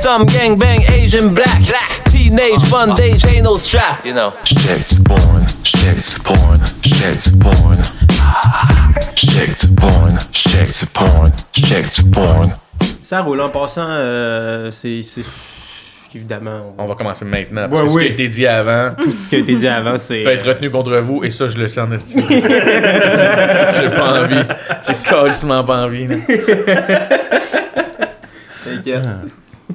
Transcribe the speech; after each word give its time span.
Some 0.00 0.24
gang 0.26 0.56
bang 0.58 0.82
Asian 0.92 1.34
black. 1.34 1.60
Teenage 2.10 2.70
bondage 2.70 3.24
ain't 3.26 3.42
no 3.44 3.56
strap. 3.56 4.04
You 4.04 4.12
know. 4.14 4.32
Shit 4.44 5.04
porn, 5.04 5.44
shit 5.64 6.18
porn, 6.22 6.60
shit 6.82 7.32
porn. 7.40 7.78
Shit 9.16 9.76
porn, 9.76 10.18
shit 10.32 10.86
porn, 10.94 11.32
shit 11.52 12.12
porn. 12.12 12.52
Ça 13.02 13.20
roule 13.22 13.40
en 13.40 13.50
passant, 13.50 13.86
euh, 13.88 14.70
c'est. 14.70 15.02
c'est- 15.02 15.24
Évidemment, 16.14 16.74
on- 16.78 16.84
On 16.84 16.86
va 16.86 16.94
commencer 16.94 17.24
maintenant. 17.26 17.62
Ouais, 17.64 17.68
Parce 17.68 17.82
que 17.82 17.88
ce 17.90 17.94
oui. 17.96 18.04
qui 18.06 18.10
a 18.10 18.12
été 18.14 18.28
dit 18.28 18.46
avant 18.46 18.94
tout 18.96 19.12
ce 19.12 19.28
qui 19.28 19.34
a 19.36 19.38
été 19.40 19.54
dit 19.54 19.68
avant, 19.68 19.98
c'est. 19.98 20.22
peut 20.22 20.30
être 20.30 20.46
retenu 20.48 20.70
contre 20.70 20.96
vous, 20.98 21.22
et 21.22 21.30
ça, 21.30 21.48
je 21.48 21.58
le 21.58 21.68
sais 21.68 21.80
en 21.82 21.92
estime. 21.92 22.22
J'ai 22.30 22.40
pas 23.90 24.22
envie. 24.22 24.42
J'ai 24.88 24.94
carrément 25.04 25.64
pas 25.64 25.84
envie. 25.84 26.06
T'inquiète. 28.64 29.06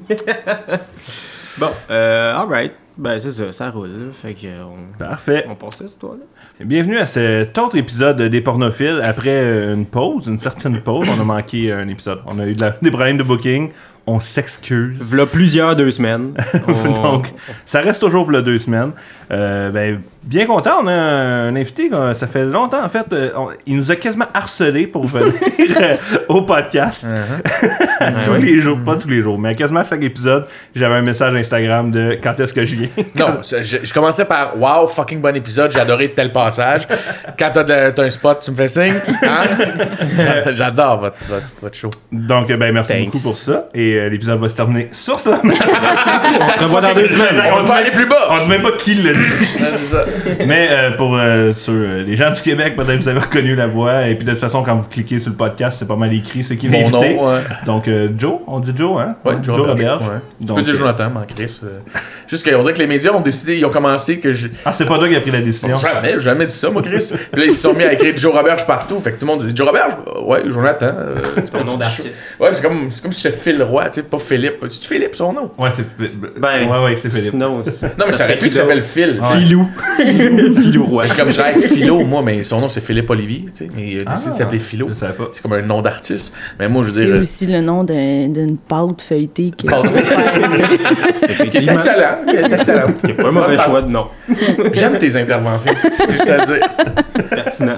bon, 1.57 1.69
euh, 1.89 2.33
alright. 2.35 2.73
Ben, 2.97 3.19
c'est 3.19 3.31
ça, 3.31 3.51
ça 3.51 3.71
roule. 3.71 3.87
là. 3.87 4.11
Fait 4.13 4.33
que, 4.35 4.45
euh, 4.45 4.63
on, 4.65 4.97
Parfait. 4.97 5.45
on 5.49 5.55
passe 5.55 5.75
à 5.75 5.77
cette 5.79 5.87
histoire-là. 5.91 6.19
Bienvenue 6.63 6.97
à 6.97 7.07
cet 7.07 7.57
autre 7.57 7.75
épisode 7.75 8.21
des 8.21 8.41
pornophiles. 8.41 9.01
Après 9.03 9.29
euh, 9.31 9.73
une 9.73 9.85
pause, 9.87 10.27
une 10.27 10.39
certaine 10.39 10.79
pause, 10.81 11.07
on 11.09 11.19
a 11.19 11.23
manqué 11.23 11.71
un 11.71 11.87
épisode. 11.87 12.19
On 12.27 12.37
a 12.39 12.45
eu 12.45 12.53
de 12.53 12.61
la- 12.61 12.75
des 12.81 12.91
problèmes 12.91 13.17
de 13.17 13.23
booking. 13.23 13.71
On 14.05 14.19
s'excuse. 14.19 14.99
V'là 15.01 15.25
plusieurs 15.25 15.75
deux 15.75 15.89
semaines. 15.89 16.33
On- 16.67 17.01
Donc, 17.13 17.33
ça 17.65 17.81
reste 17.81 18.01
toujours 18.01 18.27
pour 18.27 18.41
deux 18.43 18.59
semaines. 18.59 18.91
Euh, 19.31 19.71
ben, 19.71 20.01
bien 20.23 20.45
content, 20.45 20.79
on 20.81 20.87
a 20.87 20.91
un 20.93 21.55
invité, 21.55 21.89
euh, 21.93 22.13
ça 22.13 22.27
fait 22.27 22.45
longtemps 22.45 22.83
en 22.83 22.89
fait. 22.89 23.05
euh, 23.13 23.31
on- 23.35 23.49
il 23.65 23.77
nous 23.77 23.91
a 23.91 23.95
quasiment 23.95 24.25
harcelé 24.33 24.87
pour 24.87 25.05
venir 25.05 25.33
euh, 25.81 25.95
au 26.29 26.41
podcast. 26.43 27.05
tous 28.23 28.31
ouais. 28.31 28.39
les 28.39 28.61
jours, 28.61 28.77
pas 28.85 28.95
tous 28.95 29.07
les 29.09 29.21
jours, 29.21 29.37
mais 29.39 29.53
quasiment 29.55 29.81
à 29.81 29.83
chaque 29.83 30.03
épisode, 30.03 30.45
j'avais 30.75 30.95
un 30.95 31.01
message 31.01 31.35
Instagram 31.35 31.91
de 31.91 32.17
quand 32.21 32.39
est-ce 32.39 32.53
que 32.53 32.65
je 32.65 32.75
viens. 32.75 32.89
Non, 33.19 33.39
je, 33.43 33.77
je 33.83 33.93
commençais 33.93 34.25
par 34.25 34.57
Wow, 34.59 34.87
fucking 34.87 35.19
bon 35.21 35.35
épisode, 35.35 35.71
j'ai 35.71 35.79
adoré 35.79 36.09
tel 36.11 36.31
passage. 36.31 36.87
Quand 37.37 37.51
t'as, 37.53 38.03
un 38.03 38.09
spot, 38.09 38.41
tu 38.43 38.51
me 38.51 38.55
fais 38.55 38.67
signe. 38.67 38.93
Hein? 39.23 39.43
J'a- 40.17 40.53
J'adore 40.53 40.99
votre, 40.99 41.15
votre, 41.27 41.45
votre 41.61 41.75
show. 41.75 41.89
Donc, 42.11 42.49
euh, 42.51 42.57
ben, 42.57 42.73
merci 42.73 42.91
Thanks. 42.93 43.05
beaucoup 43.05 43.19
pour 43.23 43.37
ça. 43.37 43.67
Et 43.73 43.95
euh, 43.95 44.09
l'épisode 44.09 44.39
va 44.39 44.49
se 44.49 44.55
terminer 44.55 44.89
sur 44.91 45.19
ça. 45.19 45.39
On 45.43 45.49
se 45.49 46.59
revoit 46.63 46.81
dans 46.81 46.93
deux 46.93 47.07
semaines. 47.07 47.41
On 47.59 47.63
va 47.63 47.75
aller 47.75 47.91
plus 47.91 48.05
bas. 48.05 48.27
On 48.29 48.43
dit 48.43 48.49
même 48.49 48.61
pas 48.61 48.71
qui 48.77 48.95
l'a 48.95 49.13
dit. 49.13 49.19
C'est 49.57 49.85
ça. 49.85 50.05
Mais 50.45 50.67
euh, 50.71 50.91
pour 50.91 51.15
euh, 51.17 51.53
sur, 51.53 51.73
euh, 51.73 52.03
les 52.03 52.15
gens 52.15 52.31
du 52.31 52.41
Québec, 52.41 52.75
peut-être 52.75 52.99
vous 53.01 53.07
avez 53.07 53.19
reconnu 53.19 53.55
la 53.55 53.67
voix. 53.67 54.07
Et 54.07 54.15
puis 54.15 54.25
de 54.25 54.31
toute 54.31 54.39
façon, 54.39 54.63
quand 54.63 54.75
vous 54.75 54.87
cliquez 54.89 55.19
sur 55.19 55.29
le 55.29 55.35
podcast, 55.35 55.77
c'est 55.79 55.87
pas 55.87 55.95
mal 55.95 56.13
écrit 56.13 56.43
c'est 56.43 56.57
qui 56.57 56.69
Mon 56.69 56.89
l'invité. 56.89 57.15
nom, 57.15 57.29
ouais. 57.33 57.39
Donc 57.65 57.87
euh, 57.87 58.09
Joe, 58.17 58.39
on 58.47 58.59
dit 58.59 58.71
Joe, 58.75 59.01
hein? 59.01 59.15
Ouais, 59.25 59.35
Joe 59.41 59.57
Roberge. 59.57 59.69
Roberge. 59.81 60.01
Ouais. 60.03 60.19
Tu 60.39 60.45
Donc, 60.45 60.57
peux 60.57 60.63
dire 60.63 60.75
Jonathan, 60.75 61.09
mais 61.13 61.19
en 61.21 61.25
Chris. 61.25 61.59
euh, 61.63 61.75
Juste 62.27 62.49
qu'on 62.49 62.61
dirait 62.61 62.73
que 62.73 62.79
les 62.79 62.87
médias 62.87 63.11
ont 63.11 63.21
décidé, 63.21 63.57
ils 63.57 63.65
ont 63.65 63.69
commencé 63.69 64.19
que 64.19 64.31
je. 64.31 64.47
Ah, 64.65 64.73
c'est 64.73 64.85
pas 64.85 64.97
toi 64.97 65.07
qui 65.09 65.15
a 65.15 65.21
pris 65.21 65.31
la 65.31 65.41
décision. 65.41 65.77
Jamais, 65.77 66.11
j'ai 66.13 66.19
jamais 66.19 66.45
dit 66.45 66.53
ça, 66.55 66.69
moi, 66.69 66.81
Chris. 66.81 67.11
Puis 67.31 67.41
là, 67.41 67.47
ils 67.47 67.53
se 67.53 67.61
sont 67.61 67.73
mis 67.73 67.83
à 67.83 67.93
écrire 67.93 68.15
Joe 68.17 68.33
Roberge 68.33 68.65
partout. 68.65 68.99
Fait 69.01 69.11
que 69.11 69.19
tout 69.19 69.25
le 69.25 69.31
monde 69.33 69.45
dit 69.45 69.55
Joe 69.55 69.67
Roberge 69.67 69.93
Ouais, 70.25 70.41
Jonathan. 70.47 70.87
euh, 70.97 71.15
c'est 71.35 71.49
Ton 71.51 71.59
pas 71.59 71.63
nom 71.63 71.77
d'artiste. 71.77 72.35
Ouais, 72.39 72.49
c'est 72.53 72.61
comme, 72.61 72.89
c'est 72.91 73.01
comme 73.01 73.11
si 73.13 73.21
j'étais 73.23 73.37
Phil 73.37 73.61
Roy, 73.63 73.85
tu 73.89 73.95
sais, 73.95 74.03
pas 74.03 74.19
Philippe. 74.19 74.63
C'est 74.69 74.83
Philippe 74.87 75.15
son 75.15 75.33
nom? 75.33 75.51
Ouais, 75.57 75.69
c'est. 75.75 75.83
Ben, 76.39 76.67
ouais, 76.69 76.83
ouais, 76.83 76.95
c'est 76.95 77.09
Philippe. 77.09 77.31
Sinon, 77.31 77.57
Non, 77.97 78.05
mais 78.07 78.13
ça 78.13 78.25
aurait 78.25 78.33
pu 78.33 78.39
qu'il 78.39 78.49
qui 78.49 78.55
s'appelle 78.57 78.81
Phil. 78.83 79.19
Filou. 79.35 79.69
Filou 80.61 80.83
Roy. 80.85 81.07
C'est 81.07 81.17
comme 81.17 81.29
je 81.29 81.41
avec 81.41 81.61
Philo, 81.61 82.03
moi, 82.05 82.21
mais 82.23 82.43
son 82.43 82.59
nom 82.61 82.69
c'est 82.69 82.81
Philippe 82.81 83.09
Olivier, 83.09 83.45
tu 83.53 83.65
sais, 83.65 83.69
mais 83.75 83.91
il 83.91 83.99
a 84.07 84.11
décidé 84.11 84.29
de 84.29 84.35
Ah, 84.35 84.37
s'appeler 84.37 84.59
Philo. 84.59 84.89
Je 84.89 84.93
savais 84.95 85.13
pas. 85.13 85.29
C'est 85.31 85.41
comme 85.41 85.53
un 85.53 85.61
nom 85.61 85.81
d'artiste. 85.81 86.33
Mais 86.59 86.67
moi, 86.69 86.83
je 86.83 86.89
veux 86.89 86.99
C'est 86.99 87.05
dire. 87.05 87.15
euh, 87.15 87.21
aussi 87.21 87.47
le 87.47 87.61
nom 87.61 87.83
d'un- 87.83 88.27
d'une 88.29 88.57
pâte 88.57 89.01
feuilletée. 89.01 89.51
C'est 89.59 91.31
Effectivement. 91.31 91.73
excellent. 91.73 92.17
C'est 92.27 92.53
excellent. 92.53 92.93
C'est 93.03 93.13
pas 93.13 93.27
un 93.27 93.31
mauvais 93.31 93.57
choix 93.57 93.81
de 93.81 93.89
nom. 93.89 94.07
J'aime 94.73 94.97
tes 94.97 95.15
interventions. 95.15 95.73
C'est 95.97 96.11
juste 96.11 96.29
à 96.29 96.45
dire. 96.45 96.67
Pertinent. 97.29 97.77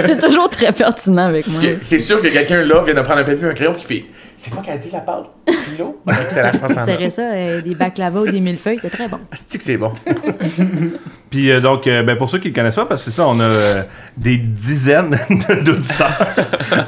C'est 0.00 0.18
toujours 0.20 0.48
très 0.50 0.72
pertinent 0.72 1.26
avec 1.26 1.46
moi. 1.48 1.60
C'est 1.80 1.98
sûr 1.98 2.20
que 2.20 2.28
quelqu'un 2.28 2.62
là 2.62 2.82
vient 2.84 2.94
de 2.94 3.00
prendre 3.00 3.20
un 3.20 3.24
papier 3.24 3.46
et 3.46 3.50
un 3.50 3.54
crayon 3.54 3.72
qui 3.72 3.84
fait 3.86 4.04
C'est 4.38 4.50
quoi 4.52 4.62
qu'elle 4.62 4.78
dit 4.78 4.90
la 4.92 5.00
pâte 5.00 5.26
Philo? 5.48 6.00
Ah, 6.06 6.22
Excellent, 6.22 6.50
je 6.54 6.58
pense 6.58 6.76
en 6.76 6.86
C'est 6.86 7.10
ça, 7.10 7.32
euh, 7.32 7.60
des 7.60 7.74
baklava 7.74 8.20
ou 8.20 8.26
des 8.30 8.40
millefeuilles, 8.40 8.78
c'est 8.80 8.90
très 8.90 9.08
bon. 9.08 9.18
Asti 9.32 9.58
que 9.58 9.64
c'est 9.64 9.76
bon? 9.76 9.92
Puis 11.30 11.50
euh, 11.50 11.60
donc, 11.60 11.86
euh, 11.86 12.02
ben, 12.02 12.16
pour 12.16 12.30
ceux 12.30 12.38
qui 12.38 12.48
le 12.48 12.54
connaissent 12.54 12.76
pas, 12.76 12.86
parce 12.86 13.04
que 13.04 13.10
c'est 13.10 13.16
ça, 13.16 13.26
on 13.26 13.38
a 13.40 13.44
euh, 13.44 13.82
des 14.16 14.38
dizaines 14.38 15.18
d'auditeurs 15.64 16.34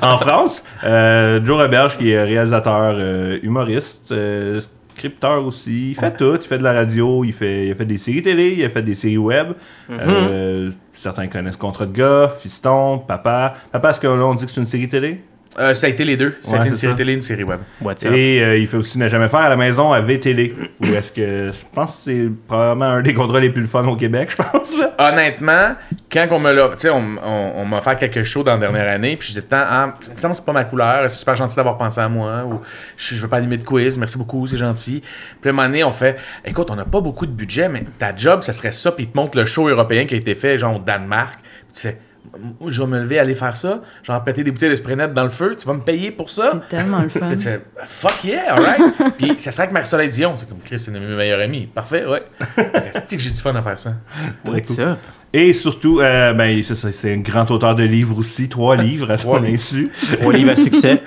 en 0.00 0.16
France. 0.18 0.62
Euh, 0.84 1.44
Joe 1.44 1.60
Roberge, 1.60 1.98
qui 1.98 2.10
est 2.12 2.22
réalisateur, 2.22 2.94
euh, 2.96 3.38
humoriste, 3.42 4.12
euh, 4.12 4.60
scripteur 4.96 5.44
aussi. 5.44 5.90
Il 5.90 5.94
fait 5.96 6.16
tout. 6.16 6.36
Il 6.40 6.46
fait 6.46 6.58
de 6.58 6.62
la 6.64 6.72
radio, 6.72 7.24
il 7.24 7.32
fait, 7.32 7.66
il 7.66 7.72
a 7.72 7.74
fait 7.74 7.84
des 7.84 7.98
séries 7.98 8.22
télé, 8.22 8.54
il 8.58 8.64
a 8.64 8.70
fait 8.70 8.82
des 8.82 8.94
séries 8.94 9.18
web. 9.18 9.48
Euh, 9.90 10.70
certains 10.94 11.26
connaissent 11.26 11.56
Contre 11.56 11.86
de 11.86 11.96
gars, 11.96 12.30
Fiston, 12.40 12.98
Papa. 12.98 13.54
Papa, 13.72 13.90
est-ce 13.90 14.00
que 14.00 14.06
là, 14.06 14.24
on 14.24 14.34
dit 14.34 14.46
que 14.46 14.52
c'est 14.52 14.60
une 14.60 14.66
série 14.66 14.88
télé? 14.88 15.22
Euh, 15.58 15.74
ça 15.74 15.88
a 15.88 15.90
été 15.90 16.04
les 16.04 16.16
deux. 16.16 16.36
Ça 16.42 16.56
a 16.56 16.60
été 16.60 16.68
une 16.68 16.74
c'est 16.76 16.82
série 16.82 16.92
ça. 16.92 16.96
télé, 16.96 17.14
une 17.14 17.22
série 17.22 17.42
web. 17.42 17.58
Et 18.04 18.40
euh, 18.42 18.56
il 18.56 18.68
fait 18.68 18.76
aussi 18.76 18.98
Ne 18.98 19.08
jamais 19.08 19.28
faire 19.28 19.40
à 19.40 19.48
la 19.48 19.56
maison 19.56 19.92
à 19.92 20.00
VTL. 20.00 20.52
Ou 20.80 20.86
est-ce 20.86 21.10
que 21.10 21.50
je 21.52 21.58
pense 21.74 21.90
que 21.90 21.96
c'est 22.04 22.28
probablement 22.46 22.84
un 22.86 23.02
des 23.02 23.14
contrats 23.14 23.40
les 23.40 23.50
plus 23.50 23.66
fun 23.66 23.84
au 23.86 23.96
Québec, 23.96 24.30
je 24.30 24.36
pense. 24.36 24.78
là. 24.78 24.94
Honnêtement, 24.98 25.74
quand 26.10 26.28
on 26.30 26.38
me 26.38 26.52
l'a. 26.52 26.68
Tu 26.68 26.74
sais, 26.78 26.90
on, 26.90 27.02
on, 27.24 27.52
on 27.56 27.64
m'a 27.64 27.80
fait 27.80 27.98
quelque 27.98 28.22
chose 28.22 28.44
dans 28.44 28.54
la 28.54 28.60
dernière 28.60 28.88
année, 28.88 29.16
puis 29.16 29.32
j'étais 29.32 29.48
tant. 29.48 29.62
Ah, 29.66 29.96
ça 30.14 30.28
me 30.28 30.34
c'est 30.34 30.44
pas 30.44 30.52
ma 30.52 30.64
couleur, 30.64 31.10
c'est 31.10 31.16
super 31.18 31.34
gentil 31.34 31.56
d'avoir 31.56 31.76
pensé 31.78 32.00
à 32.00 32.08
moi, 32.08 32.44
ou 32.44 32.60
je, 32.96 33.16
je 33.16 33.20
veux 33.20 33.28
pas 33.28 33.38
animer 33.38 33.56
de 33.56 33.64
quiz, 33.64 33.98
merci 33.98 34.18
beaucoup, 34.18 34.46
c'est 34.46 34.56
gentil. 34.56 35.02
Puis 35.40 35.48
à 35.48 35.52
un 35.52 35.52
moment 35.52 35.66
donné, 35.66 35.82
on 35.82 35.90
fait 35.90 36.16
écoute, 36.44 36.70
on 36.70 36.76
n'a 36.76 36.84
pas 36.84 37.00
beaucoup 37.00 37.26
de 37.26 37.32
budget, 37.32 37.68
mais 37.68 37.84
ta 37.98 38.14
job, 38.14 38.42
ça 38.42 38.52
serait 38.52 38.70
ça, 38.72 38.92
puis 38.92 39.04
ils 39.04 39.10
te 39.10 39.16
montrent 39.16 39.36
le 39.36 39.44
show 39.46 39.68
européen 39.68 40.06
qui 40.06 40.14
a 40.14 40.18
été 40.18 40.34
fait, 40.36 40.56
genre 40.58 40.76
au 40.76 40.78
Danemark. 40.78 41.40
Puis 41.42 41.72
tu 41.74 41.80
fais 41.88 41.98
je 42.66 42.80
vais 42.80 42.86
me 42.86 43.00
lever, 43.00 43.18
aller 43.18 43.34
faire 43.34 43.56
ça, 43.56 43.80
genre 44.02 44.22
péter 44.24 44.44
des 44.44 44.50
bouteilles 44.50 44.70
de 44.70 44.74
spray 44.74 44.96
net 44.96 45.12
dans 45.12 45.24
le 45.24 45.30
feu, 45.30 45.56
tu 45.58 45.66
vas 45.66 45.74
me 45.74 45.80
payer 45.80 46.10
pour 46.10 46.30
ça? 46.30 46.52
C'est 46.52 46.76
tellement 46.76 47.00
le 47.00 47.08
fun. 47.08 47.28
Puis 47.28 47.38
tu 47.38 47.44
fais, 47.44 47.60
fuck 47.86 48.24
yeah, 48.24 48.54
alright. 48.54 48.82
Puis 49.18 49.36
ça 49.38 49.52
serait 49.52 49.64
avec 49.64 49.72
Marie-Soleil 49.72 50.10
Dion. 50.10 50.34
C'est 50.36 50.48
comme 50.48 50.60
Chris, 50.64 50.78
c'est 50.78 50.90
une 50.90 51.00
de 51.00 51.06
mes 51.06 51.16
meilleures 51.16 51.40
amies. 51.40 51.66
Parfait, 51.66 52.04
ouais. 52.06 52.22
C'est 53.08 53.16
que 53.16 53.22
j'ai 53.22 53.30
du 53.30 53.40
fun 53.40 53.54
à 53.54 53.62
faire 53.62 53.78
ça? 53.78 53.94
What's 54.46 54.78
up? 54.78 54.98
Et 55.32 55.52
surtout, 55.52 56.00
euh, 56.00 56.32
ben, 56.32 56.60
c'est 56.64 57.12
un 57.12 57.18
grand 57.18 57.48
auteur 57.52 57.76
de 57.76 57.84
livres 57.84 58.18
aussi, 58.18 58.48
trois 58.48 58.76
livres 58.82 59.10
à 59.12 59.16
Trois 59.16 59.38
livres. 59.38 59.54
insu. 59.54 59.88
Trois 60.20 60.32
livres 60.32 60.50
à 60.50 60.56
succès. 60.56 61.02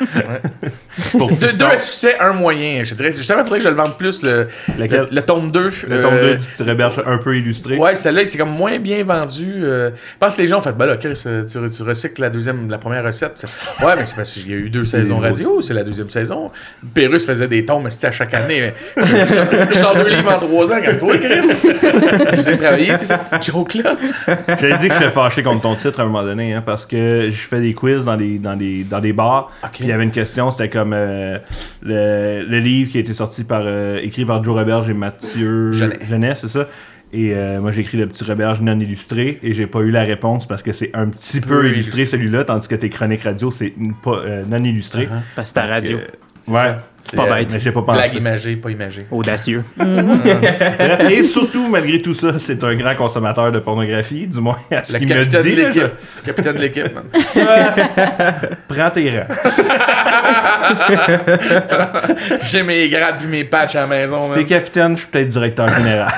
Deux, 1.14 1.66
à 1.66 1.78
succès, 1.78 2.16
un 2.20 2.32
moyen. 2.34 2.84
Je 2.86 2.94
dirais, 2.96 3.12
justement, 3.12 3.40
il 3.40 3.44
faudrait 3.44 3.58
que 3.60 3.64
je 3.66 3.70
le 3.70 3.76
vende 3.76 3.98
plus, 3.98 4.22
le, 4.24 4.48
le, 4.78 5.06
le 5.12 5.22
tome 5.22 5.52
2. 5.52 5.72
Le 5.90 6.02
tome 6.02 6.14
2 6.22 6.36
du 6.36 6.46
petit 6.46 6.64
Roberge 6.64 7.02
un 7.06 7.18
peu 7.18 7.36
illustré. 7.36 7.76
Ouais, 7.78 7.96
celle-là, 7.96 8.26
c'est 8.26 8.38
comme 8.38 8.52
moins 8.52 8.78
bien 8.80 9.04
vendu. 9.04 9.52
euh, 9.64 9.90
je 9.90 10.18
pense 10.20 10.36
que 10.38 10.42
les 10.42 10.48
gens 10.48 10.60
ont 10.60 10.62
fait, 10.62 10.72
ben 10.78 10.86
là, 10.86 10.96
Chris, 10.98 11.22
euh, 11.26 11.44
tu, 11.46 11.58
tu 11.76 11.84
recycles 11.84 12.22
la 12.22 12.30
deuxième, 12.30 12.70
la 12.70 12.78
première 12.78 13.04
recette. 13.04 13.46
Ouais, 13.84 13.94
mais 13.98 14.06
c'est 14.06 14.16
parce 14.16 14.32
qu'il 14.34 14.50
y 14.50 14.54
a 14.54 14.58
eu 14.58 14.70
deux 14.70 14.86
saisons 14.86 15.20
radio, 15.20 15.62
c'est 15.62 15.74
la 15.74 15.84
deuxième 15.84 16.10
saison. 16.10 16.50
Pérus 16.94 17.26
faisait 17.26 17.48
des 17.48 17.66
tomes, 17.66 17.90
c'était 17.90 18.08
à 18.08 18.12
chaque 18.12 18.34
année. 18.34 18.72
Je, 18.98 19.78
sors 19.80 19.96
deux 19.96 20.10
livres 20.10 20.32
en 20.32 20.40
trois 20.40 20.72
ans, 20.72 20.80
comme 20.86 20.98
toi, 21.00 21.18
Chris. 21.18 21.42
Je 21.64 22.36
les 22.38 22.50
ai 22.52 22.58
travaillés, 22.58 22.96
c'est 22.98 23.18
cette 23.18 23.44
joke-là. 23.46 23.96
J'avais 24.28 24.78
dit 24.78 24.88
que 24.88 24.94
j'étais 24.94 25.12
fâché 25.12 25.44
contre 25.44 25.62
ton 25.62 25.76
titre 25.76 26.00
à 26.00 26.04
un 26.04 26.06
moment 26.06 26.24
donné, 26.24 26.54
hein, 26.54 26.64
parce 26.66 26.86
que 26.86 27.30
je 27.32 27.42
fais 27.48 27.62
des 27.62 27.74
quiz 27.74 28.06
dans 28.06 28.18
des, 28.18 28.38
dans 28.38 28.56
des, 28.56 28.84
dans 28.84 29.00
des 29.00 29.14
bars. 29.14 29.52
Puis 29.72 29.84
il 29.84 29.88
y 29.88 29.92
avait 29.92 30.04
une 30.04 30.12
question, 30.12 30.52
c'était 30.52 30.70
comme 30.70 30.94
euh, 30.94 31.40
le, 31.82 32.46
le 32.48 32.60
livre 32.60 32.92
qui 32.92 32.98
a 32.98 33.02
été 33.02 33.14
sorti 33.14 33.44
par, 33.44 33.62
euh, 33.66 34.00
écrit 34.02 34.26
par 34.26 34.44
Joe 34.44 34.58
Roberge 34.58 34.90
et 34.90 34.94
Mathieu 34.94 35.72
Genet. 35.72 36.36
c'est 36.36 36.50
ça? 36.50 36.68
Et 37.16 37.34
euh, 37.36 37.62
moi, 37.62 37.72
j'ai 37.72 37.82
écrit 37.82 37.98
le 37.98 38.08
petit 38.08 38.24
Roberge 38.24 38.62
non 38.62 38.80
illustré 38.80 39.40
et 39.44 39.54
j'ai 39.54 39.68
pas 39.68 39.80
eu 39.82 39.92
la 39.92 40.02
réponse 40.04 40.48
parce 40.48 40.64
que 40.64 40.74
c'est 40.74 40.90
un 40.96 41.10
petit 41.10 41.42
peu 41.42 41.68
illustré, 41.70 42.06
celui-là, 42.06 42.44
tandis 42.44 42.68
que 42.68 42.74
tes 42.76 42.90
chroniques 42.90 43.24
radio, 43.24 43.52
c'est 43.52 43.74
pas 44.04 44.22
non 44.48 44.64
illustré. 44.64 45.08
Parce 45.36 45.52
que 45.52 45.56
ta 45.56 45.66
radio. 45.68 46.00
Ouais, 46.48 46.54
ça. 46.56 46.84
C'est 47.06 47.18
pas 47.18 47.24
euh, 47.26 47.34
bête. 47.36 47.52
mais 47.52 47.60
j'ai 47.60 47.72
pas 47.72 47.82
Blague 47.82 48.06
pensé. 48.06 48.18
imagée, 48.18 48.56
pas 48.56 48.70
imagée. 48.72 49.06
Audacieux. 49.12 49.64
Bref, 49.78 51.02
et 51.12 51.24
surtout, 51.26 51.68
malgré 51.70 52.02
tout 52.02 52.14
ça, 52.14 52.40
c'est 52.40 52.64
un 52.64 52.76
grand 52.76 52.96
consommateur 52.96 53.52
de 53.52 53.60
pornographie, 53.60 54.26
du 54.28 54.40
moins 54.40 54.58
à 54.72 54.84
ce 54.84 54.94
Le 54.94 55.00
qu'il 55.00 55.08
me 55.10 55.14
capitaine 55.26 55.44
de 55.44 55.50
dit. 55.50 55.56
là, 55.56 55.68
l'équipe. 55.68 55.92
Capitaine 56.26 56.54
de 56.54 56.60
l'équipe, 56.60 56.94
man. 56.96 57.04
je- 57.14 58.56
Prends 58.74 58.90
tes 58.92 59.20
rangs. 59.20 59.28
J'ai 62.44 62.64
mes 62.64 62.90
grades 62.90 63.18
puis 63.20 63.28
mes 63.28 63.44
patchs 63.44 63.76
à 63.76 63.82
la 63.82 63.88
maison, 63.88 64.30
Si 64.34 64.40
t'es 64.40 64.46
capitaine, 64.46 64.96
je 64.96 65.02
suis 65.02 65.10
peut-être 65.12 65.30
directeur 65.30 65.68
général. 65.68 66.12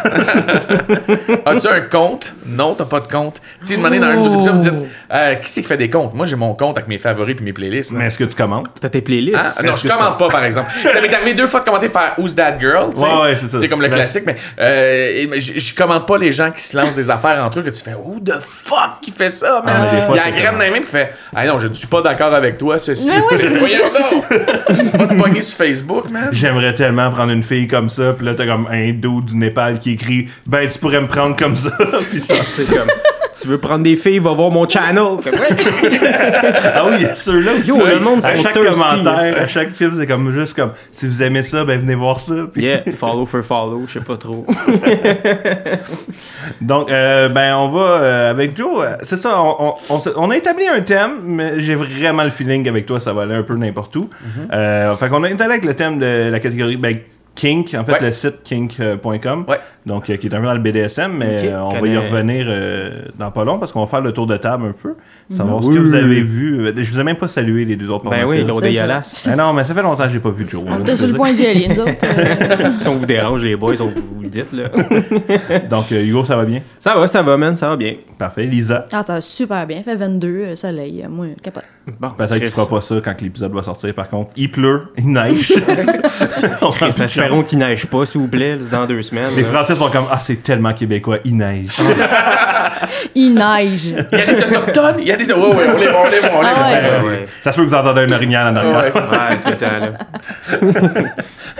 As-tu 1.46 1.68
un 1.68 1.82
compte? 1.82 2.34
Non, 2.46 2.76
t'as 2.76 2.86
pas 2.86 3.00
de 3.00 3.08
compte. 3.08 3.42
Tu 3.62 3.68
sais, 3.68 3.76
demandez 3.78 4.00
dans 4.00 4.08
un 4.08 4.16
de 4.16 4.20
vos 4.20 4.34
épisodes, 4.36 4.56
vous 4.56 4.62
dites 4.62 4.74
euh, 5.12 5.36
Qui 5.36 5.50
c'est 5.50 5.62
qui 5.62 5.68
fait 5.68 5.78
des 5.78 5.90
comptes? 5.90 6.14
Moi, 6.14 6.26
j'ai 6.26 6.36
mon 6.36 6.54
compte 6.54 6.78
avec 6.78 6.88
mes 6.88 6.98
favoris 6.98 7.36
puis 7.36 7.46
mes 7.46 7.54
playlists. 7.54 7.92
là. 7.92 8.00
Mais 8.00 8.08
est-ce 8.08 8.18
que 8.20 8.24
tu 8.26 8.36
commandes? 8.36 8.68
T'as 8.80 8.90
tes 8.90 9.02
playlists. 9.02 9.58
Ah, 9.60 9.64
non, 9.64 9.76
je 9.76 9.88
commande 9.88 10.18
pas, 10.18 10.30
par 10.30 10.44
exemple. 10.44 10.72
Ça 10.90 11.02
m'est 11.02 11.14
arrivé 11.14 11.34
deux 11.34 11.48
fois 11.48 11.60
de 11.62 11.66
commenter 11.66 11.90
faire 11.90 12.14
Who's 12.18 12.36
That 12.36 12.58
Girl? 12.60 12.92
tu 12.94 13.00
sais. 13.02 13.06
Ouais, 13.06 13.22
ouais, 13.22 13.38
c'est 13.40 13.48
ça. 13.48 13.60
C'est 13.60 13.70
comme 13.70 13.82
le 13.82 13.90
classique, 13.90 14.24
mais 14.26 14.36
euh, 14.60 15.26
mais 15.30 15.40
je 15.40 15.76
commente 15.76 16.08
pas 16.08 16.18
les 16.18 16.32
gens 16.32 16.52
qui 16.52 16.62
se 16.62 16.76
lancent 16.78 16.96
des 16.96 17.10
affaires 17.10 17.44
entre 17.44 17.60
eux 17.60 17.64
que 17.64 17.70
tu 17.70 17.84
fais 17.84 17.94
Who 17.94 18.20
the 18.20 18.40
fuck 18.42 19.00
qui 19.02 19.12
fait 19.12 19.30
ça, 19.30 19.62
man? 19.66 19.76
Ah, 19.78 19.90
mais 19.92 20.00
des 20.00 20.06
fois, 20.06 20.16
Il 20.16 20.18
y 20.18 20.22
a 20.22 20.26
la 20.26 20.32
graine 20.32 20.58
dans 20.58 20.64
les 20.64 20.72
mains 20.72 20.80
qui 20.80 20.88
fait 20.88 21.14
Ah 21.36 21.46
non, 21.46 21.58
je 21.60 21.68
ne 21.68 21.74
suis 21.74 21.88
pas 21.88 22.02
d'accord 22.02 22.34
avec 22.34 22.58
toi, 22.58 22.78
ceci. 22.78 23.06
Sais, 23.06 23.48
Voyons 23.60 23.86
donc! 23.94 24.94
Va 24.94 25.08
te 25.08 25.14
pogner 25.22 25.42
sur 25.42 25.58
Facebook, 25.58 26.10
man. 26.10 26.30
J'aimerais 26.32 26.74
tellement 26.74 27.10
prendre 27.12 27.32
une 27.32 27.44
fille 27.44 27.68
comme 27.68 27.90
ça, 27.90 28.14
puis 28.14 28.26
là 28.26 28.34
t'as 28.36 28.46
comme 28.46 28.68
un 28.72 28.92
dos 28.94 29.22
du 29.22 29.36
Népal 29.36 29.80
qui 29.80 29.92
écrit 29.92 30.28
Ben 30.46 30.68
tu 30.70 30.80
pourrais 30.80 31.02
me 31.02 31.08
prendre 31.08 31.36
comme 31.36 31.56
ça. 31.56 31.70
Puis 32.10 32.24
C'est 32.50 32.66
comme, 32.66 32.88
tu 33.42 33.48
veux 33.48 33.58
prendre 33.58 33.84
des 33.84 33.96
filles, 33.98 34.20
va 34.20 34.34
voir 34.34 34.50
mon 34.52 34.68
channel. 34.68 35.04
Ah 36.78 36.84
oui, 36.88 36.94
il 36.98 37.02
y 37.04 37.06
a 37.06 37.16
ceux-là 37.16 37.52
aussi. 37.60 37.70
Yo, 37.70 37.78
le 37.86 38.00
monde 38.00 38.24
à 38.24 38.36
chaque 38.42 38.54
thirsty. 38.54 38.80
commentaire, 38.82 39.42
à 39.42 39.48
chaque 39.48 39.76
film, 39.76 39.94
c'est 39.98 40.08
comme 40.08 40.32
juste 40.34 40.56
comme 40.56 40.72
si 40.92 41.08
vous 41.08 41.22
aimez 41.24 41.44
ça, 41.44 41.64
ben 41.64 41.80
venez 41.80 41.96
voir 41.96 42.20
ça. 42.20 42.34
Puis- 42.52 42.64
Yeah, 42.64 42.82
follow 42.98 43.26
for 43.26 43.44
follow, 43.44 43.84
je 43.88 43.94
sais 43.94 44.00
pas 44.06 44.18
trop. 44.18 44.46
Donc, 46.62 46.92
euh, 46.92 47.30
ben, 47.30 47.56
on 47.56 47.70
va 47.70 47.82
euh, 47.82 48.32
avec 48.32 48.58
Joe. 48.58 48.84
euh, 48.84 48.96
C'est 49.04 49.18
ça, 49.18 49.42
on, 49.42 49.56
on- 49.70 49.74
on 49.90 50.00
s'est- 50.00 50.12
on 50.16 50.30
a 50.32 50.38
établi 50.38 50.68
un 50.68 50.82
thème, 50.82 51.12
mais 51.24 51.60
j'ai 51.60 51.76
vraiment 51.76 52.24
le 52.24 52.30
feeling 52.30 52.68
avec 52.68 52.86
toi, 52.86 53.00
ça 53.00 53.14
va 53.14 53.24
aller 53.24 53.36
un 53.36 53.44
peu 53.44 53.56
n'importe 53.56 53.96
où. 53.96 54.10
Mhm. 54.22 54.48
Euh, 54.54 54.96
fait 54.96 55.10
qu'on 55.10 55.24
a 55.24 55.30
établi 55.30 55.54
avec 55.54 55.66
le 55.66 55.74
thème 55.76 56.00
de 56.00 56.30
la 56.32 56.40
catégorie 56.40 56.78
ben, 56.78 56.98
kink, 57.36 57.74
en 57.78 57.84
fait, 57.86 57.92
Ouais. 57.94 58.02
le 58.02 58.12
site 58.12 58.44
kink.com. 58.44 59.46
Ouais. 59.48 59.58
Donc, 59.86 60.10
euh, 60.10 60.18
qui 60.18 60.26
est 60.26 60.34
un 60.34 60.40
peu 60.40 60.46
dans 60.48 60.54
le 60.56 60.60
BDSM, 60.60 61.12
mais 61.16 61.42
euh, 61.44 61.62
on 61.62 61.80
va 61.80 61.88
y 61.88 61.96
revenir 61.96 62.48
euh, 62.50 63.04
dans 63.20 63.30
pas 63.30 63.44
long 63.44 63.60
parce 63.60 63.72
qu'on 63.72 63.82
va 63.82 63.88
faire 63.88 64.02
le 64.02 64.14
tour 64.14 64.26
de 64.26 64.36
table 64.36 64.66
un 64.70 64.72
peu. 64.72 64.96
Savoir 65.30 65.64
ce 65.64 65.70
Oui. 65.70 65.76
que 65.76 65.80
vous 65.82 65.94
avez 65.94 66.22
vu. 66.22 66.72
Je 66.76 66.92
vous 66.92 67.00
ai 67.00 67.04
même 67.04 67.18
pas 67.18 67.28
salué 67.28 67.66
les 67.66 67.76
deux 67.76 67.90
autres 67.92 68.10
Ben 68.10 68.26
oui, 68.26 68.44
C'est 68.48 68.62
dégueulasse. 68.62 69.28
Ah 69.32 69.36
non, 69.36 69.54
mais 69.54 69.64
ça 69.64 69.76
fait 69.76 69.84
longtemps 69.84 70.06
que 70.06 70.10
j'ai 70.10 70.20
pas 70.20 70.32
vu 70.32 70.48
Joe. 70.50 70.64
On 70.66 70.70
là, 70.72 70.80
était 70.80 70.96
sur 70.96 71.08
le 71.08 71.14
point 71.14 71.34
d'y 71.34 71.46
aller, 71.46 71.68
nous 71.68 71.80
autres. 71.82 71.92
euh. 72.04 72.70
Si 72.80 72.88
on 72.88 72.96
vous 72.96 73.06
dérange, 73.06 73.44
les 73.44 73.56
boys, 73.56 73.80
on 73.80 73.86
vous 73.90 74.24
le 74.24 74.30
dites, 74.30 74.52
là. 74.52 74.64
Donc, 75.70 75.92
euh, 75.92 76.04
Hugo, 76.04 76.26
ça 76.26 76.36
va 76.36 76.46
bien? 76.46 76.62
Ça 76.80 76.96
va, 76.96 77.06
ça 77.08 77.22
va, 77.22 77.38
man, 77.38 77.56
ça 77.56 77.70
va 77.70 77.76
bien. 77.76 77.94
Parfait. 78.18 78.46
Lisa, 78.46 78.86
Ah, 78.92 79.04
ça 79.04 79.14
va 79.16 79.22
super 79.22 79.68
bien. 79.68 79.78
Il 79.78 79.84
fait 79.84 79.96
22, 79.96 80.28
euh, 80.28 80.56
soleil. 80.56 81.04
euh, 81.06 81.10
Moi, 81.10 81.28
capote. 81.44 81.64
Bon, 82.00 82.10
peut-être 82.18 82.32
qu'il 82.32 82.42
Chris, 82.42 82.52
fera 82.52 82.68
pas 82.68 82.82
ça 82.82 82.96
quand 83.04 83.22
l'épisode 83.22 83.52
va 83.54 83.62
sortir. 83.62 83.94
Par 83.94 84.10
contre, 84.10 84.32
il 84.36 84.50
pleut, 84.52 84.88
il 84.98 85.12
neige. 85.12 85.54
Qu'il 87.44 87.58
neige 87.60 87.86
pas, 87.86 88.06
s'il 88.06 88.22
vous 88.22 88.28
plaît, 88.28 88.58
c'est 88.62 88.70
dans 88.72 88.86
deux 88.86 89.02
semaines. 89.02 89.36
Les 89.36 89.44
là. 89.44 89.50
Français 89.50 89.76
sont 89.76 89.90
comme 89.90 90.06
Ah, 90.12 90.20
c'est 90.24 90.42
tellement 90.44 90.74
québécois, 90.74 91.18
il 91.26 91.38
neige. 91.38 91.72
Il 93.16 93.34
neige. 93.34 93.86
Il 93.86 94.18
y 94.18 94.22
a 94.22 94.26
des 94.26 94.42
autochtones, 94.44 94.96
il 95.00 95.08
y 95.08 95.12
a 95.12 95.16
des. 95.16 95.32
Ouais, 95.32 95.40
ouais, 95.40 95.66
on 95.74 95.78
les 95.78 95.88
voit, 95.88 96.02
on 96.06 96.10
les 96.10 96.20
voit, 96.20 96.30
on 96.36 96.42
les 96.42 96.48
Ah 96.50 96.54
voit. 96.56 96.66
ouais. 96.68 97.04
Ouais, 97.04 97.08
ouais. 97.10 97.28
Ça 97.42 97.52
se 97.52 97.58
peut 97.58 97.64
que 97.64 97.70
vous 97.70 97.76
entendez 97.76 98.02
un 98.02 98.12
orignal 98.12 98.54
en 98.54 98.56
arrière. 98.58 98.76
Ouais, 98.78 98.92
c'est 98.92 99.06
ça. 99.06 99.30
Ouais, 99.30 99.38
tout 99.42 99.50
le 99.50 99.56
temps, 99.56 99.80
là. 99.80 99.92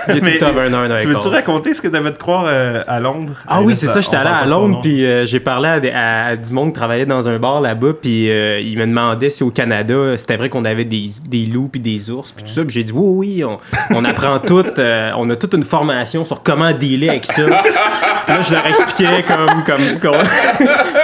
Il 0.08 0.22
tout 0.38 0.46
un 0.46 1.00
Tu 1.02 1.08
veux-tu 1.08 1.28
raconter 1.30 1.74
ce 1.74 1.82
que 1.82 1.88
tu 1.88 1.96
avais 1.96 2.12
de 2.12 2.18
croire 2.18 2.46
euh, 2.48 2.82
à 2.88 3.00
Londres? 3.00 3.34
Ah 3.48 3.62
oui, 3.62 3.74
c'est 3.74 3.88
ça, 3.88 4.02
j'étais 4.02 4.18
allé 4.18 4.30
à 4.30 4.46
Londres, 4.46 4.80
puis 4.82 5.04
euh, 5.06 5.26
j'ai 5.26 5.40
parlé 5.40 5.70
à, 5.70 5.80
des- 5.80 5.90
à- 5.92 6.26
à 6.28 6.36
du 6.36 6.52
monde 6.54 6.70
qui 6.74 6.74
travaillait 6.80 7.06
dans 7.08 7.28
un 7.28 7.40
bar 7.40 7.62
là-bas, 7.62 7.94
puis 8.00 8.30
euh, 8.30 8.60
il 8.60 8.78
me 8.78 8.86
demandait 8.86 9.30
si 9.32 9.42
au 9.44 9.50
Canada, 9.50 9.96
c'était 10.18 10.38
vrai 10.38 10.50
qu'on 10.50 10.66
avait 10.66 10.86
des, 10.86 11.10
des 11.28 11.46
loups 11.46 11.70
puis 11.72 11.82
des 11.82 12.12
ours, 12.12 12.32
puis 12.34 12.44
tout 12.44 12.52
ça, 12.52 12.62
puis 12.64 12.74
j'ai 12.76 12.84
dit 12.84 12.92
oui, 12.94 13.38
oui, 13.38 13.44
on, 13.44 13.58
on 13.96 14.06
apprend 14.06 14.38
tout, 14.40 14.66
euh, 14.78 15.12
on 15.18 15.28
a 15.32 15.36
toute 15.36 15.54
une 15.56 15.64
formation 15.64 16.26
sur 16.26 16.42
comment 16.44 16.72
dealer 16.72 17.10
avec 17.10 17.26
ça. 17.26 17.44
Puis 17.44 18.34
là, 18.36 18.42
je 18.42 18.52
leur 18.54 18.66
expliquais 18.66 19.24
comme, 19.28 19.64
comme, 19.64 20.00
qu'on- 20.00 20.24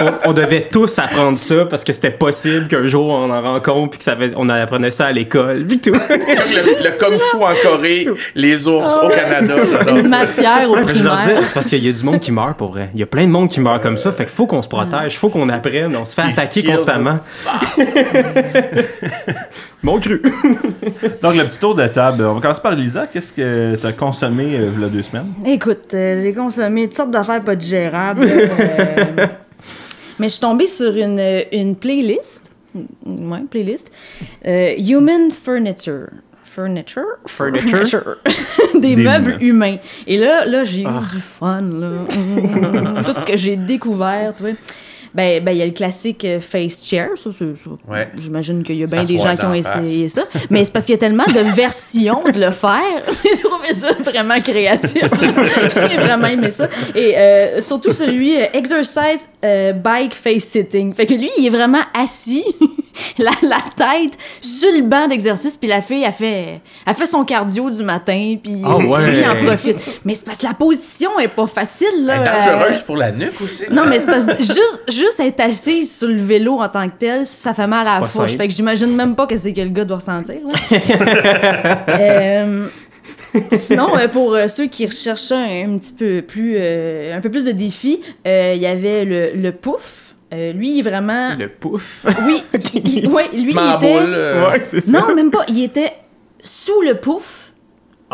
on, 0.00 0.30
on 0.30 0.32
devait 0.32 0.68
tous 0.72 0.98
apprendre 0.98 1.38
ça, 1.38 1.66
parce 1.68 1.84
que 1.84 1.92
c'était 1.92 2.10
possible 2.10 2.68
qu'un 2.68 2.86
jour 2.86 3.10
on 3.10 3.30
en 3.30 3.42
rencontre, 3.42 3.90
puis 3.90 3.98
que 3.98 4.04
ça 4.04 4.12
avait- 4.12 4.32
on 4.36 4.48
apprenait 4.48 4.90
ça 4.90 5.06
à 5.06 5.12
l'école, 5.12 5.64
puis 5.66 5.78
tout. 5.80 5.92
Comme 5.92 6.18
le, 6.18 6.84
le 6.84 6.90
kung 6.98 7.18
fu 7.18 7.36
en 7.36 7.52
Corée, 7.62 8.08
les 8.34 8.68
ours 8.68 8.96
au 9.02 9.08
Canada. 9.08 9.54
Une 9.88 10.08
matière 10.08 10.70
au 10.70 10.76
Je 10.76 11.02
leur 11.02 11.16
primaire. 11.18 11.40
c'est 11.44 11.54
parce 11.54 11.68
qu'il 11.68 11.84
y 11.84 11.88
a 11.88 11.92
du 11.92 12.04
monde 12.04 12.20
qui 12.20 12.32
meurt 12.32 12.56
pour 12.56 12.70
vrai. 12.72 12.90
Il 12.94 13.00
y 13.00 13.02
a 13.02 13.06
plein 13.06 13.24
de 13.24 13.30
monde 13.30 13.48
qui 13.48 13.60
meurt 13.60 13.82
comme 13.82 13.96
ça. 13.96 14.12
Fait 14.12 14.24
qu'il 14.24 14.34
faut 14.34 14.46
qu'on 14.46 14.62
se 14.62 14.68
protège, 14.68 15.18
faut 15.18 15.28
qu'on 15.28 15.48
apprenne. 15.48 15.96
On 15.96 16.04
se 16.04 16.14
fait 16.14 16.22
Les 16.24 16.32
attaquer 16.32 16.60
skills. 16.60 16.74
constamment. 16.76 17.14
Mon 19.82 19.98
cru. 19.98 20.22
Donc, 21.22 21.34
le 21.34 21.44
petit 21.48 21.58
tour 21.58 21.74
de 21.74 21.86
table. 21.88 22.24
On 22.24 22.34
va 22.34 22.40
commencer 22.40 22.62
par 22.62 22.74
Lisa. 22.76 23.06
Qu'est-ce 23.08 23.32
que 23.32 23.74
tu 23.76 23.84
as 23.86 23.92
consommé 23.92 24.54
euh, 24.56 24.70
il 24.76 24.80
y 24.80 24.84
a 24.84 24.88
deux 24.88 25.02
semaines? 25.02 25.26
Écoute, 25.44 25.92
euh, 25.94 26.22
j'ai 26.22 26.32
consommé 26.32 26.84
toutes 26.86 26.94
sortes 26.94 27.10
d'affaires 27.10 27.42
pas 27.42 27.56
digérables. 27.56 28.22
euh, 28.30 29.26
mais 30.20 30.28
je 30.28 30.32
suis 30.34 30.40
tombée 30.40 30.68
sur 30.68 30.94
une, 30.96 31.20
une 31.50 31.74
playlist. 31.74 32.50
Ouais, 33.04 33.40
playlist. 33.50 33.90
Euh, 34.46 34.74
Human 34.78 35.30
Furniture. 35.32 36.06
Furniture? 36.44 37.02
Furniture? 37.26 38.18
Des, 38.74 38.94
Des 38.94 39.02
meubles 39.04 39.36
humains. 39.40 39.66
humains. 39.72 39.76
Et 40.06 40.16
là, 40.18 40.44
là 40.46 40.62
j'ai 40.64 40.84
Ah. 40.86 41.00
eu 41.02 41.14
du 41.16 41.20
fun, 41.20 41.62
là. 41.62 43.02
Tout 43.04 43.18
ce 43.18 43.24
que 43.24 43.36
j'ai 43.36 43.56
découvert, 43.56 44.32
tu 44.36 44.42
vois. 44.44 44.52
Ben, 45.14 45.44
ben, 45.44 45.52
il 45.52 45.58
y 45.58 45.62
a 45.62 45.66
le 45.66 45.72
classique 45.72 46.24
euh, 46.24 46.40
face 46.40 46.84
chair, 46.84 47.10
ça. 47.16 47.30
Ouais. 47.88 48.08
J'imagine 48.16 48.62
qu'il 48.62 48.76
y 48.76 48.82
a 48.82 48.86
bien 48.86 49.04
des 49.04 49.18
gens 49.18 49.36
qui 49.36 49.44
ont 49.44 49.62
face. 49.62 49.76
essayé 49.76 50.08
ça. 50.08 50.24
Mais 50.50 50.64
c'est 50.64 50.72
parce 50.72 50.84
qu'il 50.84 50.94
y 50.94 50.96
a 50.96 51.00
tellement 51.00 51.26
de 51.26 51.40
versions 51.54 52.22
de 52.24 52.40
le 52.40 52.50
faire. 52.50 53.02
J'ai 53.22 53.42
trouvé 53.42 53.74
ça 53.74 53.92
vraiment 54.00 54.40
créatif. 54.40 55.04
J'ai 55.90 55.96
vraiment 55.96 56.28
aimé 56.28 56.50
ça. 56.50 56.68
Et 56.94 57.16
euh, 57.16 57.60
surtout 57.60 57.92
celui 57.92 58.36
euh, 58.36 58.46
Exercise 58.52 59.28
euh, 59.44 59.72
Bike 59.72 60.14
Face 60.14 60.44
Sitting. 60.44 60.94
Fait 60.94 61.06
que 61.06 61.14
lui, 61.14 61.30
il 61.36 61.46
est 61.46 61.50
vraiment 61.50 61.82
assis, 61.94 62.44
la, 63.18 63.30
la 63.42 63.58
tête 63.76 64.18
sur 64.40 64.70
le 64.72 64.82
banc 64.82 65.06
d'exercice, 65.08 65.56
puis 65.56 65.68
la 65.68 65.80
fille, 65.80 66.04
a 66.04 66.12
fait, 66.12 66.60
elle 66.86 66.94
fait 66.94 67.06
son 67.06 67.24
cardio 67.24 67.70
du 67.70 67.82
matin, 67.82 68.36
puis 68.42 68.62
Ah 68.64 68.76
ouais. 68.78 69.10
lui, 69.10 69.20
il 69.20 69.28
en 69.28 69.44
profite. 69.44 69.78
Mais 70.04 70.14
c'est 70.14 70.24
parce 70.24 70.38
que 70.38 70.46
la 70.46 70.54
position 70.54 71.18
est 71.20 71.28
pas 71.28 71.46
facile. 71.46 72.04
Là, 72.04 72.16
Elle 72.16 72.22
est 72.22 72.28
Euh, 72.28 72.52
dangereuse 72.58 72.82
pour 72.82 72.96
la 72.96 73.12
nuque 73.12 73.40
aussi. 73.40 73.64
non, 73.70 73.82
ça. 73.82 73.88
mais 73.88 73.98
c'est 73.98 74.06
parce 74.06 74.26
que 74.26 74.36
juste, 74.42 74.82
juste 74.88 75.20
être 75.20 75.40
assise 75.40 75.98
sur 75.98 76.08
le 76.08 76.20
vélo 76.22 76.58
en 76.60 76.68
tant 76.68 76.88
que 76.88 76.94
tel, 76.98 77.26
ça 77.26 77.54
fait 77.54 77.66
mal 77.66 77.86
à 77.86 78.00
la 78.00 78.06
fourche. 78.06 78.36
Fait 78.36 78.48
que 78.48 78.54
j'imagine 78.54 78.94
même 78.94 79.14
pas 79.14 79.26
que 79.26 79.36
c'est 79.36 79.52
que 79.52 79.60
le 79.60 79.68
gars 79.70 79.84
doit 79.84 79.96
ressentir. 79.98 80.36
là. 80.70 81.84
Euh, 81.88 82.66
sinon, 83.58 83.96
euh, 83.96 84.08
pour 84.08 84.34
euh, 84.34 84.46
ceux 84.48 84.66
qui 84.66 84.86
recherchaient 84.86 85.64
un, 85.64 85.78
petit 85.78 85.92
peu 85.92 86.22
plus, 86.22 86.56
un 86.58 87.20
peu 87.20 87.30
plus 87.30 87.44
de 87.44 87.52
défis, 87.52 88.00
il 88.24 88.58
y 88.60 88.66
avait 88.66 89.04
le, 89.04 89.32
le 89.34 89.52
pouf. 89.52 90.11
Euh, 90.32 90.52
lui, 90.52 90.72
il 90.72 90.78
est 90.78 90.82
vraiment. 90.82 91.34
Le 91.36 91.48
pouf. 91.48 92.06
Oui, 92.26 92.42
il- 92.74 92.88
il- 93.04 93.08
ouais, 93.08 93.28
lui, 93.32 93.40
il 93.42 93.50
était. 93.50 93.92
boule, 94.00 94.14
euh, 94.14 94.48
Ouais, 94.50 94.60
c'est 94.64 94.80
ça. 94.80 95.00
Non, 95.00 95.14
même 95.14 95.30
pas. 95.30 95.44
Il 95.48 95.62
était 95.62 95.92
sous 96.42 96.80
le 96.82 96.94
pouf. 96.94 97.52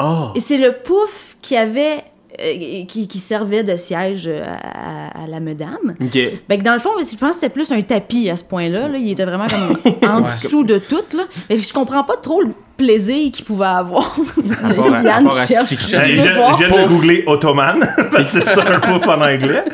Oh. 0.00 0.28
Et 0.34 0.40
c'est 0.40 0.58
le 0.58 0.72
pouf 0.72 1.36
qui 1.42 1.56
avait. 1.56 2.04
euh, 2.40 2.84
qui, 2.86 3.08
qui 3.08 3.18
servait 3.20 3.64
de 3.64 3.76
siège 3.76 4.28
à, 4.28 5.22
à 5.24 5.26
la 5.26 5.40
madame. 5.40 5.94
Ok. 6.00 6.12
Fait 6.12 6.58
que 6.58 6.62
dans 6.62 6.74
le 6.74 6.78
fond, 6.78 6.90
je 6.98 7.16
pense 7.16 7.30
que 7.30 7.34
c'était 7.34 7.48
plus 7.48 7.72
un 7.72 7.82
tapis 7.82 8.28
à 8.30 8.36
ce 8.36 8.44
point-là. 8.44 8.88
là. 8.88 8.98
Il 8.98 9.10
était 9.10 9.24
vraiment 9.24 9.46
comme 9.48 9.92
en 10.10 10.22
Ouais. 10.22 10.30
dessous 10.42 10.62
de 10.64 10.78
tout. 10.78 11.16
Là. 11.16 11.24
Je 11.50 11.72
comprends 11.72 12.04
pas 12.04 12.16
trop 12.16 12.40
le 12.42 12.50
plaisir 12.78 13.30
qu'il 13.32 13.44
pouvait 13.44 13.66
avoir. 13.66 14.16
à- 14.64 15.02
Yann 15.02 15.26
à 15.28 15.44
cherche. 15.46 15.70
Je 15.70 15.76
je, 15.76 16.56
viens 16.58 16.82
de 16.84 16.88
googler 16.88 17.24
Ottoman, 17.26 17.80
parce 18.12 18.30
que 18.32 18.38
c'est 18.38 18.44
ça 18.44 18.64
un 18.66 18.78
pouf 18.80 19.06
en 19.06 19.20
anglais. 19.20 19.64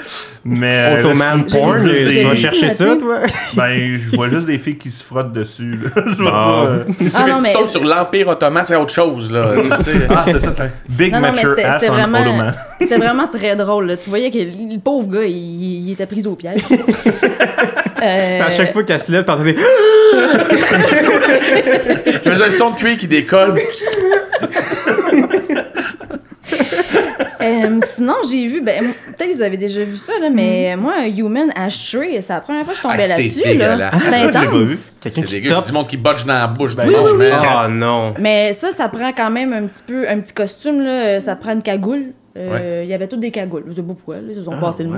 Mais, 0.47 0.97
Ottoman 0.99 1.45
porn, 1.47 1.87
j'ai- 1.87 2.21
tu 2.23 2.27
vas 2.27 2.35
chercher 2.35 2.71
ça, 2.71 2.97
toi? 2.97 3.19
ben, 3.55 3.99
je 4.11 4.17
vois 4.17 4.29
juste 4.31 4.47
des 4.47 4.59
filles 4.59 4.77
qui 4.79 4.91
se 4.91 5.05
frottent 5.05 5.33
dessus. 5.33 5.79
là. 5.95 6.03
Je 6.07 6.23
vois 6.23 6.33
Ah. 6.35 6.65
pas, 6.65 6.67
euh, 6.71 6.85
C'est 6.99 7.11
sûr 7.11 7.21
Ah 7.23 7.25
que 7.27 7.31
non, 7.31 7.37
si 7.37 7.43
mais- 7.43 7.53
tu 7.53 7.59
tombes 7.59 7.69
sur 7.69 7.85
l'Empire 7.85 8.29
ottoman, 8.29 8.63
c'est 8.67 8.77
autre 8.77 8.93
chose, 8.93 9.31
là. 9.31 9.53
tu 9.63 9.83
sais. 9.85 9.93
Ah, 10.11 10.25
c'est 10.27 10.41
ça, 10.43 10.53
c'est 10.57 10.73
Big 10.93 11.13
Non, 11.13 11.21
Mature 11.21 11.51
c'était 11.51 11.63
Ass 11.65 11.81
c'était 11.81 11.91
on 11.93 11.95
vraiment, 11.95 12.19
Ottoman. 12.21 12.55
C'était 12.81 12.97
vraiment 12.99 13.27
très 13.29 13.57
drôle. 13.57 13.87
là. 13.87 13.97
Tu 13.97 14.09
voyais 14.11 14.31
que 14.31 14.39
le 14.39 14.79
pauvre 14.79 15.09
gars, 15.09 15.25
il, 15.25 15.85
il 15.87 15.93
était 15.93 16.07
pris 16.07 16.27
au 16.27 16.35
piège. 16.35 16.61
Euh, 18.03 18.41
À 18.47 18.51
chaque 18.51 18.73
fois 18.73 18.83
qu'elle 18.85 19.01
se 19.01 19.11
lève, 19.13 19.25
t'entendais. 19.25 19.57
Je 22.07 22.31
faisais 22.31 22.45
un 22.45 22.51
son 22.51 22.71
de 22.71 22.77
cuir 22.77 22.97
qui 22.99 23.07
décolle. 23.09 23.55
euh, 27.41 27.79
sinon, 27.87 28.15
j'ai 28.31 28.47
vu, 28.47 28.61
ben, 28.61 28.93
peut-être 29.17 29.31
que 29.31 29.37
vous 29.37 29.43
avez 29.43 29.57
déjà 29.57 29.83
vu 29.85 29.97
ça, 29.97 30.13
là, 30.21 30.29
mais 30.31 30.77
moi, 30.77 30.95
un 30.99 31.07
Human 31.07 31.51
Ashtray, 31.57 32.21
c'est 32.21 32.33
la 32.33 32.41
première 32.41 32.65
fois 32.65 32.73
que 32.75 32.79
je 32.79 32.83
tombais 32.83 32.97
Ah, 32.99 33.03
c'est 33.03 33.23
là-dessus. 33.23 33.41
Là. 33.41 33.53
dégueulasse. 33.53 34.03
C'est 34.03 34.15
intense. 34.15 34.93
C'est 35.01 35.21
dégueu, 35.33 35.55
c'est 35.55 35.67
du 35.67 35.73
monde 35.73 35.87
qui 35.89 35.97
botche 35.97 36.25
dans 36.25 36.35
la 36.35 36.47
bouche 36.47 36.77
du 36.77 36.87
Oui. 36.87 36.95
Ah 37.33 37.69
non. 37.71 38.15
Mais 38.19 38.53
ça, 38.53 38.73
ça 38.73 38.89
prend 38.89 39.13
quand 39.13 39.31
même 39.31 39.53
un 39.53 39.63
petit 39.67 39.83
peu, 39.87 40.09
un 40.09 40.19
petit 40.21 40.33
costume, 40.35 40.83
là. 40.83 41.21
Ça 41.21 41.37
prend 41.37 41.53
une 41.53 41.63
cagoule. 41.63 42.07
Euh, 42.37 42.81
Il 42.83 42.89
y 42.89 42.95
avait 42.95 43.07
toutes 43.07 43.21
des 43.21 43.31
cagoules. 43.31 43.65
Je 43.69 43.75
sais 43.75 43.83
pas 43.83 43.93
pourquoi, 43.95 44.17
là, 44.17 44.23
ils 44.29 44.49
ont 44.49 44.59
passé 44.59 44.83
le 44.83 44.89
mot. 44.91 44.97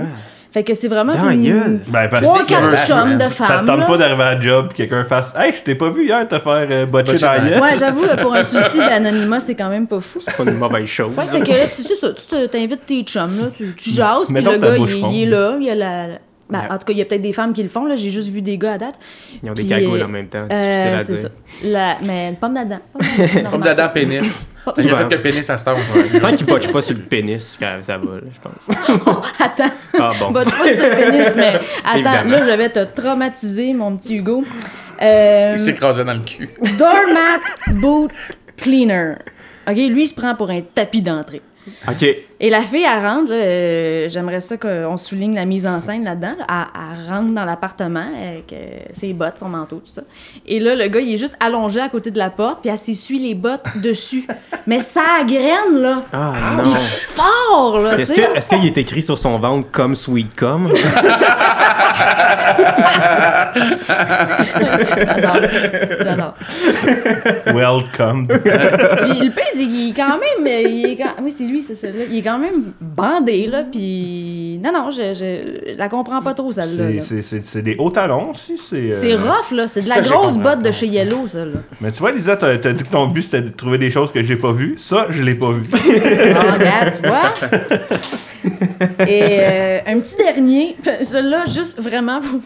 Fait 0.51 0.63
que 0.63 0.73
c'est 0.73 0.87
vraiment 0.87 1.13
Dans 1.13 1.29
une... 1.29 1.81
Ben, 1.89 2.07
parce 2.09 2.23
trois, 2.23 2.43
quatre 2.45 2.87
chums 2.87 3.15
de 3.15 3.19
ça 3.21 3.29
femmes. 3.29 3.65
te 3.65 3.67
tente 3.71 3.79
là. 3.81 3.85
pas 3.85 3.97
d'arriver 3.97 4.23
à 4.23 4.33
la 4.35 4.41
job 4.41 4.69
et 4.71 4.73
quelqu'un 4.73 5.03
fasse 5.03 5.33
Hey, 5.37 5.53
je 5.53 5.61
t'ai 5.61 5.75
pas 5.75 5.89
vu 5.89 6.05
hier 6.05 6.25
te 6.27 6.39
faire 6.39 6.67
euh, 6.71 6.85
botcher 6.85 7.17
gueule. 7.17 7.61
Ouais, 7.61 7.75
j'avoue, 7.77 8.05
pour 8.21 8.33
un 8.33 8.43
souci 8.43 8.79
d'anonymat, 8.79 9.39
c'est 9.41 9.55
quand 9.55 9.69
même 9.69 9.85
pas 9.87 9.99
fou. 9.99 10.19
Pas 10.37 10.43
une 10.43 10.57
mauvaise 10.57 10.87
chose. 10.87 11.11
Ouais, 11.17 11.25
fait 11.25 11.41
que 11.41 11.49
là, 11.51 11.67
tu 11.75 11.83
sais 11.83 11.95
ça, 11.95 12.11
tu 12.13 12.25
te- 12.25 12.45
t'invites 12.47 12.85
tes 12.85 13.03
chums, 13.03 13.37
là, 13.39 13.47
tu, 13.55 13.75
tu 13.75 13.89
jases, 13.91 14.31
puis 14.33 14.41
le 14.43 14.49
ta 14.49 14.57
gars, 14.57 14.77
il, 14.77 15.05
il 15.13 15.23
est 15.23 15.25
là, 15.25 15.57
il 15.59 15.65
y 15.65 15.69
a 15.69 15.75
la... 15.75 16.07
ben, 16.49 16.61
en 16.69 16.77
tout 16.77 16.85
cas, 16.85 16.93
il 16.93 16.97
y 16.97 17.01
a 17.01 17.05
peut-être 17.05 17.21
des 17.21 17.33
femmes 17.33 17.53
qui 17.53 17.61
le 17.63 17.69
font, 17.69 17.85
là, 17.85 17.95
j'ai 17.95 18.09
juste 18.11 18.29
vu 18.29 18.41
des 18.41 18.57
gars 18.57 18.73
à 18.73 18.77
date. 18.77 18.95
Ils 19.43 19.49
ont 19.49 19.53
des 19.53 19.65
cagoules 19.65 19.99
euh, 19.99 20.05
en 20.05 20.09
même 20.09 20.27
temps. 20.27 20.47
C'est 20.49 20.55
difficile 20.55 20.87
Euh, 20.87 20.97
à 20.99 21.03
dire. 21.03 21.17
ça. 21.17 21.29
La... 21.65 21.97
Mais 22.05 22.29
une 22.29 22.35
pomme 22.37 22.53
d'Adam. 22.53 22.79
Comme 23.51 23.61
d'Adam 23.61 23.89
pénis. 23.93 24.21
Il 24.77 24.89
a 24.93 24.97
fait 24.97 25.05
que 25.09 25.13
le 25.15 25.21
pénis 25.21 25.45
ça. 25.45 25.55
Tant 25.57 26.31
qu'il 26.35 26.45
botche 26.45 26.67
pas 26.71 26.81
sur 26.81 26.95
le 26.95 27.01
pénis, 27.01 27.57
ça 27.81 27.97
va, 27.97 28.03
là, 28.15 28.21
je 28.33 28.39
pense. 28.39 29.29
Attends, 29.39 29.73
Ah 29.99 30.11
bon. 30.19 30.31
botte 30.31 30.49
pas 30.49 30.73
sur 30.75 30.89
le 30.89 30.95
pénis, 30.95 31.35
mais 31.35 31.55
attends, 31.85 31.93
Évidemment. 31.95 32.31
là, 32.31 32.45
je 32.51 32.57
vais 32.57 32.69
te 32.69 32.83
traumatiser, 33.01 33.73
mon 33.73 33.95
petit 33.97 34.17
Hugo. 34.17 34.43
Euh, 35.01 35.53
Il 35.55 35.59
s'écrasait 35.59 36.03
dans 36.03 36.13
le 36.13 36.19
cul. 36.19 36.49
doormat 36.77 37.79
boot 37.79 38.11
cleaner. 38.57 39.13
OK, 39.69 39.75
lui, 39.75 40.03
il 40.03 40.07
se 40.07 40.13
prend 40.15 40.35
pour 40.35 40.49
un 40.49 40.61
tapis 40.61 41.01
d'entrée. 41.01 41.41
OK. 41.87 42.05
Et 42.39 42.51
la 42.51 42.61
fille, 42.61 42.83
elle 42.85 43.03
rentre, 43.03 43.31
euh, 43.31 44.07
j'aimerais 44.09 44.41
ça 44.41 44.57
qu'on 44.57 44.95
souligne 44.97 45.33
la 45.33 45.45
mise 45.45 45.65
en 45.65 45.81
scène 45.81 46.03
là-dedans. 46.03 46.35
là. 46.37 46.45
Elle, 46.47 46.81
elle 47.07 47.09
rentre 47.11 47.33
dans 47.33 47.45
l'appartement 47.45 48.05
avec 48.15 48.53
euh, 48.53 48.77
ses 48.93 49.13
bottes, 49.13 49.39
son 49.39 49.49
manteau, 49.49 49.77
tout 49.77 49.91
ça. 49.91 50.03
Et 50.45 50.59
là, 50.59 50.75
le 50.75 50.87
gars, 50.87 50.99
il 50.99 51.13
est 51.15 51.17
juste 51.17 51.35
allongé 51.39 51.81
à 51.81 51.89
côté 51.89 52.11
de 52.11 52.19
la 52.19 52.29
porte, 52.29 52.61
puis 52.61 52.69
elle 52.69 52.77
s'essuie 52.77 53.17
les 53.17 53.33
bottes 53.33 53.65
dessus. 53.81 54.27
Mais 54.67 54.79
ça 54.79 55.01
graine, 55.27 55.81
là! 55.81 56.03
Ah 56.13 56.33
Il 56.63 56.69
non. 56.69 56.75
est 56.75 56.79
fort, 56.79 57.79
là, 57.81 57.97
Est-ce 57.97 58.13
que- 58.13 58.37
est-ce 58.37 58.49
qu'il 58.49 58.65
est 58.67 58.77
écrit 58.77 59.01
sur 59.01 59.17
son 59.17 59.39
ventre 59.39 59.69
comme 59.71 59.95
Sweet 59.95 60.35
Cum? 60.35 60.71
J'adore. 65.05 65.37
J'adore. 66.01 66.33
Welcome. 67.47 68.27
Puis 68.27 69.19
le 69.19 69.31
c'est 69.53 69.57
qu'il 69.65 69.89
est 69.89 69.93
quand 69.95 70.17
même. 70.19 70.47
Il 70.69 70.85
est 70.91 70.95
quand... 70.97 71.15
Oui, 71.21 71.33
c'est 71.35 71.43
lui, 71.45 71.61
c'est 71.61 71.75
ça. 71.75 71.87
Là. 71.87 71.93
Il 72.09 72.17
est 72.17 72.21
quand 72.27 72.39
même 72.39 72.73
bandé, 72.81 73.47
là. 73.47 73.63
Puis. 73.71 74.59
Non, 74.63 74.71
non, 74.73 74.91
je, 74.91 75.13
je, 75.13 75.71
je 75.73 75.77
la 75.77 75.89
comprends 75.89 76.21
pas 76.21 76.33
trop, 76.33 76.51
celle-là. 76.51 77.01
C'est-. 77.01 77.03
C'est 77.07 77.21
c'est- 77.21 77.45
c'est 77.45 77.61
des 77.61 77.75
hauts 77.77 77.89
talons 77.89 78.31
aussi. 78.31 78.57
C'est 78.69 78.93
C'est 78.93 79.13
euh, 79.13 79.17
rough, 79.17 79.51
là. 79.51 79.67
C'est 79.67 79.81
de 79.81 79.85
Ça, 79.85 79.97
la 79.97 80.01
j'ai 80.01 80.09
grosse 80.09 80.37
botte 80.37 80.61
de 80.63 80.71
chez 80.71 80.87
Yellow, 80.87 81.27
ça, 81.27 81.45
là. 81.45 81.59
Mais 81.81 81.91
tu 81.91 81.99
vois, 81.99 82.11
Lisa, 82.11 82.35
t'as 82.37 82.57
t'as 82.57 82.73
dit 82.73 82.83
que 82.83 82.89
ton 82.89 83.07
but 83.07 83.23
c'était 83.23 83.41
de 83.41 83.49
trouver 83.49 83.77
des 83.77 83.91
choses 83.91 84.11
que 84.11 84.21
j'ai 84.23 84.35
pas 84.35 84.51
vues. 84.51 84.75
Ça, 84.77 85.07
je 85.09 85.21
l'ai 85.23 85.35
pas 85.35 85.51
vu. 85.51 85.63
Ah, 86.35 86.53
regarde, 86.53 86.93
tu 87.01 87.07
vois. 87.07 89.07
Et 89.07 89.39
euh, 89.41 89.79
un 89.87 89.99
petit 89.99 90.15
dernier. 90.17 90.75
Celui-là, 91.03 91.45
juste 91.47 91.79
vraiment 91.79 92.19
pour. 92.21 92.41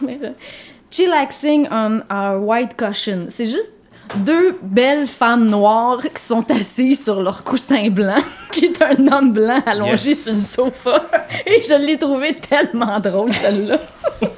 Chillaxing 0.90 1.66
on 1.70 2.00
our 2.14 2.42
white 2.46 2.76
cushion. 2.76 3.26
C'est 3.28 3.46
juste 3.46 3.74
deux 4.16 4.58
belles 4.62 5.06
femmes 5.06 5.48
noires 5.48 6.00
qui 6.02 6.22
sont 6.22 6.44
assises 6.50 7.02
sur 7.04 7.22
leur 7.22 7.42
coussin 7.44 7.88
blanc, 7.90 8.20
qui 8.52 8.66
est 8.66 8.82
un 8.82 9.06
homme 9.12 9.32
blanc 9.32 9.62
allongé 9.66 10.10
Yes. 10.10 10.24
sur 10.24 10.32
une 10.34 10.40
sofa. 10.40 11.04
Et 11.46 11.62
je 11.62 11.74
l'ai 11.86 11.96
trouvé 11.96 12.34
tellement 12.36 13.00
drôle, 13.00 13.32
celle-là. 13.32 13.78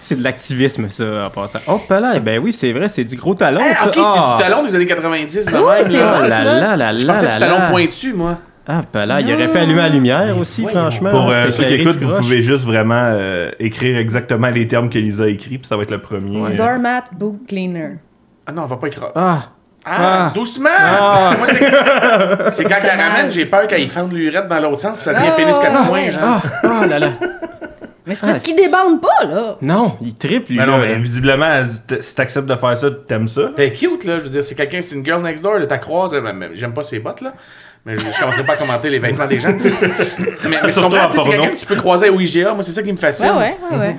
C'est 0.00 0.16
de 0.18 0.22
l'activisme, 0.24 0.88
ça, 0.88 1.26
en 1.26 1.30
passant. 1.30 1.58
Oh, 1.66 1.80
pas 1.88 2.00
là, 2.00 2.18
ben 2.20 2.38
oui, 2.38 2.52
c'est 2.52 2.72
vrai, 2.72 2.88
c'est 2.88 3.04
du 3.04 3.16
gros 3.16 3.34
talon, 3.34 3.60
Ah, 3.62 3.74
ça. 3.74 3.86
ok, 3.88 3.94
c'est 3.94 4.00
Ah. 4.04 4.36
du 4.38 4.42
talon 4.44 4.64
des 4.64 4.74
années 4.74 4.86
90, 4.86 5.44
de 5.46 5.50
Oui, 5.52 5.58
c'est 5.82 5.88
là. 5.92 6.20
Oh 6.22 6.26
là 6.26 6.44
là. 6.44 6.60
là 6.60 6.76
là 6.76 6.96
Je 6.98 7.06
là 7.06 7.14
pensais 7.14 7.26
que 7.26 7.30
là 7.30 7.34
du 7.48 7.54
talon 7.54 7.70
pointu, 7.70 8.12
moi. 8.12 8.38
Ah, 8.66 8.80
pas 8.90 9.06
là, 9.06 9.20
il 9.20 9.32
aurait 9.32 9.50
pu 9.50 9.56
allumer 9.58 9.80
la 9.82 9.88
lumière 9.88 10.38
aussi, 10.38 10.62
voyons. 10.62 10.78
franchement. 10.82 11.10
Pour 11.10 11.30
euh, 11.30 11.50
ceux 11.50 11.64
qui 11.64 11.74
écoutent, 11.74 11.96
vous 12.00 12.16
pouvez 12.16 12.42
juste 12.42 12.64
vraiment 12.64 13.00
euh, 13.02 13.50
écrire 13.58 13.96
exactement 13.98 14.48
les 14.50 14.68
termes 14.68 14.88
que 14.90 14.98
Lisa 14.98 15.24
a 15.24 15.28
écrit, 15.28 15.58
puis 15.58 15.66
ça 15.66 15.76
va 15.76 15.82
être 15.82 15.90
le 15.90 16.00
premier. 16.00 16.38
Ouais. 16.38 16.52
Euh, 16.52 16.56
Doormat 16.56 17.04
boot 17.18 17.40
cleaner. 17.48 17.94
Ah 18.48 18.52
non, 18.52 18.62
on 18.62 18.66
va 18.66 18.76
pas 18.76 18.86
écrire. 18.88 19.10
Ah, 19.14 19.42
Ah, 19.84 20.26
Ah. 20.26 20.32
doucement! 20.34 20.68
Ah. 20.76 21.34
Moi, 21.38 21.46
c'est 21.46 22.50
c'est 22.50 22.64
quand 22.64 22.80
qu'elle 22.80 23.00
ramène, 23.00 23.30
j'ai 23.30 23.46
peur 23.46 23.66
qu'elle 23.68 23.86
fende 23.88 24.12
l'urette 24.12 24.48
dans 24.48 24.58
l'autre 24.58 24.80
sens, 24.80 24.94
puis 24.96 25.04
ça 25.04 25.14
devient 25.14 25.26
Ah, 25.28 25.36
pénis 25.36 25.56
ouais. 25.56 25.86
points, 25.88 26.10
genre. 26.10 26.22
ah, 26.64 26.80
ah 26.82 26.86
là 26.86 26.98
là. 26.98 27.08
Mais 28.06 28.14
c'est 28.14 28.22
parce 28.26 28.36
Ah, 28.36 28.40
qu'il 28.40 28.56
c'est- 28.56 28.64
débande 28.64 29.00
pas, 29.02 29.24
là. 29.26 29.56
Non, 29.62 29.96
il 30.00 30.14
triple, 30.14 30.52
lui. 30.52 30.58
Mais 30.58 30.66
non, 30.66 30.78
là. 30.78 30.86
mais 30.86 30.94
visiblement, 30.96 31.62
si 32.00 32.14
t'acceptes 32.14 32.46
de 32.48 32.56
faire 32.56 32.76
ça, 32.78 32.88
t'aimes 33.06 33.28
ça. 33.28 33.42
T'es 33.54 33.70
cute, 33.72 34.04
là. 34.04 34.18
Je 34.18 34.24
veux 34.24 34.30
dire, 34.30 34.42
c'est 34.44 34.54
quelqu'un, 34.54 34.80
c'est 34.82 34.94
une 34.94 35.04
girl 35.04 35.22
next 35.22 35.42
door, 35.44 35.54
là, 35.58 35.66
t'as 35.66 35.78
croise. 35.78 36.12
euh, 36.14 36.22
mais 36.34 36.50
J'aime 36.54 36.72
pas 36.72 36.82
ses 36.82 36.98
bottes, 36.98 37.20
là. 37.20 37.32
Mais 37.86 37.96
je, 37.96 38.00
je 38.00 38.18
commencerai 38.20 38.44
pas 38.44 38.54
à 38.54 38.56
commenter 38.56 38.90
les 38.90 38.98
vêtements 38.98 39.26
des 39.26 39.38
gens. 39.40 39.50
mais, 39.62 40.58
mais 40.62 40.72
tu 40.72 40.80
comprends, 40.80 41.04
en 41.04 41.08
tu 41.08 41.16
sais, 41.18 41.22
c'est 41.24 41.30
quelqu'un 41.30 41.48
que 41.50 41.56
tu 41.60 41.66
peux 41.66 41.76
croiser 41.76 42.08
au 42.10 42.18
IGA. 42.18 42.52
Moi, 42.54 42.62
c'est 42.62 42.72
ça 42.72 42.82
qui 42.82 42.92
me 42.92 42.98
fascine. 42.98 43.26
Ouais, 43.30 43.56
ouais, 43.70 43.76
ouais, 43.78 43.78
ouais. 43.78 43.96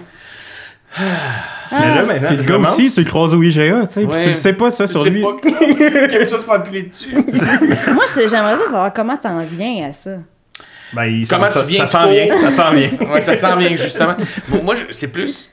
Mais 1.71 1.95
là, 1.95 2.03
maintenant, 2.03 2.27
Puis 2.29 2.37
le 2.37 2.43
gars 2.43 2.53
commence. 2.55 2.71
aussi, 2.73 2.89
tu 2.91 2.99
le 3.03 3.05
croises 3.09 3.33
au 3.33 3.43
IGA, 3.43 3.85
tu 3.87 3.93
sais, 3.93 4.05
puis 4.07 4.17
tu 4.23 4.29
le 4.29 4.33
sais 4.35 4.53
pas, 4.53 4.71
ça, 4.71 4.87
sur 4.87 5.03
sais 5.03 5.09
lui. 5.09 5.21
pas 5.21 5.35
qu'il 5.41 5.83
aime 5.83 6.27
ça 6.27 6.37
se 6.37 6.43
faire 6.43 6.63
piler 6.63 6.83
dessus. 6.83 7.13
Moi, 7.93 8.05
j'aimerais 8.15 8.55
ça 8.57 8.63
savoir 8.65 8.93
comment 8.93 9.17
t'en 9.17 9.39
viens 9.43 9.87
à 9.89 9.93
ça. 9.93 10.11
Ben, 10.93 11.05
il- 11.05 11.27
Comment 11.27 11.49
ça, 11.51 11.61
tu 11.61 11.67
viens 11.73 11.85
ça 11.85 12.03
sent 12.05 12.09
bien, 12.11 12.35
ça 12.35 12.51
sent 12.51 12.75
bien. 12.75 13.07
Ouais, 13.09 13.21
ça 13.21 13.35
sent 13.35 13.55
bien, 13.57 13.69
justement. 13.75 14.15
Bon, 14.47 14.63
moi, 14.63 14.75
c'est 14.89 15.11
plus. 15.11 15.51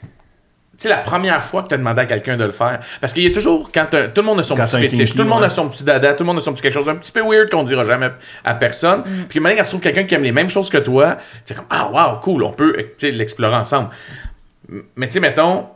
Tu 0.78 0.82
sais, 0.82 0.88
la 0.90 0.99
première 0.99 1.42
fois 1.42 1.62
que 1.62 1.68
tu 1.68 1.75
as 1.75 1.78
demandé 1.78 2.02
à 2.02 2.04
quelqu'un 2.06 2.37
de 2.37 2.44
le 2.44 2.50
faire. 2.50 2.80
Parce 3.00 3.12
qu'il 3.14 3.23
y 3.23 3.26
a 3.26 3.30
toujours, 3.30 3.70
quand 3.73 3.87
tout 3.90 3.96
le 4.20 4.23
monde 4.23 4.40
a 4.40 4.42
son 4.42 4.56
Quand 4.56 4.64
petit 4.64 4.78
fétiche, 4.78 5.14
tout 5.14 5.23
le 5.23 5.28
monde 5.28 5.40
ouais. 5.40 5.46
a 5.46 5.50
son 5.50 5.68
petit 5.70 5.85
dada, 5.85 6.12
tout 6.12 6.23
le 6.23 6.26
monde 6.26 6.37
a 6.37 6.40
son 6.42 6.52
petit 6.52 6.62
quelque 6.62 6.75
chose 6.75 6.88
un 6.88 6.96
petit 6.96 7.12
peu 7.12 7.20
weird 7.23 7.49
qu'on 7.50 7.62
dira 7.62 7.82
jamais 7.85 8.11
à 8.44 8.52
personne. 8.54 9.02
Puis 9.28 9.40
maintenant, 9.40 9.56
quand 9.58 9.62
tu 9.64 9.68
trouves 9.70 9.80
quelqu'un 9.80 10.04
qui 10.04 10.14
aime 10.14 10.23
les 10.23 10.32
mêmes 10.32 10.50
choses 10.50 10.68
que 10.68 10.76
toi, 10.78 11.16
c'est 11.44 11.54
comme, 11.54 11.64
ah, 11.70 11.88
wow, 11.90 12.20
cool, 12.20 12.42
on 12.42 12.50
peut 12.52 12.75
tu 12.76 12.87
sais, 12.99 13.11
l'explorer 13.11 13.54
ensemble. 13.56 13.88
Mais 14.96 15.06
tu 15.06 15.14
sais, 15.14 15.20
mettons, 15.20 15.66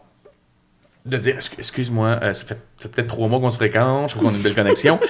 de 1.07 1.17
dire, 1.17 1.37
Excu- 1.37 1.59
excuse-moi, 1.59 2.19
euh, 2.23 2.33
ça 2.35 2.45
fait, 2.45 2.59
peut-être 2.89 3.09
trois 3.09 3.29
mois 3.29 3.41
qu'on 3.41 3.51
se 3.51 3.57
fréquente, 3.57 4.11
je 4.11 4.15
trouve 4.15 4.29
qu'on 4.29 4.35
a 4.35 4.37
une 4.37 4.43
belle 4.43 4.55
connexion. 4.55 4.99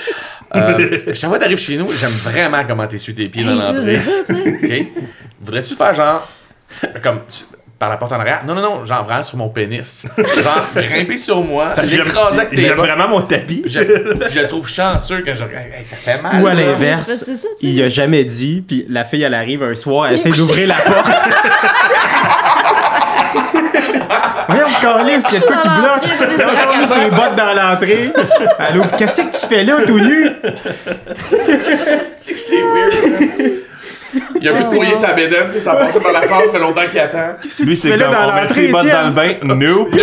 Euh, 0.56 0.88
chaque 1.14 1.30
fois 1.30 1.38
que 1.38 1.44
t'arrives 1.44 1.58
chez 1.58 1.76
nous, 1.76 1.92
j'aime 1.92 2.10
vraiment 2.10 2.64
comment 2.66 2.84
t'essuies 2.88 3.14
tes 3.14 3.28
pieds 3.28 3.44
dans 3.44 3.54
l'entrée. 3.54 4.00
C'est 4.00 4.24
ça, 4.24 4.24
ça. 4.26 4.32
OK? 4.64 4.86
Voudrais-tu 5.40 5.76
faire 5.76 5.94
genre. 5.94 6.28
Comme. 7.00 7.20
tu- 7.28 7.44
Par 7.78 7.88
la 7.88 7.96
porte 7.96 8.10
en 8.10 8.18
arrière? 8.18 8.40
Non, 8.44 8.56
non, 8.56 8.60
non, 8.62 8.84
genre 8.84 9.04
vraiment 9.04 9.22
sur 9.22 9.36
mon 9.38 9.48
pénis. 9.48 10.08
Genre, 10.18 10.66
grimper 10.74 11.16
sur 11.18 11.40
moi, 11.44 11.72
l'écraser 11.84 12.40
avec 12.40 12.50
tes 12.50 12.62
j'aime 12.62 12.78
vraiment 12.78 13.06
mon 13.06 13.20
tapis. 13.22 13.62
Je, 13.64 13.78
je 14.28 14.40
le 14.40 14.48
trouve 14.48 14.66
chanceux 14.68 15.20
que 15.20 15.34
je. 15.36 15.44
Hey, 15.44 15.84
ça 15.84 15.94
fait 15.94 16.20
mal. 16.20 16.42
Ou 16.42 16.48
à 16.48 16.54
l'inverse, 16.54 17.24
tu 17.24 17.66
il 17.68 17.80
a 17.84 17.88
jamais 17.88 18.24
dit, 18.24 18.64
puis 18.66 18.84
la 18.88 19.04
fille, 19.04 19.22
elle 19.22 19.34
arrive 19.34 19.62
un 19.62 19.76
soir, 19.76 20.08
elle 20.08 20.16
essaie 20.16 20.30
d'ouvrir 20.30 20.66
la 20.66 20.80
porte. 20.80 21.12
Carlis, 24.80 25.22
il 25.28 25.34
y 25.34 25.36
a 25.36 25.40
de 25.40 25.44
quoi 25.44 25.56
qui 25.56 25.68
bloque. 25.68 26.38
Là, 26.38 26.46
on 26.48 26.84
à 26.84 26.88
ses 26.88 27.10
bottes 27.10 27.36
dans 27.36 27.54
l'entrée. 27.54 28.12
Elle 28.58 28.78
ouvre, 28.78 28.96
qu'est-ce 28.96 29.22
que 29.22 29.30
tu 29.30 29.46
fais 29.46 29.64
là, 29.64 29.76
tout 29.86 29.98
nu? 29.98 30.30
C'est 32.18 32.34
que 32.34 32.38
c'est 32.38 32.62
weird. 32.62 33.62
Il 34.40 34.48
a 34.48 34.52
pu 34.54 34.62
broyer 34.74 34.94
sa 34.94 35.12
bédaine, 35.12 35.46
tu 35.46 35.52
sais, 35.54 35.60
ça 35.60 35.74
passait 35.74 36.00
par 36.00 36.12
la 36.12 36.20
porte, 36.20 36.46
ça 36.46 36.52
fait 36.52 36.58
longtemps 36.58 36.80
qu'il 36.90 37.00
attend. 37.00 37.36
Lui, 37.64 37.76
c'est 37.76 37.90
comme, 37.90 37.98
dans 38.00 38.30
on 38.30 38.34
met 38.34 38.46
les 38.54 38.68
bottes 38.72 38.86
dans 38.86 39.06
le 39.08 39.12
bain. 39.12 39.34
Nope. 39.42 39.88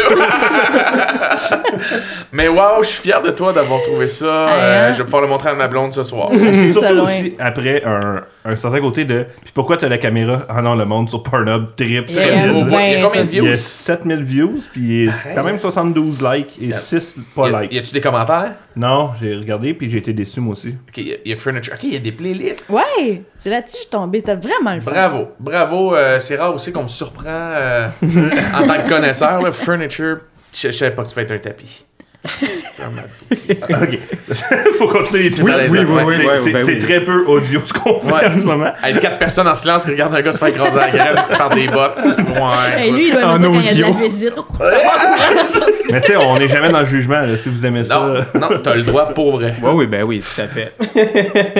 Mais 2.31 2.47
wow, 2.47 2.81
je 2.83 2.87
suis 2.87 3.01
fier 3.01 3.21
de 3.21 3.31
toi 3.31 3.53
d'avoir 3.53 3.81
trouvé 3.81 4.07
ça. 4.07 4.45
Ah, 4.47 4.53
Euh, 4.57 4.89
hein? 4.89 4.91
je 4.93 4.97
vais 4.99 5.03
pouvoir 5.05 5.21
le 5.21 5.27
montrer 5.27 5.49
à 5.49 5.55
ma 5.55 5.67
blonde 5.67 5.93
ce 5.93 6.03
soir. 6.03 6.29
Ça 6.35 6.53
Surtout 6.73 6.93
loin. 6.95 7.03
aussi 7.05 7.35
après 7.39 7.83
un, 7.85 8.21
un 8.45 8.55
certain 8.55 8.79
côté 8.81 9.05
de. 9.05 9.25
Puis 9.43 9.51
pourquoi 9.53 9.77
t'as 9.77 9.87
la 9.87 9.97
caméra 9.97 10.45
Ah 10.49 10.61
non, 10.61 10.75
le 10.75 10.85
monde 10.85 11.09
sur 11.09 11.23
Pornhub 11.23 11.75
trip. 11.75 12.09
Yeah. 12.09 12.47
il 12.47 12.57
y 12.57 12.59
a 12.59 12.63
combien 12.63 13.03
de 13.03 13.07
ça- 13.07 13.19
Il 13.31 13.35
y 13.35 13.39
a 13.39 13.41
views? 13.43 13.55
7000 13.57 14.23
views, 14.23 14.59
puis 14.71 14.81
il 14.81 15.05
y 15.05 15.09
a 15.09 15.13
quand 15.35 15.43
même 15.43 15.59
72 15.59 16.21
likes 16.21 16.57
et 16.61 16.71
6 16.73 17.15
pas 17.35 17.61
likes. 17.61 17.73
Y 17.73 17.79
a-tu 17.79 17.93
des 17.93 18.01
commentaires? 18.01 18.53
Non, 18.75 19.11
j'ai 19.19 19.35
regardé, 19.35 19.73
puis 19.73 19.89
j'ai 19.89 19.97
été 19.99 20.13
déçu 20.13 20.39
moi 20.39 20.53
aussi. 20.53 20.75
Ok, 20.89 20.97
y 20.97 21.13
a- 21.13 21.17
y 21.25 21.33
a 21.33 21.35
furniture. 21.35 21.73
Ok, 21.73 21.83
y 21.83 21.95
a 21.95 21.99
des 21.99 22.11
playlists. 22.11 22.69
Ouais, 22.69 23.23
c'est 23.37 23.49
là-dessus 23.49 23.77
que 23.77 23.83
je 23.85 23.89
C'était 24.13 24.35
vraiment 24.35 24.75
le 24.75 24.81
fun. 24.81 24.91
Bravo, 24.91 25.31
bravo. 25.39 25.95
euh, 25.95 26.19
c'est 26.19 26.35
rare 26.35 26.53
aussi 26.53 26.71
qu'on 26.71 26.83
me 26.83 26.87
surprend 26.87 27.25
euh, 27.27 27.87
en 28.01 28.67
tant 28.67 28.83
que 28.83 28.89
connaisseur. 28.89 29.41
Là, 29.41 29.51
furniture, 29.51 30.19
je 30.53 30.71
savais 30.71 30.91
pas 30.91 31.03
que 31.03 31.09
tu 31.09 31.15
peux 31.15 31.21
être 31.21 31.31
un 31.31 31.37
tapis. 31.39 31.85
ok. 32.79 34.00
Faut 34.77 34.88
continuer 34.88 35.29
Oui, 35.41 35.51
oui, 35.69 35.79
oui, 35.88 36.03
oui, 36.05 36.15
C'est- 36.43 36.51
ben 36.53 36.63
oui. 36.65 36.79
très 36.79 37.00
peu 37.01 37.25
audio 37.25 37.62
ce 37.65 37.74
qu'on 37.74 38.00
fait 38.00 38.12
Ouais. 38.13 38.27
en 38.27 38.39
ce 38.39 38.46
moment. 38.46 38.74
Avec 38.84 39.00
quatre 39.00 39.17
personnes 39.17 39.48
en 39.48 39.55
silence 39.55 39.84
qui 39.86 39.91
regardent 39.91 40.15
un 40.15 40.22
gars 40.22 40.31
se 40.31 40.38
faire 40.38 40.50
écraser 40.50 40.77
la 40.77 40.89
graine 40.89 41.15
par 41.38 41.50
des 41.50 41.67
bottes. 41.67 41.98
Ouais. 42.38 42.81
Hey, 42.84 42.91
lui, 42.91 43.07
il 43.07 43.12
doit 43.13 43.25
En 43.25 43.36
ça 43.38 43.43
quand 43.48 43.53
il 43.53 43.65
y 43.65 43.84
a 43.84 43.88
de 43.88 43.91
audio. 43.91 44.36
la. 44.60 44.67
Mais 45.91 46.01
tu 46.01 46.07
sais, 46.07 46.17
on 46.17 46.38
n'est 46.38 46.48
jamais 46.50 46.69
dans 46.69 46.81
le 46.81 46.86
jugement, 46.86 47.22
là, 47.22 47.38
si 47.38 47.50
vous 47.50 47.65
aimez 47.65 47.84
ça. 47.86 47.96
Non, 48.36 48.39
non, 48.41 48.50
t'as 48.62 48.75
le 48.75 48.84
droit 48.84 49.07
pour 49.07 49.31
vrai. 49.38 49.55
Oui, 49.63 49.72
oui, 49.74 49.88
ben 49.88 50.03
oui, 50.03 50.19
tout 50.22 50.41
à 50.41 50.48
fait. 50.48 50.74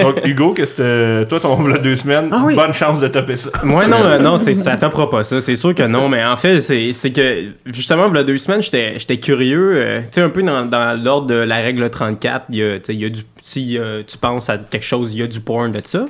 Donc, 0.02 0.18
Hugo, 0.26 0.54
qu'est-ce 0.54 0.76
que 0.76 1.24
toi, 1.30 1.40
ton 1.40 1.56
v'là 1.56 1.78
deux 1.78 1.96
semaines, 1.96 2.30
Ah 2.32 2.42
oui. 2.46 2.56
bonne 2.56 2.74
chance 2.74 3.00
de 3.00 3.08
topper 3.08 3.38
ça. 3.38 3.50
Moi, 3.64 3.88
non, 3.88 3.98
euh, 4.04 4.20
non, 4.20 4.38
ça 4.38 4.78
toppera 4.78 5.10
pas 5.10 5.24
ça. 5.24 5.40
C'est 5.42 5.56
sûr 5.56 5.74
que 5.74 5.84
non, 5.84 6.10
mais 6.10 6.24
en 6.24 6.36
fait, 6.38 6.62
c'est, 6.62 7.12
que, 7.12 7.46
justement, 7.68 8.08
il 8.12 8.18
y 8.18 8.20
a 8.20 8.24
deux 8.24 8.38
semaines, 8.38 8.62
j'étais, 8.62 8.94
j'étais 9.00 9.18
curieux, 9.18 9.74
euh, 9.78 10.00
tu 10.02 10.06
sais, 10.12 10.22
un 10.22 10.30
peu 10.30 10.44
dans, 10.44 10.66
dans 10.66 11.02
de 11.26 11.36
la 11.36 11.58
règle 11.58 11.90
34, 11.90 12.46
il 12.50 12.56
y 12.56 12.64
a, 12.64 12.80
tu 12.80 12.86
sais, 12.86 12.96
il 12.96 13.02
y 13.02 13.06
a 13.06 13.10
du, 13.10 13.22
si 13.48 13.77
euh, 13.77 14.04
tu 14.06 14.18
penses 14.18 14.50
à 14.50 14.58
quelque 14.58 14.84
chose, 14.86 15.13
il 15.13 15.20
y 15.20 15.24
a 15.24 15.27
du 15.27 15.39
porn 15.39 15.72
de 15.72 15.80
ça. 15.86 16.06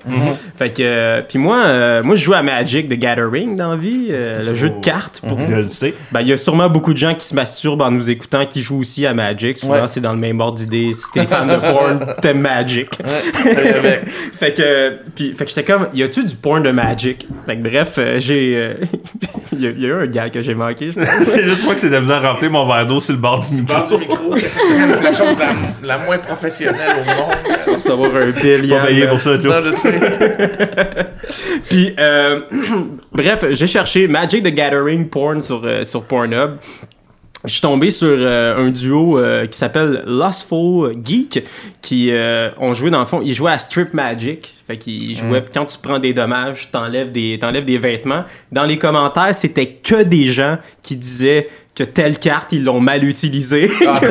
Fait 0.57 0.71
que, 0.73 0.81
euh, 0.81 1.21
puis 1.21 1.37
moi, 1.37 1.57
euh, 1.65 2.01
moi, 2.03 2.15
je 2.15 2.23
joue 2.23 2.33
à 2.33 2.41
Magic 2.41 2.89
the 2.89 2.93
Gathering 2.97 3.55
dans 3.55 3.69
la 3.69 3.75
vie, 3.75 4.07
euh, 4.09 4.43
le 4.43 4.55
jeu 4.55 4.69
de 4.69 4.79
cartes. 4.81 5.21
Pour, 5.27 5.37
Je 5.39 5.55
le 5.55 5.69
sais. 5.69 5.93
ben, 6.11 6.21
il 6.21 6.27
y 6.29 6.33
a 6.33 6.37
sûrement 6.37 6.67
beaucoup 6.67 6.93
de 6.93 6.97
gens 6.97 7.13
qui 7.13 7.27
se 7.27 7.35
masturbent 7.35 7.81
en 7.83 7.91
nous 7.91 8.09
écoutant, 8.09 8.45
qui 8.47 8.63
jouent 8.63 8.79
aussi 8.79 9.05
à 9.05 9.13
Magic. 9.13 9.59
Souvent, 9.59 9.73
Ouais. 9.81 9.87
c'est 9.87 10.01
dans 10.01 10.13
le 10.13 10.17
même 10.19 10.39
ordre 10.39 10.57
d'idée. 10.57 10.93
Si 10.95 11.03
t'es 11.13 11.27
fan 11.27 11.47
de 11.47 11.55
porn, 11.57 11.99
t'aimes 12.23 12.41
Magic. 12.41 12.89
Fait 14.39 14.53
que, 14.53 14.97
puis, 15.15 15.33
fait 15.33 15.45
que 15.45 15.49
j'étais 15.49 15.63
comme, 15.63 15.87
y 15.93 16.03
a-tu 16.03 16.23
du 16.23 16.35
porn 16.35 16.61
de 16.63 16.71
Magic? 16.71 17.27
Fait 17.45 17.57
que 17.57 17.61
bref, 17.67 17.99
j'ai. 18.17 18.53
euh, 18.55 18.73
Il 19.53 19.61
y, 19.63 19.67
a- 19.67 19.71
il 19.71 19.81
y 19.81 19.85
a 19.85 19.87
eu 19.87 19.93
un 20.03 20.05
gars 20.07 20.29
que 20.29 20.39
j'ai 20.41 20.53
manqué, 20.53 20.91
je 20.91 20.99
pense. 20.99 21.23
c'est 21.25 21.43
juste 21.43 21.63
moi 21.63 21.73
que 21.73 21.79
c'est 21.79 21.89
de 21.89 21.95
à 22.11 22.19
remplir 22.19 22.51
mon 22.51 22.67
verre 22.67 22.85
d'eau 22.85 23.01
sur 23.01 23.13
le 23.13 23.19
bord 23.19 23.39
du 23.39 23.55
micro. 23.61 23.73
Bord 23.75 23.87
du 23.87 23.97
micro. 23.97 24.35
C'est 24.35 25.01
la 25.03 25.13
chose 25.13 25.35
la, 25.39 25.53
la 25.87 25.97
moins 26.05 26.17
professionnelle 26.19 26.75
au 27.01 27.05
monde. 27.05 27.26
Tu 27.63 27.69
vas 27.69 27.75
recevoir 27.77 28.15
un 28.15 28.31
bill, 28.31 28.61
Tu 28.61 28.67
vas 28.67 28.75
Yann. 28.75 28.85
payer 28.87 29.07
pour 29.07 29.21
ça, 29.21 29.37
Non, 29.37 29.61
je 29.63 29.71
sais. 29.71 29.99
Puis, 31.69 31.93
euh, 31.99 32.41
bref, 33.11 33.45
j'ai 33.51 33.67
cherché 33.67 34.07
Magic 34.07 34.43
the 34.43 34.53
Gathering 34.53 35.07
porn 35.07 35.41
sur, 35.41 35.61
euh, 35.63 35.83
sur 35.85 36.03
Pornhub. 36.03 36.57
Je 37.45 37.51
suis 37.51 37.61
tombé 37.61 37.91
sur 37.91 38.07
euh, 38.09 38.57
un 38.57 38.71
duo 38.71 39.17
euh, 39.19 39.45
qui 39.45 39.57
s'appelle 39.57 40.03
Lustful 40.07 40.97
Geek, 41.05 41.43
qui 41.81 42.09
euh, 42.11 42.49
ont 42.57 42.73
joué 42.73 42.89
dans 42.89 42.99
le 42.99 43.05
fond, 43.05 43.21
ils 43.23 43.35
jouaient 43.35 43.51
à 43.51 43.59
Strip 43.59 43.93
Magic. 43.93 44.53
Fait 44.65 44.75
qu'ils 44.75 45.15
jouaient, 45.15 45.45
quand 45.53 45.65
tu 45.65 45.77
prends 45.81 45.99
des 45.99 46.13
dommages, 46.13 46.69
t'enlèves 46.71 47.11
des, 47.11 47.37
t'enlèves 47.39 47.63
des 47.63 47.77
vêtements. 47.77 48.23
Dans 48.51 48.63
les 48.65 48.77
commentaires, 48.77 49.33
c'était 49.35 49.67
que 49.67 50.03
des 50.03 50.25
gens 50.25 50.57
qui 50.81 50.97
disaient 50.97 51.47
que 51.77 51.83
telle 51.83 52.17
carte, 52.17 52.53
ils 52.53 52.63
l'ont 52.63 52.79
mal 52.79 53.03
utilisée. 53.03 53.69
Ah, 53.85 53.99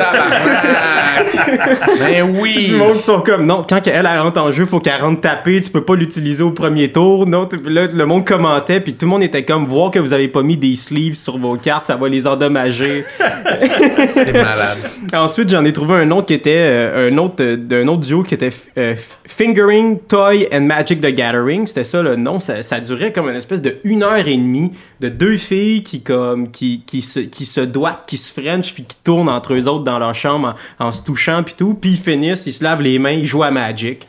ben 1.99 2.33
oui! 2.39 2.67
Du 2.67 2.75
monde 2.75 2.93
qui 2.93 3.01
sont 3.01 3.19
comme 3.19 3.45
non, 3.45 3.65
quand 3.67 3.85
elle, 3.85 4.07
elle 4.09 4.19
rentre 4.19 4.39
en 4.39 4.53
jeu, 4.53 4.65
faut 4.65 4.79
qu'elle 4.79 5.01
rentre 5.01 5.19
taper, 5.19 5.59
tu 5.59 5.69
peux 5.69 5.83
pas 5.83 5.95
l'utiliser 5.95 6.43
au 6.43 6.51
premier 6.51 6.93
tour. 6.93 7.27
Non, 7.27 7.47
là, 7.65 7.87
le 7.87 8.05
monde 8.05 8.25
commentait, 8.25 8.79
puis 8.79 8.93
tout 8.93 9.05
le 9.05 9.09
monde 9.09 9.23
était 9.23 9.43
comme 9.43 9.65
voir 9.65 9.91
que 9.91 9.99
vous 9.99 10.13
avez 10.13 10.29
pas 10.29 10.43
mis 10.43 10.55
des 10.55 10.75
sleeves 10.75 11.15
sur 11.15 11.37
vos 11.37 11.57
cartes, 11.57 11.83
ça 11.83 11.97
va 11.97 12.07
les 12.07 12.25
endommager. 12.25 13.03
C'est 14.07 14.31
malade. 14.31 14.77
Ensuite, 15.13 15.49
j'en 15.49 15.65
ai 15.65 15.73
trouvé 15.73 15.95
un 15.95 16.11
autre 16.11 16.27
qui 16.27 16.35
était 16.35 16.55
euh, 16.55 17.09
un 17.09 17.17
autre 17.17 17.35
euh, 17.41 17.57
d'un 17.57 17.87
autre 17.87 18.01
duo 18.01 18.23
qui 18.23 18.33
était 18.33 18.51
euh, 18.77 18.95
Fingering 19.25 19.99
Toy 20.07 20.47
and 20.53 20.61
Magic 20.61 21.01
the 21.01 21.13
Gathering. 21.13 21.67
C'était 21.67 21.83
ça 21.83 22.01
le 22.01 22.15
nom. 22.15 22.39
Ça, 22.39 22.63
ça 22.63 22.79
durait 22.79 23.11
comme 23.11 23.27
une 23.27 23.35
espèce 23.35 23.61
de 23.61 23.77
une 23.83 24.03
heure 24.03 24.25
et 24.25 24.37
demie 24.37 24.71
de 24.99 25.09
deux 25.09 25.37
filles 25.37 25.83
qui 25.83 26.01
comme 26.01 26.49
qui, 26.51 26.83
qui 26.85 27.01
se 27.01 27.19
qui 27.19 27.45
se 27.45 27.56
doigtent, 27.61 28.05
qui 28.07 28.17
se 28.17 28.31
french 28.33 28.73
puis 28.73 28.83
qui 28.83 28.97
tournent 29.03 29.29
entre 29.29 29.53
eux 29.53 29.67
autres 29.67 29.83
dans 29.83 29.99
leur 29.99 30.15
chambre 30.15 30.55
en, 30.79 30.87
en 30.87 30.91
se 30.91 31.03
touchant 31.03 31.43
puis 31.43 31.55
tout. 31.57 31.73
Puis 31.73 31.91
ils 31.91 31.97
finissent, 31.97 32.45
ils 32.45 32.53
se 32.53 32.63
lavent 32.63 32.81
les 32.81 32.99
mains, 32.99 33.11
ils 33.11 33.25
jouent 33.25 33.43
à 33.43 33.51
Magic. 33.51 34.07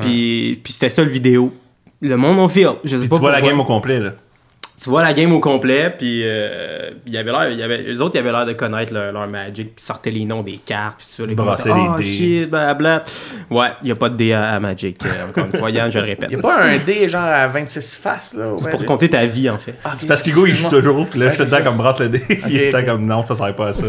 Puis 0.00 0.60
puis 0.62 0.72
c'était 0.72 0.88
ça 0.90 1.02
le 1.02 1.10
vidéo. 1.10 1.52
Le 2.00 2.16
monde 2.16 2.38
on 2.38 2.48
feel. 2.48 2.72
Je 2.84 2.96
sais 2.96 3.00
Puis 3.00 3.08
pas 3.08 3.16
tu 3.16 3.20
vois 3.22 3.32
la 3.32 3.40
game 3.40 3.58
au 3.58 3.64
complet, 3.64 3.98
là. 3.98 4.12
Tu 4.80 4.90
vois 4.90 5.02
la 5.02 5.12
game 5.12 5.32
au 5.32 5.40
complet, 5.40 5.92
puis 5.98 6.22
euh, 6.24 6.90
il 7.06 7.12
y 7.12 7.18
avait 7.18 7.32
l'air, 7.32 7.50
il 7.50 7.58
y 7.58 7.62
avait, 7.62 7.82
eux 7.92 8.00
autres, 8.00 8.14
ils 8.14 8.18
avaient 8.18 8.30
l'air 8.30 8.46
de 8.46 8.52
connaître 8.52 8.92
leur, 8.92 9.10
leur 9.12 9.26
Magic, 9.26 9.74
qui 9.74 9.82
sortaient 9.84 10.10
les 10.12 10.24
noms 10.24 10.42
des 10.42 10.58
cartes, 10.58 10.98
puis 10.98 11.06
tout 11.06 11.12
ça. 11.22 11.26
Les 11.26 11.34
Brassaient 11.34 11.68
les 11.68 11.88
oh, 11.90 11.96
dés. 11.98 12.04
shit, 12.04 12.50
blabla. 12.50 13.02
Ouais, 13.50 13.68
il 13.82 13.86
n'y 13.86 13.90
a 13.90 13.96
pas 13.96 14.08
de 14.08 14.16
dé 14.16 14.32
à, 14.32 14.50
à 14.50 14.60
Magic, 14.60 14.98
euh, 15.04 15.28
encore 15.28 15.46
une 15.52 15.58
fois, 15.58 15.70
Yann, 15.70 15.90
je 15.90 15.98
le 15.98 16.04
répète. 16.06 16.30
Y 16.30 16.36
a 16.36 16.38
pas 16.38 16.62
un 16.62 16.76
dé 16.78 17.08
genre 17.08 17.22
à 17.24 17.48
26 17.48 17.96
faces, 17.96 18.34
là? 18.34 18.52
C'est 18.56 18.70
pour 18.70 18.84
compter 18.84 19.10
ta 19.10 19.26
vie, 19.26 19.50
en 19.50 19.58
fait. 19.58 19.74
C'est 19.98 20.06
parce 20.06 20.22
qu'Hugo, 20.22 20.46
il 20.46 20.54
joue 20.54 20.68
toujours, 20.68 21.06
puis 21.06 21.18
là, 21.20 21.26
Ouais, 21.26 21.32
je 21.32 21.38
te 21.38 21.42
c'est 21.42 21.44
dis 21.46 21.50
ça. 21.56 21.62
comme 21.62 21.76
brasse 21.76 21.98
le 22.00 22.08
dé, 22.10 22.20
puis 22.20 22.40
il 22.48 22.56
est 22.58 22.74
ok. 22.74 22.84
comme 22.86 23.04
non, 23.04 23.22
ça 23.24 23.34
sert 23.34 23.54
pas 23.56 23.68
à 23.68 23.72
ça. 23.72 23.82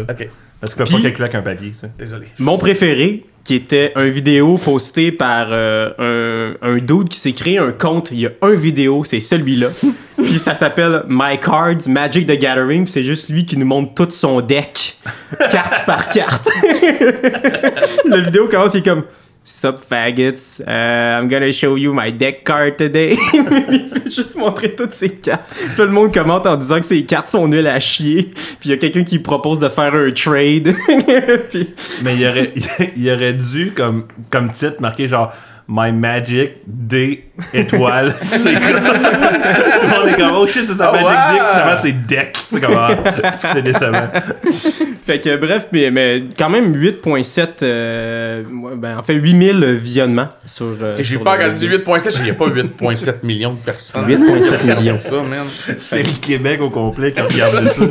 Ok, 0.62 0.68
Parce 0.68 0.74
qu'il 0.74 0.78
peut 0.78 0.84
Puis- 0.84 0.94
pas 0.96 1.02
calculer 1.02 1.24
avec 1.24 1.34
un 1.36 1.42
papier, 1.42 1.72
ça. 1.80 1.86
désolé. 1.98 2.26
Mon 2.38 2.58
préféré, 2.58 3.24
qui 3.44 3.54
était 3.54 3.92
un 3.96 4.04
vidéo 4.08 4.58
posté 4.58 5.10
par 5.12 5.48
euh, 5.50 6.54
un, 6.62 6.68
un 6.74 6.76
dude 6.76 7.08
qui 7.08 7.18
s'est 7.18 7.32
créé 7.32 7.56
un 7.58 7.72
compte. 7.72 8.10
Il 8.12 8.20
y 8.20 8.26
a 8.26 8.30
un 8.42 8.52
vidéo, 8.52 9.02
c'est 9.04 9.20
celui-là. 9.20 9.68
puis 10.18 10.38
ça 10.38 10.54
s'appelle 10.54 11.04
My 11.08 11.38
Cards 11.40 11.88
Magic 11.88 12.26
the 12.26 12.38
Gathering. 12.38 12.84
puis 12.84 12.92
c'est 12.92 13.02
juste 13.04 13.30
lui 13.30 13.46
qui 13.46 13.56
nous 13.56 13.64
montre 13.64 13.94
tout 13.94 14.10
son 14.10 14.42
deck, 14.42 14.98
carte 15.50 15.86
par 15.86 16.10
carte. 16.10 16.50
La 18.04 18.18
vidéo 18.20 18.46
commence, 18.48 18.74
il 18.74 18.78
est 18.78 18.82
comme 18.84 19.04
Sup 19.42 19.80
faggots, 19.80 20.60
uh, 20.60 21.18
I'm 21.18 21.26
gonna 21.26 21.50
show 21.50 21.74
you 21.74 21.94
my 21.94 22.10
deck 22.12 22.44
card 22.44 22.76
today. 22.76 23.16
il 23.32 23.88
fait 23.88 24.10
juste 24.10 24.36
montrer 24.36 24.74
toutes 24.74 24.92
ses 24.92 25.08
cartes. 25.08 25.50
Là, 25.78 25.86
le 25.86 25.90
monde 25.90 26.12
commente 26.12 26.46
en 26.46 26.56
disant 26.56 26.78
que 26.78 26.84
ses 26.84 27.06
cartes 27.06 27.28
sont 27.28 27.48
nulles 27.48 27.66
à 27.66 27.80
chier. 27.80 28.24
Puis 28.60 28.68
il 28.68 28.70
y 28.70 28.74
a 28.74 28.76
quelqu'un 28.76 29.02
qui 29.02 29.18
propose 29.18 29.58
de 29.58 29.70
faire 29.70 29.94
un 29.94 30.10
trade. 30.10 30.74
Mais 32.02 32.16
il 32.16 32.26
aurait, 32.26 32.52
aurait 33.14 33.32
dû, 33.32 33.72
comme, 33.74 34.04
comme 34.28 34.52
titre, 34.52 34.76
marquer 34.80 35.08
genre 35.08 35.32
My 35.72 35.92
Magic 35.92 36.52
D 36.66 37.26
étoile. 37.54 38.14
C'est 38.22 38.38
comme- 38.54 38.82
Tout 38.82 39.86
le 39.86 39.88
monde 39.98 40.08
est 40.08 40.16
comme 40.16 40.32
Oh 40.34 40.46
shit, 40.46 40.64
c'est 40.68 40.76
ça 40.76 40.90
Oh, 40.92 40.96
Magic 40.96 41.06
wow. 41.08 41.32
Dick. 41.32 41.42
Finalement, 41.52 41.80
c'est 41.82 42.06
Deck. 42.06 42.36
C'est 42.52 42.60
comme 42.60 42.74
ah, 42.76 42.90
c'est 43.54 43.62
décevant. 43.62 44.08
Fait 45.04 45.20
que 45.20 45.36
bref, 45.36 45.66
mais, 45.72 45.90
mais 45.90 46.22
quand 46.38 46.50
même 46.50 46.72
8.7, 46.74 47.46
euh, 47.62 48.42
ben, 48.76 48.98
en 48.98 49.02
fait 49.02 49.14
8000 49.14 49.76
visionnements 49.80 50.28
sur. 50.44 50.76
euh, 50.80 50.96
Et 50.98 51.02
J'ai 51.04 51.18
qu'elle 51.18 51.54
dise 51.54 51.68
8.7, 51.68 52.16
il 52.18 52.24
n'y 52.24 52.30
a 52.30 52.34
pas 52.34 52.46
8.7 52.48 53.14
millions 53.24 53.52
de 53.54 53.58
personnes. 53.58 54.04
8.7 54.06 54.76
millions. 54.76 54.98
ça, 54.98 55.10
man. 55.16 55.46
C'est 55.78 56.02
le 56.02 56.18
Québec 56.20 56.60
au 56.60 56.70
complet 56.70 57.12
qui 57.12 57.20
regarde 57.20 57.64
ça. 57.76 57.84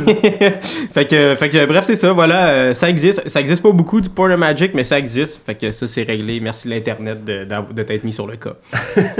fait 0.94 1.06
que, 1.06 1.34
fait 1.36 1.48
que 1.50 1.66
bref, 1.66 1.84
c'est 1.86 1.96
ça, 1.96 2.12
voilà, 2.12 2.48
euh, 2.48 2.74
ça 2.74 2.88
existe. 2.88 3.28
Ça 3.28 3.40
existe 3.40 3.62
pas 3.62 3.72
beaucoup 3.72 4.00
du 4.00 4.08
Porn 4.08 4.34
Magic, 4.36 4.72
mais 4.74 4.84
ça 4.84 4.98
existe. 4.98 5.40
Fait 5.44 5.54
que 5.56 5.72
ça, 5.72 5.86
c'est 5.86 6.04
réglé. 6.04 6.40
Merci 6.40 6.68
l'Internet 6.68 7.24
de, 7.24 7.44
d'av- 7.44 7.69
de 7.72 7.82
t'être 7.82 8.04
mis 8.04 8.12
sur 8.12 8.26
le 8.26 8.36
cas. 8.36 8.54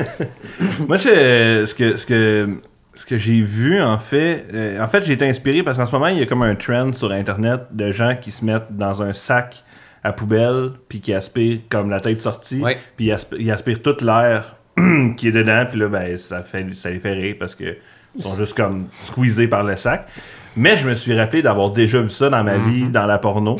Moi, 0.86 0.96
je- 0.96 1.64
ce 1.66 1.74
que, 1.74 1.96
ce 1.96 2.06
que, 2.06 2.48
ce 2.94 3.06
que 3.06 3.18
j'ai 3.18 3.40
vu, 3.42 3.80
en 3.80 3.98
fait, 3.98 4.46
euh, 4.52 4.80
en 4.82 4.88
fait, 4.88 5.04
j'ai 5.04 5.12
été 5.14 5.28
inspiré 5.28 5.62
parce 5.62 5.76
qu'en 5.78 5.86
ce 5.86 5.92
moment, 5.92 6.08
il 6.08 6.18
y 6.18 6.22
a 6.22 6.26
comme 6.26 6.42
un 6.42 6.54
trend 6.54 6.92
sur 6.92 7.12
Internet 7.12 7.62
de 7.70 7.92
gens 7.92 8.16
qui 8.20 8.30
se 8.32 8.44
mettent 8.44 8.70
dans 8.76 9.02
un 9.02 9.12
sac 9.12 9.64
à 10.02 10.12
poubelle, 10.12 10.70
puis 10.88 11.00
qui 11.00 11.12
aspirent 11.12 11.60
comme 11.68 11.90
la 11.90 12.00
tête 12.00 12.22
sortie, 12.22 12.60
Ouais. 12.62 12.78
puis 12.96 13.06
ils 13.06 13.12
asp- 13.12 13.36
ils 13.38 13.50
aspirent 13.50 13.82
toute 13.82 14.00
l'air 14.00 14.56
qui 15.16 15.28
est 15.28 15.32
dedans, 15.32 15.64
puis 15.70 15.78
là, 15.78 15.88
ben, 15.88 16.16
ça, 16.16 16.42
fait, 16.42 16.66
ça 16.74 16.90
les 16.90 17.00
fait 17.00 17.12
rire 17.12 17.36
parce 17.38 17.54
que 17.54 17.76
ils 18.16 18.24
sont 18.24 18.36
juste 18.36 18.54
comme 18.56 18.86
squeezés 19.04 19.46
par 19.46 19.62
le 19.62 19.76
sac. 19.76 20.08
Mais 20.56 20.76
je 20.76 20.88
me 20.88 20.94
suis 20.94 21.16
rappelé 21.16 21.42
d'avoir 21.42 21.70
déjà 21.70 22.00
vu 22.00 22.10
ça 22.10 22.28
dans 22.28 22.42
ma 22.42 22.58
vie, 22.58 22.88
dans 22.88 23.06
la 23.06 23.18
porno. 23.18 23.56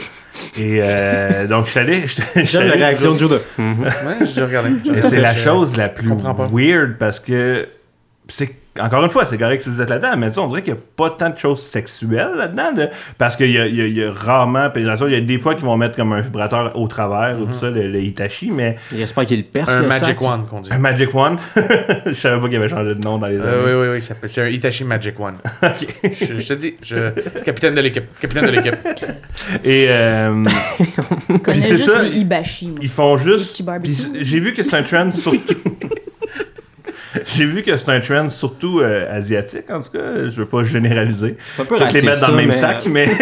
Et 0.59 0.81
euh, 0.83 1.47
donc, 1.49 1.67
je 1.67 1.71
suis 1.71 1.81
allé. 1.81 2.03
je 2.03 2.09
suis 2.09 2.47
J'aime 2.47 2.69
la 2.69 2.75
réaction 2.75 3.15
de 3.15 3.19
Joe 3.19 3.31
de. 3.31 3.37
Ouais, 3.59 4.27
j'ai 4.35 4.43
regardé. 4.43 4.71
et 4.91 5.03
c'est 5.03 5.21
la 5.21 5.35
chose 5.35 5.77
la 5.77 5.89
plus 5.89 6.11
weird 6.53 6.97
parce 6.99 7.21
que 7.21 7.69
c'est 8.29 8.55
encore 8.79 9.03
une 9.05 9.11
fois, 9.11 9.27
c'est 9.27 9.37
correct 9.37 9.63
si 9.63 9.69
vous 9.69 9.81
êtes 9.81 9.91
là-dedans, 9.91 10.17
mais 10.17 10.29
tu 10.29 10.35
sais, 10.35 10.41
on 10.41 10.47
dirait 10.47 10.63
qu'il 10.63 10.75
n'y 10.75 10.79
a 10.79 10.83
pas 10.97 11.11
tant 11.11 11.31
de 11.31 11.37
choses 11.39 11.61
sexuelles 11.63 12.31
là-dedans. 12.37 12.71
là. 12.77 12.87
parce 13.19 13.37
qu'il 13.37 13.51
y 13.51 13.59
a, 13.59 13.67
y 13.67 13.75
y 13.77 14.05
rarement 14.07 14.71
pénétration. 14.71 15.07
Il 15.09 15.13
y 15.15 15.17
a 15.17 15.21
des 15.21 15.39
fois 15.39 15.55
qu'ils 15.55 15.65
vont 15.65 15.77
mettre 15.77 15.97
comme 15.97 16.13
un 16.13 16.21
vibrateur 16.21 16.79
au 16.79 16.87
travers 16.87 17.37
ou 17.41 17.47
tout 17.47 17.53
ça, 17.55 17.69
le, 17.71 17.89
le 17.89 18.01
Hitachi, 18.01 18.51
mais 18.53 18.77
J'espère 18.97 19.27
qu'il 19.27 19.39
le 19.39 19.45
perce. 19.45 19.69
Un 19.71 19.81
le 19.83 19.89
Magic 19.89 20.05
sac. 20.07 20.23
One 20.23 20.47
qu'on 20.47 20.61
dit. 20.61 20.73
un 20.73 20.79
Magic 20.79 21.13
Wand, 21.15 21.37
je 22.07 22.13
savais 22.13 22.41
pas 22.41 22.47
qu'il 22.49 22.57
avait 22.57 22.69
changé 22.69 22.95
de 22.95 23.01
nom 23.01 23.19
dans 23.19 23.27
les 23.27 23.37
années. 23.41 23.45
Euh, 23.49 23.83
oui, 23.83 23.89
oui, 23.89 23.99
oui, 23.99 24.15
peut- 24.21 24.29
c'est 24.29 24.43
un 24.43 24.49
Itachi 24.49 24.85
Magic 24.85 25.19
One. 25.19 25.35
Ok. 25.63 25.87
Je, 26.05 26.39
je 26.39 26.47
te 26.47 26.53
dis, 26.55 26.75
je, 26.83 27.11
capitaine 27.45 27.75
de 27.75 27.81
l'équipe. 27.81 28.05
Capitaine 28.21 28.47
de 28.47 28.51
l'équipe. 28.51 28.77
Et 29.65 29.87
euh, 29.89 30.43
Je 31.29 31.37
connais 31.39 31.61
c'est 31.61 31.77
juste 31.77 31.91
ça, 31.91 32.03
les 32.03 32.19
Ibashi. 32.19 32.69
moi. 32.69 32.79
ils 32.83 32.89
font 32.89 33.17
juste. 33.17 33.63
J'ai 34.21 34.41
vu 34.41 34.53
que 34.55 34.63
c'est 34.63 34.77
un 34.77 34.83
trend 34.83 35.11
surtout. 35.13 35.57
J'ai 37.37 37.45
vu 37.45 37.63
que 37.63 37.77
c'est 37.77 37.91
un 37.91 38.01
trend 38.01 38.31
surtout 38.31 38.81
euh, 38.81 39.07
asiatique, 39.17 39.71
en 39.71 39.81
tout 39.81 39.91
cas. 39.91 40.29
Je 40.29 40.41
veux 40.41 40.47
pas 40.47 40.63
généraliser. 40.63 41.37
C'est 41.57 41.63
un 41.63 41.65
peu 41.65 41.77
Peut-être 41.77 41.93
les 41.95 42.03
mettre 42.03 42.21
dans 42.21 42.27
ça, 42.27 42.31
le 42.33 42.37
même 42.37 42.49
mais- 42.49 42.55
sac, 42.55 42.87
mais. 42.87 43.09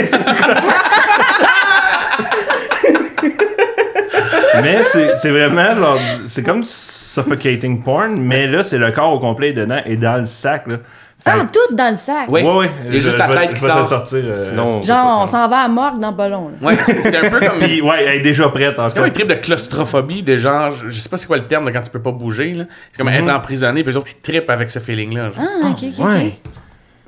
mais 4.62 4.79
c'est 5.22 5.31
vraiment. 5.31 5.96
C'est 6.27 6.42
comme 6.42 6.64
suffocating 6.64 7.83
porn, 7.83 8.18
mais 8.20 8.46
là, 8.46 8.64
c'est 8.64 8.79
le 8.79 8.90
corps 8.92 9.12
au 9.12 9.18
complet 9.20 9.53
dedans 9.53 9.81
et 9.87 9.96
dans 9.96 10.18
le 10.18 10.27
sac, 10.27 10.66
là. 10.66 10.77
Fait 11.24 11.33
Ah, 11.35 11.46
tout 11.52 11.74
dans 11.74 11.90
le 11.90 11.96
sac. 11.96 12.26
Oui. 12.28 12.42
Ouais. 12.42 12.70
Il 12.87 12.94
y 12.94 12.96
a 12.96 13.00
juste 13.00 13.18
la 13.18 13.26
tête 13.28 13.54
qui 13.54 13.61
sort. 13.61 13.88
sortir. 13.88 14.18
euh, 14.24 14.35
Sinon, 14.37 14.83
Genre, 14.83 15.20
on 15.22 15.26
s'en 15.26 15.48
va 15.48 15.59
à 15.62 15.68
morgue 15.68 15.98
dans 15.98 16.12
pas 16.12 16.28
long. 16.28 16.52
Ouais, 16.62 16.76
c'est 16.85 17.16
un 17.16 17.28
peu 17.28 17.40
comme. 17.40 17.59
Puis, 17.59 17.83
ouais, 17.83 18.04
elle 18.04 18.14
est 18.16 18.20
déjà 18.20 18.48
prête, 18.48 18.78
en 18.78 18.88
C'est 18.88 18.94
comme 18.94 19.02
un 19.02 19.07
fait. 19.09 19.12
trip 19.12 19.26
de 19.28 19.35
claustrophobie, 19.35 20.22
de 20.22 20.37
genre, 20.37 20.70
je 20.70 20.88
je 20.88 21.00
sais 21.00 21.09
pas 21.09 21.16
c'est 21.16 21.26
quoi 21.26 21.37
le 21.38 21.46
terme 21.46 21.64
de 21.66 21.70
quand 21.70 21.83
tu 21.83 21.90
peux 21.90 22.00
pas 22.00 22.12
bouger, 22.12 22.54
là. 22.54 22.64
C'est 22.92 22.98
comme 22.98 23.09
être 23.09 23.28
emprisonné, 23.28 23.83
puis 23.83 23.90
les 23.92 23.96
autres, 23.96 24.11
ils 24.16 24.20
trippent 24.20 24.48
avec 24.50 24.70
ce 24.70 24.78
feeling-là. 24.78 25.31
Ah, 25.37 25.68
ok, 25.70 25.78
ok. 25.98 26.04
Ouais. 26.07 26.38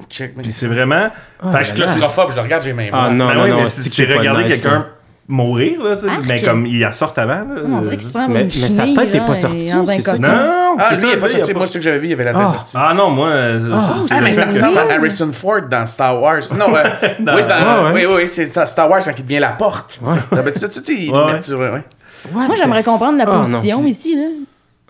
Check, 0.08 0.32
mais 0.36 0.42
Puis 0.42 0.52
c'est 0.54 0.66
vraiment. 0.66 1.10
Fait 1.52 1.52
je 1.52 1.58
que 1.58 1.64
suis 1.64 1.74
claustrophobe, 1.74 2.30
je 2.32 2.36
le 2.36 2.42
regarde, 2.42 2.62
j'ai 2.64 2.72
même. 2.72 2.90
Ah 2.92 3.10
non, 3.10 3.28
Ben 3.28 3.34
non, 3.34 3.42
oui, 3.44 3.50
non, 3.50 3.56
mais 3.58 3.68
c'est 3.70 3.82
si 3.82 3.90
que 3.90 3.94
tu 3.94 4.12
regarder 4.18 4.44
nice, 4.44 4.54
quelqu'un. 4.60 4.86
Mourir, 5.30 5.82
là, 5.82 5.96
tu 5.96 6.02
sais, 6.02 6.10
Arc. 6.10 6.24
mais 6.26 6.42
comme 6.42 6.66
il 6.66 6.80
la 6.80 6.92
sorte 6.92 7.16
avant, 7.18 7.32
là. 7.54 7.62
On 7.66 7.80
dirait 7.80 7.96
qu'il 7.96 8.06
se 8.06 8.12
prend 8.12 8.28
Mais- 8.28 8.42
une 8.42 8.46
mais 8.60 8.68
sa 8.68 8.82
tête 8.84 9.14
est 9.14 9.18
là, 9.18 9.26
pas 9.26 9.34
sortie, 9.34 9.68
ça. 9.68 9.76
Non, 9.76 9.84
non, 10.28 10.76
Ah, 10.78 10.86
c'est 10.90 10.96
lui, 10.96 11.00
ça, 11.02 11.06
il 11.08 11.12
est 11.12 11.16
pas 11.16 11.26
lui, 11.26 11.32
sorti. 11.34 11.50
il 11.50 11.56
Moi, 11.56 11.66
ce 11.66 11.78
que 11.78 11.84
j'avais 11.84 11.98
vu, 11.98 12.06
il 12.06 12.10
y 12.10 12.12
avait 12.12 12.24
la 12.24 12.32
tête 12.32 12.42
Ah. 12.44 12.52
sortie. 12.52 12.76
Ah 12.78 12.92
non, 12.94 13.10
moi. 13.10 13.28
euh, 13.28 13.60
Oh, 13.72 14.06
Ah, 14.10 14.20
mais 14.22 14.34
ça 14.34 14.46
c'est 14.50 14.58
ressemble 14.60 14.78
à. 14.78 14.94
Harrison 14.94 15.30
Ford 15.32 15.62
dans 15.70 15.86
Star 15.86 16.20
Wars. 16.20 16.40
Non, 16.56 16.66
euh, 16.74 16.82
Non. 17.20 17.32
oui, 17.36 17.42
c'est 17.42 17.48
dans- 17.48 17.54
Ah, 17.58 17.92
ouais. 17.92 18.06
oui, 18.06 18.14
oui, 18.16 18.28
c'est 18.28 18.66
Star 18.66 18.90
Wars 18.90 19.00
quand 19.04 19.12
il 19.16 19.22
devient 19.24 19.38
la 19.40 19.52
porte. 19.52 20.00
Ouais. 20.02 20.16
Ça 20.32 20.54
ça, 20.60 20.68
tu 20.68 20.80
sais, 20.84 20.94
ils 20.94 21.10
Ouais, 21.10 21.40
sur- 21.42 21.58
ouais. 21.58 21.70
Moi, 22.32 22.54
j'aimerais 22.60 22.82
comprendre 22.82 23.16
la 23.18 23.24
Oh, 23.28 23.38
position 23.38 23.84
ici. 23.86 24.14
Là. 24.16 24.22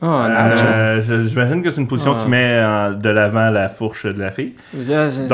Oh, 0.02 0.06
non. 0.06 0.34
Euh, 0.34 1.02
je- 1.06 1.28
J'imagine 1.28 1.62
que 1.62 1.70
c'est 1.70 1.80
une 1.80 1.86
position 1.86 2.16
Ah. 2.18 2.22
qui 2.24 2.30
met 2.30 2.62
en- 2.64 2.92
de 2.92 3.08
l'avant 3.10 3.50
la 3.50 3.68
fourche 3.68 4.06
de 4.06 4.18
la 4.18 4.30
fille. 4.30 4.54
Je- 4.74 5.26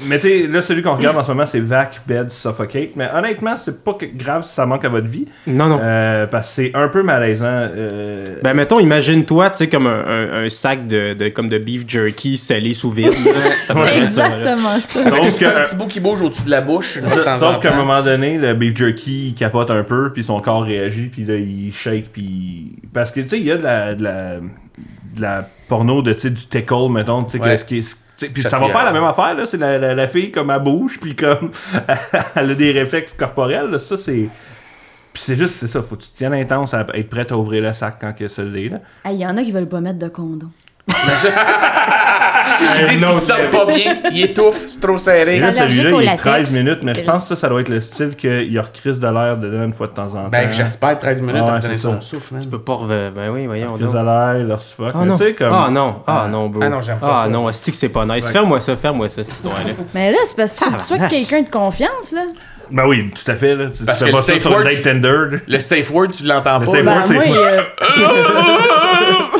Donc, 0.00 0.08
mettez, 0.08 0.46
là, 0.48 0.60
celui 0.62 0.82
qu'on 0.82 0.96
regarde 0.96 1.16
en 1.16 1.22
ce 1.22 1.28
moment, 1.28 1.46
c'est 1.46 1.60
Vac 1.60 2.00
Bed 2.06 2.30
Suffocate. 2.30 2.90
Mais 2.96 3.08
honnêtement, 3.14 3.56
c'est 3.56 3.82
pas 3.84 3.96
grave 4.14 4.44
si 4.44 4.52
ça 4.52 4.66
manque 4.66 4.84
à 4.84 4.88
votre 4.88 5.06
vie. 5.06 5.26
Non, 5.46 5.66
non. 5.68 5.78
Euh, 5.82 6.26
parce 6.26 6.48
que 6.48 6.54
c'est 6.54 6.72
un 6.74 6.88
peu 6.88 7.02
malaisant. 7.02 7.46
euh, 7.48 8.36
Ben, 8.42 8.54
mettons, 8.54 8.80
imagine-toi, 8.80 9.50
tu 9.50 9.58
sais, 9.58 9.68
comme 9.68 9.86
un, 9.86 10.04
un- 10.06 10.44
un 10.44 10.48
sac 10.48 10.86
de, 10.86 11.14
de- 11.14 11.28
comme 11.28 11.48
de 11.48 11.58
beef 11.58 11.84
jerky 11.86 12.36
scellé 12.36 12.72
sous 12.74 12.90
vide. 12.90 13.12
C'est 13.14 13.72
ça, 13.72 13.84
là. 13.84 13.96
exactement 13.96 14.56
ça. 14.78 15.04
Sauf 15.04 15.38
que- 15.38 15.44
un 15.44 15.64
petit 15.64 15.76
bout 15.76 15.86
qui 15.86 16.00
bouge 16.00 16.22
au-dessus 16.22 16.44
de 16.44 16.50
la 16.50 16.60
bouche. 16.60 16.98
Sauf 17.38 17.60
qu'à 17.60 17.72
un 17.72 17.76
moment 17.76 18.02
donné, 18.02 18.36
le 18.38 18.54
beef 18.54 18.76
jerky 18.76 19.28
il 19.28 19.34
capote 19.34 19.70
un 19.70 19.82
peu, 19.84 20.12
puis 20.12 20.24
son 20.24 20.40
corps 20.40 20.62
réagit, 20.64 21.06
puis 21.06 21.24
là 21.24 21.36
il 21.36 21.72
shake, 21.72 22.12
puis 22.12 22.72
parce 22.92 23.10
que 23.12 23.20
tu 23.20 23.28
sais 23.28 23.38
il 23.38 23.44
y 23.44 23.52
a 23.52 23.56
de 23.56 23.62
la, 23.62 23.94
de 23.94 24.02
la 24.02 24.36
de 25.16 25.20
la 25.22 25.48
porno 25.68 26.02
de 26.02 26.12
tu 26.12 26.20
sais 26.20 26.30
du 26.30 26.44
tickle 26.46 26.88
mettons, 26.90 27.22
tu 27.24 27.38
sais 27.38 27.42
Ouais. 27.44 27.54
que 27.54 27.60
ce 27.60 27.64
qui 27.64 27.78
est- 27.78 27.82
tu 27.82 27.96
puis 28.16 28.42
ça 28.42 28.58
va 28.58 28.68
faire 28.68 28.84
la 28.84 28.92
même 28.92 29.04
affaire 29.04 29.34
là, 29.34 29.46
c'est 29.46 29.56
la, 29.56 29.78
la, 29.78 29.94
la 29.94 30.08
fille 30.08 30.30
comme 30.30 30.50
elle 30.50 30.62
bouge, 30.62 30.98
puis 31.00 31.14
comme 31.16 31.50
elle 32.36 32.50
a 32.50 32.54
des 32.54 32.72
réflexes 32.72 33.14
corporels, 33.14 33.70
là, 33.70 33.78
ça 33.78 33.96
c'est 33.96 34.28
puis 35.12 35.22
c'est 35.24 35.36
juste 35.36 35.54
c'est 35.54 35.68
ça, 35.68 35.82
faut 35.82 35.94
que 35.96 36.02
tu 36.02 36.10
te 36.10 36.16
tiennes 36.16 36.34
intense 36.34 36.74
à 36.74 36.86
être 36.94 37.08
prête 37.08 37.30
à 37.30 37.36
ouvrir 37.38 37.62
le 37.62 37.72
sac 37.72 37.98
quand 38.00 38.12
que 38.12 38.26
ça 38.28 38.42
l'est 38.42 38.68
là. 38.68 38.78
Il 39.10 39.16
y 39.16 39.26
en 39.26 39.36
a 39.36 39.42
qui 39.42 39.52
veulent 39.52 39.68
pas 39.68 39.80
mettre 39.80 39.98
de 39.98 40.08
condom. 40.08 40.50
Ils 42.90 42.90
disent 42.90 43.04
sentent 43.04 43.50
pas 43.50 43.66
bien, 43.66 43.96
ils 44.12 44.24
étouffent, 44.24 44.66
c'est 44.68 44.80
trop 44.80 44.98
serré. 44.98 45.38
Là, 45.38 45.52
celui-là, 45.52 45.90
il 45.90 45.94
est 46.02 46.04
latex. 46.04 46.22
13 46.22 46.50
minutes, 46.56 46.78
mais 46.82 46.94
je 46.94 47.00
pense 47.02 47.22
que 47.22 47.28
ça, 47.30 47.36
ça 47.36 47.48
doit 47.48 47.60
être 47.60 47.68
le 47.68 47.80
style 47.80 48.14
qu'il 48.16 48.60
recrise 48.60 49.00
de 49.00 49.08
l'air 49.08 49.36
dedans 49.36 49.64
une 49.64 49.72
fois 49.72 49.86
de 49.86 49.92
temps 49.92 50.06
en 50.06 50.24
temps. 50.24 50.28
Ben, 50.30 50.50
j'espère 50.50 50.98
13 50.98 51.20
minutes 51.22 51.44
donner 51.44 51.60
ça. 51.78 51.78
son 51.78 52.00
souffle. 52.00 52.34
Tu 52.40 52.46
peux 52.46 52.58
pas 52.60 52.74
revenir. 52.74 53.12
Ben 53.12 53.30
oui, 53.30 53.46
voyons. 53.46 53.72
Recrise 53.72 53.92
donc. 53.92 54.00
de 54.00 54.04
l'air, 54.06 54.46
leur 54.46 54.62
suffoque. 54.62 54.94
Ah 54.94 55.04
tu 55.10 55.16
sais, 55.16 55.32
comme... 55.34 55.52
Ah 55.52 55.68
non, 55.70 55.96
ah 56.06 56.26
non, 56.30 56.48
bro. 56.48 56.60
Ah 56.64 56.68
non, 56.68 56.80
j'aime 56.80 56.98
pas 56.98 57.20
Ah 57.20 57.22
ça. 57.24 57.28
non, 57.30 57.48
c'est 57.52 57.70
que 57.70 57.76
c'est 57.76 57.88
pas 57.88 58.04
nice? 58.06 58.28
Ferme-moi 58.28 58.60
ça, 58.60 58.76
ferme-moi 58.76 59.08
ça, 59.08 59.22
cette 59.22 59.34
histoire-là. 59.34 59.72
Mais 59.94 60.10
là, 60.12 60.18
c'est 60.26 60.36
parce 60.36 60.58
qu'il 60.58 60.72
que 60.72 60.78
tu 60.80 60.84
sois 60.86 60.98
quelqu'un 61.08 61.42
de 61.42 61.50
confiance, 61.50 62.12
là. 62.12 62.22
Ben 62.70 62.86
oui, 62.86 63.10
tout 63.10 63.30
à 63.30 63.34
fait. 63.34 63.54
Là. 63.54 63.66
Parce 63.86 64.00
que 64.00 64.04
pas 64.06 64.10
le 64.10 64.16
ça 64.16 64.22
safe 64.22 64.46
word. 64.46 64.64
Le 65.46 65.58
safe 65.58 65.90
word, 65.90 66.08
tu 66.12 66.24
l'entends 66.24 66.58
Le 66.60 66.64
pas. 66.66 66.72
safe 66.72 66.84
là. 66.84 66.92
word, 66.94 67.08
Ben, 67.08 67.08
c'est 67.08 67.14
moi, 67.14 67.24
quoi? 67.36 67.46
euh, 67.46 67.60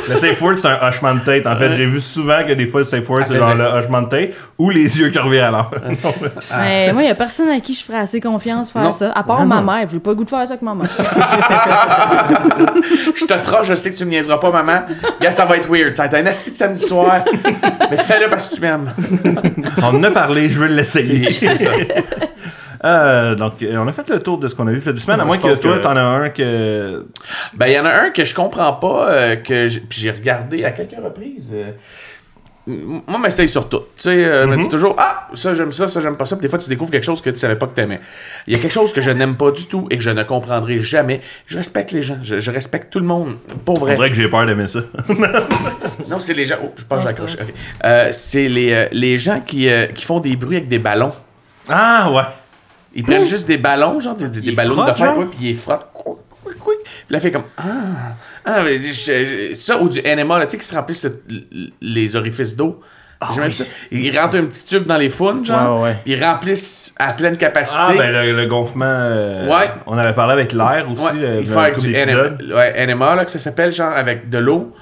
Le 0.09 0.17
safe 0.17 0.41
word, 0.43 0.57
c'est 0.61 0.69
un 0.69 0.79
hochement 0.87 1.15
de 1.15 1.21
tête. 1.21 1.47
En 1.47 1.57
fait, 1.57 1.77
j'ai 1.77 1.87
vu 1.87 2.01
souvent 2.01 2.43
que 2.47 2.53
des 2.53 2.67
fois, 2.67 2.81
le 2.81 2.87
safe 2.87 3.09
word, 3.09 3.23
Ah, 3.25 3.29
c'est 3.31 3.39
genre 3.39 3.55
le 3.55 3.65
hochement 3.65 4.03
de 4.03 4.09
tête 4.09 4.37
ou 4.59 4.71
les 4.71 4.99
yeux 4.99 5.09
qui 5.11 5.19
reviennent 5.19 5.45
à 5.45 5.51
l'envers. 5.51 5.81
mais 5.85 6.93
moi, 6.93 7.03
il 7.03 7.09
y 7.09 7.11
a 7.11 7.15
personne 7.15 7.49
à 7.49 7.61
qui 7.61 7.75
je 7.75 7.83
ferais 7.85 7.99
assez 7.99 8.21
confiance 8.21 8.71
faire 8.71 8.83
Non. 8.83 8.93
ça. 8.93 9.13
À 9.13 9.23
part 9.23 9.45
ma 9.47 9.61
mère. 9.63 9.89
J'ai 9.91 10.01
pas 10.01 10.11
le 10.11 10.17
goût 10.17 10.25
de 10.25 10.31
faire 10.31 10.41
ça 10.47 10.55
avec 10.55 10.63
ma 10.63 10.75
mère. 10.75 10.89
Je 13.17 13.25
te 13.27 13.35
trace, 13.43 13.67
je 13.67 13.75
sais 13.75 13.91
que 13.91 13.97
tu 13.97 14.05
me 14.05 14.11
niaiseras 14.11 14.39
pas, 14.39 14.51
maman. 14.51 14.83
Gars, 15.21 15.31
ça 15.31 15.45
va 15.45 15.57
être 15.57 15.69
weird. 15.71 15.97
Ça 15.97 16.07
va 16.07 16.19
être 16.19 16.27
un 16.27 16.27
asti 16.29 16.51
de 16.51 16.57
samedi 16.57 16.83
soir. 16.83 17.25
Mais 17.91 17.97
fais-le 17.97 18.29
parce 18.29 18.49
que 18.49 18.57
tu 18.57 18.61
m'aimes. 18.61 18.93
On 19.79 19.85
en 19.97 20.03
a 20.03 20.11
parlé, 20.11 20.49
je 20.49 20.59
veux 20.59 20.67
l'essayer. 20.67 21.31
C'est 21.31 21.57
ça. 21.57 21.71
Euh, 22.85 23.35
donc, 23.35 23.55
euh, 23.63 23.77
on 23.79 23.89
a 23.89 23.93
fait 23.93 24.09
le 24.11 24.19
tour 24.21 24.39
de 24.39 24.47
ce 24.49 24.55
qu'on 24.55 24.67
a 24.67 24.73
vu 24.73 24.83
cette 24.83 24.99
semaine. 24.99 25.19
À 25.21 25.25
moins 25.25 25.39
que 25.39 25.43
toi, 25.59 25.79
que- 25.79 25.83
t'en 25.83 25.97
as 25.97 26.03
un 26.03 26.29
que. 26.29 27.07
Ben, 27.55 27.67
il 27.69 27.73
y 27.73 27.79
en 27.81 27.87
a 27.87 27.93
un 27.93 28.11
que 28.11 28.25
je 28.25 28.35
comprends 28.35 28.75
pas, 28.75 29.09
euh, 29.11 29.37
que 29.37 29.69
j'ai- 29.69 29.81
puis 29.81 30.01
j'ai 30.01 30.11
regardé 30.11 30.65
à 30.65 30.71
quelques 30.71 31.03
reprises. 31.03 31.51
euh, 31.55 31.71
moi, 32.67 33.19
m'essaye 33.19 33.49
sur 33.49 33.69
tout. 33.69 33.81
Tu 33.95 34.05
sais, 34.05 34.25
euh, 34.25 34.47
me 34.47 34.57
dis 34.57 34.71
toujours, 34.71 34.95
ah, 34.99 35.29
ça, 35.35 35.53
j'aime 35.53 35.71
ça, 35.71 35.87
ça, 35.87 36.01
j'aime 36.01 36.17
pas 36.17 36.25
ça. 36.25 36.35
Puis 36.37 36.43
des 36.45 36.49
fois, 36.49 36.59
tu 36.59 36.69
découvres 36.71 36.91
quelque 36.91 37.05
chose 37.05 37.21
que 37.21 37.29
tu 37.29 37.37
savais 37.37 37.57
pas 37.57 37.67
que 37.67 37.75
t'aimais. 37.75 38.01
Il 38.47 38.55
y 38.55 38.57
a 38.57 38.59
quelque 38.59 38.73
chose 38.73 38.93
que 38.95 39.03
je 39.03 39.11
n'aime 39.11 39.35
pas 39.37 39.51
du 39.51 39.67
tout 39.67 39.87
et 39.91 39.99
que 39.99 40.03
je 40.03 40.09
ne 40.09 40.23
comprendrai 40.23 40.79
jamais. 40.79 41.21
Je 41.47 41.59
respecte 41.59 41.93
les 41.93 42.01
gens. 42.01 42.17
Je, 42.23 42.41
je 42.41 42.51
respecte 42.51 42.91
tout 42.91 43.01
le 43.01 43.05
monde. 43.07 43.37
Pour 43.67 43.79
vrai. 43.81 43.97
dirait 43.97 44.09
que 44.09 44.17
j'ai 44.17 44.29
peur 44.29 44.47
d'aimer 44.47 44.69
ça. 44.69 44.81
Non, 46.11 46.21
c'est 46.21 46.33
les 46.35 46.47
gens. 46.47 46.57
Oh, 46.65 46.71
je 46.77 46.85
pense 46.85 47.03
que 47.03 47.09
j'accroche. 47.09 47.37
c'est. 47.39 47.55
Euh, 47.87 48.09
c'est 48.13 48.49
les, 48.49 48.73
euh, 48.73 48.87
les 48.93 49.19
gens 49.19 49.41
qui, 49.41 49.69
euh, 49.69 49.87
qui 49.89 50.05
font 50.05 50.21
des 50.21 50.35
bruits 50.37 50.57
avec 50.57 50.69
des 50.69 50.79
ballons. 50.79 51.13
Ah, 51.69 52.11
ouais. 52.13 52.23
Ils 52.95 53.03
prennent 53.03 53.27
juste 53.27 53.47
des 53.47 53.59
ballons, 53.59 53.99
genre 54.01 54.15
des, 54.15 54.27
Ils 54.41 54.55
ballons 54.55 54.85
de 54.87 54.93
fer, 54.93 55.15
quoi, 55.15 55.31
puis 55.31 55.39
ils 55.43 55.47
les 55.49 55.55
frottent. 55.55 55.87
Puis 56.45 56.75
là, 57.11 57.21
fait 57.21 57.31
comme 57.31 57.45
Ah, 57.57 57.63
ah 58.45 58.63
mais 58.63 58.79
je- 58.79 59.51
je- 59.51 59.55
ça 59.55 59.79
ou 59.81 59.89
du 59.89 60.01
NMA, 60.05 60.45
tu 60.47 60.51
sais, 60.53 60.59
qui 60.59 60.65
se 60.67 60.75
remplissent 60.75 61.05
le- 61.05 61.23
le- 61.29 61.71
les 61.81 62.17
orifices 62.17 62.55
d'eau. 62.57 62.81
J'aime 63.35 63.45
oui. 63.45 63.53
ça. 63.53 63.65
Ils 63.91 64.19
rentrent 64.19 64.37
un 64.37 64.45
petit 64.45 64.67
tube 64.67 64.85
dans 64.85 64.97
les 64.99 65.09
faunes, 65.09 65.45
genre, 65.45 65.79
Ouais, 65.81 65.89
ouais. 65.89 65.97
puis 66.05 66.13
ils 66.15 66.23
remplissent 66.23 66.95
à 66.99 67.13
pleine 67.15 67.37
capacité. 67.39 67.79
Ah, 67.81 67.93
ben 67.97 68.13
le, 68.13 68.37
le 68.37 68.47
gonflement. 68.47 68.85
euh, 68.87 69.49
Ouais. 69.49 69.71
On 69.87 69.97
avait 69.97 70.13
parlé 70.13 70.35
avec 70.35 70.53
l'air 70.53 70.87
aussi. 70.91 71.01
Ouais, 71.01 71.11
euh, 71.17 71.39
il 71.41 71.47
dans 71.49 71.53
fait 71.55 71.59
un 71.59 71.63
avec 71.63 71.75
couple 71.77 71.87
du. 71.89 71.95
NMA, 71.95 72.57
ouais, 72.57 72.87
NMA, 72.87 73.15
là, 73.17 73.25
que 73.25 73.31
ça 73.31 73.39
s'appelle, 73.39 73.73
genre, 73.73 73.93
avec 73.93 74.29
de 74.29 74.39
l'eau. 74.39 74.75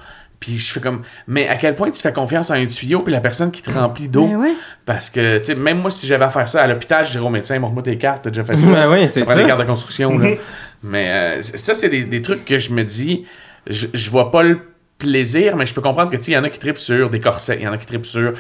Puis 0.43 0.59
je 0.59 0.73
fais 0.73 0.81
comme, 0.81 1.03
mais 1.29 1.47
à 1.47 1.55
quel 1.55 1.77
point 1.77 1.89
tu 1.93 2.03
fais 2.03 2.13
confiance 2.13 2.51
à 2.51 2.55
un 2.55 2.67
tuyau 2.67 3.03
puis 3.03 3.13
la 3.13 3.21
personne 3.21 3.53
qui 3.53 3.63
te 3.63 3.71
remplit 3.71 4.09
d'eau? 4.09 4.27
Ben 4.27 4.37
ouais. 4.39 4.55
Parce 4.85 5.09
que, 5.09 5.39
tu 5.39 5.45
sais, 5.45 5.55
même 5.55 5.79
moi, 5.79 5.89
si 5.93 6.05
j'avais 6.05 6.25
à 6.25 6.31
faire 6.31 6.49
ça 6.49 6.63
à 6.63 6.67
l'hôpital, 6.67 7.05
je 7.05 7.13
dirais 7.13 7.25
au 7.25 7.31
médecin, 7.31 7.61
montre-moi 7.61 7.85
tes 7.85 7.97
cartes, 7.97 8.25
t'as 8.25 8.31
déjà 8.31 8.43
fait 8.43 8.57
ça. 8.57 8.67
Ben 8.67 8.91
oui, 8.91 9.09
c'est 9.09 9.23
ça. 9.23 9.37
des 9.37 9.45
cartes 9.45 9.61
de 9.61 9.67
construction, 9.67 10.19
là. 10.19 10.31
mais 10.83 11.11
euh, 11.13 11.43
ça, 11.43 11.75
c'est 11.75 11.89
des, 11.89 12.03
des 12.03 12.23
trucs 12.23 12.45
que 12.45 12.59
je 12.59 12.73
me 12.73 12.83
dis, 12.83 13.25
je, 13.69 13.87
je 13.95 14.11
vois 14.11 14.33
pas 14.33 14.43
le 14.43 14.63
plaisir, 14.99 15.57
mais 15.57 15.65
je 15.65 15.75
peux 15.75 15.81
comprendre 15.81 16.11
que, 16.11 16.17
tu 16.17 16.25
sais, 16.25 16.33
il 16.33 16.35
y 16.35 16.39
en 16.39 16.43
a 16.43 16.51
qui 16.51 16.59
tripent 16.59 16.77
sur 16.77 17.09
des 17.09 17.21
corsets, 17.21 17.59
il 17.61 17.63
y 17.63 17.69
en 17.69 17.73
a 17.73 17.79
qui 17.79 17.87
tripent 17.87 18.05
sur 18.05 18.33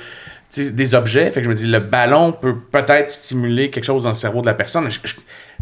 tu 0.50 0.64
sais, 0.64 0.70
des 0.72 0.96
objets. 0.96 1.30
Fait 1.30 1.40
que 1.40 1.44
je 1.44 1.50
me 1.50 1.54
dis, 1.54 1.68
le 1.68 1.78
ballon 1.78 2.32
peut 2.32 2.58
peut-être 2.58 3.12
stimuler 3.12 3.70
quelque 3.70 3.84
chose 3.84 4.02
dans 4.02 4.08
le 4.08 4.16
cerveau 4.16 4.40
de 4.40 4.46
la 4.46 4.54
personne. 4.54 4.90
Je, 4.90 4.98
je, 5.04 5.14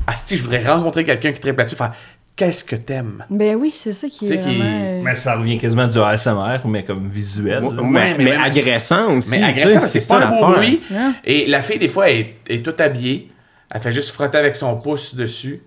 asti, 0.07 0.39
je 0.39 0.43
voudrais 0.43 0.67
rencontrer 0.67 1.05
quelqu'un 1.05 1.33
qui 1.33 1.41
tripe 1.41 1.59
là-dessus, 1.59 1.77
faire 1.77 1.93
qu'est-ce 2.37 2.65
que 2.65 2.77
t'aimes? 2.77 3.25
Ben 3.31 3.57
oui, 3.57 3.71
c'est 3.71 3.93
ça 3.93 4.09
qui 4.09 4.27
est 4.27 4.39
qui- 4.41 4.61
euh, 4.63 5.01
Mais 5.03 5.15
ça 5.17 5.37
revient 5.37 5.59
quasiment 5.59 5.87
du 5.89 5.99
ASMR, 5.99 6.59
mais 6.67 6.85
comme 6.85 7.09
visuel. 7.09 7.63
Ouais, 7.65 7.71
mais, 7.83 8.15
mais 8.17 8.25
mais 8.25 8.31
même- 8.33 8.41
agressant 8.43 9.17
aussi. 9.17 9.31
Mais 9.31 9.43
agressant, 9.43 9.81
c'est 9.83 10.07
pas 10.09 10.27
un 10.27 10.41
beau 10.41 10.53
bruit. 10.55 10.81
Et 11.25 11.47
la 11.47 11.63
fille, 11.63 11.79
des 11.79 11.89
fois, 11.89 12.11
elle 12.11 12.19
est, 12.19 12.35
est 12.49 12.63
toute 12.65 12.81
habillée. 12.81 13.31
Elle 13.71 13.81
fait 13.81 13.93
juste 13.93 14.11
frotter 14.11 14.39
avec 14.39 14.57
son 14.57 14.81
pouce 14.81 15.15
dessus. 15.15 15.63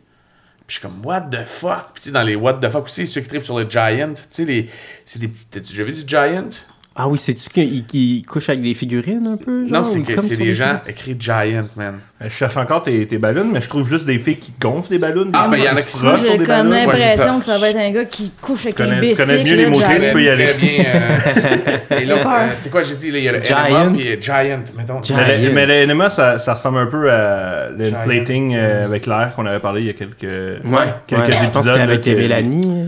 Puis 0.65 0.75
je 0.75 0.79
suis 0.79 0.81
comme, 0.81 1.05
what 1.05 1.21
the 1.29 1.45
fuck? 1.45 1.91
Puis 1.93 2.03
tu 2.03 2.09
sais, 2.09 2.11
dans 2.11 2.21
les 2.23 2.35
what 2.35 2.53
the 2.55 2.69
fuck 2.69 2.85
aussi, 2.85 3.05
ceux 3.05 3.21
qui 3.21 3.27
trippent 3.27 3.43
sur 3.43 3.59
le 3.59 3.69
Giant, 3.69 4.13
tu 4.13 4.21
sais, 4.29 4.45
les, 4.45 4.69
c'est 5.05 5.19
des 5.19 5.27
petits. 5.27 5.45
T'as-tu 5.51 5.71
déjà 5.73 5.83
vu 5.83 5.91
du 5.93 6.03
Giant? 6.07 6.49
Ah 6.95 7.07
oui, 7.07 7.17
c'est-tu 7.17 7.49
qu'il 7.49 7.85
qu'il 7.85 8.23
couche 8.23 8.49
avec 8.49 8.61
des 8.61 8.75
figurines 8.75 9.25
un 9.25 9.35
peu? 9.37 9.63
non, 9.63 9.67
genre, 9.77 9.85
c'est 9.85 9.97
ou 9.99 10.03
que 10.03 10.13
comme 10.13 10.23
c'est 10.23 10.37
des 10.37 10.53
gens 10.53 10.79
écrits 10.87 11.15
Giant, 11.19 11.65
man. 11.75 11.95
Je 12.21 12.29
cherche 12.29 12.55
encore 12.55 12.83
tes, 12.83 13.07
tes 13.07 13.17
ballons, 13.17 13.47
mais 13.51 13.61
je 13.61 13.67
trouve 13.67 13.89
juste 13.89 14.05
des 14.05 14.19
filles 14.19 14.37
qui 14.37 14.53
gonflent 14.61 14.91
des 14.91 14.99
ballons. 14.99 15.25
Ah, 15.33 15.47
ben, 15.49 15.57
il 15.57 15.63
y 15.63 15.69
en 15.69 15.75
a 15.75 15.81
qui 15.81 15.91
se 15.91 16.05
j'ai 16.17 16.37
des 16.37 16.43
comme 16.45 16.69
ballons. 16.69 16.69
Ouais, 16.69 16.95
c'est 16.95 16.99
ça. 17.01 17.07
l'impression 17.07 17.39
que 17.39 17.45
ça 17.45 17.57
va 17.57 17.69
être 17.71 17.79
un 17.79 17.89
gars 17.91 18.05
qui 18.05 18.31
couche 18.39 18.65
avec 18.67 18.79
un 18.79 18.85
connais- 18.85 18.95
tu 18.97 19.01
bicycle. 19.01 19.25
connais 19.25 19.43
mieux 19.43 19.55
les 19.55 19.73
Giant. 19.75 19.87
tu 20.03 20.11
peux 20.11 20.23
y 20.23 20.29
aller. 20.29 20.45
Très 20.45 20.53
bien. 20.53 20.85
euh, 20.85 21.77
et 21.99 22.05
là, 22.05 22.15
euh, 22.15 22.47
c'est 22.55 22.69
quoi 22.71 22.83
j'ai 22.83 22.95
dit? 22.95 23.09
Là, 23.09 23.17
il 23.17 23.23
y 23.23 23.29
a 23.29 23.31
le 23.31 23.43
Giant. 23.43 23.55
Giant 23.65 23.91
puis. 23.91 24.73
Mais, 24.77 24.83
le- 24.87 25.03
Giant. 25.03 25.51
mais 25.53 25.65
le 25.65 25.85
NMA, 25.87 26.09
ça, 26.11 26.37
ça 26.37 26.53
ressemble 26.53 26.77
un 26.77 26.85
peu 26.85 27.11
à 27.11 27.69
l'inflating 27.75 28.51
Giant. 28.51 28.59
euh, 28.61 28.85
avec 28.85 29.07
l'air 29.07 29.33
qu'on 29.35 29.47
avait 29.47 29.59
parlé 29.59 29.81
il 29.81 29.87
y 29.87 29.89
a 29.89 29.93
quelques, 29.93 30.21
Ouais, 30.21 30.59
quelques 31.07 31.21
ouais, 31.23 31.31
je 31.31 31.49
pense 31.49 31.65
épisodes. 31.65 31.75
qu'avec 31.75 32.05
là, 32.05 32.13
que- 32.13 32.19
Mélanie. 32.19 32.85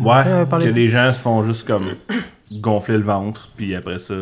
Ouais, 0.00 0.22
que 0.60 0.64
les 0.68 0.88
gens 0.88 1.12
se 1.12 1.20
font 1.20 1.44
juste 1.44 1.66
comme 1.66 1.88
gonfler 2.60 2.98
le 2.98 3.04
ventre, 3.04 3.48
puis 3.56 3.74
après 3.74 3.98
ça. 3.98 4.14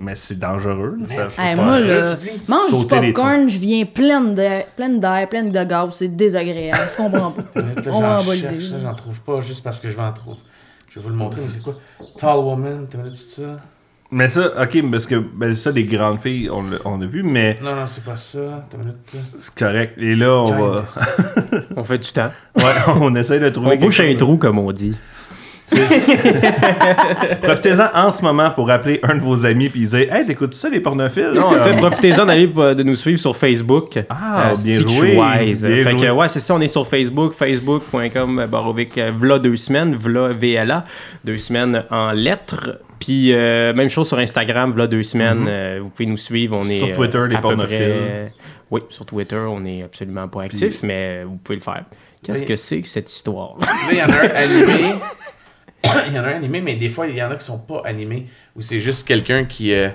Mais 0.00 0.14
c'est 0.14 0.38
dangereux. 0.38 0.96
là, 1.08 1.28
ça- 1.28 1.42
Hey, 1.50 1.56
moi, 1.56 1.80
vrai, 1.80 1.80
là, 1.88 2.16
mange 2.46 2.78
du 2.78 2.86
popcorn, 2.86 3.48
je 3.48 3.58
viens 3.58 3.84
pleine 3.84 4.32
d'air, 4.32 4.66
pleine 4.76 5.00
d'air, 5.00 5.28
pleine 5.28 5.50
de 5.50 5.64
gaz, 5.64 5.94
c'est 5.96 6.06
désagréable. 6.14 6.88
Je 6.92 6.96
comprends 7.02 7.32
pas. 7.32 7.42
Là, 7.56 7.62
On 7.90 8.00
va 8.00 8.18
en 8.18 8.20
j'en 8.20 8.32
cherche 8.32 8.62
ça, 8.64 8.76
j'en 8.80 8.94
trouve 8.94 9.20
pas 9.22 9.40
juste 9.40 9.64
parce 9.64 9.80
que 9.80 9.90
je 9.90 9.96
vais 9.96 10.02
en 10.02 10.12
trouver. 10.12 10.36
Je 10.88 11.00
vais 11.00 11.02
vous 11.02 11.10
le 11.10 11.16
montrer, 11.16 11.40
mais 11.42 11.48
c'est 11.48 11.62
quoi? 11.62 11.74
Tall 12.16 12.36
Woman, 12.38 12.86
t'as 12.88 12.98
vu 12.98 13.12
ça? 13.14 13.42
Mais 14.10 14.28
ça, 14.28 14.62
ok, 14.62 14.90
parce 14.90 15.04
que 15.04 15.16
ben, 15.16 15.54
ça, 15.56 15.70
les 15.70 15.84
grandes 15.84 16.20
filles, 16.20 16.48
on 16.48 16.62
l'a 16.62 16.78
on 16.86 17.02
a 17.02 17.06
vu, 17.06 17.22
mais 17.24 17.58
Non, 17.60 17.74
non, 17.74 17.86
c'est 17.86 18.04
pas 18.04 18.16
ça. 18.16 18.64
C'est 19.38 19.54
correct. 19.54 19.98
Et 19.98 20.14
là, 20.14 20.30
on 20.32 20.44
va. 20.70 20.84
On 21.76 21.84
fait 21.84 21.98
du 21.98 22.10
temps. 22.10 22.30
Ouais, 22.56 22.62
on 23.00 23.14
essaie 23.16 23.38
de 23.38 23.48
trouver. 23.50 23.72
On 23.72 23.76
bouche 23.76 24.00
un 24.00 24.14
trou, 24.14 24.38
comme 24.38 24.58
on 24.58 24.72
dit. 24.72 24.96
Profitez-en 27.42 27.88
en 27.94 28.12
ce 28.12 28.22
moment 28.22 28.50
pour 28.50 28.70
appeler 28.70 29.00
un 29.02 29.14
de 29.16 29.20
vos 29.20 29.44
amis 29.44 29.68
puis 29.68 29.86
dire 29.86 30.12
Hey, 30.12 30.24
t'écoutes 30.26 30.54
ça, 30.54 30.68
les 30.68 30.80
pornophiles? 30.80 31.32
Non, 31.34 31.46
en 31.48 31.54
fait, 31.62 31.76
profitez-en 31.76 32.26
d'aller 32.26 32.50
euh, 32.56 32.74
de 32.74 32.82
nous 32.82 32.94
suivre 32.94 33.18
sur 33.18 33.36
Facebook. 33.36 33.98
Ah, 34.08 34.52
bien 34.64 34.78
Stick 34.78 34.88
joué, 34.88 35.18
Wise. 35.18 35.64
bien 35.66 35.84
Fait 35.84 35.92
que, 35.92 35.98
joué. 35.98 36.10
ouais, 36.10 36.28
c'est 36.28 36.40
ça, 36.40 36.54
on 36.54 36.60
est 36.60 36.68
sur 36.68 36.86
Facebook, 36.86 37.32
facebook.com, 37.32 38.46
barovic, 38.50 38.96
euh, 38.98 39.12
v'là 39.16 39.38
deux 39.38 39.56
semaines, 39.56 39.94
v'là 39.96 40.30
VLA, 40.30 40.84
deux 41.24 41.38
semaines 41.38 41.84
en 41.90 42.12
lettres. 42.12 42.78
Puis, 42.98 43.32
euh, 43.32 43.72
même 43.74 43.88
chose 43.88 44.08
sur 44.08 44.18
Instagram, 44.18 44.72
v'là 44.72 44.86
deux 44.88 45.02
semaines, 45.04 45.46
euh, 45.48 45.78
vous 45.82 45.88
pouvez 45.90 46.06
nous 46.06 46.16
suivre. 46.16 46.56
On 46.60 46.68
est. 46.68 46.78
Sur 46.78 46.92
Twitter, 46.92 47.18
euh, 47.18 47.26
les 47.28 47.36
à 47.36 47.38
peu 47.38 47.48
pornophiles. 47.48 47.76
près- 47.78 48.32
Oui, 48.70 48.80
sur 48.88 49.06
Twitter, 49.06 49.36
on 49.48 49.64
est 49.64 49.82
absolument 49.84 50.26
pas 50.28 50.42
actif, 50.42 50.82
mais 50.82 51.20
euh, 51.22 51.24
vous 51.26 51.36
pouvez 51.36 51.56
le 51.56 51.62
faire. 51.62 51.84
Qu'est-ce 52.22 52.42
que 52.42 52.56
c'est 52.56 52.80
que 52.80 52.88
cette 52.88 53.10
histoire? 53.10 53.54
Là, 53.60 53.66
il 53.92 53.96
y 53.98 54.02
en 54.02 54.06
a 54.06 54.14
un 54.16 54.18
animé. 54.34 54.94
Il 56.08 56.14
y 56.14 56.18
en 56.18 56.24
a 56.24 56.28
un 56.28 56.36
animé, 56.36 56.60
mais 56.60 56.74
des 56.74 56.90
fois, 56.90 57.06
il 57.06 57.14
y 57.16 57.22
en 57.22 57.30
a 57.30 57.36
qui 57.36 57.44
sont 57.44 57.58
pas 57.58 57.82
animés. 57.84 58.26
Ou 58.56 58.60
c'est 58.62 58.80
juste 58.80 59.06
quelqu'un 59.06 59.44
qui. 59.44 59.72
euh, 59.72 59.88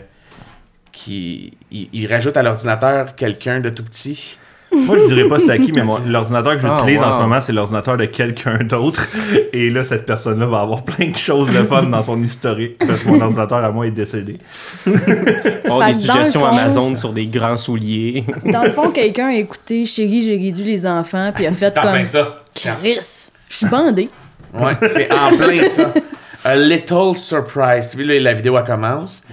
qui 0.92 1.54
il, 1.72 1.90
il 1.92 2.08
rajoute 2.08 2.38
à 2.38 2.44
l'ordinateur 2.44 3.16
quelqu'un 3.16 3.60
de 3.60 3.70
tout 3.70 3.84
petit. 3.84 4.38
Moi, 4.76 4.98
je 4.98 5.06
dirais 5.14 5.28
pas 5.28 5.40
c'est 5.40 5.52
à 5.52 5.58
qui, 5.60 5.72
mais 5.72 5.84
l'ordinateur 6.08 6.54
que 6.56 6.62
j'utilise 6.62 7.00
en 7.00 7.08
wow. 7.08 7.12
ce 7.14 7.18
moment, 7.18 7.42
c'est 7.42 7.52
l'ordinateur 7.54 7.96
de 7.96 8.06
quelqu'un 8.06 8.58
d'autre. 8.64 9.08
Et 9.54 9.70
là, 9.70 9.84
cette 9.84 10.06
personne-là 10.08 10.48
va 10.48 10.62
avoir 10.62 10.84
plein 10.84 11.10
de 11.12 11.16
choses 11.16 11.48
de 11.52 11.64
fun 11.64 11.84
dans 11.84 12.02
son 12.02 12.22
historique 12.24 12.80
parce 12.80 13.00
que 13.00 13.08
mon 13.10 13.22
ordinateur 13.22 13.64
à 13.64 13.70
moi 13.72 13.86
est 13.86 13.92
décédé. 13.92 14.40
Oh, 15.70 15.80
des 15.80 15.94
Fait 15.94 16.00
suggestions 16.00 16.42
fond, 16.42 16.46
Amazon 16.48 16.96
sur 16.96 17.14
des 17.14 17.26
grands 17.28 17.58
souliers. 17.58 18.26
Dans 18.46 18.64
le 18.64 18.72
fond, 18.72 18.92
quelqu'un 18.92 19.28
a 19.30 19.36
écouté 19.36 19.86
Chérie, 19.86 20.22
j'ai 20.22 20.36
réduit 20.38 20.66
les 20.66 20.86
enfants, 20.86 21.32
puis 21.34 21.48
a 21.48 21.50
Ah, 21.50 21.54
fait 21.54 21.66
c'est 21.70 21.78
en 21.80 21.82
plein 21.82 21.94
comme. 21.96 22.06
ça. 22.06 22.44
Chris, 22.54 23.30
je 23.50 23.56
suis 23.56 23.66
bandé. 23.68 24.10
Ouais, 24.54 24.78
c'est 24.90 25.12
en 25.14 25.36
plein 25.36 25.64
ça. 25.64 25.94
A 26.46 26.56
little 26.56 27.16
surprise. 27.16 27.90
Tu 27.92 27.98
vois, 28.04 28.14
là, 28.14 28.20
la 28.20 28.34
vidéo, 28.34 28.58
elle 28.58 28.66
commence. 28.66 29.24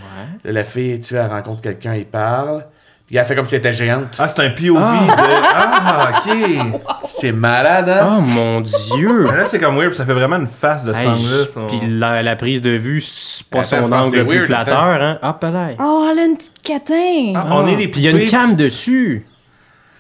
Là, 0.45 0.53
la 0.53 0.65
fille, 0.65 1.01
tu 1.01 1.15
vois, 1.15 1.25
elle 1.25 1.31
rencontre 1.31 1.61
quelqu'un, 1.63 1.95
il 1.95 2.07
parle. 2.07 2.65
Puis 3.07 3.17
elle 3.17 3.25
fait 3.25 3.35
comme 3.35 3.45
si 3.47 3.57
elle 3.57 3.59
était 3.59 3.73
géante. 3.73 4.17
Ah, 4.21 4.29
c'est 4.29 4.41
un 4.41 4.51
POV 4.51 4.75
de. 4.79 5.13
Ah, 5.53 6.11
ok. 6.25 6.93
C'est 7.03 7.33
malade, 7.33 7.89
hein? 7.89 8.19
Oh 8.19 8.21
mon 8.21 8.61
dieu! 8.61 9.25
Mais 9.29 9.37
là, 9.37 9.45
c'est 9.47 9.59
comme 9.59 9.77
weird, 9.77 9.95
ça 9.95 10.05
fait 10.07 10.13
vraiment 10.13 10.37
une 10.37 10.47
face 10.47 10.85
de 10.85 10.95
cet 10.95 11.03
Hey, 11.05 11.27
son- 11.53 11.67
Puis 11.67 11.81
la, 11.89 12.23
la 12.23 12.37
prise 12.37 12.63
de 12.63 12.71
vue, 12.71 13.01
c'est 13.01 13.45
pas 13.49 13.63
Attends, 13.63 13.85
son 13.87 13.93
angle 13.93 14.17
le 14.19 14.27
plus 14.27 14.37
weird, 14.37 14.47
flatteur, 14.47 15.03
hein? 15.03 15.19
Hop 15.23 15.43
là. 15.43 15.71
Oh, 15.81 16.09
elle 16.13 16.19
a 16.21 16.25
une 16.25 16.37
petite 16.37 16.63
catin. 16.63 17.33
Ah, 17.35 17.47
on 17.51 17.67
est 17.67 17.75
des 17.77 17.89
Puis 17.89 18.03
il 18.03 18.05
y 18.05 18.09
a 18.09 18.11
une 18.13 18.31
cam 18.31 18.55
dessus. 18.55 19.27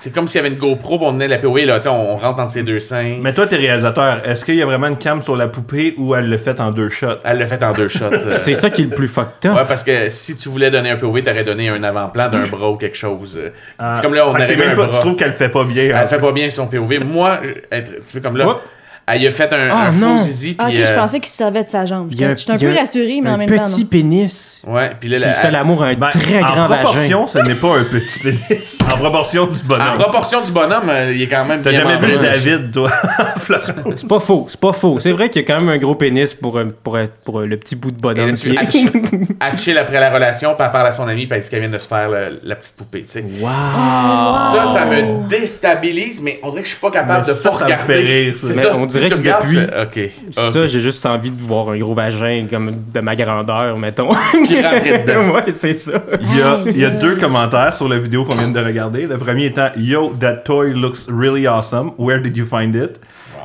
C'est 0.02 0.12
comme 0.14 0.26
s'il 0.28 0.38
y 0.42 0.44
avait 0.44 0.52
une 0.54 0.58
GoPro, 0.58 0.98
on 1.02 1.12
venait 1.12 1.28
la 1.28 1.36
POV, 1.36 1.66
là, 1.66 1.76
tu 1.78 1.82
sais, 1.84 1.88
on, 1.90 2.14
on 2.14 2.16
rentre 2.16 2.40
entre 2.40 2.52
ses 2.52 2.62
deux 2.62 2.78
seins. 2.78 3.18
Mais 3.20 3.34
toi, 3.34 3.46
t'es 3.46 3.56
réalisateur. 3.56 4.26
Est-ce 4.26 4.46
qu'il 4.46 4.54
y 4.54 4.62
a 4.62 4.66
vraiment 4.66 4.86
une 4.86 4.96
cam 4.96 5.22
sur 5.22 5.36
la 5.36 5.46
poupée 5.46 5.94
ou 5.98 6.14
elle 6.14 6.30
l'a 6.30 6.38
fait 6.38 6.58
en 6.58 6.70
deux 6.70 6.88
shots? 6.88 7.18
Elle 7.22 7.38
l'a 7.38 7.46
fait 7.46 7.62
en 7.62 7.72
deux 7.72 7.88
shots. 7.88 8.04
euh. 8.10 8.32
C'est 8.32 8.54
ça 8.54 8.70
qui 8.70 8.80
est 8.82 8.86
le 8.86 8.94
plus 8.94 9.08
fucked 9.08 9.50
up. 9.50 9.56
Ouais, 9.56 9.64
parce 9.68 9.84
que 9.84 10.08
si 10.08 10.36
tu 10.36 10.48
voulais 10.48 10.70
donner 10.70 10.88
un 10.90 10.96
POV, 10.96 11.22
t'aurais 11.22 11.44
donné 11.44 11.68
un 11.68 11.82
avant-plan 11.82 12.30
d'un 12.30 12.46
bras 12.46 12.70
ou 12.70 12.76
quelque 12.76 12.96
chose. 12.96 13.38
Ah. 13.78 13.92
C'est 13.94 14.00
comme 14.02 14.14
là, 14.14 14.26
on 14.26 14.34
arrive 14.34 14.60
à 14.60 14.64
un 14.64 14.66
même 14.68 14.76
pas- 14.76 14.86
bras. 14.86 14.96
Tu 14.96 15.00
trouves 15.00 15.16
qu'elle 15.16 15.28
le 15.28 15.34
fait 15.34 15.48
pas 15.50 15.64
bien? 15.64 15.94
hein? 15.94 15.98
Elle 16.02 16.08
fait 16.08 16.18
pas 16.18 16.32
bien 16.32 16.48
son 16.48 16.66
POV. 16.66 17.00
Moi, 17.04 17.40
je- 17.42 17.76
être- 17.76 18.02
tu 18.04 18.12
fais 18.12 18.20
comme 18.22 18.38
là, 18.38 18.48
Oups. 18.48 18.60
Elle 19.06 19.26
a 19.26 19.30
fait 19.30 19.52
un, 19.52 19.68
Ah, 19.72 19.86
un 19.88 19.90
faux 19.90 20.16
zizi, 20.18 20.56
Ah, 20.58 20.66
ok, 20.68 20.74
je 20.74 20.82
euh, 20.82 20.96
pensais 20.96 21.20
qu'il 21.20 21.30
se 21.30 21.36
servait 21.36 21.64
de 21.64 21.68
sa 21.68 21.84
jambe. 21.86 22.12
Y 22.14 22.24
a 22.24 22.28
un- 22.28 22.32
un 22.32 22.58
peu 22.58 22.70
un- 22.70 22.74
rassurée, 22.74 23.20
mais 23.22 23.30
en 23.30 23.34
un 23.34 23.36
même 23.38 23.48
temps, 23.50 23.62
petit 23.62 23.82
non. 23.82 23.86
pénis. 23.88 24.62
Ouais, 24.66 24.90
puis 25.00 25.08
là, 25.08 25.18
la- 25.18 25.32
fait 25.34 25.50
l'amour 25.50 25.82
à 25.82 25.86
un 25.88 25.94
Ben, 25.94 26.08
très 26.10 26.42
en 26.42 26.46
grand 26.46 26.64
proportion, 26.66 27.26
vagin. 27.26 27.26
ce 27.26 27.38
n'est 27.48 27.54
pas 27.56 27.78
un 27.78 27.84
petit 27.84 28.18
pénis. 28.20 28.76
En 28.92 28.96
proportion 28.98 29.46
du 29.46 29.56
en 29.56 29.68
bonhomme. 29.68 29.94
proportion 29.98 30.40
du 30.40 30.50
bonhomme, 30.52 30.88
euh, 30.88 31.12
il 31.14 31.22
est 31.22 31.28
quand 31.28 31.44
même 31.44 31.62
T'as 31.62 31.70
jamais 31.72 31.96
vu. 31.96 32.18
David, 32.18 32.72
toi? 32.72 32.90
C'est 33.96 34.08
pas 34.08 34.20
faux, 34.20 34.46
c'est 34.48 34.60
pas 34.60 34.72
faux. 34.72 34.98
C'est 34.98 35.12
vrai 35.12 35.28
qu'il 35.28 35.42
y 35.42 35.44
a 35.44 35.46
quand 35.46 35.60
même 35.60 35.68
un 35.70 35.78
gros 35.78 35.94
pénis 35.94 36.34
pour, 36.34 36.56
euh, 36.58 36.64
pour, 36.82 36.96
pour 37.24 37.40
le 37.40 37.56
petit 37.56 37.76
bout 37.76 37.90
de 37.90 37.96
Et 37.96 38.00
bonhomme 38.00 38.30
là, 38.30 38.32
qui 38.66 38.86
tu 38.86 39.70
est... 39.70 39.76
après 39.80 40.00
la 40.00 40.10
relation, 40.10 40.54
puis 40.54 40.64
elle 40.64 40.72
parle 40.72 40.86
à 40.86 40.92
son 40.92 41.06
ami, 41.08 41.26
puis 41.26 41.36
elle 41.36 41.42
dit 41.42 41.50
qu'elle 41.50 41.60
vient 41.60 41.68
de 41.70 41.78
se 41.78 41.88
faire 41.88 42.08
le- 42.08 42.40
la 42.42 42.54
petite 42.56 42.76
poupée, 42.76 43.02
tu 43.02 43.10
sais. 43.12 43.24
Wow! 43.40 44.34
Ça, 44.52 44.64
ça 44.66 44.84
me 44.86 45.28
déstabilise, 45.28 46.20
mais 46.22 46.40
on 46.42 46.50
dirait 46.50 46.62
que 46.62 46.68
je 46.68 46.72
suis 46.72 46.80
pas 46.80 46.90
capable 46.90 47.24
Mais 47.26 47.32
de 47.34 47.38
ça, 47.38 47.50
pas 47.50 47.56
ça 47.58 47.64
me 47.64 47.64
regarder. 47.70 47.92
fait 47.94 48.00
rire, 48.00 48.36
ça. 48.36 48.46
C'est 48.48 48.54
ça. 48.54 48.72
Dirait 48.98 49.08
tu 49.08 49.14
que 49.16 49.20
depuis- 49.20 49.54
c'est- 49.54 49.82
Ok. 49.82 50.10
Ah. 50.36 50.50
Ça, 50.52 50.66
j'ai 50.66 50.80
juste 50.80 51.04
envie 51.06 51.30
de 51.30 51.40
voir 51.42 51.70
un 51.70 51.78
gros 51.78 51.94
vagin 51.94 52.46
comme 52.50 52.70
de 52.92 53.00
ma 53.00 53.16
grandeur, 53.16 53.76
mettons. 53.78 54.10
Qui 54.46 54.60
rentrait 54.62 55.04
dedans. 55.06 55.30
ouais, 55.34 55.50
c'est 55.52 55.72
ça. 55.74 56.02
Il 56.20 56.38
y, 56.38 56.42
a, 56.42 56.58
il 56.66 56.78
y 56.78 56.84
a 56.84 56.90
deux 56.90 57.16
commentaires 57.16 57.74
sur 57.74 57.88
la 57.88 57.98
vidéo 57.98 58.24
qu'on 58.24 58.34
vient 58.34 58.50
de 58.50 58.60
regarder. 58.60 59.06
Le 59.06 59.18
premier 59.18 59.46
étant 59.46 59.68
Yo, 59.76 60.14
that 60.20 60.36
toy 60.44 60.72
looks 60.74 61.06
really 61.08 61.46
awesome. 61.46 61.92
Where 61.98 62.20
did 62.20 62.36
you 62.36 62.44
find 62.46 62.74
it? 62.74 63.00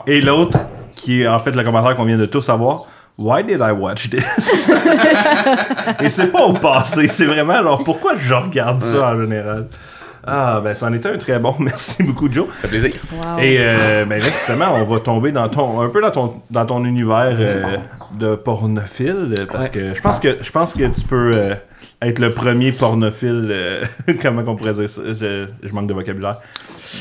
Et 0.07 0.21
l'autre, 0.21 0.57
qui 0.95 1.21
est 1.21 1.27
en 1.27 1.39
fait 1.39 1.51
le 1.51 1.63
commentaire 1.63 1.95
qu'on 1.95 2.05
vient 2.05 2.17
de 2.17 2.25
tous 2.25 2.47
avoir. 2.49 2.85
Why 3.17 3.43
did 3.45 3.59
I 3.61 3.71
watch 3.71 4.09
this? 4.09 4.25
Et 6.01 6.09
c'est 6.09 6.27
pas 6.27 6.43
au 6.45 6.53
passé, 6.53 7.07
c'est 7.13 7.25
vraiment 7.25 7.53
alors 7.53 7.83
pourquoi 7.83 8.13
je 8.19 8.33
regarde 8.33 8.83
ça 8.83 9.11
en 9.13 9.17
général? 9.19 9.67
Ah, 10.27 10.61
ben, 10.63 10.73
c'en 10.73 10.91
était 10.93 11.09
un 11.09 11.17
très 11.17 11.39
bon. 11.39 11.55
Merci 11.59 12.03
beaucoup, 12.03 12.31
Joe. 12.31 12.47
Ça 12.61 12.67
fait 12.67 12.79
plaisir. 12.79 13.01
Wow. 13.13 13.39
Et 13.39 13.57
euh, 13.59 14.05
ben 14.05 14.19
là, 14.19 14.25
justement, 14.25 14.73
on 14.75 14.85
va 14.85 14.99
tomber 14.99 15.31
dans 15.31 15.47
ton, 15.49 15.81
un 15.81 15.89
peu 15.89 16.01
dans 16.01 16.11
ton, 16.11 16.41
dans 16.49 16.65
ton 16.65 16.83
univers 16.85 17.35
euh, 17.39 17.77
de 18.19 18.35
pornophile, 18.35 19.35
parce 19.51 19.65
Ouais. 19.65 19.69
que 19.69 19.93
je 19.95 20.01
pense 20.01 20.19
que 20.19 20.37
je 20.41 20.51
pense 20.51 20.73
que 20.73 20.83
tu 20.85 21.05
peux 21.07 21.31
euh, 21.33 21.55
être 22.01 22.19
le 22.19 22.31
premier 22.31 22.71
pornophile. 22.71 23.47
euh, 23.51 23.83
comment 24.21 24.43
on 24.47 24.55
pourrait 24.55 24.73
dire 24.73 24.89
ça? 24.89 25.01
Je, 25.05 25.47
je 25.63 25.73
manque 25.73 25.87
de 25.87 25.93
vocabulaire. 25.93 26.39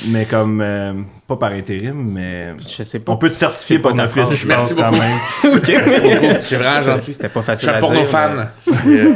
Mais 0.08 0.24
comme 0.24 0.60
euh, 0.62 0.92
pas 1.28 1.36
par 1.36 1.52
intérim, 1.52 2.12
mais 2.12 2.54
Je 2.66 2.82
sais 2.82 2.98
pas. 3.00 3.12
on 3.12 3.16
peut 3.16 3.28
te 3.30 3.34
certifier 3.34 3.78
pornophile, 3.78 4.24
je 4.34 4.46
Merci 4.46 4.74
pense 4.74 4.82
quand 4.84 4.90
beaucoup. 4.90 5.02
même. 5.02 5.60
Merci 5.68 6.00
beaucoup. 6.00 6.34
C'est 6.40 6.56
vraiment 6.56 6.82
gentil. 6.82 7.14
C'était 7.14 7.28
pas 7.28 7.40
Je 7.40 7.44
facile 7.44 7.68
suis 7.76 7.98
un 7.98 8.04
fan. 8.06 8.48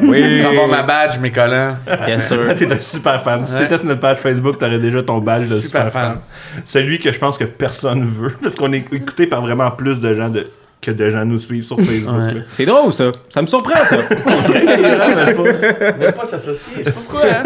Oui. 0.02 0.40
Je 0.40 0.46
avoir 0.46 0.68
ma 0.68 0.82
badge, 0.82 1.18
mes 1.18 1.32
collants. 1.32 1.76
Bien 2.06 2.20
sûr. 2.20 2.54
T'es 2.54 2.70
un 2.72 2.78
super 2.80 3.22
fan. 3.22 3.46
Si 3.46 3.52
Ouais. 3.54 3.60
t'étais 3.60 3.78
sur 3.78 3.86
notre 3.86 4.00
page 4.00 4.18
Facebook, 4.18 4.58
t'aurais 4.58 4.78
déjà 4.78 5.02
ton 5.02 5.18
badge 5.18 5.48
de 5.48 5.56
Super 5.58 5.82
super, 5.86 5.92
fan. 5.92 6.12
fan. 6.12 6.20
Celui 6.66 6.98
que 6.98 7.10
je 7.12 7.18
pense 7.18 7.38
que 7.38 7.44
personne 7.44 8.08
veut, 8.08 8.34
parce 8.42 8.54
qu'on 8.54 8.72
est 8.72 8.84
écouté 8.92 9.26
par 9.26 9.40
vraiment 9.40 9.70
plus 9.70 10.00
de 10.00 10.14
gens 10.14 10.28
de, 10.28 10.46
que 10.80 10.90
de 10.92 11.10
gens 11.10 11.24
nous 11.24 11.38
suivent 11.38 11.64
sur 11.64 11.76
Facebook. 11.80 12.14
Ouais. 12.16 12.42
C'est 12.48 12.66
drôle, 12.66 12.92
ça. 12.92 13.06
Ça 13.28 13.42
me 13.42 13.46
surprend, 13.46 13.84
ça. 13.84 13.96
Même 15.98 16.12
pas 16.12 16.24
s'associer. 16.24 16.72
Je 16.78 16.82
sais 16.84 16.90
pas 16.92 17.00
pourquoi, 17.00 17.24
hein. 17.26 17.42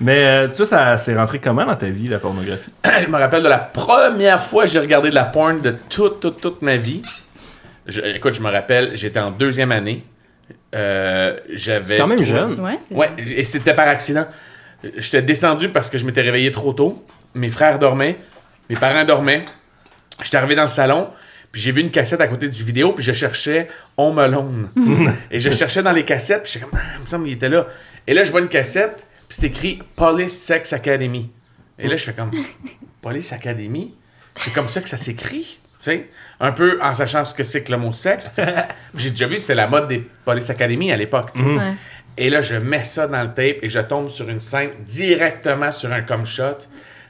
Mais 0.00 0.24
euh, 0.26 0.48
tu 0.48 0.56
sais, 0.56 0.66
ça 0.66 0.96
s'est 0.98 1.16
rentré 1.16 1.38
comment 1.40 1.64
dans 1.64 1.74
ta 1.74 1.86
vie, 1.86 2.08
la 2.08 2.18
pornographie? 2.18 2.70
Je 3.02 3.06
me 3.08 3.18
rappelle 3.18 3.42
de 3.42 3.48
la 3.48 3.58
première 3.58 4.40
fois 4.42 4.64
que 4.64 4.70
j'ai 4.70 4.78
regardé 4.78 5.10
de 5.10 5.14
la 5.14 5.24
porn 5.24 5.60
de 5.60 5.74
toute, 5.88 6.20
toute, 6.20 6.40
toute 6.40 6.62
ma 6.62 6.76
vie. 6.76 7.02
Je- 7.86 8.02
écoute, 8.02 8.34
je 8.34 8.42
me 8.42 8.50
rappelle, 8.50 8.90
j'étais 8.94 9.18
en 9.18 9.30
deuxième 9.32 9.72
année. 9.72 10.04
Euh, 10.74 11.36
j'avais. 11.52 11.84
C'est 11.84 11.96
quand 11.96 12.06
même 12.06 12.18
trois- 12.22 12.36
jeune. 12.36 12.60
Ouais, 12.60 12.78
Ouais, 12.90 13.10
et 13.26 13.42
c'était 13.44 13.74
par 13.74 13.88
accident. 13.88 14.26
J'étais 14.98 15.22
descendu 15.22 15.70
parce 15.70 15.90
que 15.90 15.98
je 15.98 16.04
m'étais 16.04 16.20
réveillé 16.20 16.52
trop 16.52 16.72
tôt. 16.72 17.02
Mes 17.34 17.48
frères 17.48 17.78
dormaient, 17.80 18.16
mes 18.70 18.76
parents 18.76 19.04
dormaient. 19.04 19.44
J'étais 20.22 20.36
arrivé 20.36 20.54
dans 20.54 20.62
le 20.64 20.68
salon, 20.68 21.08
puis 21.52 21.62
j'ai 21.62 21.72
vu 21.72 21.80
une 21.80 21.90
cassette 21.90 22.20
à 22.20 22.28
côté 22.28 22.48
du 22.48 22.62
vidéo, 22.62 22.92
puis 22.92 23.04
je 23.04 23.12
cherchais 23.12 23.68
Home 23.96 24.18
Alone. 24.18 24.70
et 25.30 25.38
je 25.38 25.50
cherchais 25.50 25.82
dans 25.82 25.92
les 25.92 26.04
cassettes, 26.04 26.42
puis 26.42 26.52
j'étais 26.52 26.66
comme, 26.66 26.78
ah, 26.78 26.94
il 26.96 27.00
me 27.00 27.06
semble 27.06 27.24
qu'il 27.24 27.34
était 27.34 27.48
là. 27.48 27.66
Et 28.06 28.14
là, 28.14 28.24
je 28.24 28.30
vois 28.30 28.40
une 28.40 28.48
cassette, 28.48 29.06
puis 29.28 29.38
c'est 29.40 29.46
écrit 29.46 29.82
Police 29.96 30.38
Sex 30.38 30.72
Academy. 30.72 31.30
Et 31.78 31.88
là, 31.88 31.96
je 31.96 32.04
fais 32.04 32.12
comme, 32.12 32.30
Police 33.02 33.32
Academy? 33.32 33.94
C'est 34.36 34.52
comme 34.52 34.68
ça 34.68 34.80
que 34.80 34.88
ça 34.88 34.98
s'écrit, 34.98 35.58
tu 35.62 35.74
sais? 35.78 36.06
Un 36.38 36.52
peu 36.52 36.78
en 36.82 36.94
sachant 36.94 37.24
ce 37.24 37.34
que 37.34 37.42
c'est 37.42 37.64
que 37.64 37.72
le 37.72 37.78
mot 37.78 37.92
sexe. 37.92 38.30
J'ai 38.94 39.10
déjà 39.10 39.26
vu, 39.26 39.38
c'était 39.38 39.54
la 39.54 39.66
mode 39.66 39.88
des 39.88 40.06
Police 40.24 40.50
Academy 40.50 40.92
à 40.92 40.96
l'époque, 40.96 41.32
tu 41.32 41.40
sais. 41.40 41.46
Ouais. 41.46 41.72
Et 42.18 42.30
là, 42.30 42.40
je 42.40 42.56
mets 42.56 42.82
ça 42.82 43.06
dans 43.06 43.22
le 43.22 43.28
tape 43.28 43.62
et 43.62 43.68
je 43.68 43.78
tombe 43.78 44.08
sur 44.08 44.28
une 44.28 44.40
scène 44.40 44.70
directement 44.84 45.70
sur 45.70 45.92
un 45.92 46.02
cum 46.02 46.26
shot, 46.26 46.58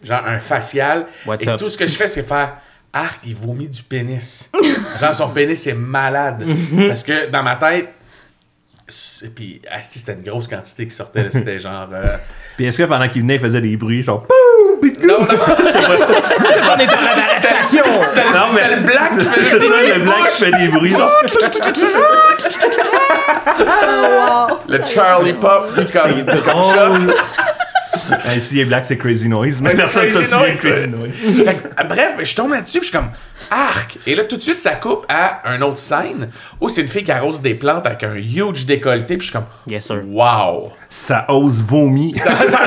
genre 0.03 0.23
un 0.27 0.39
facial. 0.39 1.07
What's 1.27 1.45
et 1.45 1.49
up? 1.49 1.59
tout 1.59 1.71
ce 1.71 1.79
que 1.79 1.87
je 1.87 1.95
fais, 1.95 2.09
c'est 2.09 2.27
faire 2.27 2.59
Arc, 2.93 3.21
il 3.27 3.35
vomit 3.37 3.69
du 3.69 3.83
pénis. 3.83 4.51
genre, 5.01 5.15
son 5.15 5.29
pénis 5.29 5.67
est 5.67 5.75
malade. 5.75 6.45
Parce 6.89 7.03
que 7.03 7.29
dans 7.31 7.43
ma 7.43 7.57
tête, 7.57 7.91
c'est- 8.87 9.29
puis 9.35 9.61
asti, 9.71 9.99
c'était 9.99 10.15
une 10.15 10.23
grosse 10.23 10.49
quantité 10.49 10.87
qui 10.87 10.95
sortait. 10.95 11.25
là. 11.25 11.31
C'était 11.31 11.59
genre. 11.59 11.89
euh, 11.93 12.17
Puis 12.57 12.67
est-ce 12.67 12.79
que 12.79 12.83
pendant 12.85 13.09
qu'il 13.09 13.21
venait, 13.23 13.35
il 13.37 13.41
faisait 13.41 13.61
des 13.61 13.77
bruits, 13.77 14.03
genre 14.03 14.25
Non, 14.83 15.19
non, 15.21 15.27
c'était 15.29 15.81
Non, 18.33 18.47
mais- 18.53 18.61
c'était 18.61 18.77
le 18.77 18.81
black 18.83 19.19
qui 19.19 19.25
C'est 19.25 19.31
faisait 19.31 19.59
des 19.61 19.67
ça, 19.67 19.73
bruits 19.73 19.89
le 19.89 19.95
de 19.95 20.01
black 20.05 20.19
bouche. 20.19 20.33
qui 20.33 20.45
fait 20.45 20.53
des 20.53 20.69
bruits, 20.69 20.91
genre. 20.91 21.11
Le 24.69 24.85
Charlie 24.87 25.33
Pop 25.33 25.65
du 25.77 25.85
cum 25.87 26.13
du 26.23 26.41
cum 26.43 27.13
shot. 28.09 28.29
Hey, 28.29 28.41
si 28.43 28.55
il 28.57 28.61
est 28.61 28.65
black, 28.65 28.87
c'est 28.87 28.97
Crazy 28.97 29.29
Noise. 29.29 29.61
Mais 29.61 29.75
personne 29.75 30.09
Noise, 30.11 30.29
Crazy. 30.61 30.89
Noise. 30.89 31.13
Fait 31.45 31.55
que, 31.55 31.87
bref, 31.89 32.13
je 32.23 32.35
tombe 32.35 32.51
là-dessus, 32.53 32.81
puis 32.81 32.89
je 32.89 32.93
suis 32.93 32.99
comme 32.99 33.11
arc. 33.51 33.99
Et 34.07 34.15
là, 34.15 34.25
tout 34.25 34.37
de 34.37 34.43
suite, 34.43 34.59
ça 34.61 34.73
coupe 34.73 35.05
à 35.09 35.49
un 35.49 35.61
autre 35.63 35.79
scène 35.79 36.31
où 36.61 36.69
c'est 36.69 36.83
une 36.83 36.89
fille 36.89 37.05
qui 37.05 37.13
arrose 37.13 37.41
des 37.41 37.55
plantes 37.55 37.87
avec 37.87 38.03
un 38.03 38.15
huge 38.15 38.67
décolleté, 38.67 39.17
puis 39.17 39.27
je 39.27 39.31
suis 39.31 39.33
comme 39.33 39.47
Yes, 39.67 39.87
sir. 39.87 40.03
wow. 40.07 40.73
Ça 40.91 41.27
ose 41.29 41.63
vomir. 41.63 42.17
Ça- 42.17 42.35
ça- 42.47 42.61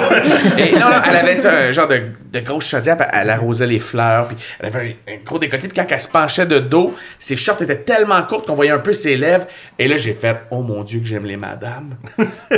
Et 0.58 0.72
non, 0.74 0.80
non, 0.90 1.02
elle 1.08 1.16
avait 1.16 1.46
un 1.46 1.72
genre 1.72 1.88
de, 1.88 2.02
de 2.32 2.40
grosse 2.40 2.68
chaudière, 2.68 2.96
elle 3.14 3.30
arrosait 3.30 3.66
les 3.68 3.80
fleurs, 3.80 4.28
puis 4.28 4.38
elle 4.60 4.68
avait 4.68 4.96
un, 5.08 5.14
un 5.14 5.18
gros 5.26 5.40
décolleté, 5.40 5.68
puis 5.68 5.76
quand 5.78 5.86
elle 5.90 6.02
se 6.02 6.08
penchait 6.08 6.46
de 6.46 6.60
dos, 6.60 6.94
ses 7.20 7.36
shorts 7.38 7.62
étaient 7.62 7.80
tellement 7.80 8.22
courtes 8.24 8.46
qu'on 8.48 8.54
voyait 8.54 8.72
un 8.72 8.80
peu 8.80 8.94
ses 8.94 9.18
lèvres. 9.18 9.46
Et 9.80 9.88
là, 9.88 9.98
j'ai 9.98 10.14
fait 10.14 10.38
oh 10.52 10.62
mon 10.62 10.84
dieu 10.84 11.00
que 11.00 11.06
j'aime 11.08 11.26
les 11.26 11.38
madames. 11.38 11.96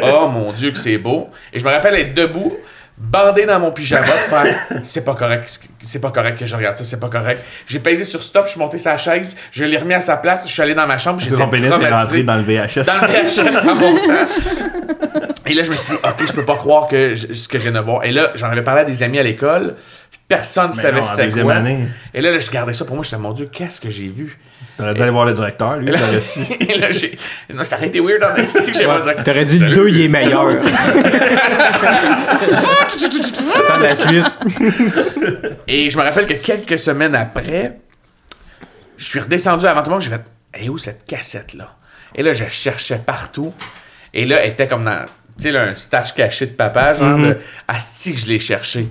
oh 0.04 0.28
mon 0.28 0.52
dieu 0.52 0.72
que 0.72 0.78
c'est 0.78 0.98
beau. 0.98 1.30
Et 1.54 1.60
je 1.60 1.66
me 1.66 1.70
rappelle 1.72 1.96
être 1.96 2.14
debout. 2.14 2.54
Bandé 2.96 3.48
dans 3.48 3.60
mon 3.60 3.72
pyjama, 3.72 4.06
de 4.06 4.12
faire 4.12 4.56
c'est 4.84 5.04
pas 5.04 5.16
correct, 5.16 5.60
c'est 5.82 6.00
pas 6.00 6.12
correct 6.12 6.38
que 6.38 6.46
je 6.46 6.56
regarde 6.56 6.78
ça, 6.78 6.84
c'est 6.84 7.00
pas 7.00 7.10
correct. 7.10 7.42
J'ai 7.66 7.80
pesé 7.80 8.04
sur 8.04 8.22
stop, 8.22 8.46
je 8.46 8.52
suis 8.52 8.60
monté 8.60 8.78
sa 8.78 8.98
chaise, 8.98 9.36
je 9.52 9.64
l'ai 9.66 9.78
remis 9.78 9.96
à 9.96 10.00
sa 10.00 10.16
place, 10.16 10.44
je 10.46 10.52
suis 10.54 10.62
allé 10.62 10.76
dans 10.76 10.86
ma 10.86 11.00
chambre, 11.00 11.20
j'étais 11.20 11.36
traumatisé 11.72 11.96
rentré 11.96 12.24
dans 12.24 12.36
le 12.38 12.44
VHS. 12.44 12.86
dans 12.86 13.02
le 13.02 13.08
VHS 13.08 13.68
en 13.68 13.76
montant. 13.76 15.33
Et 15.46 15.54
là, 15.54 15.64
je 15.64 15.72
me 15.72 15.76
suis 15.76 15.92
dit, 15.94 15.98
OK, 16.04 16.26
je 16.26 16.32
peux 16.34 16.46
pas 16.46 16.56
croire 16.56 16.88
que 16.88 17.14
je- 17.16 17.34
ce 17.34 17.48
que 17.48 17.60
je 17.60 17.64
viens 17.70 17.74
de 17.80 17.84
voir. 17.86 18.04
Et 18.06 18.12
là, 18.12 18.32
j'en 18.36 18.48
avais 18.50 18.62
parlé 18.64 18.82
à 18.82 18.86
des 18.86 19.04
amis 19.04 19.20
à 19.20 19.24
l'école. 19.24 19.76
puis 20.10 20.20
Personne 20.28 20.68
ne 20.70 20.74
savait 20.74 21.04
c'était 21.04 21.30
quoi. 21.42 21.56
année. 21.56 21.88
Et 22.14 22.22
là, 22.22 22.32
là, 22.32 22.40
je 22.40 22.50
gardais 22.50 22.72
ça 22.74 22.86
pour 22.86 22.96
moi. 22.96 23.04
Je 23.04 23.10
disais, 23.10 23.22
mon 23.22 23.34
Dieu, 23.34 23.50
qu'est-ce 23.52 23.82
que 23.82 23.90
j'ai 23.90 24.08
vu? 24.08 24.40
T'aurais 24.78 24.94
dû 24.94 25.02
aller 25.02 25.12
voir 25.12 25.26
le 25.26 25.34
directeur, 25.34 25.76
lui. 25.78 25.90
Et 25.90 25.92
là, 25.92 26.00
et 26.60 26.78
là, 26.80 26.92
j'ai. 26.92 27.18
Non, 27.54 27.64
ça 27.66 27.76
aurait 27.78 27.88
été 27.88 28.00
weird 28.00 28.24
en 28.24 28.36
esti 28.38 28.72
que 28.72 28.78
j'ai 28.78 28.86
pas 28.86 29.02
dit. 29.02 29.10
T'aurais 29.24 29.46
dit 29.46 29.60
le 29.60 29.70
2, 29.70 29.90
il 29.90 30.02
est 30.02 30.08
meilleur. 30.08 30.48
Attends 33.56 33.80
la 33.82 33.96
suite. 33.96 34.26
Et 35.68 35.90
je 35.90 35.98
me 35.98 36.04
rappelle 36.04 36.28
que 36.28 36.34
quelques 36.34 36.80
semaines 36.80 37.16
après, 37.16 37.78
je 38.98 39.06
suis 39.06 39.20
redescendu 39.20 39.66
avant 39.66 39.82
tout 39.82 39.90
le 39.90 39.94
monde, 39.96 40.02
j'ai 40.02 40.10
fait 40.10 40.22
Hey, 40.56 40.70
où 40.70 40.78
cette 40.78 41.06
cassette-là? 41.08 41.76
Et 42.16 42.22
là, 42.22 42.32
je 42.34 42.46
cherchais 42.48 43.00
partout. 43.04 43.54
Et 44.14 44.24
là, 44.26 44.38
elle 44.44 44.52
était 44.52 44.68
comme 44.68 44.86
dans. 44.86 45.06
Tu 45.36 45.46
sais, 45.46 45.52
là, 45.52 45.64
un 45.64 45.76
stash 45.76 46.14
caché 46.14 46.46
de 46.46 46.52
papa, 46.52 46.94
genre 46.94 47.18
de 47.18 47.38
Asti 47.68 48.14
que 48.14 48.20
je 48.20 48.28
l'ai 48.28 48.38
cherché. 48.38 48.88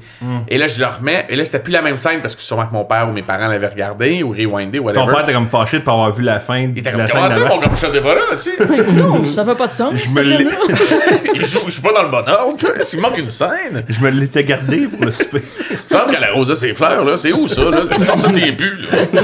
Et 0.49 0.59
là, 0.59 0.67
je 0.67 0.81
le 0.81 0.87
remets. 0.87 1.25
Et 1.29 1.37
là, 1.37 1.45
c'était 1.45 1.61
plus 1.61 1.73
la 1.73 1.83
même 1.83 1.97
scène 1.97 2.21
parce 2.21 2.35
que 2.35 2.43
sûrement 2.43 2.67
que 2.67 2.73
mon 2.73 2.85
père 2.85 3.09
ou 3.09 3.13
mes 3.13 3.23
parents 3.23 3.47
l'avaient 3.47 3.69
regardé 3.69 4.25
ou 4.25 4.31
rewindé 4.31 4.81
ou 4.81 4.91
Ton 4.91 4.99
whatever. 5.01 5.15
père 5.15 5.23
était 5.23 5.33
comme 5.35 5.49
fâché 5.49 5.79
de 5.79 5.85
pas 5.85 5.93
avoir 5.93 6.13
vu 6.13 6.25
la 6.25 6.41
fin 6.41 6.59
Il 6.59 6.75
de 6.75 6.81
était 6.81 6.91
comme 6.91 7.01
la 7.03 7.09
Comment 7.09 7.31
ça, 7.31 7.45
mon 7.47 7.59
gars, 7.59 7.69
je 7.75 7.99
pas 8.01 8.15
là, 8.15 8.21
aussi? 8.33 8.51
Non, 8.99 9.25
ça 9.25 9.45
fait 9.45 9.55
pas 9.55 9.69
de 9.69 9.73
sens, 9.73 9.93
me 9.93 9.99
ce 9.99 10.21
l'ai-. 10.21 10.49
Il 11.35 11.41
je 11.47 11.71
suis 11.71 11.81
pas 11.83 11.93
dans 11.93 12.03
le 12.03 12.09
bon 12.09 12.25
ordre. 12.29 12.85
S'il 12.85 13.01
manque 13.01 13.19
une 13.19 13.29
scène. 13.29 13.85
Je 13.89 14.01
me 14.01 14.11
l'étais 14.11 14.43
gardé 14.45 14.87
pour 14.89 15.05
le 15.05 15.13
souper. 15.13 15.43
Il 15.71 15.77
me 15.77 15.99
semble 16.01 16.13
qu'elle 16.13 16.25
arrosait 16.25 16.57
ses 16.57 16.75
fleurs, 16.75 17.05
là. 17.05 17.17
C'est 17.17 17.33
où 17.33 17.47
ça, 17.47 17.63
là? 17.71 17.83
Ça, 17.99 18.17
ça 18.17 18.29
tient 18.31 18.53
plus, 18.53 18.79
là. 18.83 19.23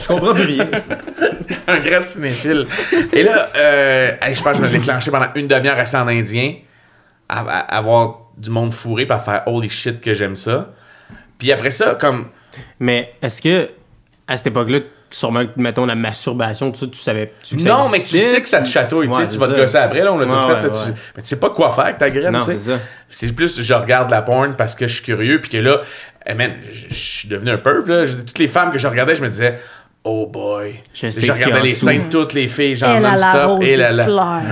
Je 0.00 0.06
comprends 0.08 0.34
plus 0.34 0.42
rien. 0.44 0.66
un 1.66 1.78
grand 1.80 2.00
cinéphile. 2.00 2.66
Et 3.12 3.22
là, 3.22 3.48
euh, 3.56 4.10
hey, 4.20 4.34
je 4.34 4.42
pense 4.42 4.52
que 4.52 4.58
je 4.58 4.62
me 4.62 4.68
l'ai 4.68 4.78
déclenché 4.78 5.10
pendant 5.10 5.28
une 5.34 5.48
demi-heure 5.48 5.78
assis 5.78 5.96
en 5.96 6.08
indien, 6.08 6.54
à, 7.28 7.40
à- 7.40 7.76
avoir 7.78 8.18
du 8.36 8.50
monde 8.50 8.72
fourré, 8.72 9.06
puis 9.06 9.14
à 9.14 9.20
faire 9.20 9.42
holy 9.46 9.68
shit 9.70 10.00
que 10.00 10.14
j'aime 10.14 10.36
ça. 10.36 10.70
Puis 11.38 11.52
après 11.52 11.70
ça, 11.70 11.96
comme. 12.00 12.28
Mais 12.78 13.14
est-ce 13.22 13.40
que, 13.42 13.70
à 14.28 14.36
cette 14.36 14.48
époque-là, 14.48 14.80
sûrement, 15.10 15.44
que, 15.44 15.50
mettons, 15.56 15.84
la 15.86 15.94
masturbation, 15.94 16.70
tout 16.70 16.78
ça, 16.80 16.86
tu 16.86 16.98
savais. 16.98 17.32
Tu 17.42 17.56
non, 17.56 17.88
mais 17.90 17.98
tu 18.00 18.18
sais 18.18 18.40
que 18.40 18.48
ça 18.48 18.60
te 18.62 18.68
chatouille, 18.68 19.08
tu 19.08 19.14
sais, 19.14 19.20
Ouais, 19.22 19.28
tu 19.28 19.38
vas 19.38 19.48
te 19.48 19.52
gosser 19.56 19.76
après, 19.78 20.00
là, 20.02 20.12
on 20.12 20.18
l'a 20.18 20.26
tout 20.26 20.32
fait. 20.46 20.54
ouais, 20.54 20.62
là, 20.62 20.68
tu-. 20.70 20.92
Mais 21.16 21.22
tu 21.22 21.28
sais 21.28 21.38
pas 21.38 21.50
quoi 21.50 21.72
faire 21.72 21.84
avec 21.84 21.98
ta 21.98 22.10
graine, 22.10 22.38
tu 22.44 22.58
sais. 22.58 22.78
c'est 23.10 23.32
plus, 23.34 23.60
je 23.60 23.74
regarde 23.74 24.10
la 24.10 24.22
porn 24.22 24.54
parce 24.56 24.74
que 24.74 24.86
je 24.86 24.94
suis 24.94 25.04
curieux, 25.04 25.40
puis 25.40 25.50
que 25.50 25.58
là, 25.58 25.80
eh, 26.26 26.34
man, 26.34 26.52
je 26.70 26.94
suis 26.94 27.28
devenu 27.28 27.50
un 27.50 27.58
perv, 27.58 27.86
là. 27.88 28.04
Toutes 28.06 28.38
les 28.38 28.48
femmes 28.48 28.70
que 28.72 28.78
je 28.78 28.86
regardais, 28.86 29.14
je 29.14 29.22
me 29.22 29.28
disais, 29.28 29.58
oh 30.04 30.26
boy. 30.26 30.80
Je 30.94 31.10
sais 31.10 31.26
je 31.26 31.32
ce 31.32 31.38
qu'il 31.38 31.48
y 31.48 31.52
a 31.52 31.54
regardais 31.56 31.68
les 31.68 31.98
de 31.98 32.10
toutes 32.10 32.32
les 32.32 32.48
filles, 32.48 32.76
genre 32.76 32.96
Elle 32.96 33.04
a 33.06 33.16
la 33.16 33.32
non-stop. 33.32 33.50
rose 33.50 33.68
des 33.68 33.76
fleurs. 33.76 34.42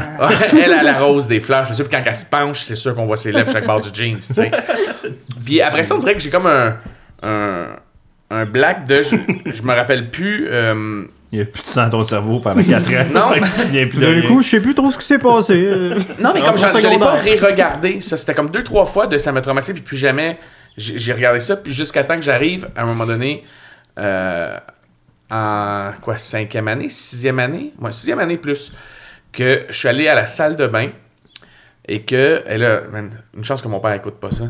Elle 0.64 0.72
a 0.72 0.82
la 0.82 0.98
rose 1.00 1.28
des 1.28 1.40
fleurs. 1.40 1.66
C'est 1.66 1.74
sûr 1.74 1.88
que 1.88 1.90
quand 1.96 2.02
elle 2.04 2.16
se 2.16 2.26
penche, 2.26 2.62
c'est 2.62 2.76
sûr 2.76 2.94
qu'on 2.94 3.06
voit 3.06 3.16
ses 3.16 3.32
lèvres 3.32 3.50
chaque 3.52 3.66
barre 3.66 3.80
du 3.80 3.88
jeans, 3.92 4.18
tu 4.18 4.32
sais. 4.34 4.50
Puis 5.44 5.60
après 5.60 5.82
ça, 5.84 5.94
on 5.94 5.98
dirait 5.98 6.14
que 6.14 6.20
j'ai 6.20 6.30
comme 6.30 6.46
un, 6.46 6.76
un, 7.22 7.66
un 8.30 8.44
black 8.44 8.86
de. 8.86 9.02
Je, 9.02 9.16
je 9.46 9.62
me 9.62 9.74
rappelle 9.74 10.10
plus. 10.10 10.46
euh, 10.50 11.04
Il 11.32 11.36
n'y 11.38 11.42
a 11.42 11.46
plus 11.46 11.62
de 11.62 11.68
sang 11.68 11.84
dans 11.88 11.90
ton 11.90 12.04
cerveau 12.04 12.38
pendant 12.40 12.62
4 12.62 12.86
ans. 12.88 13.04
Non. 13.14 13.22
Tu 13.34 13.68
viens 13.72 13.86
plus 13.88 13.98
de 13.98 14.20
D'un 14.22 14.28
coup, 14.28 14.42
je 14.42 14.48
sais 14.48 14.60
plus 14.60 14.74
trop 14.74 14.90
ce 14.92 14.98
qui 14.98 15.04
s'est 15.06 15.18
passé. 15.18 15.54
Non, 16.20 16.30
mais 16.34 16.40
comme 16.42 16.56
je 16.56 16.86
l'ai 16.88 16.98
pas 16.98 17.12
ré-regardé, 17.12 18.00
ça 18.00 18.16
c'était 18.16 18.34
comme 18.34 18.50
deux, 18.50 18.62
trois 18.62 18.84
fois 18.84 19.06
de 19.08 19.18
ça 19.18 19.32
m'a 19.32 19.40
traumatisé, 19.40 19.72
puis 19.74 19.82
plus 19.82 19.96
jamais 19.96 20.38
j'ai 20.76 20.98
j'ai 20.98 21.12
regardé 21.12 21.40
ça, 21.40 21.56
puis 21.56 21.72
jusqu'à 21.72 22.04
temps 22.04 22.14
que 22.16 22.22
j'arrive, 22.22 22.68
à 22.76 22.82
un 22.82 22.86
moment 22.86 23.04
donné, 23.06 23.44
euh, 23.98 24.56
en 25.30 25.92
quoi, 26.02 26.18
cinquième 26.18 26.68
année, 26.68 26.88
sixième 26.88 27.38
année, 27.38 27.72
moi, 27.78 27.92
sixième 27.92 28.18
année 28.18 28.36
plus, 28.36 28.72
que 29.32 29.62
je 29.68 29.74
suis 29.78 29.88
allé 29.88 30.08
à 30.08 30.14
la 30.14 30.26
salle 30.26 30.56
de 30.56 30.66
bain 30.66 30.88
et 31.86 32.02
que, 32.02 32.42
et 32.48 32.58
là, 32.58 32.82
man, 32.90 33.10
une 33.36 33.44
chance 33.44 33.62
que 33.62 33.68
mon 33.68 33.80
père 33.80 33.92
écoute 33.92 34.14
pas 34.20 34.30
ça, 34.30 34.44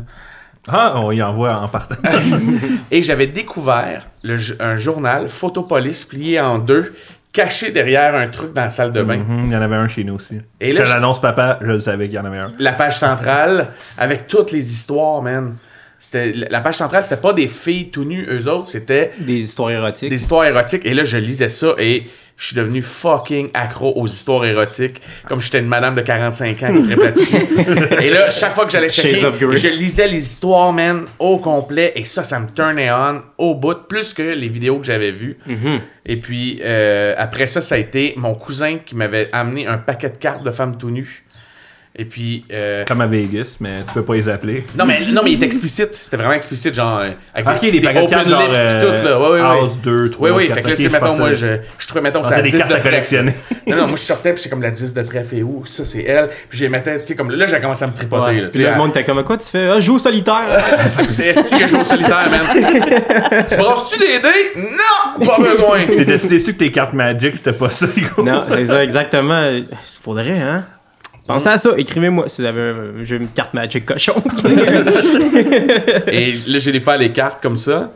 Ah, 0.67 0.93
on 0.97 1.11
y 1.11 1.21
envoie 1.23 1.57
en 1.59 1.67
partant. 1.67 1.95
et 2.91 3.01
j'avais 3.01 3.27
découvert 3.27 4.07
le 4.23 4.37
un 4.59 4.75
journal 4.77 5.27
Photopolis 5.29 6.05
plié 6.05 6.39
en 6.39 6.59
deux, 6.59 6.93
caché 7.33 7.71
derrière 7.71 8.13
un 8.13 8.27
truc 8.27 8.53
dans 8.53 8.63
la 8.63 8.69
salle 8.69 8.91
de 8.91 9.01
bain. 9.01 9.17
Mhm, 9.17 9.45
Il 9.47 9.51
y 9.53 9.55
en 9.55 9.61
avait 9.61 9.75
un 9.77 9.87
chez 9.87 10.03
nous 10.03 10.15
aussi. 10.15 10.39
Et 10.59 10.71
là, 10.73 10.83
je- 10.83 10.89
l'annonce 10.91 11.19
papa, 11.21 11.57
je 11.61 11.67
le 11.67 11.79
savais 11.79 12.05
qu'il 12.07 12.15
y 12.15 12.19
en 12.19 12.25
avait 12.25 12.37
un. 12.39 12.51
la 12.59 12.73
page 12.73 12.99
centrale 12.99 13.69
avec 13.97 14.27
toutes 14.27 14.51
les 14.51 14.71
histoires, 14.71 15.21
man. 15.21 15.55
C'était 16.03 16.33
la 16.33 16.61
page 16.61 16.77
centrale, 16.77 17.03
c'était 17.03 17.21
pas 17.21 17.31
des 17.31 17.47
filles 17.47 17.89
tout 17.91 18.05
nues 18.05 18.25
eux 18.27 18.47
autres, 18.49 18.69
c'était 18.69 19.11
Des 19.19 19.35
histoires 19.39 19.69
érotiques. 19.69 20.09
des 20.09 20.15
histoires 20.15 20.45
érotiques 20.45 20.81
et 20.83 20.95
là 20.95 21.03
je 21.03 21.17
lisais 21.17 21.47
ça 21.47 21.75
et 21.77 22.05
je 22.37 22.47
suis 22.47 22.55
devenu 22.55 22.81
fucking 22.81 23.51
accro 23.53 23.93
aux 23.95 24.07
histoires 24.07 24.43
érotiques 24.45 24.99
comme 25.27 25.39
j'étais 25.41 25.59
une 25.59 25.67
madame 25.67 25.93
de 25.93 26.01
45 26.01 26.63
ans 26.63 26.73
qui 26.73 26.95
là-dessus. 26.95 27.35
et 28.01 28.09
là 28.09 28.31
chaque 28.31 28.55
fois 28.55 28.65
que 28.65 28.71
j'allais 28.71 28.89
checker, 28.89 29.19
je 29.19 29.67
lisais 29.67 30.07
les 30.07 30.17
histoires 30.25 30.73
man 30.73 31.05
au 31.19 31.37
complet 31.37 31.93
et 31.95 32.03
ça 32.03 32.23
ça 32.23 32.39
me 32.39 32.47
turnait 32.49 32.89
on 32.91 33.21
au 33.37 33.53
bout 33.53 33.87
plus 33.87 34.15
que 34.15 34.23
les 34.23 34.49
vidéos 34.49 34.79
que 34.79 34.85
j'avais 34.85 35.11
vues. 35.11 35.37
Mhm. 35.45 35.81
Et 36.07 36.15
puis 36.15 36.61
euh, 36.63 37.13
après 37.15 37.45
ça 37.45 37.61
ça 37.61 37.75
a 37.75 37.77
été 37.77 38.15
mon 38.17 38.33
cousin 38.33 38.79
qui 38.83 38.95
m'avait 38.95 39.29
amené 39.33 39.67
un 39.67 39.77
paquet 39.77 40.09
de 40.09 40.17
cartes 40.17 40.41
de 40.43 40.49
femmes 40.49 40.77
tout 40.79 40.89
nues. 40.89 41.25
Et 41.93 42.05
puis 42.05 42.45
euh, 42.53 42.85
Comme 42.85 43.01
à 43.01 43.05
Vegas, 43.07 43.57
mais 43.59 43.81
tu 43.85 43.93
peux 43.93 44.03
pas 44.03 44.13
les 44.15 44.29
appeler. 44.29 44.63
non, 44.77 44.85
mais, 44.85 45.01
non, 45.09 45.21
mais 45.25 45.33
il 45.33 45.43
est 45.43 45.45
explicite. 45.45 45.89
C'était 45.93 46.15
vraiment 46.15 46.31
explicite, 46.33 46.73
genre. 46.73 46.99
euh, 46.99 47.11
Avec 47.35 47.61
Ok, 47.63 47.69
des 47.69 47.81
paquets 47.81 48.05
de 48.05 48.09
cartes, 48.09 48.27
genre, 48.29 48.41
lips 48.43 48.51
pis 48.51 48.57
euh, 48.57 48.97
tout, 48.97 49.05
là. 49.05 49.19
Ouais, 49.19 49.25
ouais, 49.27 49.41
ouais. 49.41 49.59
House 49.61 49.73
2, 49.83 50.09
3, 50.09 50.29
Oui, 50.29 50.35
oui. 50.37 50.47
4, 50.47 50.55
Fait 50.55 50.61
que 50.63 50.69
là, 50.69 50.75
tu 50.77 50.81
sais, 50.83 50.89
mettons, 50.89 51.17
moi, 51.17 51.33
je, 51.33 51.47
je 51.77 51.87
trouvais, 51.87 52.01
mettons, 52.01 52.21
Ah, 52.23 52.29
ça 52.29 52.35
c'est 52.37 52.43
des 52.43 52.49
10 52.51 52.57
cartes 52.59 52.69
de 52.69 52.75
à 52.75 52.79
trèfle. 52.79 52.89
collectionner. 52.95 53.35
Non, 53.67 53.75
non, 53.77 53.87
moi, 53.87 53.95
je 53.97 54.01
sortais, 54.03 54.33
puis 54.33 54.41
c'est 54.41 54.49
comme 54.49 54.61
la 54.61 54.71
10 54.71 54.93
de 54.93 55.01
trèfle 55.03 55.35
et 55.35 55.43
où? 55.43 55.65
Ça, 55.65 55.83
c'est 55.85 56.03
elle. 56.03 56.29
Puis 56.49 56.57
j'ai 56.59 56.69
mettais, 56.69 56.99
tu 57.01 57.07
sais, 57.07 57.15
comme 57.15 57.29
là, 57.29 57.45
j'ai 57.45 57.59
commencé 57.59 57.83
à 57.83 57.87
me 57.87 57.93
tripoter, 57.93 58.31
Ouais. 58.31 58.41
là. 58.41 58.47
Puis 58.49 58.63
là, 58.63 58.71
le 58.71 58.77
monde 58.77 58.89
était 58.91 59.03
comme 59.03 59.21
quoi 59.25 59.37
tu 59.37 59.47
fais 59.49 59.67
Ah, 59.69 59.79
joue 59.81 59.95
au 59.95 59.99
solitaire. 59.99 60.63
C'est 60.87 61.11
c'est 61.11 61.27
esti 61.27 61.55
que 61.57 61.63
je 61.63 61.67
joue 61.67 61.81
au 61.81 61.83
solitaire, 61.83 62.17
man? 62.31 63.43
tu 63.49 63.55
brasses-tu 63.57 63.99
des 63.99 64.19
dés? 64.19 64.51
Non! 64.55 65.25
Pas 65.25 65.37
besoin. 65.39 65.85
T'étais-tu 65.87 66.27
déçu 66.27 66.53
que 66.53 66.59
tes 66.59 66.71
cartes 66.71 66.93
Magic, 66.93 67.35
c'était 67.37 67.53
pas 67.53 67.69
ça, 67.69 67.85
non, 68.17 68.45
c'est 68.49 68.65
ça, 68.65 68.81
exactement. 68.83 69.49
Il 69.51 69.65
faudrait, 70.01 70.39
hein? 70.39 70.65
Pensez 71.27 71.47
à 71.49 71.57
ça, 71.57 71.69
écrivez-moi 71.77 72.27
si 72.27 72.41
vous 72.41 72.47
avez 72.47 72.61
un 72.61 73.03
jeu, 73.03 73.17
une 73.17 73.29
carte 73.29 73.53
Magic 73.53 73.85
cochon. 73.85 74.15
Et 76.07 76.33
là, 76.47 76.57
j'ai 76.57 76.71
découvert 76.71 76.97
les 76.97 77.11
cartes 77.11 77.41
comme 77.41 77.57
ça. 77.57 77.91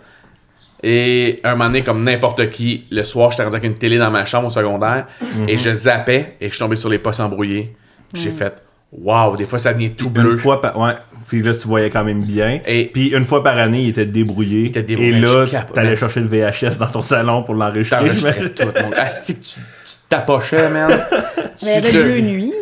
Et 0.84 1.40
un 1.44 1.52
moment 1.52 1.66
donné, 1.66 1.84
comme 1.84 2.04
n'importe 2.04 2.50
qui, 2.52 2.86
le 2.92 3.04
soir, 3.04 3.32
j'étais 3.32 3.44
rendu 3.44 3.56
avec 3.56 3.66
une 3.70 3.78
télé 3.78 3.98
dans 3.98 4.12
ma 4.12 4.26
chambre 4.26 4.48
au 4.48 4.52
secondaire. 4.52 5.08
Et 5.48 5.58
je 5.58 5.74
zappais 5.74 6.36
et 6.40 6.46
je 6.50 6.52
suis 6.56 6.60
tombé 6.60 6.76
sur 6.76 6.90
les 6.90 7.00
postes 7.00 7.20
embrouillés. 7.20 7.76
J'ai 8.14 8.32
fait, 8.32 8.54
waouh, 8.92 9.36
des 9.36 9.46
fois 9.46 9.58
ça 9.60 9.74
devient 9.74 9.92
tout 9.92 10.10
bleu. 10.10 10.34
Une 10.34 10.38
fois 10.38 10.62
par... 10.62 10.78
Ouais. 10.80 10.94
Puis 11.28 11.42
là, 11.42 11.56
tu 11.56 11.68
voyais 11.68 11.90
quand 11.90 12.04
même 12.04 12.24
bien. 12.24 12.60
Et- 12.68 12.86
Puis 12.86 13.08
une 13.10 13.26
fois 13.26 13.42
par 13.42 13.58
année, 13.58 13.82
il 13.82 13.90
était 13.90 14.06
débrouillé. 14.06 14.68
était 14.68 14.84
débrouillé, 14.84 15.18
Et 15.18 15.22
là, 15.22 15.46
t'allais 15.74 15.96
chercher 15.98 16.20
le 16.20 16.28
VHS 16.28 16.78
dans 16.78 16.86
ton 16.88 17.02
salon 17.02 17.42
pour 17.42 17.56
l'enregistrer. 17.56 17.98
T'enregistrais 17.98 18.50
tout. 18.56 18.64
Mon... 18.84 18.92
Asti 18.94 19.34
tu, 19.34 19.42
tu 19.56 19.60
t'approchais, 20.08 20.70
man. 20.70 20.88
Mais 21.64 21.64
il 21.64 21.68
y 21.68 21.72
avait 21.72 21.90
Tu 21.90 21.98
te- 21.98 22.55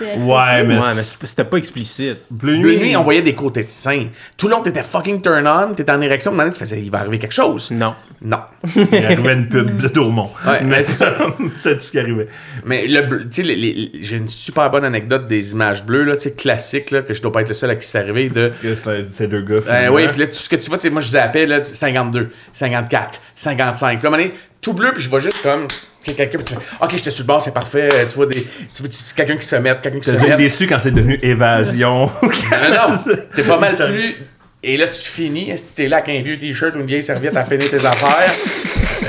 Ouais, 0.00 0.62
mais... 0.64 0.78
ouais, 0.78 0.94
mais 0.96 1.02
c'est- 1.04 1.24
c'était 1.26 1.44
pas 1.44 1.56
explicite. 1.56 2.18
Bleu 2.30 2.58
Bleu 2.58 2.70
nuit, 2.72 2.80
nuit, 2.80 2.96
on 2.96 3.02
voyait 3.02 3.22
des 3.22 3.34
côtés 3.34 3.64
de 3.64 3.70
sein. 3.70 4.06
Tout 4.36 4.46
le 4.48 4.52
long, 4.54 4.62
t'étais 4.62 4.82
fucking 4.82 5.22
turn 5.22 5.46
on, 5.46 5.74
t'étais 5.74 5.92
en 5.92 6.00
érection, 6.00 6.32
maintenant 6.32 6.52
tu 6.52 6.60
faisais, 6.60 6.80
il 6.82 6.90
va 6.90 6.98
arriver 7.00 7.18
quelque 7.18 7.32
chose. 7.32 7.70
Non. 7.70 7.94
Non. 8.22 8.40
il 8.76 9.04
arrivait 9.04 9.32
une 9.32 9.48
pub 9.48 9.80
de 9.80 9.88
Tourmont. 9.88 10.30
Ouais, 10.46 10.62
mais 10.62 10.82
c'est 10.82 10.92
ça. 10.92 11.14
c'est 11.60 11.76
tout 11.78 11.82
ce 11.84 11.90
qui 11.90 11.98
arrivait. 11.98 12.28
Mais 12.66 12.86
le 12.86 13.02
bleu- 13.06 13.26
tu 13.28 13.42
sais, 13.44 13.90
j'ai 14.02 14.16
une 14.18 14.28
super 14.28 14.68
bonne 14.70 14.84
anecdote 14.84 15.26
des 15.26 15.52
images 15.52 15.84
bleues, 15.84 16.04
là, 16.04 16.16
tu 16.16 16.24
sais, 16.24 16.32
classiques, 16.32 16.90
là, 16.90 17.00
que 17.00 17.14
je 17.14 17.22
dois 17.22 17.32
pas 17.32 17.40
être 17.40 17.48
le 17.48 17.54
seul 17.54 17.70
à 17.70 17.76
qui 17.76 17.86
c'est 17.86 17.98
arrivé, 17.98 18.28
de 18.28 18.52
C'est 19.10 19.26
deux 19.26 19.40
gars. 19.40 19.54
Euh, 19.56 19.62
finalement. 19.62 19.94
oui, 19.96 20.08
puis 20.08 20.20
là, 20.20 20.26
tout 20.26 20.34
ce 20.34 20.48
que 20.50 20.56
tu 20.56 20.68
vois, 20.68 20.76
tu 20.76 20.82
sais, 20.82 20.90
moi, 20.90 21.00
je 21.00 21.08
zappais, 21.08 21.46
là, 21.46 21.64
52, 21.64 22.30
54, 22.52 23.20
55. 23.34 23.98
Puis 23.98 24.02
là, 24.02 24.10
à 24.10 24.14
un 24.14 24.16
moment 24.18 24.22
donné, 24.22 24.34
tout 24.60 24.72
bleu, 24.72 24.92
puis 24.92 25.02
je 25.02 25.08
vois 25.08 25.20
juste 25.20 25.42
comme, 25.42 25.66
tu 25.68 25.76
sais, 26.00 26.14
quelqu'un, 26.14 26.38
tu 26.38 26.54
fais, 26.54 26.60
OK, 26.80 26.90
j'étais 26.92 27.10
sur 27.10 27.22
le 27.22 27.26
bord, 27.26 27.42
c'est 27.42 27.54
parfait. 27.54 27.88
Tu 28.08 28.14
vois, 28.16 28.26
des, 28.26 28.42
tu 28.42 28.82
vois 28.82 28.90
quelqu'un 29.16 29.36
qui 29.36 29.46
se 29.46 29.56
met, 29.56 29.74
quelqu'un 29.82 30.00
qui 30.00 30.10
se 30.10 30.16
met. 30.16 30.36
déçu 30.36 30.66
quand 30.66 30.78
c'est 30.82 30.90
devenu 30.90 31.18
évasion. 31.22 32.10
Non, 32.22 32.70
non, 32.70 33.14
t'es 33.34 33.42
pas 33.42 33.58
mal 33.58 33.76
plus. 33.76 34.16
Et 34.62 34.76
là, 34.76 34.88
tu 34.88 35.00
finis, 35.00 35.56
si 35.56 35.74
t'es 35.74 35.88
là 35.88 35.98
avec 35.98 36.14
un 36.14 36.22
vieux 36.22 36.36
t-shirt 36.36 36.74
ou 36.74 36.80
une 36.80 36.86
vieille 36.86 37.02
serviette 37.02 37.34
à 37.36 37.44
finir 37.44 37.70
tes 37.70 37.84
affaires, 37.84 38.34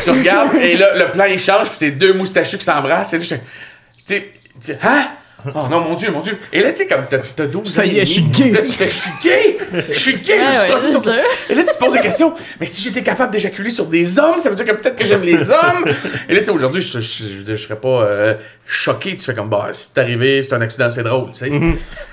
tu 0.01 0.09
regardes, 0.09 0.55
et 0.55 0.77
là, 0.77 0.97
le 0.97 1.11
plan, 1.11 1.25
il 1.25 1.37
change, 1.37 1.67
puis 1.67 1.77
c'est 1.77 1.91
deux 1.91 2.13
moustachus 2.13 2.57
qui 2.57 2.63
s'embrassent, 2.63 3.11
et 3.11 3.17
là, 3.17 3.23
je 3.23 3.35
tu 3.35 4.23
sais, 4.61 4.77
hein? 4.81 5.07
Oh 5.47 5.67
non, 5.69 5.81
mon 5.81 5.95
Dieu, 5.95 6.11
mon 6.11 6.21
Dieu. 6.21 6.37
Et 6.53 6.61
là, 6.61 6.71
tu 6.71 6.77
sais, 6.77 6.87
comme 6.87 7.05
t'as 7.09 7.19
t'as 7.19 7.45
12 7.45 7.73
Ça 7.73 7.85
y 7.85 7.99
est, 7.99 8.05
je 8.05 8.11
suis 8.11 8.23
gay. 8.23 8.51
Là, 8.51 8.61
tu 8.61 8.71
fais, 8.71 8.89
je 8.89 8.95
suis 8.95 9.11
gay! 9.21 9.57
Je 9.89 9.97
suis 9.97 10.17
gay, 10.17 10.39
je 10.39 10.71
suis 10.71 10.79
c'est 10.79 10.91
sur-. 10.91 11.13
Et 11.49 11.55
là, 11.55 11.63
tu 11.63 11.73
te 11.73 11.79
poses 11.79 11.93
des 11.93 11.99
questions. 11.99 12.33
Mais 12.59 12.65
si 12.65 12.81
j'étais 12.81 13.03
capable 13.03 13.31
d'éjaculer 13.31 13.69
sur 13.69 13.85
des 13.85 14.19
hommes, 14.19 14.39
ça 14.39 14.49
veut 14.49 14.55
dire 14.55 14.65
que 14.65 14.71
peut-être 14.71 14.97
que 14.97 15.05
j'aime 15.05 15.23
les 15.23 15.49
hommes. 15.49 15.85
Et 16.29 16.33
là, 16.33 16.39
tu 16.39 16.45
sais, 16.45 16.51
aujourd'hui, 16.51 16.81
je, 16.81 16.99
je, 16.99 17.23
je, 17.23 17.37
veux 17.37 17.43
dire, 17.43 17.57
je 17.57 17.63
serais 17.63 17.79
pas 17.79 18.03
euh, 18.03 18.33
choqué. 18.65 19.15
Tu 19.15 19.25
fais 19.25 19.33
comme, 19.33 19.49
bah, 19.49 19.69
c'est 19.71 19.97
arrivé, 19.97 20.43
c'est 20.43 20.53
un 20.53 20.61
accident, 20.61 20.89
c'est 20.89 21.03
drôle, 21.03 21.31
tu 21.31 21.39
sais. 21.39 21.51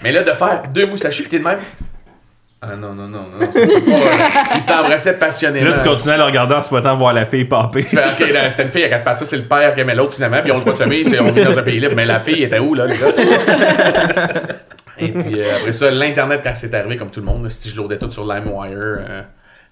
Mais 0.03 0.13
là, 0.13 0.23
de 0.23 0.33
faire 0.33 0.63
deux 0.73 0.87
moustachus, 0.87 1.25
pis 1.25 1.31
t'es 1.31 1.39
de 1.39 1.45
même. 1.45 1.59
Ah 2.61 2.75
non, 2.75 2.93
non, 2.93 3.07
non, 3.07 3.21
non. 3.39 3.47
c'est 3.53 3.67
pas, 3.85 4.57
Ils 4.57 4.63
s'embrassaient 4.63 5.17
passionnément. 5.17 5.71
là, 5.71 5.79
tu 5.81 5.89
continues 5.89 6.15
à 6.15 6.17
le 6.17 6.25
regarder 6.25 6.55
en 6.57 6.63
se 6.63 6.75
mettant 6.75 6.97
voir 6.97 7.13
la 7.13 7.25
fille 7.25 7.45
popper. 7.45 7.85
Tu 7.85 7.97
fais, 7.97 8.03
ok, 8.05 8.33
là, 8.33 8.51
c'était 8.51 8.65
une 8.65 8.69
fille 8.71 8.83
à 8.85 8.89
quatre 8.89 9.05
pattes, 9.05 9.19
ça 9.19 9.27
c'est 9.27 9.37
le 9.37 9.45
père 9.45 9.73
qui 9.75 9.81
aimait 9.81 9.95
l'autre 9.95 10.15
finalement, 10.15 10.41
puis 10.43 10.51
ont 10.51 10.57
le 10.57 10.61
droit 10.63 10.73
de 10.73 10.79
c'est- 11.05 11.21
on 11.21 11.31
vit 11.31 11.45
dans 11.45 11.57
un 11.57 11.63
pays 11.63 11.79
libre, 11.79 11.95
mais 11.95 12.05
la 12.05 12.19
fille 12.19 12.43
était 12.43 12.59
où 12.59 12.75
là, 12.75 12.87
les 12.87 12.97
gars? 12.99 13.07
Et 15.01 15.13
puis 15.13 15.41
euh, 15.41 15.57
après 15.59 15.73
ça, 15.73 15.91
l'internet 15.93 16.41
quand 16.43 16.55
c'est 16.55 16.75
arrivé, 16.75 16.97
comme 16.97 17.11
tout 17.11 17.21
le 17.21 17.27
monde, 17.27 17.45
là, 17.45 17.51
si 17.51 17.69
je 17.69 17.77
loadais 17.77 17.99
tout 17.99 18.11
sur 18.11 18.25
LimeWire, 18.25 18.73
euh, 18.77 19.23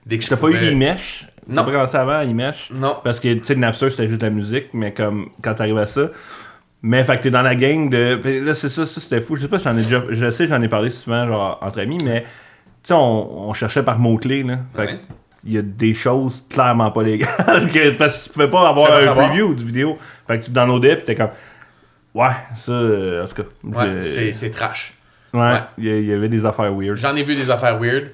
dès 0.04 0.18
que 0.18 0.24
je 0.24 0.28
T'as 0.30 0.36
pas 0.36 0.48
eu 0.50 0.74
mèches 0.76 1.26
Non. 1.48 1.56
T'as 1.56 1.64
pas 1.64 1.72
commencé 1.72 1.96
avant, 1.96 2.20
Imesh? 2.20 2.68
Non. 2.72 2.98
Parce 3.02 3.18
que, 3.18 3.34
tu 3.34 3.44
sais, 3.44 3.56
Napster, 3.56 3.90
c'était 3.90 4.06
juste 4.06 4.22
la 4.22 4.30
musique, 4.30 4.66
mais 4.72 4.92
comme, 4.94 5.30
quand 5.42 5.54
t'arrives 5.54 5.78
à 5.78 5.88
ça. 5.88 6.02
Mais, 6.82 7.02
fait 7.02 7.16
que 7.16 7.22
t'es 7.24 7.30
dans 7.30 7.42
la 7.42 7.56
gang 7.56 7.90
de. 7.90 8.14
puis 8.22 8.38
Là, 8.40 8.54
c'est 8.54 8.68
ça, 8.68 8.86
ça, 8.86 9.00
c'était 9.00 9.20
fou. 9.20 9.34
Je 9.34 9.42
sais 9.42 9.48
pas 9.48 9.58
si 9.58 9.64
j'en 9.64 9.76
ai 9.76 9.82
déjà. 9.82 10.04
Je 10.08 10.30
sais, 10.30 10.46
j'en 10.46 10.62
ai 10.62 10.68
parlé 10.68 10.90
souvent, 10.90 11.26
genre, 11.26 11.58
entre 11.60 11.80
amis, 11.80 11.98
mais, 12.04 12.24
sais, 12.86 12.94
on, 12.94 13.48
on 13.48 13.52
cherchait 13.54 13.82
par 13.82 13.98
mots-clés, 13.98 14.42
là. 14.42 14.58
Fait 14.74 14.86
que, 14.86 14.92
Ouais. 14.92 14.98
il 15.44 15.52
y 15.52 15.58
a 15.58 15.62
des 15.62 15.94
choses 15.94 16.42
clairement 16.50 16.90
pas 16.90 17.02
légales. 17.02 17.30
que- 17.72 17.90
parce 17.92 18.18
que 18.18 18.24
tu 18.24 18.30
pouvais 18.30 18.48
pas 18.50 18.68
avoir 18.68 18.92
un 18.96 19.00
savoir. 19.00 19.28
preview 19.28 19.54
du 19.54 19.64
vidéo. 19.64 19.96
Fait 20.26 20.40
que 20.40 20.44
tu 20.46 20.50
downloadais, 20.50 20.96
pis 20.96 21.04
t'es 21.04 21.14
comme. 21.14 21.30
Ouais, 22.14 22.28
ça, 22.56 22.72
euh, 22.72 23.24
en 23.24 23.28
tout 23.28 23.42
cas. 23.42 23.48
Ouais, 23.64 24.00
c'est 24.02 24.32
c'est 24.32 24.50
trash. 24.50 24.92
Ouais, 25.34 25.40
ouais. 25.42 25.58
il 25.76 25.84
y 25.84 25.90
a- 25.90 25.96
il 25.98 26.06
y 26.06 26.12
avait 26.14 26.28
des 26.30 26.46
affaires 26.46 26.72
weird. 26.72 26.96
J'en 26.96 27.14
ai 27.14 27.22
vu 27.22 27.34
des 27.34 27.50
affaires 27.50 27.78
weird. 27.78 28.10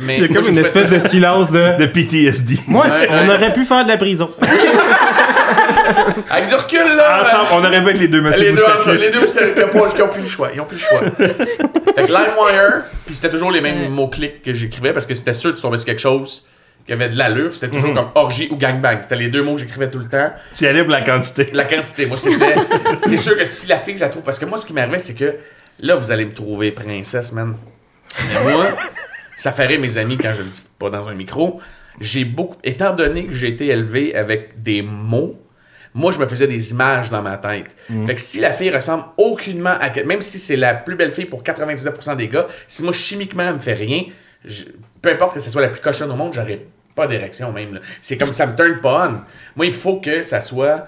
Mais 0.00 0.16
Il 0.18 0.22
y 0.22 0.24
a 0.24 0.28
comme 0.28 0.48
une 0.48 0.58
espèce 0.58 0.90
de 0.90 0.98
silence 0.98 1.50
de. 1.52 1.78
De 1.78 1.86
PTSD. 1.86 2.58
Moi, 2.66 2.84
Ouais, 2.86 3.06
on 3.10 3.28
ouais. 3.28 3.34
aurait 3.34 3.52
pu 3.52 3.64
faire 3.64 3.84
de 3.84 3.88
la 3.90 3.96
prison. 3.96 4.28
Avec 6.30 6.48
du 6.48 6.54
recul, 6.54 6.96
là. 6.96 7.22
Ensemble, 7.22 7.48
on 7.52 7.64
aurait 7.64 7.82
pu 7.82 7.90
être 7.90 7.98
les 7.98 8.08
deux 8.08 8.20
monsieur 8.22 8.42
Les 8.44 8.52
deux, 8.52 8.64
ensemble, 8.64 8.96
les 8.98 9.10
deux, 9.10 9.26
c'est- 9.26 9.54
qui 9.54 9.64
ont 9.64 9.68
pas- 9.68 9.90
qui 9.90 10.02
ont 10.02 10.08
plus 10.08 10.22
le 10.22 10.28
choix. 10.28 10.50
Ils 10.54 10.60
ont 10.60 10.64
plus 10.64 10.76
le 10.76 10.82
choix. 10.82 11.00
fait 11.94 12.02
que 12.06 12.12
LimeWire, 12.12 12.82
puis 13.06 13.14
c'était 13.14 13.30
toujours 13.30 13.50
les 13.50 13.60
mêmes 13.60 13.82
Ouais. 13.82 13.88
mots-clics 13.88 14.42
que 14.42 14.52
j'écrivais 14.52 14.92
parce 14.92 15.06
que 15.06 15.14
c'était 15.14 15.32
sûr 15.32 15.50
que 15.52 15.56
tu 15.56 15.62
tombais 15.62 15.78
sur 15.78 15.86
quelque 15.86 16.00
chose 16.00 16.46
qui 16.86 16.92
avait 16.92 17.08
de 17.08 17.16
l'allure. 17.16 17.54
C'était 17.54 17.68
toujours 17.74 17.90
Mhm. 17.90 17.96
comme 17.96 18.08
orgie 18.14 18.48
ou 18.50 18.56
gangbang. 18.56 18.98
C'était 19.02 19.16
les 19.16 19.28
deux 19.28 19.42
mots 19.42 19.54
que 19.54 19.60
j'écrivais 19.60 19.90
tout 19.90 19.98
le 19.98 20.08
temps. 20.08 20.32
Tu 20.56 20.64
y 20.64 20.66
allais 20.66 20.82
pour 20.82 20.92
la 20.92 21.00
quantité. 21.02 21.48
La 21.52 21.64
quantité, 21.64 22.06
moi, 22.06 22.16
c'était. 22.18 22.54
c'est 23.02 23.16
sûr 23.16 23.36
que 23.38 23.44
si 23.44 23.66
la 23.66 23.78
fille, 23.78 23.96
je 23.96 24.00
la 24.02 24.08
trouve. 24.08 24.22
Parce 24.22 24.38
que 24.38 24.44
moi, 24.44 24.58
ce 24.58 24.66
qui 24.66 24.72
m'arrivait, 24.72 24.98
c'est 24.98 25.14
que 25.14 25.36
là, 25.80 25.94
vous 25.96 26.10
allez 26.10 26.26
me 26.26 26.32
trouver 26.34 26.70
princesse, 26.72 27.32
man. 27.32 27.56
Mais 28.44 28.52
moi, 28.52 28.66
ça 29.36 29.50
ferait 29.52 29.78
mes 29.78 29.96
amis 29.98 30.16
quand 30.18 30.30
je 30.36 30.42
le 30.42 30.48
dis 30.48 30.62
pas 30.78 30.90
dans 30.90 31.08
un 31.08 31.14
micro. 31.14 31.60
J'ai 32.00 32.24
beaucoup. 32.24 32.56
Étant 32.64 32.92
donné 32.92 33.26
que 33.26 33.32
j'ai 33.32 33.48
été 33.48 33.68
élevé 33.68 34.14
avec 34.16 34.62
des 34.62 34.82
mots, 34.82 35.36
moi, 35.94 36.10
je 36.12 36.18
me 36.18 36.26
faisais 36.26 36.46
des 36.48 36.70
images 36.72 37.08
dans 37.10 37.22
ma 37.22 37.36
tête. 37.36 37.66
Fait 38.06 38.14
que 38.16 38.20
si 38.20 38.40
la 38.40 38.50
fille 38.50 38.70
ressemble 38.74 39.04
aucunement 39.16 39.74
à. 39.80 39.90
Même 40.04 40.20
si 40.20 40.38
c'est 40.38 40.56
la 40.56 40.74
plus 40.74 40.96
belle 40.96 41.12
fille 41.12 41.24
pour 41.26 41.42
99% 41.42 42.16
des 42.16 42.28
gars, 42.28 42.46
si 42.66 42.82
moi, 42.82 42.92
chimiquement, 42.92 43.44
elle 43.48 43.54
me 43.54 43.58
fait 43.60 43.74
rien, 43.74 44.02
je- 44.44 44.64
peu 45.00 45.10
importe 45.10 45.34
que 45.34 45.40
ce 45.40 45.50
soit 45.50 45.62
la 45.62 45.68
plus 45.68 45.80
cochonne 45.80 46.10
au 46.10 46.16
monde, 46.16 46.32
j'aurais 46.34 46.66
pas 46.96 47.06
d'érection 47.06 47.52
même. 47.52 47.80
C'est 48.00 48.16
comme 48.18 48.32
ça 48.32 48.46
me 48.46 48.56
turn 48.56 48.80
pas 48.80 49.08
on. 49.08 49.20
Moi, 49.56 49.66
il 49.66 49.72
faut 49.72 49.96
que 50.00 50.22
ça 50.22 50.40
soit 50.40 50.86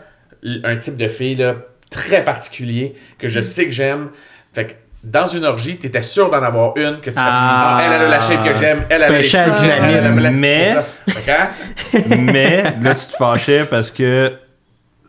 un 0.65 0.77
type 0.77 0.97
de 0.97 1.09
fille 1.09 1.37
là, 1.37 1.55
très 1.91 2.25
particulier 2.25 2.95
que 3.19 3.29
je 3.29 3.41
sais 3.41 3.65
que 3.67 3.71
j'aime. 3.73 4.09
Fait 4.53 4.65
que 4.67 4.73
dans 5.05 5.27
une 5.29 5.45
orgie, 5.45 5.77
t'étais 5.77 6.03
sûr 6.03 6.31
d'en 6.31 6.43
avoir 6.43 6.77
une 6.77 6.97
que 7.01 7.11
tu 7.11 7.17
fais, 7.17 7.23
Ah. 7.23 7.77
Ah, 7.79 7.83
elle, 7.87 7.93
elle 7.93 8.03
a 8.03 8.09
la 8.09 8.21
shape 8.21 8.45
que 8.45 8.55
j'aime, 8.57 8.83
elle, 8.89 9.03
a 9.05 9.09
les 9.09 9.23
cheveux, 9.23 9.53
elle, 9.71 9.95
elle, 9.95 10.05
elle, 10.27 10.31
mais- 10.33 10.75
hein, 11.29 11.49
Mais 12.19 12.63
là, 12.83 12.95
tu 12.95 13.07
te 13.07 13.17
fâchais 13.17 13.65
parce 13.67 13.91
que, 13.93 14.33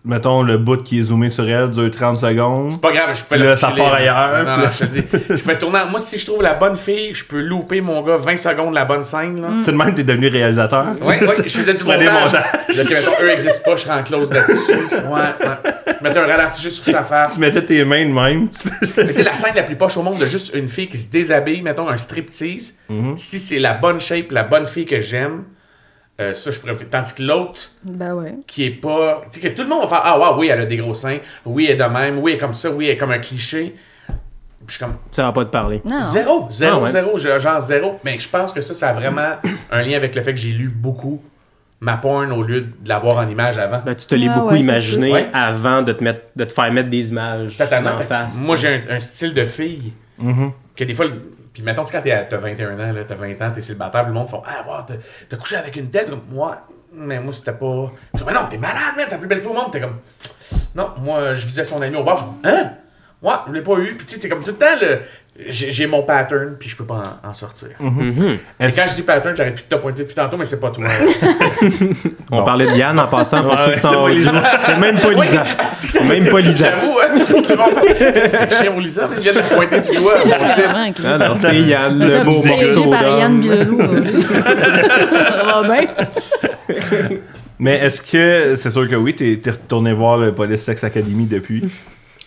mettons, 0.08 0.42
le 0.42 0.58
bout 0.58 0.82
qui 0.84 1.00
est 1.00 1.04
zoomé 1.04 1.30
sur 1.30 1.48
elle 1.48 1.70
dure 1.72 1.92
30 1.92 2.18
secondes. 2.18 2.72
C'est 2.72 2.82
pas 2.82 2.92
grave, 2.92 3.10
je 3.16 3.24
peux 3.24 3.36
Là, 3.36 3.52
la 3.52 3.58
ça 3.58 3.70
filer. 3.70 3.82
part 3.84 3.94
ailleurs, 3.94 4.44
Non, 4.46 4.58
non, 4.58 4.72
je 4.72 4.80
te 4.80 4.86
dis. 4.86 5.04
Je 5.30 5.44
peux 5.44 5.56
tourner. 5.58 5.80
Moi, 5.92 6.00
si 6.00 6.18
je 6.18 6.26
trouve 6.26 6.42
la 6.42 6.54
bonne 6.54 6.76
fille, 6.76 7.14
je 7.14 7.24
peux 7.26 7.42
louper 7.42 7.82
mon 7.82 8.02
gars 8.02 8.18
20 8.18 8.38
secondes 8.38 8.74
la 8.74 8.86
bonne 8.86 9.04
scène. 9.04 9.42
Là. 9.42 9.50
C'est 9.64 9.72
de 9.72 9.78
même 9.78 9.92
que 9.92 9.98
t'es 9.98 10.04
devenu 10.04 10.28
réalisateur. 10.30 10.88
Ouais, 11.02 11.24
ouais, 11.24 11.36
je 11.46 11.50
faisais 11.58 11.74
du 11.74 11.84
Prenez 11.84 12.06
montage. 12.06 12.32
Là, 12.34 12.44
que, 12.68 12.90
mettons, 12.90 13.12
eux 13.24 13.30
existent 13.30 13.64
pas, 13.66 13.76
je 13.76 13.82
serais 13.84 14.00
en 14.00 14.04
close 14.04 14.32
là-dessus. 14.32 14.72
Ouais, 14.72 15.12
ouais. 15.12 15.74
Je 16.00 16.04
mettais 16.04 16.20
un 16.20 16.26
ralenti 16.28 16.62
juste 16.62 16.84
sur 16.84 16.94
sa 16.94 17.04
face. 17.04 17.36
Tu 17.36 17.40
mettais 17.42 17.62
tes 17.66 17.84
mains 17.86 18.06
de 18.06 18.12
même. 18.12 18.50
tu- 18.50 18.70
Mais 18.98 19.08
tu 19.10 19.16
sais, 19.16 19.24
la 19.24 19.36
scène 19.36 19.56
la 19.56 19.64
plus 19.64 19.76
poche 19.76 19.98
au 19.98 20.04
monde 20.04 20.18
de 20.20 20.26
juste 20.26 20.54
une 20.56 20.68
fille 20.68 20.88
qui 20.88 20.98
se 20.98 21.10
déshabille, 21.12 21.62
mettons 21.62 21.88
un 21.90 21.98
striptease, 21.98 22.74
Mhm. 22.90 23.18
si 23.18 23.40
c'est 23.40 23.60
la 23.60 23.74
bonne 23.74 24.00
shape, 24.00 24.32
la 24.32 24.44
bonne 24.44 24.66
fille 24.66 24.86
que 24.86 25.00
j'aime, 25.00 25.44
euh, 26.20 26.34
ça 26.34 26.52
je 26.52 26.60
pourrais 26.60 26.76
faire. 26.76 26.90
Tandis 26.90 27.14
que 27.14 27.24
l'autre, 27.24 27.60
Ben 27.84 28.14
ouais. 28.16 28.34
qui 28.48 28.66
est 28.66 28.72
pas. 28.72 29.22
Tu 29.32 29.40
sais, 29.40 29.50
que 29.50 29.56
tout 29.56 29.64
le 29.64 29.70
monde 29.70 29.84
va 29.84 29.88
faire 29.88 30.02
Ah, 30.04 30.20
ouais, 30.20 30.36
oui, 30.40 30.48
elle 30.48 30.62
a 30.62 30.66
des 30.66 30.78
gros 30.78 30.94
seins, 30.94 31.20
oui, 31.46 31.66
elle 31.70 31.80
est 31.80 31.84
de 31.84 31.90
même, 31.92 32.20
oui, 32.20 32.32
elle 32.32 32.38
est 32.38 32.40
comme 32.42 32.54
ça, 32.54 32.70
oui, 32.72 32.86
elle 32.86 32.92
est 32.92 32.98
comme 32.98 33.12
un 33.12 33.20
cliché. 33.20 33.76
Puis 34.08 34.16
je 34.68 34.72
suis 34.74 34.80
comme 34.84 34.96
Ça 35.12 35.24
va 35.24 35.32
pas 35.32 35.46
te 35.46 35.50
parler. 35.52 35.82
Non. 35.86 36.02
Zéro, 36.02 36.48
zéro, 36.50 36.78
Ah 36.80 36.84
ouais. 36.84 36.90
zéro, 36.90 37.18
genre 37.18 37.62
zéro. 37.62 38.00
Mais 38.04 38.18
je 38.20 38.28
pense 38.28 38.52
que 38.52 38.60
ça, 38.62 38.74
ça 38.74 38.90
a 38.90 38.94
vraiment 38.94 39.36
un 39.72 39.82
lien 39.84 39.96
avec 39.96 40.14
le 40.16 40.22
fait 40.22 40.34
que 40.34 40.40
j'ai 40.40 40.50
lu 40.52 40.68
beaucoup 40.70 41.22
ma 41.80 41.96
porn 41.98 42.32
au 42.32 42.42
lieu 42.42 42.62
de 42.62 42.90
l'avoir 42.90 43.18
en 43.18 43.30
image 43.30 43.58
avant. 43.60 43.82
Ben, 43.86 43.94
tu 43.96 44.08
te 44.08 44.16
l'es 44.16 44.28
Ah 44.30 44.40
beaucoup 44.40 44.54
ouais, 44.56 44.60
imaginé. 44.62 45.12
Ouais. 45.14 45.28
avant 45.32 45.84
de 45.84 45.94
te, 45.94 46.04
mettre, 46.04 46.22
de 46.36 46.44
te 46.44 46.52
faire 46.52 46.74
mettre 46.74 46.90
des 46.90 47.10
images 47.10 47.56
Totalement. 47.56 47.92
en 47.92 47.98
face. 48.00 48.40
moi, 48.42 48.56
j'ai 48.56 48.68
un, 48.90 48.96
un 48.96 49.00
style 49.00 49.34
de 49.36 49.44
fille 49.44 49.94
Mhm. 50.18 50.52
que 50.76 50.84
des 50.84 50.96
fois, 50.96 51.06
puis 51.58 51.64
mettons, 51.66 51.84
tu 51.84 51.92
quand 51.92 52.02
t'as 52.04 52.38
21 52.38 52.80
ans, 52.80 52.94
t'as 53.08 53.16
20 53.16 53.42
ans, 53.42 53.52
t'es 53.54 53.62
célibataire, 53.62 54.06
le 54.08 54.14
monde 54.14 54.30
font 54.30 54.42
Ah, 54.46 54.64
wow, 54.68 54.84
t'as- 55.28 55.38
couché 55.38 55.56
avec 55.56 55.76
une 55.76 55.90
tête. 55.90 56.10
Comme, 56.10 56.22
moi, 56.30 56.58
mais 56.94 57.20
moi, 57.20 57.34
c'était 57.34 57.54
pas. 57.54 57.92
Mais 58.26 58.34
non, 58.34 58.42
t'es 58.50 58.58
malade, 58.58 58.96
man, 58.96 59.06
c'est 59.08 59.12
la 59.12 59.18
plus 59.18 59.28
belle 59.28 59.40
fille 59.40 59.50
au 59.50 59.54
monde. 59.54 59.72
T'es 59.72 59.82
comme, 59.82 59.98
non, 60.76 60.92
moi, 61.02 61.34
je 61.34 61.46
visais 61.46 61.66
son 61.66 61.82
ami 61.82 61.96
au 61.98 62.04
bar. 62.04 62.18
Je 62.44 62.50
dis, 62.50 62.56
hein? 62.56 62.72
Moi, 63.22 63.46
je 63.48 63.54
l'ai 63.54 63.62
pas 63.64 63.74
eu. 63.80 63.96
Puis 63.98 64.06
tu 64.06 64.16
sais, 64.16 64.22
c'est 64.22 64.30
comme 64.30 64.44
tout 64.44 64.52
le 64.52 64.58
temps, 64.58 64.76
le- 64.80 65.02
j'ai 65.48 65.86
mon 65.86 66.02
pattern, 66.02 66.56
puis 66.60 66.68
je 66.70 66.76
peux 66.76 66.84
pas 66.84 67.04
en, 67.24 67.30
en 67.30 67.34
sortir. 67.34 67.70
Mhm. 67.80 68.38
Et 68.60 68.64
Est-ce- 68.66 68.76
quand 68.76 68.88
je 68.88 68.96
dis 68.96 69.02
pattern, 69.04 69.36
j'arrête 69.36 69.54
plus 69.56 69.64
de 69.70 69.76
te 69.76 69.76
pointer 69.80 70.02
depuis 70.04 70.16
tantôt, 70.16 70.36
mais 70.38 70.46
c'est 70.46 70.60
pas 70.60 70.72
toi. 70.72 70.86
On 72.32 72.38
Bon. 72.38 72.44
parlait 72.44 72.66
de 72.68 72.72
Yann 72.76 73.00
en 73.00 73.08
passant 73.08 73.44
pour 73.44 73.58
ceux 73.60 73.72
qui 73.74 73.80
c'est 73.80 73.88
sont 73.88 73.94
pas 73.94 74.02
audio. 74.02 74.16
Lisa. 74.18 74.32
C'est 74.62 74.80
même 74.80 75.00
pas 75.00 75.12
Lisa. 75.12 75.44
C'est 75.66 76.04
même 76.04 76.26
pas 76.28 76.40
Lisa. 76.40 76.70
J'avoue, 76.72 76.98
hein? 77.00 77.08
C'est 78.28 78.80
Lisa, 78.80 79.10
mais 79.10 79.42
pointer 79.56 79.80
du 79.82 79.96
doigt. 79.98 80.16
Ah 81.06 81.18
non, 81.20 81.36
c'est 81.36 81.56
Yann, 81.62 82.00
le 82.00 82.24
beau 82.24 82.44
morceau 82.44 82.94
Yann? 82.94 83.44
Mais 87.60 87.78
est-ce 87.78 88.02
que, 88.02 88.56
c'est 88.56 88.70
sûr 88.70 88.88
que 88.88 88.96
oui, 88.96 89.16
t'es 89.16 89.40
t'es 89.42 89.50
retourné 89.52 89.92
voir 89.94 90.18
le 90.18 90.32
Police 90.32 90.62
Sex 90.62 90.84
Academy 90.84 91.26
depuis? 91.26 91.62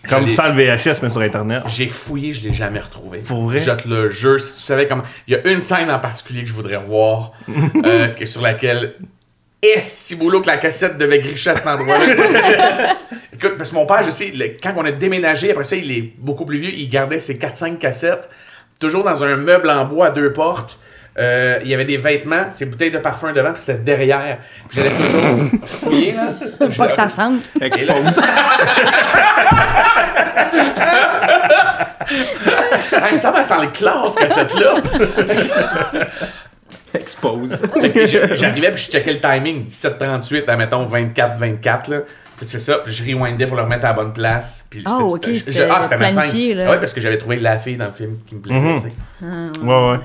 Comme 0.09 0.29
sans 0.31 0.47
le 0.49 0.53
VHS, 0.53 0.99
mais 1.03 1.09
sur 1.09 1.21
Internet. 1.21 1.63
J'ai 1.67 1.87
fouillé, 1.87 2.33
je 2.33 2.41
l'ai 2.43 2.53
jamais 2.53 2.79
retrouvé. 2.79 3.19
Pour 3.19 3.43
vrai? 3.43 3.59
Je 3.59 3.71
te 3.71 3.87
le 3.87 4.09
jure, 4.09 4.39
si 4.39 4.55
tu 4.55 4.61
savais 4.61 4.87
comment. 4.87 5.03
Il 5.27 5.33
y 5.33 5.37
a 5.37 5.47
une 5.47 5.61
scène 5.61 5.91
en 5.91 5.99
particulier 5.99 6.41
que 6.43 6.49
je 6.49 6.53
voudrais 6.53 6.77
voir, 6.77 7.33
euh, 7.85 8.07
que- 8.07 8.25
sur 8.25 8.41
laquelle. 8.41 8.95
Et 9.63 9.79
si 9.79 10.15
boulot 10.15 10.41
que 10.41 10.47
la 10.47 10.57
cassette 10.57 10.97
devait 10.97 11.19
gricher 11.19 11.51
à 11.51 11.55
cet 11.55 11.67
endroit-là? 11.67 12.95
Écoute, 13.33 13.57
parce 13.57 13.69
que 13.69 13.75
mon 13.75 13.85
père, 13.85 14.01
je 14.03 14.09
sais, 14.11 14.31
le- 14.35 14.57
quand 14.61 14.73
on 14.75 14.85
a 14.85 14.91
déménagé, 14.91 15.51
après 15.51 15.63
ça, 15.65 15.75
il 15.75 15.91
est 15.91 16.13
beaucoup 16.17 16.45
plus 16.45 16.57
vieux, 16.57 16.73
il 16.73 16.89
gardait 16.89 17.19
ses 17.19 17.35
4-5 17.37 17.77
cassettes, 17.77 18.27
toujours 18.79 19.03
dans 19.03 19.23
un 19.23 19.35
meuble 19.35 19.69
en 19.69 19.85
bois 19.85 20.07
à 20.07 20.11
deux 20.11 20.33
portes. 20.33 20.79
Euh, 21.19 21.59
il 21.63 21.69
y 21.69 21.73
avait 21.73 21.83
des 21.85 21.97
vêtements, 21.97 22.45
ses 22.51 22.65
bouteilles 22.65 22.91
de 22.91 22.97
parfum 22.97 23.33
devant, 23.33 23.51
puis 23.51 23.61
c'était 23.61 23.79
derrière. 23.79 24.37
Puis 24.69 24.77
j'allais 24.81 24.91
toujours 24.95 25.39
fouiller, 25.65 26.13
là. 26.13 26.67
Pas 26.77 26.87
que 26.87 26.93
ça 26.93 27.07
sente. 27.09 27.49
Expose. 27.59 28.21
Ah, 32.93 33.07
il 33.09 33.13
me 33.13 33.17
semble 33.17 33.43
sent 33.43 33.53
le 33.61 33.67
classe, 33.67 34.15
cassette-là. 34.15 34.75
Expose. 36.93 37.61
J'arrivais 38.33 38.71
puis 38.71 38.83
je 38.83 38.91
checkais 38.91 39.13
le 39.13 39.19
timing 39.19 39.67
17-38 39.67 40.49
à 40.49 40.57
mettons 40.57 40.85
24-24 40.87 41.89
là. 41.89 41.99
Puis 42.37 42.45
tu 42.47 42.53
fais 42.53 42.59
ça, 42.59 42.79
puis 42.79 42.91
je 42.91 43.03
rewindais 43.03 43.45
pour 43.45 43.55
le 43.55 43.61
remettre 43.63 43.85
à 43.85 43.89
la 43.89 43.93
bonne 43.93 44.13
place. 44.13 44.65
Puis 44.69 44.81
Ah, 44.85 44.97
c'était- 44.99 45.03
ok, 45.29 45.29
je- 45.47 45.61
ah, 45.69 45.79
c'était 45.83 45.97
ma 45.97 46.09
scène. 46.09 46.57
là. 46.57 46.63
Ah 46.65 46.71
Ouais, 46.71 46.79
parce 46.79 46.91
que 46.93 46.99
j'avais 46.99 47.17
trouvé 47.17 47.37
la 47.39 47.57
fille 47.59 47.77
dans 47.77 47.85
le 47.85 47.91
film 47.93 48.17
qui 48.27 48.35
me 48.35 48.41
plaisait. 48.41 48.75
Tu 48.75 48.79
sais. 48.89 49.59
Ouais, 49.61 49.91
ouais. 49.91 49.99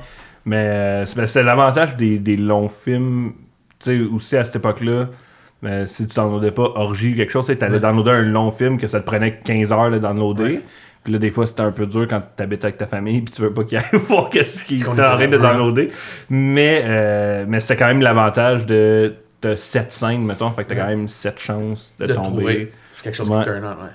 Mais 0.46 0.56
euh, 0.56 1.06
c'est 1.06 1.42
l'avantage 1.42 1.96
des, 1.96 2.18
des 2.18 2.36
longs 2.36 2.68
films, 2.70 3.32
tu 3.80 3.90
sais, 3.98 4.00
aussi 4.00 4.36
à 4.36 4.44
cette 4.44 4.56
époque-là. 4.56 5.08
Mais 5.62 5.86
si 5.86 6.06
tu 6.06 6.14
downloadais 6.14 6.52
pas 6.52 6.70
Orgie 6.76 7.12
ou 7.12 7.16
quelque 7.16 7.32
chose, 7.32 7.46
tu 7.46 7.52
sais, 7.52 7.58
t'allais 7.58 7.80
downloader 7.80 8.10
un 8.12 8.22
long 8.22 8.52
film 8.52 8.78
que 8.78 8.86
ça 8.86 9.00
te 9.00 9.06
prenait 9.06 9.38
15 9.44 9.72
heures 9.72 9.90
de 9.90 9.98
downloader. 9.98 10.42
Ouais. 10.44 10.62
Puis 11.02 11.12
là, 11.12 11.18
des 11.18 11.30
fois, 11.30 11.46
c'était 11.46 11.62
un 11.62 11.70
peu 11.72 11.86
dur 11.86 12.06
quand 12.08 12.22
t'habites 12.36 12.64
avec 12.64 12.78
ta 12.78 12.86
famille 12.86 13.22
puis 13.22 13.32
tu 13.34 13.42
veux 13.42 13.52
pas 13.52 13.64
qu'ils 13.64 13.78
aillent 13.78 13.84
voir 14.08 14.28
qu'est-ce 14.30 14.62
qu'ils 14.62 14.80
sont 14.80 14.90
en 14.90 14.94
train 14.94 15.28
de 15.28 15.36
downloader. 15.38 15.90
Mais, 16.30 16.82
euh, 16.84 17.44
mais 17.48 17.60
c'était 17.60 17.76
quand 17.76 17.86
même 17.86 18.00
l'avantage 18.02 18.66
de, 18.66 19.14
de 19.42 19.54
7 19.54 19.92
scènes, 19.92 20.24
mettons. 20.24 20.50
Fait 20.52 20.64
que 20.64 20.68
t'as 20.70 20.76
quand 20.76 20.88
même 20.88 21.08
7 21.08 21.38
chances 21.38 21.92
de, 21.98 22.06
De 22.06 22.14
tomber. 22.14 22.72
C'est 22.92 23.02
quelque 23.04 23.16
chose 23.16 23.30
Ouais. 23.30 23.38
qui 23.38 23.44
turn 23.44 23.64
on, 23.64 23.82
ouais. 23.84 23.90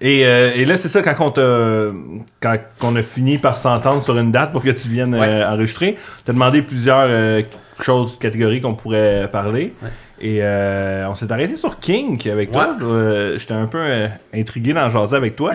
Et, 0.00 0.24
euh, 0.24 0.52
et 0.54 0.64
là, 0.64 0.76
c'est 0.78 0.88
ça, 0.88 1.02
quand 1.02 1.14
on, 1.20 1.30
t'a- 1.30 1.92
quand 2.40 2.58
on 2.92 2.96
a 2.96 3.02
fini 3.02 3.36
par 3.38 3.56
s'entendre 3.58 4.02
sur 4.02 4.18
une 4.18 4.30
date 4.32 4.50
pour 4.52 4.62
que 4.62 4.70
tu 4.70 4.88
viennes 4.88 5.14
Ouais. 5.14 5.26
euh, 5.28 5.48
enregistrer, 5.50 5.96
tu 6.24 6.30
as 6.30 6.34
demandé 6.34 6.62
plusieurs 6.62 7.04
euh, 7.08 7.42
choses, 7.80 8.16
catégories 8.18 8.60
qu'on 8.62 8.74
pourrait 8.74 9.28
parler. 9.30 9.74
Ouais. 9.82 9.88
Et 10.22 10.38
euh, 10.42 11.06
on 11.08 11.14
s'est 11.14 11.30
arrêté 11.32 11.56
sur 11.56 11.78
Kink 11.78 12.26
avec 12.26 12.50
toi. 12.52 12.76
Ouais. 12.78 12.84
Euh, 12.86 13.38
J'étais 13.38 13.54
un 13.54 13.66
peu 13.66 13.78
euh, 13.80 14.06
intrigué 14.34 14.72
d'en 14.74 14.88
jaser 14.90 15.16
avec 15.16 15.36
toi. 15.36 15.52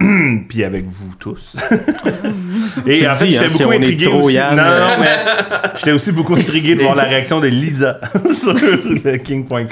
Puis 0.48 0.64
avec 0.64 0.86
vous 0.86 1.14
tous. 1.18 1.54
Et 2.86 3.00
Tu 3.00 3.06
en 3.06 3.10
le 3.10 3.14
fait, 3.14 3.26
j'étais 3.28 3.44
hein, 3.44 3.48
si 3.48 3.58
beaucoup 3.58 3.72
est 3.72 3.76
intrigué 3.76 4.06
aussi. 4.06 4.34
Yann. 4.34 4.56
Non, 4.56 4.62
non, 4.64 4.96
mais 5.00 5.16
j'étais 5.76 5.92
aussi 5.92 6.12
beaucoup 6.12 6.34
intrigué 6.34 6.74
de 6.74 6.82
voir 6.82 6.94
la 6.94 7.04
réaction 7.04 7.38
de 7.40 7.48
Lisa 7.48 8.00
sur 8.40 8.54
le 8.54 9.16
king.com. 9.18 9.68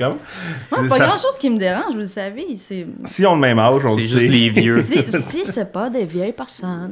Moi, 0.71 0.89
pas 0.89 0.97
Ça- 0.99 1.05
grand 1.07 1.17
chose 1.17 1.39
qui 1.41 1.49
me 1.49 1.59
dérange, 1.59 1.93
vous 1.95 2.01
le 2.01 2.07
savez. 2.07 2.45
C'est 2.57 2.87
Si 3.07 3.25
on 3.25 3.33
a 3.33 3.35
le 3.37 3.41
même 3.41 3.59
âge, 3.59 3.83
on 3.87 3.97
le 3.97 4.03
C'est 4.03 4.09
sait. 4.09 4.19
juste 4.19 4.31
les 4.33 4.49
vieux. 4.51 4.83
si, 4.83 4.99
si 5.31 5.43
c'est 5.47 5.73
pas 5.73 5.89
des 5.89 6.05
vieilles 6.05 6.33
personnes, 6.33 6.91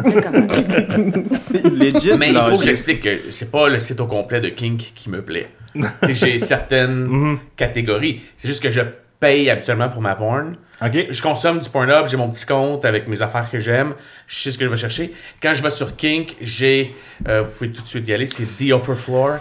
c'est 1.40 1.64
legit. 1.64 2.12
Mais 2.18 2.30
il 2.32 2.40
faut 2.50 2.58
que 2.58 2.64
j'explique 2.64 3.02
que 3.02 3.16
c'est 3.30 3.50
pas 3.50 3.68
le 3.68 3.78
site 3.80 4.00
au 4.00 4.06
complet 4.06 4.40
de 4.40 4.48
Kink 4.48 4.92
qui 4.94 5.10
me 5.10 5.20
plaît. 5.22 5.48
Mhm. 5.74 5.88
J'ai 6.08 6.38
certaines 6.38 7.38
catégories. 7.56 8.22
C'est 8.36 8.48
juste 8.48 8.62
que 8.62 8.70
je 8.70 8.80
paye 9.20 9.50
habituellement 9.50 9.88
pour 9.90 10.00
ma 10.00 10.14
porn. 10.14 10.54
Ok? 10.82 11.06
Je 11.10 11.22
consomme 11.22 11.58
du 11.58 11.68
Pornhub, 11.70 12.06
j'ai 12.08 12.16
mon 12.16 12.28
petit 12.30 12.44
compte 12.46 12.84
avec 12.84 13.08
mes 13.08 13.22
affaires 13.22 13.50
que 13.50 13.58
j'aime, 13.58 13.94
je 14.26 14.38
sais 14.40 14.50
ce 14.50 14.58
que 14.58 14.64
je 14.66 14.70
vais 14.70 14.76
chercher. 14.76 15.12
Quand 15.42 15.54
je 15.54 15.62
vais 15.62 15.70
sur 15.70 15.96
Kink, 15.96 16.36
j'ai, 16.40 16.94
euh, 17.28 17.42
vous 17.42 17.50
pouvez 17.50 17.70
tout 17.70 17.82
de 17.82 17.86
suite 17.86 18.06
y 18.08 18.12
aller, 18.12 18.26
c'est 18.26 18.44
The 18.44 18.72
Upper 18.72 18.94
Floor. 18.94 19.38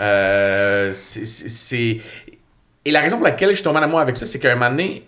Euh, 0.00 0.92
c'est-. 0.94 1.98
Et 2.84 2.90
la 2.90 3.00
raison 3.00 3.16
pour 3.16 3.24
laquelle 3.26 3.50
je 3.50 3.54
suis 3.56 3.64
tombé 3.64 3.78
en 3.78 3.82
amour 3.82 4.00
avec 4.00 4.16
ça, 4.16 4.26
c'est 4.26 4.38
qu'à 4.38 4.52
un 4.52 4.54
moment 4.54 4.70
donné, 4.70 5.02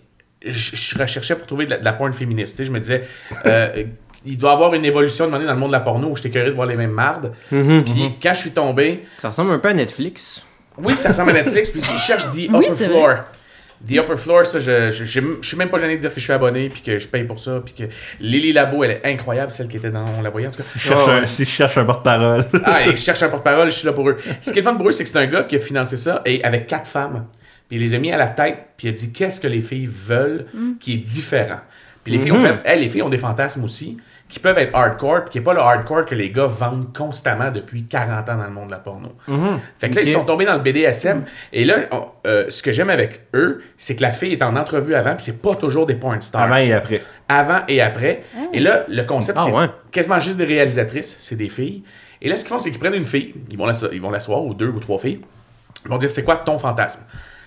je, 0.45 0.75
je 0.75 0.97
recherchais 0.97 1.35
pour 1.35 1.47
trouver 1.47 1.65
de 1.65 1.71
la, 1.71 1.77
de 1.77 1.85
la 1.85 1.93
porn 1.93 2.11
féministe. 2.13 2.61
Je 2.63 2.71
me 2.71 2.79
disais, 2.79 3.03
euh, 3.45 3.83
il 4.25 4.37
doit 4.37 4.51
y 4.51 4.53
avoir 4.53 4.73
une 4.73 4.83
évolution 4.85 5.25
de 5.25 5.29
un 5.29 5.31
moment 5.31 5.37
donné 5.39 5.47
dans 5.47 5.53
le 5.53 5.59
monde 5.59 5.69
de 5.69 5.73
la 5.75 5.79
porno 5.79 6.07
où 6.09 6.15
j'étais 6.17 6.29
curieux 6.29 6.49
de 6.49 6.55
voir 6.55 6.67
les 6.67 6.75
mêmes 6.75 6.91
mardes. 6.91 7.33
Puis 7.49 8.15
quand 8.21 8.33
je 8.33 8.39
suis 8.39 8.51
tombé, 8.51 9.05
Ça 9.21 9.29
ressemble 9.29 9.51
un 9.53 9.59
peu 9.59 9.69
à 9.69 9.73
Netflix. 9.73 10.45
oui, 10.77 10.97
ça 10.97 11.09
ressemble 11.09 11.31
à 11.31 11.33
Netflix, 11.35 11.71
puis 11.71 11.81
je 11.81 11.97
cherche 11.99 12.23
The 12.31 12.49
Oui, 12.53 12.67
Upper 12.69 12.85
Floor. 12.85 13.15
The 13.87 13.93
Upper 13.93 14.17
Floor, 14.17 14.45
ça, 14.45 14.59
je, 14.59 14.91
je, 14.91 15.05
je, 15.05 15.19
je 15.41 15.47
suis 15.47 15.55
même 15.57 15.69
pas 15.69 15.77
gêné 15.79 15.95
de 15.95 16.01
dire 16.01 16.09
que 16.13 16.19
je 16.19 16.23
suis 16.25 16.33
abonné, 16.33 16.67
puis 16.69 16.81
que 16.81 16.99
je 16.99 17.07
paye 17.07 17.23
pour 17.23 17.39
ça, 17.39 17.61
puis 17.63 17.73
que 17.73 17.83
Lily 18.19 18.51
Labo, 18.51 18.83
elle 18.83 18.91
est 18.91 19.01
incroyable, 19.05 19.51
celle 19.53 19.69
qui 19.69 19.77
était 19.77 19.89
dans, 19.89 20.03
on 20.17 20.21
la 20.21 20.29
voyait 20.29 20.47
en 20.47 20.51
tout 20.51 20.57
cas. 20.57 20.63
Si 20.63 20.79
je 20.79 20.83
cherche 20.89 21.07
un- 21.07 21.25
si 21.27 21.45
je 21.45 21.49
cherche 21.49 21.77
un 21.77 21.85
porte-parole. 21.85 22.45
Ah, 22.65 22.85
et 22.85 22.91
je 22.95 23.01
cherche 23.01 23.23
un 23.23 23.29
porte-parole, 23.29 23.69
je 23.71 23.75
suis 23.75 23.85
là 23.85 23.93
pour 23.93 24.09
eux. 24.09 24.17
Ce 24.41 24.51
qui 24.51 24.59
est 24.59 24.61
le 24.61 24.63
fun 24.63 24.75
pour 24.75 24.89
eux, 24.89 24.91
c'est 24.91 25.03
que 25.03 25.09
c'est 25.09 25.17
un 25.17 25.27
gars 25.27 25.43
qui 25.43 25.55
a 25.55 25.59
financé 25.59 25.95
ça, 25.95 26.21
et 26.25 26.43
avec 26.43 26.67
quatre 26.67 26.87
femmes. 26.87 27.25
Puis 27.69 27.77
il 27.77 27.81
les 27.83 27.93
a 27.93 27.99
mis 27.99 28.11
à 28.11 28.17
la 28.17 28.27
tête, 28.27 28.57
puis 28.75 28.87
il 28.87 28.89
a 28.89 28.93
dit 28.93 29.11
qu'est-ce 29.13 29.39
que 29.39 29.47
les 29.47 29.61
filles 29.61 29.87
veulent 29.91 30.45
qui 30.79 30.95
est 30.95 30.97
différent? 30.97 31.59
Puis 32.03 32.13
les 32.13 32.19
filles 32.19 32.31
ont 32.31 32.39
fait, 32.41 32.55
elles, 32.65 32.79
les 32.81 32.89
filles 32.89 33.03
ont 33.03 33.09
des 33.09 33.17
fantasmes 33.17 33.63
aussi, 33.63 33.97
qui 34.29 34.39
peuvent 34.39 34.57
être 34.59 34.75
hardcore, 34.75 35.21
puis 35.23 35.31
qui 35.31 35.37
n'est 35.39 35.43
pas 35.43 35.53
le 35.55 35.59
hardcore 35.59 36.05
que 36.05 36.13
les 36.13 36.29
gars 36.29 36.45
vendent 36.45 36.95
constamment 36.95 37.49
depuis 37.49 37.83
40 37.85 38.29
ans 38.29 38.37
dans 38.37 38.43
le 38.43 38.51
monde 38.51 38.67
de 38.67 38.71
la 38.73 38.77
porno. 38.77 39.09
Fait 39.79 39.89
que 39.89 39.95
là, 39.95 40.01
ils 40.03 40.11
sont 40.11 40.23
tombés 40.23 40.45
dans 40.45 40.53
le 40.53 40.59
BDSM. 40.61 41.25
Et 41.51 41.65
là, 41.65 41.77
on- 41.91 42.05
euh, 42.27 42.45
ce 42.49 42.61
que 42.61 42.71
j'aime 42.71 42.91
avec 42.91 43.21
eux, 43.33 43.63
c'est 43.77 43.95
que 43.95 44.03
la 44.03 44.11
fille 44.11 44.31
est 44.33 44.43
en 44.43 44.55
entrevue 44.55 44.93
avant, 44.93 45.15
puis 45.15 45.23
c'est 45.23 45.41
pas 45.41 45.55
toujours 45.55 45.87
des 45.87 45.95
porn 45.95 46.21
stars. 46.21 46.43
Avant 46.43 46.57
et 46.57 46.71
après. 46.73 47.01
Avant 47.27 47.61
et 47.67 47.81
après. 47.81 48.21
Et 48.53 48.59
là, 48.59 48.85
le 48.87 49.01
concept, 49.03 49.39
Ah 49.41 49.45
c'est 49.47 49.51
ouais. 49.51 49.65
quasiment 49.91 50.19
juste 50.19 50.37
des 50.37 50.45
réalisatrices, 50.45 51.17
c'est 51.19 51.35
des 51.35 51.49
filles. 51.49 51.83
Et 52.21 52.29
là, 52.29 52.35
ce 52.35 52.43
qu'ils 52.43 52.49
font, 52.49 52.59
c'est 52.59 52.69
qu'ils 52.69 52.79
prennent 52.79 52.93
une 52.93 53.03
fille, 53.05 53.33
ils 53.49 53.57
vont 53.57 53.65
l'asseoir, 53.65 53.91
ils 53.93 54.01
vont 54.01 54.11
l'asseoir, 54.11 54.43
ou 54.43 54.53
deux 54.53 54.67
ou 54.69 54.79
trois 54.79 54.99
filles, 54.99 55.21
ils 55.85 55.89
vont 55.89 55.97
dire 55.97 56.11
c'est 56.11 56.23
quoi 56.23 56.35
ton 56.35 56.59
fantasme? 56.59 57.01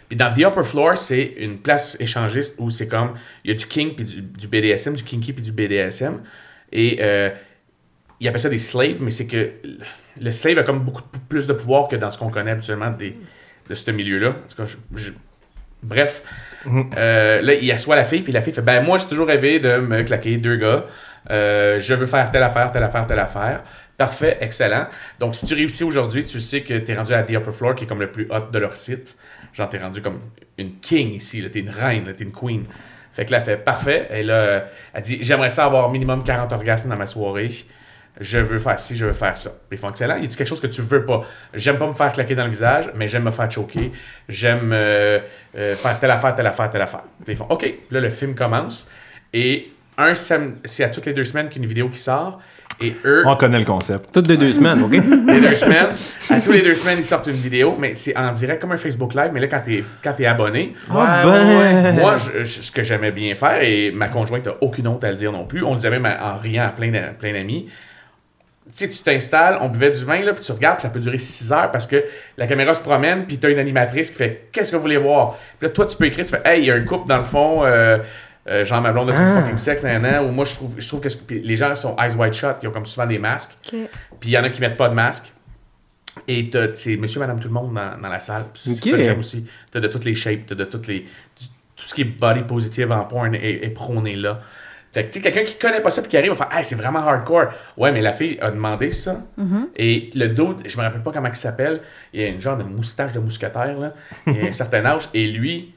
Puis 0.08 0.16
dans 0.16 0.32
The 0.34 0.40
Upper 0.40 0.62
Floor, 0.64 0.98
c'est 0.98 1.22
une 1.38 1.58
place 1.58 1.96
échangiste 2.00 2.56
où 2.58 2.70
c'est 2.70 2.88
comme, 2.88 3.12
il 3.44 3.52
y 3.52 3.54
a 3.54 3.56
du 3.56 3.66
kink 3.66 3.94
puis 3.94 4.04
du, 4.04 4.20
du 4.20 4.48
BDSM, 4.48 4.94
du 4.94 5.04
kinky 5.04 5.32
puis 5.32 5.42
du 5.42 5.52
BDSM. 5.52 6.20
Et 6.72 6.98
euh, 7.00 7.30
ils 8.20 8.28
appellent 8.28 8.40
ça 8.40 8.48
des 8.48 8.58
slaves, 8.58 9.00
mais 9.02 9.10
c'est 9.10 9.26
que 9.26 9.50
le 10.20 10.30
slave 10.30 10.58
a 10.58 10.62
comme 10.62 10.80
beaucoup 10.80 11.02
plus 11.28 11.46
de 11.46 11.52
pouvoir 11.52 11.88
que 11.88 11.96
dans 11.96 12.10
ce 12.10 12.18
qu'on 12.18 12.30
connaît 12.30 12.52
habituellement 12.52 12.90
des, 12.90 13.16
de 13.68 13.74
ce 13.74 13.90
milieu-là. 13.90 14.30
En 14.30 14.48
tout 14.48 14.56
cas, 14.56 14.64
je- 14.66 14.76
je- 14.94 15.12
Bref, 15.84 16.22
euh, 16.96 17.42
là, 17.42 17.54
il 17.54 17.72
assoit 17.72 17.96
la 17.96 18.04
fille, 18.04 18.22
puis 18.22 18.32
la 18.32 18.40
fille 18.40 18.52
fait 18.52 18.62
Ben, 18.62 18.84
moi, 18.84 18.98
j'ai 18.98 19.06
toujours 19.06 19.26
rêvé 19.26 19.58
de 19.58 19.78
me 19.78 20.04
claquer 20.04 20.36
deux 20.36 20.54
gars. 20.54 20.86
Euh, 21.30 21.80
je 21.80 21.92
veux 21.94 22.06
faire 22.06 22.30
telle 22.30 22.44
affaire, 22.44 22.70
telle 22.70 22.84
affaire, 22.84 23.04
telle 23.04 23.18
affaire. 23.18 23.62
Parfait, 23.98 24.38
excellent. 24.40 24.86
Donc, 25.18 25.34
si 25.34 25.44
tu 25.44 25.54
réussis 25.54 25.82
aujourd'hui, 25.82 26.24
tu 26.24 26.40
sais 26.40 26.60
que 26.60 26.78
tu 26.78 26.92
es 26.92 26.96
rendu 26.96 27.12
à 27.14 27.24
The 27.24 27.30
Upper 27.32 27.50
Floor, 27.50 27.74
qui 27.74 27.82
est 27.84 27.86
comme 27.88 27.98
le 28.00 28.12
plus 28.12 28.28
hot 28.30 28.50
de 28.52 28.58
leur 28.60 28.76
site. 28.76 29.16
Genre, 29.52 29.68
t'es 29.68 29.78
rendu 29.78 30.00
comme 30.02 30.20
une 30.56 30.78
king 30.78 31.12
ici, 31.14 31.44
t'es 31.52 31.58
une 31.58 31.70
reine, 31.70 32.04
t'es 32.16 32.22
une 32.22 32.30
queen. 32.32 32.64
Fait 33.14 33.26
que 33.26 33.32
là, 33.32 33.38
elle 33.38 33.44
fait 33.44 33.56
parfait. 33.56 34.08
Et 34.10 34.22
là, 34.22 34.34
euh, 34.34 34.60
elle 34.94 35.02
dit 35.02 35.18
J'aimerais 35.22 35.50
ça 35.50 35.64
avoir 35.64 35.90
minimum 35.90 36.24
40 36.24 36.52
orgasmes 36.52 36.88
dans 36.88 36.96
ma 36.96 37.06
soirée. 37.06 37.50
Je 38.20 38.38
veux 38.38 38.58
faire 38.58 38.78
ci, 38.78 38.94
je 38.94 39.06
veux 39.06 39.12
faire 39.12 39.38
ça. 39.38 39.52
Ils 39.70 39.78
font 39.78 39.90
excellent. 39.90 40.16
Il 40.16 40.28
dit 40.28 40.36
quelque 40.36 40.48
chose 40.48 40.60
que 40.60 40.66
tu 40.66 40.82
veux 40.82 41.04
pas? 41.04 41.22
J'aime 41.54 41.78
pas 41.78 41.86
me 41.86 41.94
faire 41.94 42.12
claquer 42.12 42.34
dans 42.34 42.44
le 42.44 42.50
visage, 42.50 42.90
mais 42.94 43.08
j'aime 43.08 43.24
me 43.24 43.30
faire 43.30 43.50
choquer. 43.50 43.90
J'aime 44.28 44.70
euh, 44.72 45.18
euh, 45.56 45.74
faire 45.76 45.98
telle 45.98 46.10
affaire, 46.10 46.34
telle 46.34 46.46
affaire, 46.46 46.68
telle 46.68 46.82
affaire. 46.82 47.04
Ils 47.26 47.36
font 47.36 47.46
OK. 47.48 47.72
Là, 47.90 48.00
le 48.00 48.10
film 48.10 48.34
commence. 48.34 48.88
Et 49.32 49.72
un 49.96 50.14
c'est 50.14 50.84
à 50.84 50.88
toutes 50.88 51.06
les 51.06 51.12
deux 51.12 51.24
semaines 51.24 51.48
qu'une 51.48 51.66
vidéo 51.66 51.88
qui 51.88 51.98
sort. 51.98 52.40
Et 52.80 52.96
eux, 53.04 53.22
On 53.26 53.36
connaît 53.36 53.58
le 53.58 53.64
concept. 53.64 54.12
Toutes 54.12 54.26
les 54.28 54.36
deux 54.36 54.50
semaines, 54.52 54.82
OK? 54.82 54.90
les 55.28 55.40
deux 55.40 55.56
semaines, 55.56 55.88
à 56.30 56.40
tous 56.40 56.52
les 56.52 56.62
deux 56.62 56.74
semaines, 56.74 56.98
ils 56.98 57.04
sortent 57.04 57.26
une 57.28 57.32
vidéo, 57.34 57.76
mais 57.78 57.94
c'est 57.94 58.16
en 58.16 58.32
direct 58.32 58.60
comme 58.60 58.72
un 58.72 58.76
Facebook 58.76 59.14
Live. 59.14 59.30
Mais 59.32 59.40
là, 59.40 59.46
quand 59.46 59.60
t'es 59.64 59.84
quand 60.02 60.12
t'es 60.14 60.26
abonné, 60.26 60.74
Ah 60.90 61.20
ben! 61.24 61.92
moi, 61.94 62.16
je- 62.16 62.44
je- 62.44 62.60
ce 62.62 62.72
que 62.72 62.82
j'aimais 62.82 63.12
bien 63.12 63.34
faire, 63.34 63.62
et 63.62 63.90
ma 63.92 64.08
conjointe 64.08 64.46
n'a 64.46 64.54
aucune 64.60 64.88
honte 64.88 65.04
à 65.04 65.10
le 65.10 65.16
dire 65.16 65.30
non 65.32 65.44
plus, 65.44 65.62
on 65.62 65.70
le 65.70 65.76
disait 65.76 65.90
même 65.90 66.06
en 66.06 66.38
riant 66.38 66.64
à 66.64 66.68
plein 66.70 66.90
plein 67.18 67.32
d'amis. 67.32 67.68
Tu 68.74 68.84
sais, 68.86 68.90
tu 68.90 68.98
t'installes, 69.02 69.58
on 69.60 69.68
buvait 69.68 69.90
du 69.90 70.04
vin, 70.04 70.20
là, 70.22 70.32
puis 70.32 70.42
tu 70.42 70.52
regardes, 70.52 70.76
puis 70.78 70.82
ça 70.82 70.88
peut 70.88 71.00
durer 71.00 71.18
6 71.18 71.52
heures 71.52 71.70
parce 71.72 71.86
que 71.86 72.02
la 72.38 72.46
caméra 72.46 72.72
se 72.72 72.80
promène, 72.80 73.26
puis 73.26 73.36
tu 73.38 73.46
as 73.46 73.50
une 73.50 73.58
animatrice 73.58 74.08
qui 74.10 74.16
fait 74.16 74.48
Qu'est-ce 74.52 74.70
que 74.70 74.76
vous 74.76 74.82
voulez 74.82 74.96
voir 74.96 75.36
Puis 75.58 75.68
là, 75.68 75.74
toi, 75.74 75.84
tu 75.84 75.96
peux 75.96 76.06
écrire, 76.06 76.24
tu 76.24 76.30
fais 76.30 76.40
Hey, 76.44 76.62
il 76.62 76.66
y 76.66 76.70
a 76.70 76.74
un 76.74 76.80
couple 76.80 77.06
dans 77.08 77.18
le 77.18 77.22
fond, 77.24 77.64
euh, 77.64 77.98
euh, 78.48 78.64
genre 78.64 78.80
ma 78.80 78.92
blonde 78.92 79.10
a 79.10 79.14
Ah. 79.16 79.40
fucking 79.40 79.56
sexe, 79.56 79.82
nan, 79.84 80.02
nan, 80.02 80.24
ou 80.26 80.32
moi, 80.32 80.44
je 80.44 80.54
trouve, 80.54 80.74
je 80.78 80.86
trouve 80.88 81.00
que 81.00 81.08
les 81.34 81.56
gens 81.56 81.74
sont 81.76 81.96
eyes 81.98 82.14
wide 82.16 82.32
shut, 82.32 82.56
ils 82.62 82.68
ont 82.68 82.72
comme 82.72 82.86
souvent 82.86 83.06
des 83.06 83.18
masques, 83.18 83.56
puis 83.70 84.30
il 84.30 84.30
y 84.30 84.38
en 84.38 84.44
a 84.44 84.50
qui 84.50 84.60
mettent 84.60 84.76
pas 84.76 84.88
de 84.88 84.94
masque. 84.94 85.32
Et 86.28 86.50
t'as- 86.50 86.74
c'est 86.74 86.96
monsieur, 86.98 87.20
madame, 87.20 87.40
tout 87.40 87.48
le 87.48 87.54
monde 87.54 87.72
dans, 87.74 87.98
dans 88.00 88.08
la 88.08 88.20
salle. 88.20 88.44
Puis 88.52 88.62
C'est 88.74 88.84
Ok. 88.84 88.90
ça 88.90 88.96
que 88.98 89.02
j'aime 89.02 89.18
aussi. 89.20 89.46
T'as 89.70 89.80
de 89.80 89.88
toutes 89.88 90.04
les 90.04 90.14
shapes, 90.14 90.44
t'as 90.46 90.54
de 90.54 90.64
toutes 90.64 90.86
les. 90.86 91.00
du- 91.00 91.06
tout 91.74 91.86
ce 91.88 91.94
qui 91.94 92.02
est 92.02 92.04
body 92.04 92.42
positive 92.42 92.92
en 92.92 93.04
porn 93.04 93.34
est, 93.34 93.64
est 93.64 93.70
prôné 93.70 94.14
là. 94.14 94.40
Fait 94.92 95.04
que, 95.04 95.08
tu 95.08 95.14
sais, 95.14 95.20
quelqu'un 95.22 95.42
qui 95.44 95.56
connaît 95.56 95.80
pas 95.80 95.90
ça 95.90 96.02
puis 96.02 96.10
qui 96.10 96.18
arrive 96.18 96.32
va 96.32 96.36
faire 96.46 96.56
Hey, 96.56 96.64
c'est 96.66 96.74
vraiment 96.74 96.98
hardcore. 97.00 97.46
Ouais, 97.78 97.90
mais 97.92 98.02
la 98.02 98.12
fille 98.12 98.36
a 98.42 98.50
demandé 98.50 98.90
ça. 98.90 99.22
Et 99.74 100.10
le 100.14 100.28
dude, 100.28 100.68
je 100.68 100.76
me 100.76 100.82
rappelle 100.82 101.02
pas 101.02 101.12
comment 101.12 101.28
il 101.30 101.34
s'appelle, 101.34 101.80
il 102.12 102.22
a 102.22 102.26
une 102.28 102.40
genre 102.42 102.58
de 102.58 102.62
moustache 102.62 103.12
de 103.12 103.18
mousquetaire, 103.18 103.78
là. 103.78 103.94
Il 104.26 104.38
a 104.38 104.48
un 104.48 104.52
certain 104.52 104.84
âge. 104.84 105.08
Et 105.14 105.26
lui, 105.28 105.72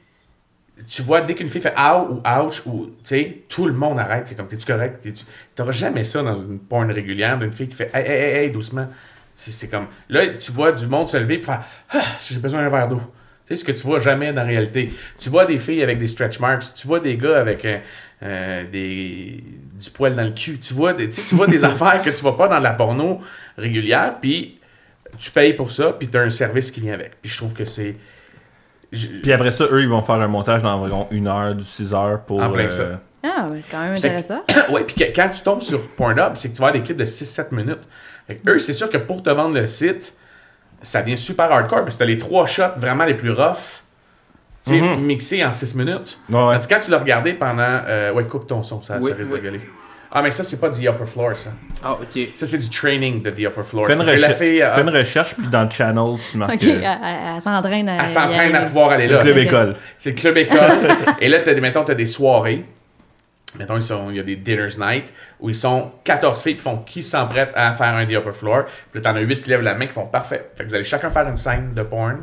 tu 0.86 1.02
vois, 1.02 1.20
dès 1.22 1.34
qu'une 1.34 1.48
fille 1.48 1.60
fait 1.62 1.74
ow 1.76 2.08
ou 2.22 2.22
ouch, 2.28 2.62
ou, 2.66 2.86
tu 2.86 2.92
sais, 3.04 3.38
tout 3.48 3.66
le 3.66 3.72
monde 3.72 3.98
arrête. 3.98 4.28
C'est 4.28 4.34
comme, 4.36 4.46
t'es-tu 4.48 4.66
correct? 4.66 5.00
T'es-tu- 5.02 5.24
T'auras 5.54 5.72
jamais 5.72 6.04
ça 6.04 6.22
dans 6.22 6.36
une 6.36 6.58
porn 6.58 6.90
régulière 6.90 7.38
d'une 7.38 7.52
fille 7.52 7.68
qui 7.68 7.74
fait 7.74 7.90
hey, 7.94 8.02
hey, 8.04 8.22
hey, 8.22 8.44
hey, 8.44 8.50
doucement. 8.50 8.88
C'est 9.34 9.50
c'est 9.52 9.68
comme, 9.68 9.86
là, 10.08 10.28
tu 10.28 10.52
vois 10.52 10.72
du 10.72 10.86
monde 10.86 11.08
se 11.08 11.16
lever 11.16 11.36
et 11.40 11.42
faire 11.42 11.62
ah, 11.90 12.02
j'ai 12.28 12.38
besoin 12.38 12.62
d'un 12.62 12.68
verre 12.70 12.88
d'eau. 12.88 13.00
Tu 13.46 13.54
sais, 13.54 13.56
ce 13.56 13.64
que 13.64 13.72
tu 13.72 13.82
vois 13.86 14.00
jamais 14.00 14.32
dans 14.32 14.42
la 14.42 14.48
réalité. 14.48 14.92
Tu 15.18 15.28
vois 15.30 15.46
des 15.46 15.58
filles 15.58 15.82
avec 15.82 15.98
des 15.98 16.08
stretch 16.08 16.40
marks, 16.40 16.74
tu 16.74 16.86
vois 16.86 17.00
des 17.00 17.16
gars 17.16 17.38
avec 17.38 17.64
euh, 17.64 17.78
euh, 18.22 18.64
des, 18.70 19.44
du 19.80 19.90
poil 19.90 20.14
dans 20.16 20.24
le 20.24 20.30
cul, 20.30 20.58
tu 20.58 20.74
vois 20.74 20.92
des, 20.94 21.08
tu 21.08 21.22
tu 21.22 21.34
vois 21.36 21.46
des 21.46 21.62
affaires 21.72 22.02
que 22.02 22.10
tu 22.10 22.22
vois 22.22 22.36
pas 22.36 22.48
dans 22.48 22.58
la 22.58 22.72
porno 22.72 23.20
régulière, 23.56 24.16
puis 24.20 24.58
tu 25.18 25.30
payes 25.30 25.54
pour 25.54 25.70
ça, 25.70 25.92
puis 25.92 26.08
tu 26.08 26.16
as 26.16 26.22
un 26.22 26.30
service 26.30 26.70
qui 26.70 26.80
vient 26.80 26.94
avec. 26.94 27.20
Puis 27.22 27.30
je 27.30 27.36
trouve 27.38 27.54
que 27.54 27.64
c'est. 27.64 27.94
Je- 28.92 29.06
Puis 29.22 29.32
après 29.32 29.50
ça, 29.52 29.64
eux, 29.70 29.82
ils 29.82 29.88
vont 29.88 30.02
faire 30.02 30.16
un 30.16 30.26
montage 30.28 30.62
d'environ 30.62 31.06
une 31.10 31.26
heure, 31.28 31.54
du 31.54 31.64
6 31.64 31.92
heures 31.94 32.20
pour. 32.20 32.42
En 32.42 32.50
plein 32.50 32.64
euh, 32.66 32.68
ça. 32.68 32.84
Ah, 33.22 33.48
ouais, 33.50 33.58
c'est 33.60 33.70
quand 33.70 33.82
même 33.82 33.96
C'est- 33.98 34.06
intéressant. 34.08 34.42
ouais, 34.70 34.84
puis 34.84 34.94
que- 34.94 35.14
quand 35.14 35.28
tu 35.30 35.40
tombes 35.42 35.62
sur 35.62 35.88
Pornhub, 35.90 36.32
c'est 36.34 36.50
que 36.50 36.54
tu 36.54 36.60
vas 36.62 36.68
avoir 36.68 36.80
des 36.80 36.86
clips 36.86 36.96
de 36.98 37.04
6-7 37.06 37.52
minutes. 37.52 37.88
Fait 38.26 38.36
que 38.36 38.50
eux, 38.50 38.58
c'est 38.58 38.72
sûr 38.72 38.88
que 38.90 38.98
pour 38.98 39.22
te 39.22 39.30
vendre 39.30 39.54
le 39.54 39.66
site, 39.66 40.14
ça 40.82 41.00
devient 41.02 41.16
super 41.18 41.50
hardcore 41.50 41.82
parce 41.82 41.94
que 41.96 42.00
t'as 42.00 42.04
les 42.06 42.18
trois 42.18 42.46
shots 42.46 42.76
vraiment 42.76 43.04
les 43.04 43.14
plus 43.14 43.30
rough, 43.30 43.82
tu 44.64 44.70
sais, 44.72 44.80
Mhm. 44.80 45.00
mixés 45.02 45.44
en 45.44 45.52
6 45.52 45.74
minutes. 45.74 46.18
Ouais, 46.28 46.36
ouais. 46.36 46.52
Tandis 46.54 46.66
que 46.68 46.74
quand 46.74 46.80
tu 46.80 46.90
l'as 46.90 46.98
regardé 46.98 47.34
pendant. 47.34 47.80
euh, 47.86 48.12
ouais, 48.12 48.24
coupe 48.24 48.46
ton 48.46 48.62
son, 48.62 48.82
ça, 48.82 48.98
Oui, 49.00 49.10
ça 49.10 49.16
risque 49.16 49.30
oui. 49.32 49.38
de 49.38 49.44
gueuler. 49.44 49.60
Ah, 50.18 50.22
mais 50.22 50.30
ça, 50.30 50.42
c'est 50.42 50.58
pas 50.58 50.70
du 50.70 50.88
upper 50.88 51.04
floor, 51.04 51.36
ça. 51.36 51.50
Ah, 51.84 51.92
OK. 51.92 52.28
Ça, 52.36 52.46
c'est 52.46 52.56
du 52.56 52.70
training 52.70 53.22
de 53.22 53.28
the 53.28 53.40
upper 53.40 53.62
floor. 53.62 53.86
Fais 53.86 53.96
une, 53.96 54.00
recherche, 54.00 54.36
fille, 54.36 54.62
euh, 54.62 54.74
fais 54.74 54.80
une 54.80 54.88
recherche, 54.88 55.34
puis 55.34 55.46
dans 55.48 55.64
le 55.64 55.68
channel, 55.68 56.14
tu 56.30 56.38
marques. 56.38 56.54
Ok, 56.54 56.64
euh, 56.64 57.34
elle, 57.36 57.42
s'entraîne 57.42 57.86
à. 57.86 58.02
elle 58.02 58.08
s'entraîne 58.08 58.54
à 58.54 58.58
aller. 58.60 58.66
pouvoir 58.66 58.90
aller 58.92 59.08
c'est 59.08 59.10
le 59.10 59.16
là. 59.18 59.22
club 59.22 59.36
école. 59.36 59.76
C'est 59.98 60.10
le 60.12 60.16
club 60.16 60.38
école. 60.38 60.70
et 61.20 61.28
là, 61.28 61.40
t'as 61.40 61.52
des, 61.52 61.60
mettons, 61.60 61.84
tu 61.84 61.92
as 61.92 61.94
des 61.94 62.06
soirées. 62.06 62.64
Mettons, 63.58 63.76
ils 63.76 63.82
sont- 63.82 64.08
il 64.08 64.16
y 64.16 64.20
a 64.20 64.22
des 64.22 64.36
dinners 64.36 64.78
night 64.78 65.12
où 65.38 65.50
ils 65.50 65.54
sont 65.54 65.92
14 66.02 66.42
filles 66.42 66.56
qui 66.56 66.62
font 66.62 66.78
qui 66.78 67.02
s'en 67.02 67.26
prêtent 67.26 67.52
à 67.54 67.74
faire 67.74 67.94
un 67.94 68.06
The 68.06 68.12
Upper 68.12 68.32
Floor. 68.32 68.64
Puis 68.90 69.02
là, 69.02 69.10
t'en 69.12 69.16
as 69.18 69.20
8 69.20 69.42
qui 69.42 69.50
lèvent 69.50 69.60
la 69.60 69.74
main 69.74 69.84
qui 69.84 69.92
font 69.92 70.06
parfait. 70.06 70.48
Fait 70.54 70.64
que 70.64 70.70
vous 70.70 70.74
allez 70.76 70.84
chacun 70.84 71.10
faire 71.10 71.28
une 71.28 71.36
scène 71.36 71.74
de 71.74 71.82
porn. 71.82 72.22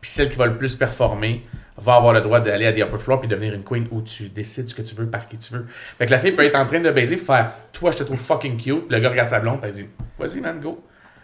Puis 0.00 0.10
celle 0.10 0.30
qui 0.30 0.36
va 0.36 0.46
le 0.46 0.56
plus 0.56 0.74
performer 0.76 1.42
va 1.76 1.94
avoir 1.94 2.12
le 2.12 2.20
droit 2.20 2.40
d'aller 2.40 2.66
à 2.66 2.72
The 2.72 2.78
Upper 2.80 2.98
Floor 2.98 3.20
puis 3.20 3.28
devenir 3.28 3.54
une 3.54 3.62
queen 3.62 3.86
où 3.90 4.02
tu 4.02 4.28
décides 4.28 4.68
ce 4.68 4.74
que 4.74 4.82
tu 4.82 4.94
veux 4.94 5.06
par 5.06 5.28
qui 5.28 5.36
tu 5.38 5.52
veux. 5.52 5.66
Fait 5.98 6.06
que 6.06 6.10
la 6.10 6.18
fille 6.18 6.32
peut 6.32 6.44
être 6.44 6.58
en 6.58 6.66
train 6.66 6.80
de 6.80 6.90
baiser 6.90 7.16
puis 7.16 7.24
faire 7.24 7.52
Toi, 7.72 7.90
je 7.92 7.98
te 7.98 8.02
trouve 8.04 8.18
fucking 8.18 8.56
cute. 8.56 8.90
Le 8.90 8.98
gars 8.98 9.10
regarde 9.10 9.28
sa 9.28 9.40
blonde 9.40 9.60
puis 9.60 9.70
elle 9.70 9.76
dit 9.76 9.86
Vas-y, 10.18 10.40
man, 10.40 10.60
go. 10.60 10.82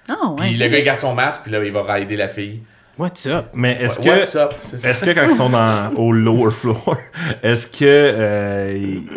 Ah, 0.08 0.30
ouais. 0.30 0.48
Puis 0.48 0.56
le 0.56 0.68
gars, 0.68 0.78
il 0.78 0.84
garde 0.84 1.00
son 1.00 1.14
masque 1.14 1.42
puis 1.42 1.52
là, 1.52 1.64
il 1.64 1.72
va 1.72 1.82
rider 1.82 2.16
la 2.16 2.28
fille. 2.28 2.62
What's 2.96 3.26
up? 3.26 3.46
Mais 3.54 3.72
est-ce 3.80 3.98
que. 3.98 4.08
What's 4.08 4.36
up? 4.36 4.54
Est-ce 4.72 5.04
que 5.04 5.10
quand 5.10 5.28
ils 5.28 5.36
sont 5.36 5.50
dans, 5.50 5.92
au 5.96 6.12
lower 6.12 6.52
floor, 6.52 6.96
est-ce 7.42 7.66
que 7.66 7.84
euh, 7.84 8.78
ils- 8.78 9.08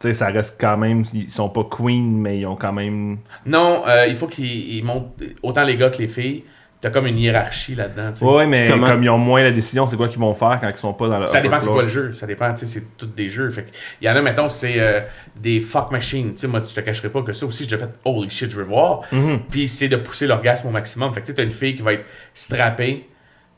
sais, 0.00 0.14
ça 0.14 0.26
reste 0.26 0.56
quand 0.60 0.76
même, 0.76 1.04
ils 1.14 1.30
sont 1.30 1.48
pas 1.48 1.64
queen, 1.70 2.18
mais 2.20 2.40
ils 2.40 2.46
ont 2.46 2.56
quand 2.56 2.72
même. 2.72 3.18
Non, 3.46 3.84
euh, 3.86 4.06
il 4.08 4.16
faut 4.16 4.26
qu'ils 4.26 4.74
ils 4.74 4.84
montent 4.84 5.14
autant 5.42 5.64
les 5.64 5.76
gars 5.76 5.90
que 5.90 5.98
les 5.98 6.08
filles. 6.08 6.44
T'as 6.82 6.90
comme 6.90 7.06
une 7.06 7.16
hiérarchie 7.16 7.74
là-dedans. 7.76 8.10
tu 8.12 8.18
sais. 8.18 8.24
Ouais, 8.26 8.44
mais 8.44 8.66
comment- 8.68 8.86
comme 8.88 9.02
ils 9.04 9.08
ont 9.08 9.16
moins 9.16 9.42
la 9.42 9.52
décision, 9.52 9.86
c'est 9.86 9.96
quoi 9.96 10.08
qu'ils 10.08 10.18
vont 10.18 10.34
faire 10.34 10.58
quand 10.60 10.68
ils 10.68 10.76
sont 10.76 10.92
pas 10.92 11.08
dans 11.08 11.20
le. 11.20 11.26
Ça 11.28 11.40
dépend 11.40 11.60
c'est 11.60 11.70
quoi 11.70 11.82
le 11.82 11.88
jeu. 11.88 12.12
Ça 12.12 12.26
dépend, 12.26 12.52
tu 12.52 12.60
sais, 12.60 12.66
c'est 12.66 12.96
tous 12.98 13.06
des 13.06 13.28
jeux. 13.28 13.48
Fait 13.50 13.62
que, 13.62 13.68
il 14.00 14.06
y 14.06 14.10
en 14.10 14.16
a, 14.16 14.20
mettons, 14.20 14.48
c'est 14.48 14.74
euh, 14.80 15.00
des 15.36 15.60
fuck 15.60 15.92
machines. 15.92 16.32
Tu 16.34 16.40
sais, 16.40 16.46
moi, 16.48 16.60
je 16.68 16.74
te 16.74 16.80
cacherai 16.80 17.08
pas 17.08 17.22
que 17.22 17.32
ça 17.32 17.46
aussi, 17.46 17.66
j'ai 17.68 17.78
fait 17.78 17.88
holy 18.04 18.28
shit, 18.28 18.50
je 18.50 18.56
veux 18.56 18.64
voir. 18.64 19.02
Mhm. 19.12 19.42
Puis 19.48 19.68
c'est 19.68 19.88
de 19.88 19.94
pousser 19.96 20.26
l'orgasme 20.26 20.66
au 20.66 20.70
maximum. 20.72 21.14
Fait 21.14 21.20
que 21.20 21.26
tu 21.26 21.30
sais, 21.32 21.36
t'as 21.36 21.44
une 21.44 21.50
fille 21.52 21.76
qui 21.76 21.82
va 21.82 21.92
être 21.92 22.04
strappée, 22.34 23.08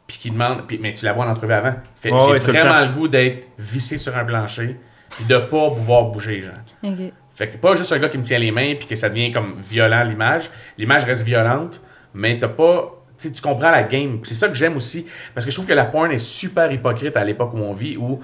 puis 0.06 0.18
qui 0.18 0.30
demande, 0.30 0.66
puis, 0.66 0.78
mais 0.82 0.92
tu 0.92 1.06
la 1.06 1.14
vois 1.14 1.24
en 1.24 1.30
entrevue 1.30 1.54
avant. 1.54 1.74
Fait, 1.96 2.12
Ouais, 2.12 2.18
j'ai 2.26 2.30
ouais, 2.32 2.38
tout 2.40 2.46
le 2.48 2.52
vraiment 2.52 2.80
le 2.80 2.88
goût 2.88 3.08
d'être 3.08 3.46
vissé 3.58 3.96
sur 3.96 4.14
un 4.18 4.24
plancher, 4.26 4.76
puis 5.10 5.24
de 5.24 5.38
pas 5.38 5.70
pouvoir 5.70 6.04
bouger, 6.10 6.42
genre. 6.42 6.52
Ok. 6.82 6.98
Fait 7.34 7.48
que 7.48 7.56
pas 7.56 7.74
juste 7.74 7.90
un 7.90 7.98
gars 7.98 8.10
qui 8.10 8.18
me 8.18 8.22
tient 8.22 8.38
les 8.38 8.52
mains 8.52 8.74
puis 8.78 8.86
que 8.86 8.94
ça 8.96 9.08
devient 9.08 9.32
comme 9.32 9.54
violent 9.58 10.04
l'image. 10.04 10.50
L'image 10.78 11.04
reste 11.04 11.22
violente, 11.24 11.80
mais 12.12 12.38
t'as 12.38 12.48
pas. 12.48 13.00
Tu 13.32 13.42
comprends 13.42 13.70
la 13.70 13.82
game. 13.82 14.18
C'est 14.24 14.34
ça 14.34 14.48
que 14.48 14.54
j'aime 14.54 14.76
aussi. 14.76 15.06
Parce 15.34 15.44
que 15.44 15.50
je 15.50 15.56
trouve 15.56 15.66
que 15.66 15.72
la 15.74 15.84
porn 15.84 16.10
est 16.10 16.18
super 16.18 16.70
hypocrite 16.70 17.16
à 17.16 17.24
l'époque 17.24 17.52
où 17.54 17.58
on 17.58 17.72
vit, 17.72 17.96
où 17.96 18.20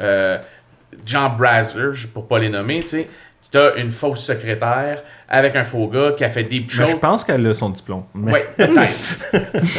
euh, 0.00 0.38
John 1.06 1.32
Brasler, 1.38 1.92
pour 2.12 2.26
pas 2.28 2.38
les 2.38 2.48
nommer, 2.48 2.80
tu 2.80 2.88
sais, 2.88 3.08
t'as 3.50 3.76
une 3.76 3.90
fausse 3.90 4.24
secrétaire 4.24 5.02
avec 5.28 5.56
un 5.56 5.64
faux 5.64 5.88
gars 5.88 6.12
qui 6.16 6.24
a 6.24 6.30
fait 6.30 6.44
des 6.44 6.60
Mais 6.60 6.68
choses. 6.68 6.90
je 6.90 6.96
pense 6.96 7.24
qu'elle 7.24 7.46
a 7.46 7.54
son 7.54 7.70
diplôme. 7.70 8.04
Mais- 8.14 8.32
Ouais, 8.32 8.46
peut-être. 8.56 9.18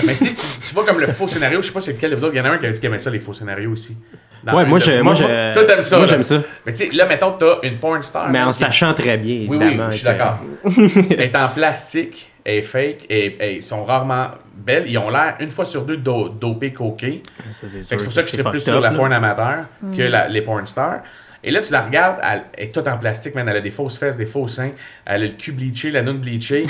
mais 0.06 0.14
tu 0.14 0.26
sais, 0.26 0.34
tu- 0.34 0.68
tu 0.68 0.74
vois 0.74 0.86
comme 0.86 1.00
le 1.00 1.08
faux 1.08 1.28
scénario, 1.28 1.62
je 1.62 1.68
sais 1.68 1.74
pas 1.74 1.82
c'est 1.82 1.94
lequel 1.94 2.12
de 2.12 2.16
vous 2.16 2.24
autres, 2.26 2.34
il 2.36 2.38
y 2.38 2.42
en 2.42 2.46
a 2.46 2.50
un 2.50 2.58
qui 2.58 2.66
a 2.66 2.72
dit 2.72 2.80
qu'il 2.80 2.88
aimait 2.90 2.98
ça, 3.00 3.10
les 3.10 3.20
faux 3.20 3.34
scénarios 3.34 3.72
aussi. 3.72 3.98
Dans 4.44 4.56
Ouais, 4.56 4.66
moi, 4.66 4.80
de- 4.80 4.84
je- 4.84 5.02
moi, 5.02 5.14
je- 5.14 5.54
Toi, 5.54 5.64
t'aimes 5.66 5.82
ça. 5.84 5.98
moi, 5.98 6.06
là. 6.06 6.12
j'aime 6.12 6.24
ça. 6.24 6.42
Mais 6.66 6.74
tu 6.74 6.88
sais, 6.88 6.96
là, 6.96 7.06
mettons, 7.06 7.32
t'as 7.34 7.60
une 7.64 7.76
porn 7.78 8.02
star. 8.02 8.30
Mais 8.30 8.40
là, 8.40 8.48
en 8.48 8.52
qui- 8.52 8.60
sachant 8.60 8.94
très 8.94 9.18
bien, 9.18 9.46
oui, 9.48 9.58
évidemment. 9.58 9.86
oui, 9.86 9.92
je 9.92 9.96
suis 9.98 10.06
d'accord. 10.06 10.40
elle 11.12 11.22
est 11.22 11.36
en 11.36 11.48
plastique, 11.50 12.32
elle 12.44 12.56
est 12.56 12.62
fake, 12.64 13.06
et, 13.10 13.56
ils 13.58 13.62
sont 13.64 13.86
rarement 13.86 14.30
belles. 14.56 14.86
Ils 14.88 14.98
ont 14.98 15.10
l'air, 15.10 15.36
une 15.40 15.50
fois 15.52 15.66
sur 15.66 15.84
deux, 15.84 15.98
do- 15.98 16.30
dopés, 16.30 16.74
coqués. 16.74 17.22
Ça, 17.52 17.68
c'est 17.68 17.68
Fait 17.68 17.78
que 17.78 17.84
sûr 17.84 17.84
C'est 17.84 18.04
pour 18.06 18.14
ça 18.14 18.22
que 18.24 18.28
je 18.38 18.50
plus 18.50 18.60
sur 18.62 18.82
la 18.82 18.92
porn 18.92 19.14
amateur 19.14 19.66
que 19.96 20.02
la- 20.02 20.28
les 20.28 20.42
porn 20.42 20.66
stars. 20.66 21.02
Et 21.44 21.52
là, 21.52 21.62
tu 21.62 21.72
la 21.72 21.82
regardes, 21.82 22.18
elle 22.24 22.44
est 22.58 22.72
toute 22.74 22.88
en 22.88 22.98
plastique, 22.98 23.34
man. 23.36 23.48
Elle 23.50 23.58
a 23.58 23.62
des 23.62 23.72
fausses 23.72 23.98
fesses, 23.98 24.16
des 24.16 24.26
faux 24.26 24.48
seins. 24.48 24.72
Elle 25.06 25.24
a 25.24 25.26
le 25.26 25.32
cul 25.32 25.52
bleaché, 25.54 25.90
la 25.92 26.02
noune 26.04 26.20
bleachée. 26.20 26.66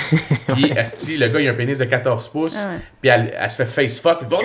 puis, 0.54 0.72
esti, 0.76 1.18
le 1.18 1.28
gars, 1.28 1.40
il 1.42 1.48
a 1.48 1.52
un 1.52 1.56
pénis 1.56 1.78
de 1.78 1.84
14 1.86 2.30
pouces. 2.30 2.58
Ah 2.64 2.70
ouais. 2.70 2.80
Puis, 3.02 3.10
elle, 3.10 3.34
elle 3.38 3.50
se 3.50 3.58
fait 3.58 3.66
face 3.66 4.00
fuck. 4.00 4.20
puis 4.20 4.38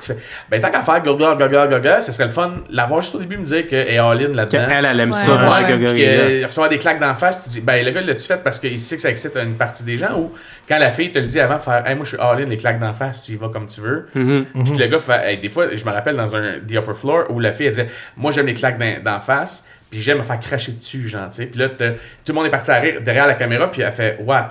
Tu 0.00 0.12
fais, 0.12 0.18
ben, 0.50 0.60
tant 0.60 0.70
qu'à 0.70 0.82
faire 0.82 1.02
gaga, 1.02 1.34
gaga, 1.34 1.66
gaga, 1.66 2.00
ce 2.00 2.12
serait 2.12 2.26
le 2.26 2.30
fun. 2.30 2.52
La 2.70 2.86
voir 2.86 3.00
juste 3.00 3.14
au 3.16 3.18
début 3.18 3.36
me 3.36 3.44
dire 3.44 3.66
qu'elle 3.66 3.88
est 3.88 3.98
all-in 3.98 4.28
là-dedans. 4.28 4.66
Elle, 4.70 4.84
elle 4.84 5.00
aime 5.00 5.10
Ouais, 5.10 5.16
ça, 5.16 5.32
ouais, 5.34 5.62
gaga, 5.68 5.92
Puis 5.92 6.02
gaga. 6.02 6.40
que 6.40 6.46
recevoir 6.46 6.68
des 6.68 6.78
claques 6.78 7.00
d'en 7.00 7.14
face, 7.14 7.42
tu 7.44 7.50
dis, 7.50 7.60
ben 7.60 7.84
le 7.84 7.90
gars, 7.90 8.00
l'as-tu 8.00 8.24
fait 8.26 8.42
parce 8.42 8.58
qu'il 8.58 8.78
sait 8.80 8.96
que 8.96 9.02
ça 9.02 9.10
excite 9.10 9.36
une 9.36 9.56
partie 9.56 9.82
des 9.82 9.96
gens 9.98 10.16
ou 10.18 10.32
quand 10.72 10.78
la 10.78 10.90
fille 10.90 11.12
te 11.12 11.18
le 11.18 11.26
dit 11.26 11.38
avant, 11.38 11.58
faire, 11.58 11.86
hey, 11.86 11.94
moi 11.94 12.04
je 12.04 12.10
suis 12.10 12.18
all-in, 12.18 12.46
les 12.46 12.56
claques 12.56 12.78
d'en 12.78 12.94
face, 12.94 13.24
tu 13.24 13.32
y 13.32 13.36
vas 13.36 13.48
comme 13.50 13.66
tu 13.66 13.80
veux. 13.82 14.08
Mhm. 14.14 14.46
Puis 14.64 14.72
que 14.72 14.78
le 14.78 14.86
gars 14.86 14.98
fait, 14.98 15.30
hey, 15.32 15.38
des 15.38 15.50
fois, 15.50 15.66
je 15.74 15.84
me 15.84 15.90
rappelle 15.90 16.16
dans 16.16 16.34
un 16.34 16.54
The 16.66 16.72
Upper 16.76 16.94
Floor 16.94 17.24
où 17.30 17.40
la 17.40 17.52
fille 17.52 17.66
elle 17.66 17.72
disait, 17.72 17.88
moi 18.16 18.30
j'aime 18.32 18.46
les 18.46 18.54
claques 18.54 18.78
d'en 19.02 19.20
face, 19.20 19.66
puis 19.90 20.00
j'aime 20.00 20.18
me 20.18 20.22
faire 20.22 20.40
cracher 20.40 20.72
dessus, 20.72 21.06
genre, 21.08 21.28
tu 21.28 21.36
sais. 21.36 21.46
Puis 21.46 21.58
là, 21.60 21.68
tout 21.68 21.84
le 22.28 22.32
monde 22.32 22.46
est 22.46 22.50
parti 22.50 22.70
à 22.70 22.76
rire 22.80 23.00
derrière 23.02 23.26
la 23.26 23.34
caméra, 23.34 23.70
puis 23.70 23.82
elle 23.82 23.92
fait, 23.92 24.18
what? 24.24 24.48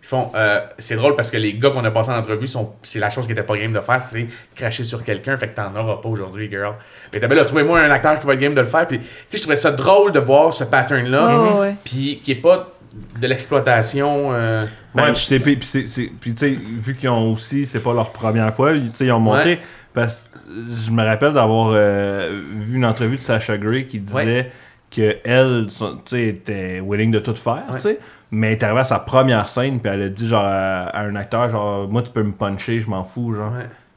Ils 0.00 0.06
font, 0.08 0.30
euh, 0.36 0.60
c'est 0.78 0.94
drôle 0.96 1.16
parce 1.16 1.30
que 1.30 1.36
les 1.36 1.52
gars 1.52 1.68
qu'on 1.68 1.84
a 1.84 1.90
passé 1.90 2.10
en 2.10 2.16
entrevue, 2.18 2.46
sont, 2.46 2.72
c'est 2.82 2.98
la 3.00 3.10
chose 3.10 3.26
qui 3.26 3.32
était 3.32 3.42
pas 3.42 3.56
game 3.58 3.72
de 3.72 3.80
faire, 3.80 4.00
c'est 4.00 4.26
cracher 4.54 4.84
sur 4.84 5.04
quelqu'un, 5.04 5.36
fait 5.36 5.48
que 5.48 5.56
t'en 5.56 5.74
auras 5.76 6.00
pas 6.00 6.08
aujourd'hui, 6.08 6.48
girl. 6.48 6.76
Mais 7.12 7.20
t'as 7.20 7.26
bien 7.26 7.36
là, 7.36 7.44
trouvez-moi 7.44 7.78
un 7.80 7.90
acteur 7.90 8.18
qui 8.18 8.26
va 8.26 8.32
être 8.32 8.40
game 8.40 8.54
de 8.54 8.60
le 8.62 8.66
faire, 8.66 8.86
puis 8.86 9.00
tu 9.00 9.04
sais, 9.28 9.36
je 9.36 9.42
trouvais 9.42 9.56
ça 9.56 9.70
drôle 9.70 10.12
de 10.12 10.20
voir 10.20 10.54
ce 10.54 10.64
pattern-là, 10.64 11.26
Ouais, 11.26 11.50
ouais, 11.52 11.60
ouais. 11.60 11.74
puis 11.84 12.20
qui 12.24 12.30
est 12.32 12.36
pas 12.36 12.72
de 13.20 13.26
l'exploitation. 13.26 14.32
euh, 14.32 14.62
Ouais, 14.94 15.12
ben, 15.12 15.12
puis 15.14 16.34
tu 16.34 16.36
sais, 16.36 16.50
vu 16.50 16.94
qu'ils 16.96 17.08
ont 17.08 17.32
aussi, 17.32 17.66
c'est 17.66 17.82
pas 17.82 17.92
leur 17.92 18.10
première 18.12 18.54
fois, 18.54 18.72
ils 18.72 19.12
ont 19.12 19.20
monté. 19.20 19.44
Ouais. 19.50 19.60
Parce 19.94 20.16
que 20.24 20.38
je 20.86 20.90
me 20.90 21.04
rappelle 21.04 21.32
d'avoir 21.32 21.70
euh, 21.72 22.40
vu 22.66 22.76
une 22.76 22.84
entrevue 22.84 23.16
de 23.16 23.22
Sasha 23.22 23.56
Grey 23.58 23.84
qui 23.86 23.98
disait 24.00 24.14
Ouais. 24.16 24.52
que 24.90 25.16
elle, 25.24 25.66
son- 25.70 25.96
tu 25.96 26.16
sais, 26.16 26.26
était 26.28 26.80
willing 26.84 27.10
de 27.10 27.18
tout 27.18 27.34
faire, 27.34 27.64
Ouais. 27.68 27.76
tu 27.76 27.80
sais. 27.80 27.98
Mais 28.30 28.48
elle 28.48 28.52
est 28.54 28.62
arrivée 28.62 28.80
à 28.80 28.84
sa 28.84 28.98
première 28.98 29.48
scène, 29.48 29.80
puis 29.80 29.90
elle 29.92 30.02
a 30.02 30.08
dit 30.08 30.26
genre 30.28 30.44
à, 30.44 30.84
à 30.88 31.02
un 31.02 31.16
acteur, 31.16 31.48
genre, 31.50 31.88
moi 31.88 32.02
tu 32.02 32.10
peux 32.10 32.22
me 32.22 32.32
puncher, 32.32 32.80
je 32.80 32.88
m'en 32.88 33.04
fous, 33.04 33.34
genre. 33.34 33.52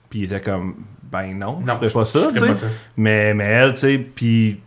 Puis 0.10 0.20
il 0.20 0.24
était 0.26 0.42
comme, 0.42 0.76
ben 1.12 1.34
non, 1.38 1.60
Non, 1.66 1.74
je 1.82 1.88
pas 1.94 2.06
ça, 2.06 2.20
pas 2.38 2.54
ça. 2.54 2.66
Mais, 2.98 3.34
mais 3.34 3.44
elle, 3.46 3.74
tu 3.74 3.80
sais, 3.80 3.98
puis. 3.98 4.60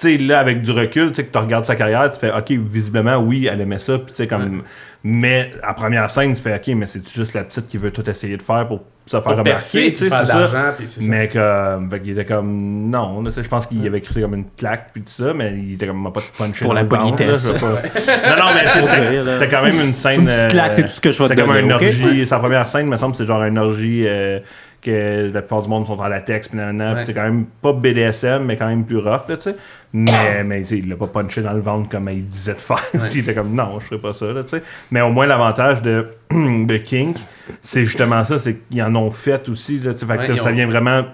Tu 0.00 0.16
sais, 0.16 0.18
là, 0.18 0.38
avec 0.38 0.62
du 0.62 0.70
recul, 0.70 1.08
tu 1.08 1.16
sais, 1.16 1.24
que 1.24 1.32
tu 1.32 1.38
regardes 1.38 1.66
sa 1.66 1.74
carrière, 1.74 2.08
tu 2.10 2.20
fais, 2.20 2.30
OK, 2.32 2.50
visiblement, 2.52 3.16
oui, 3.16 3.48
elle 3.50 3.60
aimait 3.60 3.80
ça, 3.80 3.98
puis 3.98 4.12
tu 4.12 4.14
sais, 4.14 4.26
comme. 4.26 4.62
Mais 5.04 5.52
à 5.62 5.74
première 5.74 6.10
scène, 6.10 6.34
tu 6.34 6.42
fais, 6.42 6.54
OK, 6.54 6.66
mais 6.76 6.86
c'est 6.86 7.08
juste 7.08 7.32
la 7.34 7.44
petite 7.44 7.68
qui 7.68 7.78
veut 7.78 7.92
tout 7.92 8.08
essayer 8.10 8.36
de 8.36 8.42
faire 8.42 8.66
pour 8.66 8.80
se 9.06 9.12
faire 9.12 9.22
Pour 9.22 9.30
remarquer, 9.32 9.92
tu 9.92 9.96
sais, 9.96 10.08
c'est 10.08 10.08
ça. 10.08 10.74
Mais 11.00 11.28
comme, 11.28 11.90
fait 11.90 12.00
qu'il 12.00 12.10
était 12.12 12.24
comme, 12.24 12.90
non, 12.90 13.22
là, 13.22 13.30
tu 13.30 13.36
sais, 13.36 13.42
je 13.42 13.48
pense 13.48 13.66
qu'il 13.66 13.86
avait 13.86 13.98
écrit 13.98 14.14
ça 14.14 14.20
comme 14.20 14.34
une 14.34 14.50
claque, 14.56 14.90
puis 14.92 15.02
tout 15.02 15.12
ça, 15.12 15.32
mais 15.34 15.56
il 15.58 15.74
était 15.74 15.86
comme, 15.86 16.02
m'a 16.02 16.10
pas 16.10 16.20
punché 16.36 16.64
Pour 16.64 16.74
la 16.74 16.82
là, 16.82 16.88
politesse. 16.88 17.50
pas- 17.52 17.66
non, 17.66 18.44
non, 18.44 18.50
mais 18.54 18.64
tu 18.64 18.70
sais, 18.70 19.20
Pour 19.22 19.32
c'était 19.32 19.48
quand 19.48 19.62
même 19.62 19.80
une 19.80 19.94
scène. 19.94 20.20
Une 20.20 20.26
petite 20.26 20.48
claque, 20.48 20.72
euh, 20.72 20.74
c'est 20.76 20.82
tout 20.82 20.88
ce 20.88 21.00
que 21.00 21.12
je 21.12 21.18
vais 21.22 21.28
te 21.28 21.32
C'était 21.34 21.42
comme 21.46 21.56
une 21.56 21.72
orgie. 21.72 22.26
Sa 22.26 22.38
première 22.38 22.66
scène, 22.68 22.88
me 22.88 22.96
semble, 22.96 23.14
c'est 23.14 23.26
genre 23.26 23.42
une 23.44 23.58
orgie 23.58 24.04
euh, 24.06 24.40
que 24.80 25.30
la 25.32 25.42
plupart 25.42 25.62
du 25.62 25.68
monde 25.68 25.86
sont 25.86 25.98
en 25.98 26.06
latex, 26.08 26.50
Ouais. 26.52 27.04
c'est 27.04 27.12
quand 27.14 27.22
même 27.24 27.46
pas 27.60 27.72
BDSM, 27.72 28.44
mais 28.44 28.56
quand 28.56 28.68
même 28.68 28.84
plus 28.84 28.98
rough, 28.98 29.28
là, 29.28 29.36
tu 29.36 29.42
sais. 29.42 29.56
Mais, 29.92 30.44
mais 30.44 30.62
il 30.62 30.88
l'a 30.88 30.96
pas 30.96 31.06
punché 31.08 31.42
dans 31.42 31.52
le 31.52 31.60
ventre 31.60 31.88
comme 31.88 32.08
il 32.10 32.26
disait 32.28 32.54
de 32.54 32.60
faire. 32.60 32.84
il 33.12 33.18
était 33.20 33.34
comme, 33.34 33.54
non, 33.54 33.80
je 33.80 33.86
ferais 33.86 34.00
pas 34.00 34.12
ça, 34.12 34.26
là, 34.26 34.42
tu 34.44 34.50
sais. 34.50 34.62
Mais 34.90 35.00
au 35.00 35.10
moins, 35.10 35.26
l'avantage 35.26 35.82
de, 35.82 36.08
de 36.30 36.76
Kink, 36.76 37.16
c'est 37.62 37.84
justement 37.84 38.22
ça, 38.24 38.38
c'est 38.38 38.56
qu'ils 38.70 38.82
en 38.82 38.94
ont 38.94 39.10
fait 39.10 39.48
aussi, 39.48 39.78
là, 39.78 39.94
tu 39.94 40.06
sais. 40.06 40.12
Ouais, 40.12 40.18
ça, 40.26 40.32
ils 40.32 40.40
ça 40.40 40.52
vient 40.52 40.66
vraiment 40.66 41.04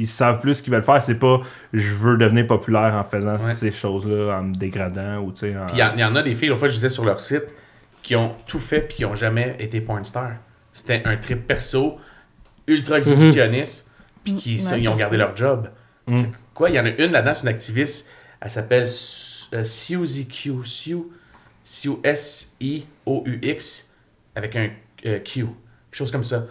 ils 0.00 0.06
savent 0.06 0.38
plus 0.40 0.54
ce 0.54 0.62
qu'ils 0.62 0.72
veulent 0.72 0.84
faire. 0.84 1.02
C'est 1.02 1.16
pas 1.16 1.40
je 1.72 1.92
veux 1.92 2.16
devenir 2.16 2.46
populaire 2.46 2.94
en 2.94 3.02
faisant 3.02 3.36
ces 3.38 3.72
choses-là, 3.72 4.38
en 4.38 4.42
me 4.44 4.54
dégradant 4.54 5.18
ou 5.18 5.32
tu 5.32 5.40
sais. 5.40 5.56
en- 5.56 5.66
Puis 5.66 5.76
il 5.76 5.80
y, 5.80 5.82
en- 5.82 5.92
il 5.94 6.00
y 6.00 6.04
en 6.04 6.14
a 6.14 6.22
des 6.22 6.34
filles, 6.34 6.48
l'autre 6.50 6.60
fois, 6.60 6.68
je 6.68 6.74
disais 6.74 6.88
sur 6.88 7.04
leur 7.04 7.18
site, 7.18 7.46
qui 8.02 8.14
ont 8.14 8.32
tout 8.46 8.60
fait 8.60 8.80
puis 8.82 8.98
qui 8.98 9.04
ont 9.04 9.16
jamais 9.16 9.56
été 9.58 9.80
porn 9.80 10.04
star. 10.04 10.30
C'était 10.72 11.02
un 11.04 11.16
trip 11.16 11.46
perso, 11.48 11.98
ultra 12.68 12.98
exhibitionniste, 12.98 13.86
puis 14.24 14.34
qui, 14.36 14.52
Ouais, 14.54 14.58
ça, 14.58 14.70
ça 14.70 14.78
ils 14.78 14.88
ont 14.88 14.96
gardé 14.96 15.16
leur 15.16 15.34
job. 15.36 15.70
Mm. 16.06 16.22
C'est 16.22 16.30
Quoi, 16.54 16.70
il 16.70 16.76
y 16.76 16.80
en 16.80 16.86
a 16.86 16.90
une 16.90 17.12
là-dedans, 17.12 17.34
c'est 17.34 17.42
une 17.42 17.48
activiste, 17.48 18.08
elle 18.40 18.50
s'appelle 18.50 18.86
Su- 18.88 19.54
euh, 19.54 19.64
Suzy 19.64 20.26
Q, 20.26 20.52
Sue, 20.64 20.96
C-U-S-I-O-U-X, 22.60 23.90
avec 24.34 24.56
un 24.56 24.70
euh, 25.06 25.18
Q, 25.20 25.40
quelque 25.44 25.52
chose 25.92 26.10
comme 26.10 26.24
ça. 26.24 26.46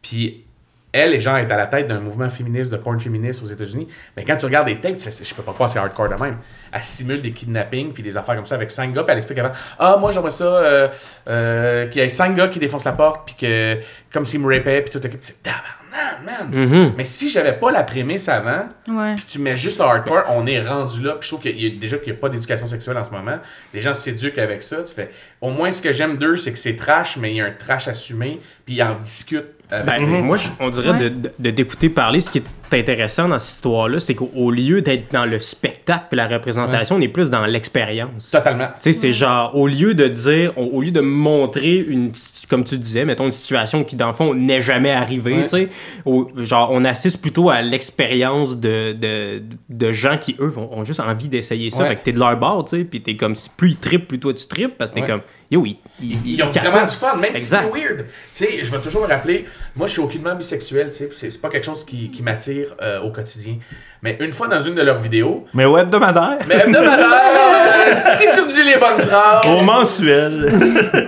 Puis 0.00 0.44
elle, 0.92 1.10
les 1.10 1.20
gens, 1.20 1.36
est 1.36 1.50
à 1.50 1.56
la 1.56 1.66
tête 1.66 1.88
d'un 1.88 2.00
mouvement 2.00 2.28
féministe, 2.28 2.70
de 2.70 2.76
porn 2.76 3.00
féministe 3.00 3.42
aux 3.42 3.46
États-Unis. 3.46 3.88
Mais 4.16 4.24
quand 4.24 4.36
tu 4.36 4.44
regardes 4.46 4.68
les 4.68 4.78
tapes, 4.80 4.96
tu 4.98 5.10
fais, 5.10 5.24
je 5.24 5.34
peux 5.34 5.42
pas 5.42 5.52
croire 5.52 5.68
que 5.68 5.72
c'est 5.74 5.78
hardcore 5.78 6.08
de 6.10 6.14
même. 6.22 6.36
Elle 6.72 6.82
simule 6.82 7.22
des 7.22 7.32
kidnappings 7.32 7.92
puis 7.92 8.02
des 8.02 8.16
affaires 8.16 8.36
comme 8.36 8.46
ça 8.46 8.54
avec 8.56 8.70
cinq 8.70 8.92
gars, 8.94 9.02
puis 9.02 9.12
elle 9.12 9.18
explique 9.18 9.38
avant 9.38 9.52
Ah, 9.78 9.96
moi, 9.98 10.10
j'aimerais 10.12 10.30
ça 10.30 10.44
euh, 10.44 10.88
euh, 11.28 11.86
qu'il 11.88 12.02
y 12.02 12.04
ait 12.04 12.08
cinq 12.08 12.36
gars 12.36 12.48
qui 12.48 12.58
défoncent 12.58 12.84
la 12.84 12.92
porte, 12.92 13.26
puis 13.26 13.34
que 13.36 13.78
comme 14.12 14.26
s'ils 14.26 14.40
me 14.40 14.54
rapaient, 14.54 14.82
puis 14.82 14.90
tout. 14.90 15.00
Puis 15.00 15.18
c'est 15.20 15.42
tabarnak, 15.42 16.24
man. 16.24 16.48
Mhm. 16.50 16.92
Mais 16.96 17.04
si 17.06 17.30
j'avais 17.30 17.54
pas 17.54 17.70
la 17.72 17.82
prémisse 17.84 18.28
avant, 18.28 18.66
Ouais. 18.88 19.14
puis 19.14 19.24
tu 19.26 19.38
mets 19.38 19.56
juste 19.56 19.78
le 19.78 19.84
hardcore, 19.86 20.24
on 20.28 20.46
est 20.46 20.60
rendu 20.60 21.02
là. 21.02 21.12
Puis 21.12 21.22
je 21.22 21.28
trouve 21.34 21.40
qu'il 21.40 21.58
y 21.58 21.66
a 21.66 21.80
déjà 21.80 21.96
qu'il 21.96 22.12
n'y 22.12 22.18
a 22.18 22.20
pas 22.20 22.28
d'éducation 22.28 22.66
sexuelle 22.66 22.98
en 22.98 23.04
ce 23.04 23.10
moment. 23.10 23.38
Les 23.72 23.80
gens 23.80 23.94
s'éduquent 23.94 24.38
avec 24.38 24.62
ça. 24.62 24.76
Tu 24.82 24.94
fais, 24.94 25.10
au 25.40 25.50
moins, 25.50 25.72
ce 25.72 25.80
que 25.80 25.92
j'aime 25.92 26.16
d'eux, 26.18 26.36
c'est 26.36 26.52
que 26.52 26.58
c'est 26.58 26.76
trash, 26.76 27.16
mais 27.16 27.30
il 27.30 27.36
y 27.36 27.40
a 27.40 27.46
un 27.46 27.50
trash 27.52 27.88
assumé, 27.88 28.40
puis 28.66 28.74
ils 28.76 28.82
en 28.82 28.94
discutent. 28.98 29.46
Avec 29.72 29.86
Ben, 29.86 29.98
les- 30.06 30.22
Moi, 30.22 30.36
je- 30.36 30.48
on 30.60 30.68
dirait 30.70 30.90
Ouais. 30.90 30.98
de, 30.98 31.08
de- 31.08 31.32
de 31.38 31.50
t'écouter 31.50 31.88
parler, 31.88 32.20
ce 32.20 32.30
qui 32.30 32.38
est 32.38 32.44
intéressant 32.78 33.28
dans 33.28 33.38
cette 33.38 33.54
histoire-là, 33.56 34.00
c'est 34.00 34.14
qu'au 34.14 34.30
au 34.34 34.50
lieu 34.50 34.80
d'être 34.82 35.12
dans 35.12 35.24
le 35.24 35.38
spectacle 35.40 36.06
et 36.12 36.16
la 36.16 36.26
représentation, 36.28 36.96
on 36.96 37.00
est 37.00 37.08
plus 37.08 37.30
dans 37.30 37.44
l'expérience. 37.46 38.30
Totalement. 38.30 38.66
Tu 38.68 38.74
sais, 38.80 38.92
c'est 38.92 39.12
genre, 39.12 39.56
au 39.56 39.66
lieu 39.66 39.94
de 39.94 40.08
dire, 40.08 40.52
au, 40.56 40.64
au 40.64 40.82
lieu 40.82 40.90
de 40.90 41.00
montrer 41.00 41.76
une, 41.76 42.12
comme 42.48 42.64
tu 42.64 42.78
disais, 42.78 43.04
mettons 43.04 43.24
une 43.26 43.30
situation 43.30 43.84
qui, 43.84 43.96
dans 43.96 44.08
le 44.08 44.14
fond, 44.14 44.34
n'est 44.34 44.60
jamais 44.62 44.90
arrivée, 44.92 45.34
Ouais. 45.34 45.42
tu 45.42 45.48
sais, 45.48 45.68
au- 46.04 46.28
genre, 46.38 46.68
on 46.72 46.84
assiste 46.84 47.20
plutôt 47.20 47.50
à 47.50 47.62
l'expérience 47.62 48.58
de, 48.58 48.92
de, 48.92 49.42
de 49.68 49.92
gens 49.92 50.18
qui, 50.18 50.36
eux, 50.40 50.52
ont, 50.56 50.78
ont 50.80 50.84
juste 50.84 51.00
envie 51.00 51.28
d'essayer 51.28 51.70
ça. 51.70 51.82
Ouais. 51.82 51.88
Fait 51.88 51.96
que 51.96 52.00
t'es 52.04 52.12
de 52.12 52.18
leur 52.18 52.36
bord, 52.36 52.64
tu 52.64 52.78
sais, 52.78 52.84
puis 52.84 53.02
t'es 53.02 53.16
comme, 53.16 53.34
si 53.34 53.48
plus 53.50 53.70
ils 53.70 53.76
trippent, 53.76 54.08
plus 54.08 54.18
toi 54.20 54.32
tu 54.34 54.46
trippes, 54.46 54.76
parce 54.78 54.90
que 54.90 54.94
t'es 54.96 55.00
Ouais. 55.02 55.06
comme, 55.08 55.20
yo, 55.50 55.64
ils, 55.66 55.76
ils, 56.00 56.18
Ils 56.34 56.42
ont 56.42 56.50
capotent. 56.50 56.70
vraiment 56.72 56.86
du 56.86 56.96
fun, 56.96 57.14
même 57.16 57.30
Exact. 57.34 57.62
si 57.64 57.70
c'est 57.72 57.80
weird. 57.80 57.98
Tu 58.06 58.06
sais, 58.32 58.64
je 58.64 58.70
vais 58.70 58.78
toujours 58.80 59.02
me 59.02 59.06
rappeler, 59.08 59.44
moi 59.76 59.86
je 59.86 59.92
suis 59.92 60.00
aucunement 60.02 60.34
bisexuel, 60.34 60.90
tu 60.90 60.96
sais, 61.12 61.30
c'est 61.30 61.40
pas 61.40 61.48
quelque 61.50 61.64
chose 61.66 61.84
qui, 61.84 62.10
qui 62.10 62.22
m'attire 62.22 62.61
euh, 62.82 63.00
au 63.00 63.10
quotidien. 63.10 63.58
Mais 64.02 64.16
une 64.20 64.32
fois 64.32 64.48
dans 64.48 64.60
une 64.60 64.74
de 64.74 64.82
leurs 64.82 64.96
vidéos, 64.98 65.46
Mais 65.54 65.64
au 65.64 65.78
hebdomadaire, 65.78 66.38
mais 66.48 66.56
hebdomadaire, 66.56 67.96
si 67.96 68.24
tu 68.34 68.42
me 68.42 68.48
dis 68.50 68.62
les 68.64 68.76
bonnes 68.76 68.98
phrases. 69.06 69.46
au 69.46 69.62
mensuel. 69.64 70.52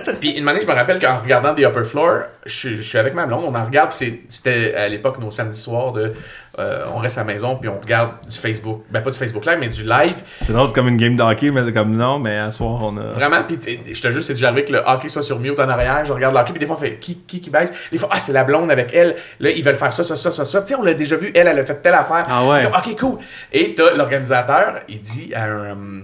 Puis 0.21 0.31
une 0.31 0.47
année, 0.47 0.61
je 0.61 0.67
me 0.67 0.73
rappelle 0.73 0.99
qu'en 0.99 1.19
regardant 1.19 1.53
The 1.53 1.59
Upper 1.65 1.83
Floor, 1.83 2.21
je, 2.45 2.53
suis- 2.53 2.77
je 2.77 2.81
suis 2.83 2.97
avec 2.97 3.13
ma 3.13 3.25
blonde, 3.25 3.43
on 3.47 3.55
en 3.55 3.65
regarde, 3.65 3.91
c'était 3.91 4.73
à 4.75 4.87
l'époque 4.87 5.19
nos 5.19 5.31
samedis 5.31 5.59
soirs 5.59 5.91
de 5.93 6.13
euh, 6.57 6.85
on 6.93 6.99
reste 6.99 7.17
à 7.17 7.21
la 7.25 7.33
maison, 7.33 7.57
puis 7.57 7.67
on 7.67 7.77
regarde 7.81 8.11
du 8.29 8.37
Facebook. 8.37 8.83
Ben 8.89 9.01
pas 9.01 9.09
du 9.09 9.17
Facebook 9.17 9.45
Live, 9.45 9.57
mais 9.59 9.67
du 9.67 9.83
live. 9.83 10.15
c'est 10.41 10.53
drôle, 10.53 10.67
c'est 10.69 10.73
comme 10.73 10.87
une 10.87 10.95
game 10.95 11.17
de 11.17 11.21
hockey, 11.21 11.49
mais 11.51 11.65
c'est 11.65 11.73
comme 11.73 11.91
non, 11.93 12.17
mais 12.17 12.37
à 12.37 12.49
soir, 12.51 12.79
on 12.81 12.95
a. 12.97 13.11
Vraiment, 13.13 13.43
puis 13.45 13.59
je 13.91 14.01
te 14.01 14.09
jure, 14.09 14.23
c'est 14.23 14.35
déjà 14.35 14.47
arrivé 14.47 14.63
que 14.63 14.71
le 14.71 14.79
hockey 14.85 15.09
soit 15.09 15.21
sur 15.21 15.37
mute 15.39 15.59
en 15.59 15.67
arrière, 15.67 16.05
je 16.05 16.13
regarde 16.13 16.33
le 16.33 16.39
hockey, 16.39 16.51
puis 16.53 16.61
des 16.61 16.65
fois 16.65 16.77
on 16.77 16.79
fait 16.79 16.95
qui 16.95 17.17
qui, 17.27 17.41
qui 17.41 17.49
baisse? 17.49 17.73
Des 17.91 17.97
fois, 17.97 18.07
ah, 18.09 18.21
c'est 18.21 18.31
la 18.31 18.45
blonde 18.45 18.71
avec 18.71 18.91
elle, 18.93 19.15
là, 19.41 19.49
ils 19.49 19.61
veulent 19.65 19.75
faire 19.75 19.91
ça, 19.91 20.05
ça, 20.05 20.15
ça, 20.15 20.31
ça, 20.31 20.45
ça. 20.45 20.61
Tu 20.61 20.67
sais, 20.67 20.75
on 20.75 20.81
l'a 20.83 20.93
déjà 20.93 21.17
vu, 21.17 21.29
elle, 21.35 21.47
elle 21.47 21.59
a 21.59 21.65
fait 21.65 21.75
telle 21.81 21.93
affaire. 21.93 22.25
Ah 22.29 22.45
ouais. 22.45 22.63
Comme, 22.63 22.73
ok, 22.91 22.99
cool. 22.99 23.19
Et 23.51 23.75
t'as 23.75 23.93
l'organisateur, 23.93 24.81
il 24.87 25.01
dit 25.01 25.33
à 25.33 25.45
un, 25.45 25.75
euh, 25.75 26.01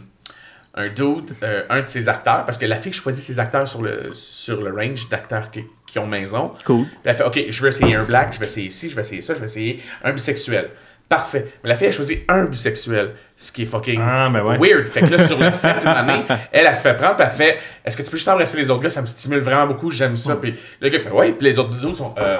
un 0.75 0.87
dude, 0.89 1.35
euh, 1.43 1.63
un 1.69 1.81
de 1.81 1.87
ses 1.87 2.07
acteurs, 2.09 2.45
parce 2.45 2.57
que 2.57 2.65
la 2.65 2.77
fille 2.77 2.93
choisit 2.93 3.23
ses 3.23 3.39
acteurs 3.39 3.67
sur 3.67 3.81
le, 3.81 4.11
sur 4.13 4.61
le 4.61 4.71
range 4.73 5.09
d'acteurs 5.09 5.51
qui, 5.51 5.65
qui 5.85 5.99
ont 5.99 6.07
maison. 6.07 6.51
Cool. 6.65 6.85
Puis 6.85 6.95
elle 7.05 7.15
fait, 7.15 7.23
OK, 7.25 7.39
je 7.49 7.61
vais 7.61 7.69
essayer 7.69 7.95
un 7.95 8.03
black, 8.03 8.33
je 8.33 8.39
vais 8.39 8.45
essayer 8.45 8.69
ci, 8.69 8.89
je 8.89 8.95
vais 8.95 9.01
essayer 9.01 9.21
ça, 9.21 9.33
je 9.33 9.39
vais 9.39 9.45
essayer 9.47 9.81
un 10.03 10.13
bisexuel. 10.13 10.69
Parfait. 11.09 11.55
Mais 11.61 11.69
la 11.69 11.75
fille 11.75 11.87
a 11.87 11.91
choisi 11.91 12.19
un 12.29 12.45
bisexuel, 12.45 13.11
ce 13.35 13.51
qui 13.51 13.63
est 13.63 13.65
fucking 13.65 13.99
Ah, 14.01 14.29
ben 14.29 14.41
ouais. 14.45 14.57
weird. 14.57 14.87
Fait 14.87 15.01
que 15.01 15.07
là, 15.07 15.27
sur 15.27 15.37
le 15.37 15.51
set, 15.51 15.75
une 15.81 15.87
année, 15.89 16.23
elle, 16.53 16.65
elle 16.67 16.77
se 16.77 16.83
fait 16.83 16.93
prendre, 16.93 17.17
puis 17.17 17.25
elle 17.25 17.33
fait, 17.33 17.57
est-ce 17.83 17.97
que 17.97 18.03
tu 18.03 18.09
peux 18.09 18.15
juste 18.15 18.29
embrasser 18.29 18.55
les 18.55 18.69
autres 18.69 18.81
gars? 18.81 18.89
Ça 18.89 19.01
me 19.01 19.07
stimule 19.07 19.39
vraiment 19.39 19.67
beaucoup, 19.67 19.91
j'aime 19.91 20.15
ça. 20.15 20.37
Puis 20.37 20.55
le 20.79 20.87
gars 20.87 20.99
fait, 20.99 21.09
ouais, 21.09 21.33
puis 21.33 21.47
les 21.47 21.59
autres 21.59 21.71
deux 21.81 21.93
sont, 21.93 22.15
euh... 22.17 22.37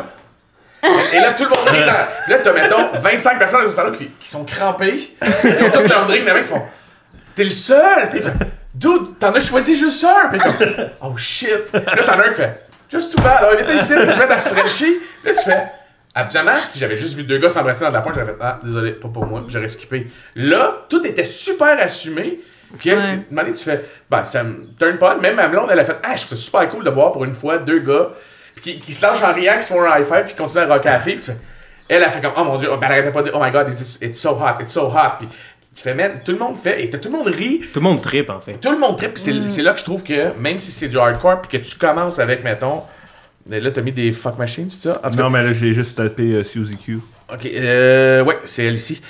Et 1.14 1.20
là, 1.20 1.34
tout 1.34 1.44
le 1.44 1.50
monde 1.50 1.68
est 1.76 1.86
dans. 1.86 2.08
Là, 2.28 2.38
t'as, 2.44 2.54
mettons, 2.54 3.00
25 3.00 3.38
personnes 3.38 3.64
dans 3.64 3.70
ce 3.70 3.76
salon 3.76 3.96
qui, 3.96 4.08
qui 4.08 4.28
sont 4.28 4.44
crampées. 4.44 5.16
Ils 5.22 5.64
ont 5.66 5.72
tous 5.72 5.88
leur 5.88 6.06
drink, 6.08 6.26
les 6.26 6.34
mecs 6.34 6.48
font, 6.48 6.64
t'es 7.36 7.44
le 7.44 7.50
seul! 7.50 8.10
Puis 8.10 8.22
il 8.24 8.32
dude, 8.74 9.20
t'en 9.20 9.34
as 9.34 9.40
choisi 9.40 9.78
juste 9.78 10.04
un! 10.04 10.30
Puis 10.30 10.40
comme, 10.40 10.56
oh 11.02 11.18
shit! 11.18 11.66
Puis 11.72 11.82
là, 11.96 12.04
t'en 12.04 12.20
as 12.20 12.28
un 12.28 12.30
qui 12.30 12.36
fait, 12.36 12.66
just 12.90 13.16
too 13.16 13.22
bad, 13.22 13.44
alors 13.44 13.58
vite 13.58 13.82
ici, 13.82 13.94
ils 14.02 14.10
se 14.10 14.20
mettent 14.20 14.32
à 14.32 14.40
se 14.40 14.50
frencher. 14.50 15.00
Là, 15.24 15.34
tu 15.34 15.44
fais, 15.44 15.64
habituellement, 16.16 16.62
si 16.62 16.80
j'avais 16.80 16.96
juste 16.96 17.16
vu 17.16 17.24
deux 17.24 17.38
gars 17.38 17.50
s'embrasser 17.50 17.84
dans 17.84 17.90
de 17.90 17.96
la 17.96 18.02
pointe, 18.02 18.16
j'aurais 18.16 18.28
fait, 18.28 18.38
ah, 18.42 18.60
désolé, 18.64 18.92
pas 18.94 19.10
pour 19.10 19.26
moi, 19.26 19.44
j'aurais 19.48 19.68
skippé. 19.68 20.08
Là, 20.36 20.86
tout 20.90 21.06
était 21.06 21.24
super 21.24 21.80
assumé. 21.80 22.40
Puis 22.78 22.90
année, 22.90 23.54
tu 23.54 23.64
fais, 23.64 23.84
ben, 24.10 24.24
ça 24.24 24.44
me 24.44 24.68
turn 24.80 24.98
pas. 24.98 25.18
Même 25.18 25.36
ma 25.36 25.50
blonde, 25.50 25.70
elle 25.72 25.80
a 25.80 25.84
fait, 25.84 25.98
ah, 26.04 26.16
je 26.16 26.26
trouve 26.26 26.38
ça 26.38 26.44
super 26.44 26.70
cool 26.70 26.86
de 26.86 26.90
voir 26.90 27.12
pour 27.12 27.26
une 27.26 27.34
fois 27.34 27.58
deux 27.58 27.80
gars 27.80 28.12
qui, 28.62 28.80
qui 28.80 28.94
se 28.94 29.02
lâchent 29.02 29.24
en 29.24 29.34
riant, 29.34 29.56
qui 29.58 29.64
se 29.64 29.74
font 29.74 29.82
un 29.82 29.98
high 30.00 30.06
five, 30.06 30.24
puis 30.24 30.32
qui 30.34 30.36
continuent 30.42 30.64
à 30.64 30.74
rocker 30.76 30.90
à 30.90 30.94
la 30.94 31.00
fille. 31.00 31.16
Puis 31.16 31.26
tu 31.26 31.32
fais, 31.32 31.38
elle 31.90 32.04
a 32.04 32.10
fait 32.10 32.22
comme, 32.22 32.34
oh 32.38 32.44
mon 32.44 32.56
dieu, 32.58 32.70
oh, 32.72 32.78
ben, 32.78 32.88
elle 32.88 32.94
arrêtait 32.94 33.12
pas 33.12 33.22
de 33.22 33.30
dire, 33.30 33.38
oh 33.40 33.44
my 33.44 33.52
god, 33.52 33.70
it's, 33.70 33.98
it's 34.02 34.20
so 34.20 34.32
hot, 34.32 34.62
it's 34.62 34.72
so 34.72 34.88
hot. 34.88 35.18
Puis 35.20 35.28
tu 35.76 35.82
fais, 35.84 35.94
man, 35.94 36.22
tout 36.24 36.32
le 36.32 36.38
monde 36.38 36.58
fait, 36.58 36.84
et 36.84 36.90
tout 36.90 37.00
le 37.04 37.18
monde 37.18 37.28
rit, 37.28 37.62
Tout 37.74 37.80
le 37.80 37.84
monde 37.84 38.02
tripe, 38.02 38.30
en 38.30 38.40
fait. 38.40 38.54
tout 38.54 38.72
le 38.72 38.78
monde 38.78 38.98
tripe, 38.98 39.14
puis 39.14 39.24
c'est 39.24 39.50
c'est 39.50 39.62
là 39.62 39.74
que 39.74 39.80
je 39.80 39.86
trouve 39.86 40.04
que 40.04 40.34
même 40.38 40.60
si 40.60 40.72
c'est 40.72 40.88
du 40.90 40.98
hardcore, 40.98 41.42
puis 41.42 41.60
que 41.60 41.66
tu 41.66 41.78
commences 41.78 42.20
avec, 42.20 42.44
mettons, 42.44 42.82
là, 43.50 43.72
t'as 43.72 43.82
mis 43.82 43.92
des 43.92 44.12
fuck 44.12 44.38
machines, 44.38 44.70
c'est 44.70 44.90
ça? 44.90 45.00
En 45.04 45.10
tout 45.10 45.18
cas, 45.18 45.24
Non, 45.24 45.30
mais 45.30 45.44
là, 45.44 45.54
j'ai 45.54 45.74
juste 45.74 45.96
tapé 45.96 46.24
euh, 46.34 46.44
Suzy 46.44 46.78
Q. 46.78 47.00
ok, 47.34 47.46
euh, 47.46 48.24
ouais, 48.24 48.40
c'est 48.46 48.66
elle 48.66 48.76
ici. 48.76 49.02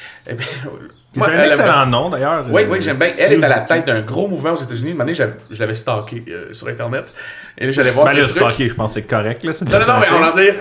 C'est 1.14 1.20
moi, 1.20 1.30
un 1.30 1.34
elle, 1.34 1.52
excellent 1.52 1.86
nom, 1.88 2.10
d'ailleurs. 2.10 2.46
oui, 2.50 2.64
euh, 2.64 2.68
oui, 2.70 2.82
j'aime 2.82 2.98
bien. 2.98 3.10
Elle 3.18 3.34
est 3.34 3.44
à 3.44 3.50
la 3.50 3.60
tête 3.60 3.86
d'un 3.86 4.02
gros 4.02 4.30
mouvement 4.30 4.52
aux 4.52 4.62
États-Unis. 4.64 4.92
Une 4.92 5.02
année, 5.02 5.14
je, 5.14 5.24
l'avais 5.60 5.76
stalké 5.76 6.24
euh, 6.30 6.54
sur 6.54 6.68
Internet. 6.70 7.12
Et 7.58 7.66
là, 7.66 7.72
j'allais 7.72 7.92
voir 7.92 8.06
Ben 8.06 8.14
ses 8.14 8.22
là, 8.22 8.28
trucs. 8.28 8.38
stalker, 8.38 8.70
je 8.70 8.76
pense 8.76 8.94
que 8.94 9.02
c'est 9.02 9.08
correct, 9.08 9.44
là. 9.44 9.52
Non, 9.62 9.80
non, 9.80 9.94
non, 9.94 10.00
mais 10.00 10.08
on 10.14 10.20
va 10.20 10.42
dire. 10.42 10.56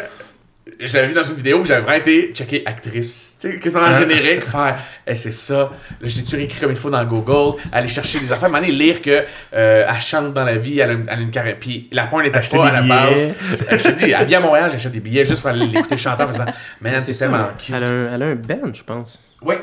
Je 0.79 0.95
l'avais 0.95 1.09
vu 1.09 1.15
dans 1.15 1.25
une 1.25 1.35
vidéo 1.35 1.59
où 1.59 1.65
j'avais 1.65 1.83
vraiment 1.83 1.99
été 1.99 2.33
checké 2.33 2.63
actrice. 2.65 3.37
Tu 3.39 3.53
sais, 3.53 3.59
quasiment 3.59 3.83
dans 3.83 3.91
le 3.91 3.99
générique, 3.99 4.45
faire 4.45 4.77
Eh, 5.07 5.15
c'est 5.15 5.31
ça. 5.33 5.71
Là, 6.01 6.09
je 6.09 6.17
l'ai-tu 6.17 6.37
réécrit 6.37 6.61
comme 6.61 6.71
il 6.71 6.77
faut 6.77 6.91
dans 6.91 7.05
Google, 7.05 7.61
aller 7.71 7.89
chercher 7.89 8.19
des 8.19 8.33
affaires, 8.33 8.49
m'aller 8.49 8.73
lire 8.73 9.03
que 9.03 9.11
euh, 9.11 9.85
elle 9.87 10.01
chante 10.01 10.33
dans 10.33 10.45
la 10.45 10.57
vie, 10.57 10.79
elle 10.81 10.91
a 10.91 10.93
une, 10.95 11.07
elle 11.09 11.19
a 11.19 11.23
une 11.23 11.31
carrière. 11.31 11.57
Puis 11.61 11.89
la 11.93 12.07
pointe 12.07 12.25
n'était 12.25 12.39
Acheter 12.39 12.57
pas 12.57 12.69
à 12.69 12.81
la 12.81 12.83
base. 12.83 13.31
Je 13.71 13.77
te 13.77 13.91
dis, 13.91 14.11
elle 14.11 14.27
vient 14.27 14.39
à 14.39 14.43
Montréal, 14.43 14.71
j'achète 14.73 14.93
des 14.93 15.01
billets 15.01 15.25
juste 15.25 15.43
pour 15.43 15.51
aller 15.51 15.67
l'écouter 15.67 15.97
chanter 15.97 16.23
en 16.25 16.29
faisant 16.29 16.47
Man, 16.81 17.01
c'est 17.01 17.15
tellement 17.15 17.49
cute. 17.59 17.75
Elle 17.75 17.85
a 17.85 17.89
un, 17.89 18.15
elle 18.15 18.23
a 18.23 18.27
un 18.27 18.35
band, 18.35 18.73
je 18.73 18.83
pense. 18.83 19.21
Oui, 19.43 19.57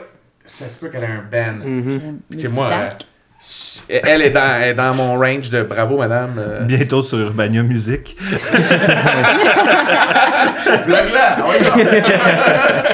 ça 0.47 0.67
se 0.69 0.79
peut 0.79 0.87
qu'elle 0.89 1.03
ait 1.03 1.07
un 1.07 1.21
band. 1.31 1.59
Puis, 2.29 2.37
tu 2.37 2.47
sais, 2.47 2.53
moi, 2.53 2.69
euh, 2.71 3.99
elle 4.03 4.21
est 4.23 4.29
dans, 4.31 4.59
elle 4.61 4.69
est 4.69 4.73
dans 4.73 4.93
mon 4.95 5.17
range 5.19 5.49
de 5.51 5.61
bravo, 5.61 5.97
madame. 5.97 6.35
euh, 6.39 6.61
Bientôt 6.61 7.01
sur 7.03 7.19
Urbania 7.19 7.61
Music. 7.63 8.17
Plug 10.85 11.13
là, 11.13 11.37
on 11.45 11.51
va. 11.51 12.83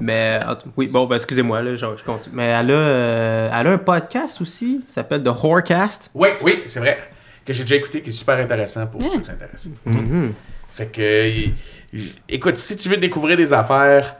Mais, 0.00 0.40
oui, 0.76 0.88
bon, 0.88 1.06
ben, 1.06 1.14
excusez-moi, 1.16 1.62
là, 1.62 1.76
je, 1.76 1.86
je 1.96 2.02
continue. 2.02 2.34
Mais 2.34 2.46
elle 2.46 2.70
a, 2.72 2.74
euh, 2.74 3.50
elle 3.60 3.66
a 3.68 3.70
un 3.70 3.78
podcast 3.78 4.40
aussi, 4.40 4.80
s'appelle 4.88 5.22
The 5.22 5.28
Horcast. 5.28 6.10
Oui, 6.14 6.30
oui, 6.42 6.62
c'est 6.66 6.80
vrai. 6.80 6.98
Que 7.46 7.52
j'ai 7.52 7.62
déjà 7.62 7.76
écouté, 7.76 8.00
qui 8.02 8.08
est 8.08 8.12
super 8.12 8.36
intéressant 8.38 8.86
pour 8.86 9.00
ceux 9.02 9.20
qui 9.20 9.24
s'intéressent. 9.26 9.68
Mhm. 9.84 10.32
Fait 10.72 10.86
que, 10.86 11.28
y- 11.28 11.54
y- 11.92 12.14
écoute, 12.28 12.56
si 12.58 12.76
tu 12.76 12.88
veux 12.88 12.96
découvrir 12.96 13.36
des 13.36 13.52
affaires 13.52 14.16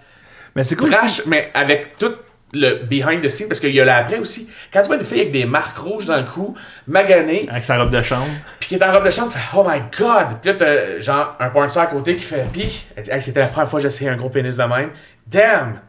Mais 0.55 0.63
c'est 0.63 0.77
cool. 0.77 0.91
trash, 0.91 1.23
mais 1.27 1.51
avec 1.55 1.97
tout 1.99 2.13
le 2.53 2.85
behind 2.85 3.23
the 3.23 3.29
scenes, 3.29 3.49
parce 3.49 3.61
qu'il 3.61 3.71
y 3.73 3.81
a 3.81 3.85
l'après 3.85 4.19
aussi. 4.19 4.49
Quand 4.73 4.83
tu 4.83 4.89
vois 4.89 4.97
une 4.97 5.05
fille 5.05 5.21
avec 5.21 5.33
des 5.33 5.47
marques 5.47 5.79
rouges 5.79 6.07
dans 6.07 6.19
le 6.19 6.25
cou, 6.25 6.55
maganée, 6.87 7.47
Avec 7.51 7.65
sa 7.65 7.79
robe 7.79 7.91
de 7.91 8.03
chambre. 8.03 8.29
puis 8.61 8.69
qui 8.69 8.75
est 8.75 8.85
en 8.85 8.93
robe 8.93 9.05
de 9.05 9.11
chambre, 9.11 9.33
tu 9.33 9.39
fais 9.39 9.45
Oh 9.57 9.65
my 9.67 9.81
god! 9.99 10.39
Puis 10.41 10.51
là, 10.51 10.57
t'as 10.59 11.01
genre 11.01 11.37
un 11.41 11.49
porn 11.49 11.71
star 11.71 11.85
à 11.85 11.87
côté 11.87 12.17
qui 12.17 12.25
fait 12.25 12.47
Pis, 12.53 12.85
elle 12.95 13.03
dit 13.05 13.11
Hey, 13.11 13.23
c'était 13.23 13.41
la 13.41 13.47
première 13.47 13.69
fois 13.71 13.79
que 13.79 13.85
j'essayais 13.85 14.11
un 14.11 14.17
gros 14.17 14.29
pénis 14.29 14.57
de 14.57 14.63
même. 14.65 14.91
Damn! 15.27 15.81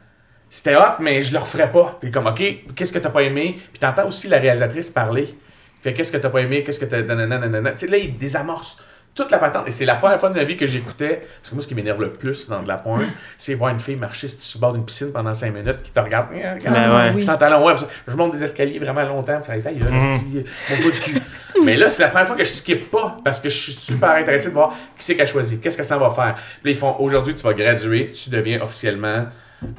C'était 0.50 0.76
hot, 0.76 1.00
mais 1.00 1.22
je 1.24 1.34
le 1.34 1.40
referais 1.40 1.72
pas. 1.72 1.98
Puis 2.00 2.12
comme, 2.12 2.28
OK, 2.28 2.44
qu'est-ce 2.76 2.94
que 2.94 3.00
t'as 3.00 3.10
pas 3.10 3.24
aimé? 3.24 3.56
Puis 3.72 3.80
t'entends 3.80 4.08
aussi 4.08 4.28
la 4.28 4.38
réalisatrice 4.38 4.92
parler. 4.92 5.36
Fait 5.82 5.94
qu'est-ce 5.94 6.12
que 6.12 6.18
t'as 6.18 6.30
pas 6.30 6.42
aimé? 6.42 6.64
Qu'est-ce 6.64 6.80
que 6.80 6.86
t'as. 6.86 7.02
Tu 7.02 7.80
sais, 7.80 7.88
là, 7.88 7.98
il 7.98 8.18
désamorce 8.18 8.82
toute 9.16 9.30
la 9.32 9.38
patente. 9.38 9.68
Et 9.68 9.72
c'est 9.72 9.86
la 9.86 9.96
première 9.96 10.20
fois 10.20 10.30
de 10.30 10.36
ma 10.36 10.44
vie 10.44 10.58
que 10.58 10.66
j'écoutais. 10.66 11.26
Parce 11.40 11.50
que 11.50 11.56
moi, 11.56 11.62
ce 11.62 11.68
qui 11.68 11.76
m'énerve 11.76 12.02
le 12.02 12.14
plus 12.14 12.50
dans 12.50 12.62
de 12.64 12.68
la 12.68 12.78
porn, 12.78 13.06
c'est 13.38 13.54
voir 13.54 13.72
une 13.72 13.80
fille 13.80 13.96
marcher 13.96 14.28
sur 14.28 14.58
le 14.58 14.62
bord 14.62 14.74
d'une 14.74 14.86
piscine 14.86 15.12
pendant 15.12 15.34
5 15.34 15.54
minutes 15.54 15.82
qui 15.84 15.92
te 15.92 16.00
regarde. 16.00 16.28
Eh, 16.34 16.38
regarde. 16.38 16.76
Ben 16.76 17.14
ouais. 17.16 17.22
Je 17.22 17.26
t'entends 17.26 17.50
long, 17.50 17.66
ouais, 17.66 17.74
je 18.08 18.16
monte 18.16 18.34
des 18.34 18.44
escaliers 18.44 18.80
vraiment 18.80 19.04
longtemps, 19.04 19.42
ça 19.44 19.54
a 19.54 19.58
été 19.58 19.70
là, 19.72 19.86
mon 19.90 20.90
du 20.90 21.00
cul. 21.00 21.18
Mais 21.64 21.76
là, 21.78 21.90
c'est 21.90 22.02
la 22.02 22.10
première 22.10 22.28
fois 22.28 22.36
que 22.36 22.44
je 22.44 22.52
skip 22.52 22.90
pas 22.90 23.18
parce 23.24 23.40
que 23.40 23.50
je 23.50 23.58
suis 23.58 23.74
super 23.74 24.12
intéressé 24.12 24.50
de 24.50 24.54
voir 24.54 24.70
qui 24.98 25.06
c'est 25.06 25.16
qu'elle 25.16 25.28
choisi, 25.28 25.60
qu'est-ce 25.60 25.78
que 25.78 25.84
ça 25.84 25.98
va 25.98 26.10
faire. 26.12 26.36
Puis 26.36 26.44
là, 26.66 26.72
ils 26.72 26.78
font 26.78 26.96
aujourd'hui, 27.00 27.36
tu 27.36 27.44
vas 27.44 27.54
graduer, 27.54 28.12
tu 28.12 28.30
deviens 28.30 28.62
officiellement 28.62 29.28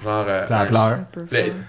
genre. 0.02 0.24
euh, 0.28 0.46
La 0.48 0.60
un- 0.60 0.66
pleure. 0.66 0.98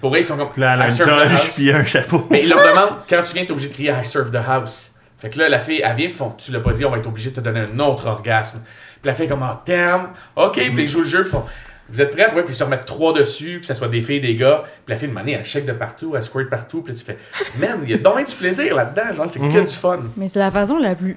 Pour 0.00 0.14
eux, 0.14 0.18
ils 0.20 0.24
sont 0.26 0.36
comme. 0.36 0.50
Puis 0.52 0.60
là, 0.62 0.74
elle 0.74 0.82
a 0.82 0.84
I 0.86 0.88
une 0.88 0.94
serve 0.94 1.10
the 1.10 1.22
toge 1.24 1.32
house. 1.32 1.54
puis 1.56 1.70
un 1.72 1.84
chapeau. 1.84 2.26
Mais 2.30 2.42
ils 2.44 2.48
leur 2.48 2.60
demandent, 2.60 2.98
quand 3.10 3.22
tu 3.22 3.34
viens, 3.34 3.44
t'es 3.44 3.50
obligé 3.50 3.68
de 3.68 3.74
crier 3.74 3.90
I 3.90 4.04
serve 4.04 4.30
the 4.30 4.36
house. 4.46 4.92
Fait 5.26 5.30
que 5.32 5.38
là, 5.40 5.48
la 5.48 5.58
fille, 5.58 5.80
elle 5.82 5.96
vient, 5.96 6.06
puis 6.06 6.14
font, 6.16 6.30
tu 6.38 6.52
l'as 6.52 6.60
pas 6.60 6.72
dit, 6.72 6.84
on 6.84 6.90
va 6.90 6.98
être 6.98 7.08
obligé 7.08 7.30
de 7.30 7.34
te 7.34 7.40
donner 7.40 7.58
un 7.60 7.78
autre 7.80 8.06
orgasme. 8.06 8.60
Puis 8.62 9.06
la 9.06 9.12
fille 9.14 9.24
est 9.24 9.28
comme, 9.28 9.44
oh, 9.44 9.56
damn, 9.66 10.10
ok, 10.36 10.52
puis 10.52 10.82
ils 10.84 10.88
jouent 10.88 11.00
le 11.00 11.06
jeu, 11.06 11.22
puis 11.22 11.32
font, 11.32 11.42
vous 11.88 12.00
êtes 12.00 12.12
prêts? 12.12 12.32
Ouais, 12.32 12.44
puis 12.44 12.52
ils 12.52 12.56
se 12.56 12.62
remettent 12.62 12.84
trois 12.84 13.12
dessus, 13.12 13.58
que 13.60 13.66
ça 13.66 13.74
soit 13.74 13.88
des 13.88 14.02
filles, 14.02 14.20
des 14.20 14.36
gars. 14.36 14.62
Puis 14.84 14.92
la 14.94 14.96
fille, 14.96 15.08
de 15.08 15.12
manière, 15.14 15.40
elle 15.40 15.44
chèque 15.44 15.66
de 15.66 15.72
partout, 15.72 16.14
elle 16.14 16.22
squirt 16.22 16.48
partout, 16.48 16.80
puis 16.82 16.92
là, 16.92 16.98
tu 17.00 17.04
fais, 17.04 17.18
man, 17.58 17.80
il 17.82 17.90
y 17.90 17.94
a 17.94 17.98
donc 17.98 18.24
du 18.24 18.34
plaisir 18.36 18.76
là-dedans, 18.76 19.14
genre, 19.16 19.26
c'est 19.28 19.40
que 19.40 19.60
du 19.60 19.66
fun. 19.66 19.98
Mais 20.16 20.28
c'est 20.28 20.38
la 20.38 20.52
façon 20.52 20.78
la 20.78 20.94
plus 20.94 21.16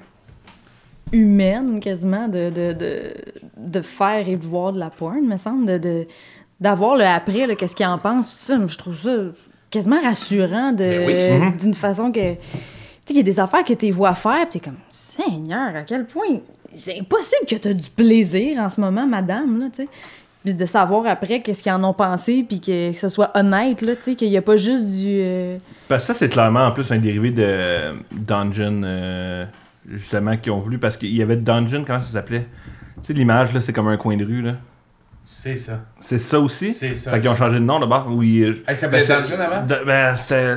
humaine, 1.12 1.78
quasiment, 1.80 2.26
de, 2.26 2.50
de, 2.50 2.72
de, 2.72 3.14
de 3.58 3.80
faire 3.80 4.28
et 4.28 4.34
de 4.36 4.44
voir 4.46 4.72
de 4.72 4.78
la 4.80 4.90
porn, 4.90 5.24
me 5.26 5.36
semble, 5.36 5.66
de, 5.66 5.78
de- 5.78 6.04
d'avoir 6.60 6.96
le 6.96 7.04
après, 7.04 7.54
qu'est-ce 7.56 7.74
qu'il 7.76 7.86
en 7.86 7.98
pense. 7.98 8.26
Puis 8.26 8.34
ça, 8.36 8.58
je 8.66 8.76
trouve 8.76 8.96
ça 8.96 9.16
quasiment 9.70 10.00
rassurant 10.02 10.72
de, 10.72 10.78
Ben 10.78 11.06
oui. 11.06 11.52
d'une 11.60 11.74
façon 11.74 12.10
que. 12.12 12.34
Tu 13.10 13.16
sais, 13.16 13.22
il 13.22 13.26
y 13.26 13.28
a 13.28 13.32
des 13.34 13.40
affaires 13.40 13.64
que 13.64 13.72
tu 13.74 13.90
vois 13.90 14.14
faire, 14.14 14.48
puis 14.48 14.60
t'es 14.60 14.64
comme, 14.70 14.78
Seigneur, 14.88 15.74
à 15.74 15.82
quel 15.82 16.06
point. 16.06 16.38
C'est 16.76 16.96
impossible 17.00 17.44
que 17.48 17.56
tu 17.56 17.66
as 17.66 17.74
du 17.74 17.90
plaisir 17.90 18.60
en 18.60 18.70
ce 18.70 18.80
moment, 18.80 19.04
madame, 19.04 19.58
là, 19.58 19.66
tu 19.74 19.82
sais. 19.82 19.88
Puis 20.44 20.54
de 20.54 20.64
savoir 20.64 21.04
après 21.06 21.40
qu'est-ce 21.40 21.60
qu'ils 21.60 21.72
en 21.72 21.82
ont 21.82 21.92
pensé, 21.92 22.44
puis 22.48 22.60
que, 22.60 22.92
que 22.92 22.96
ce 22.98 23.08
soit 23.08 23.32
honnête, 23.36 23.82
là, 23.82 23.96
tu 23.96 24.02
sais, 24.02 24.14
qu'il 24.14 24.30
n'y 24.30 24.36
a 24.36 24.42
pas 24.42 24.54
juste 24.56 24.86
du. 24.86 25.06
euh, 25.08 25.58
Parce 25.88 26.02
que 26.06 26.12
ça, 26.12 26.14
c'est 26.20 26.28
clairement 26.28 26.66
en 26.66 26.70
plus 26.70 26.88
un 26.92 26.98
dérivé 26.98 27.32
de 27.32 27.90
Dungeon, 28.12 28.82
euh, 28.84 29.44
justement, 29.90 30.36
qu'ils 30.36 30.52
ont 30.52 30.60
voulu. 30.60 30.78
Parce 30.78 30.96
qu'il 30.96 31.12
y 31.14 31.20
avait 31.20 31.36
Dungeon, 31.36 31.82
comment 31.84 32.00
ça 32.02 32.12
s'appelait? 32.12 32.46
Tu 33.02 33.08
sais, 33.08 33.12
l'image, 33.12 33.52
là, 33.52 33.60
c'est 33.60 33.72
comme 33.72 33.88
un 33.88 33.96
coin 33.96 34.16
de 34.16 34.24
rue, 34.24 34.40
là. 34.42 34.52
C'est 35.24 35.56
ça. 35.56 35.80
C'est 36.00 36.18
ça 36.20 36.38
aussi? 36.38 36.72
C'est 36.72 36.94
ça. 36.94 37.10
Fait 37.10 37.20
qu'ils 37.20 37.28
ont 37.28 37.36
changé 37.36 37.54
de 37.58 37.64
nom 37.64 37.80
d'abord. 37.80 38.08
Ils- 38.22 38.62
Ah, 38.68 38.72
il 38.72 38.78
s'appelait 38.78 39.04
Ben, 39.06 39.20
Dungeon 39.22 39.40
avant? 39.40 39.66
de- 39.66 39.84
Ben, 39.84 40.14
c'est. 40.16 40.56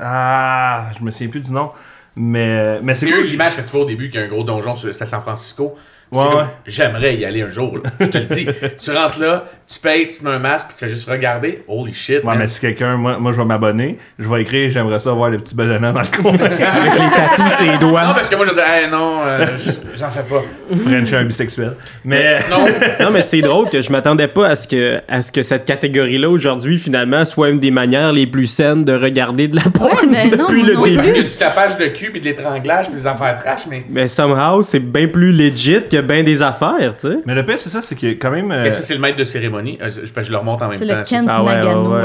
Ah, 0.00 0.86
je 0.98 1.04
me 1.04 1.10
souviens 1.10 1.28
plus 1.28 1.40
du 1.40 1.50
nom. 1.52 1.70
Mais, 2.16 2.80
mais 2.82 2.94
c'est 2.94 3.06
C'est 3.06 3.12
eux 3.12 3.16
cool. 3.22 3.26
l'image 3.30 3.56
que 3.56 3.62
tu 3.62 3.68
vois 3.68 3.80
au 3.80 3.84
début 3.86 4.08
qu'il 4.08 4.20
y 4.20 4.22
a 4.22 4.26
un 4.26 4.28
gros 4.30 4.44
donjon 4.44 4.74
sur- 4.74 4.94
c'est 4.94 5.02
à 5.02 5.06
San 5.06 5.20
Francisco. 5.20 5.74
Ouais. 6.12 6.22
J'aimerais 6.64 7.16
y 7.16 7.24
aller 7.24 7.42
un 7.42 7.50
jour. 7.50 7.78
là. 7.82 7.90
Je 7.98 8.06
te 8.06 8.18
le 8.18 8.26
dis. 8.26 8.46
tu 8.78 8.90
rentres 8.92 9.18
là, 9.20 9.44
tu 9.66 9.78
payes, 9.80 10.08
tu 10.08 10.18
te 10.18 10.24
mets 10.24 10.30
un 10.32 10.38
masque, 10.38 10.68
puis 10.68 10.76
tu 10.78 10.84
fais 10.84 10.90
juste 10.90 11.08
regarder. 11.08 11.62
Holy 11.68 11.94
shit. 11.94 12.18
Ouais, 12.18 12.24
man. 12.24 12.38
mais 12.40 12.46
si 12.48 12.60
quelqu'un, 12.60 12.96
moi, 12.96 13.16
moi 13.18 13.32
je 13.32 13.38
vais 13.38 13.44
m'abonner, 13.44 13.98
je 14.18 14.28
vais 14.28 14.42
écrire, 14.42 14.70
j'aimerais 14.70 15.00
ça 15.00 15.12
voir 15.12 15.30
les 15.30 15.38
petits 15.38 15.54
bedonnants 15.54 15.92
dans 15.92 16.02
le 16.02 16.06
coin. 16.06 16.32
Avec 16.34 16.92
les 16.92 17.10
tatous 17.10 17.52
ses 17.58 17.66
Non, 17.66 17.78
doigts. 17.90 18.02
parce 18.14 18.28
que 18.28 18.36
moi 18.36 18.44
je 18.46 18.52
dis, 18.52 18.60
hey, 18.60 18.90
non, 18.90 19.20
euh, 19.24 19.46
j'en 19.96 20.08
fais 20.10 20.22
pas. 20.22 20.42
French 20.84 21.12
un 21.12 21.24
bisexuel. 21.24 21.76
Mais. 22.04 22.40
Non. 22.50 22.66
Non, 23.00 23.10
mais 23.10 23.22
c'est 23.22 23.40
drôle 23.40 23.68
que 23.70 23.80
je 23.82 23.90
m'attendais 23.90 24.28
pas 24.28 24.48
à 24.48 24.56
ce 24.56 24.66
que, 24.68 25.00
à 25.08 25.20
ce 25.22 25.30
que 25.32 25.42
cette 25.42 25.64
catégorie-là, 25.66 26.28
aujourd'hui, 26.30 26.78
finalement, 26.78 27.24
soit 27.24 27.48
une 27.50 27.58
des 27.58 27.70
manières 27.70 28.12
les 28.12 28.26
plus 28.26 28.46
saines 28.46 28.84
de 28.84 28.92
regarder 28.94 29.48
de 29.48 29.56
la 29.56 29.62
porn 29.62 30.10
ben 30.10 30.30
non, 30.30 30.46
depuis 30.46 30.62
moi 30.62 30.66
le 30.68 30.74
non 30.74 30.82
début. 30.84 30.96
Parce 30.96 31.10
a 31.10 31.22
du 31.22 31.36
tapage 31.36 31.76
de 31.78 31.86
cul, 31.86 32.10
puis 32.10 32.20
de 32.20 32.26
l'étranglage, 32.26 32.86
puis 32.86 32.94
des 32.96 33.06
affaires 33.06 33.36
trash, 33.36 33.62
mais. 33.68 33.84
Mais 33.90 34.08
somehow, 34.08 34.62
c'est 34.62 34.78
bien 34.78 35.08
plus 35.08 35.32
legit 35.32 35.80
que 35.90 36.00
bien 36.00 36.22
des 36.22 36.40
affaires, 36.40 36.94
tu 36.98 37.08
sais. 37.10 37.16
Mais 37.26 37.34
le 37.34 37.44
pire, 37.44 37.58
c'est 37.58 37.70
ça, 37.70 37.80
c'est 37.82 37.94
que 37.96 38.06
quand 38.12 38.30
même. 38.30 38.50
euh, 38.52 38.62
Mais 38.64 38.70
ça, 38.70 38.82
c'est 38.82 38.94
le 38.94 39.00
maître 39.00 39.16
de 39.18 39.24
cérémonie. 39.24 39.53
Euh, 39.58 39.90
je, 39.90 40.22
je 40.22 40.30
le 40.30 40.36
remonte 40.38 40.62
en 40.62 40.68
même 40.68 40.78
C'est 40.78 40.86
temps. 40.86 40.96
le 40.98 41.04
Kent 41.04 41.26
Nagano. 41.26 41.96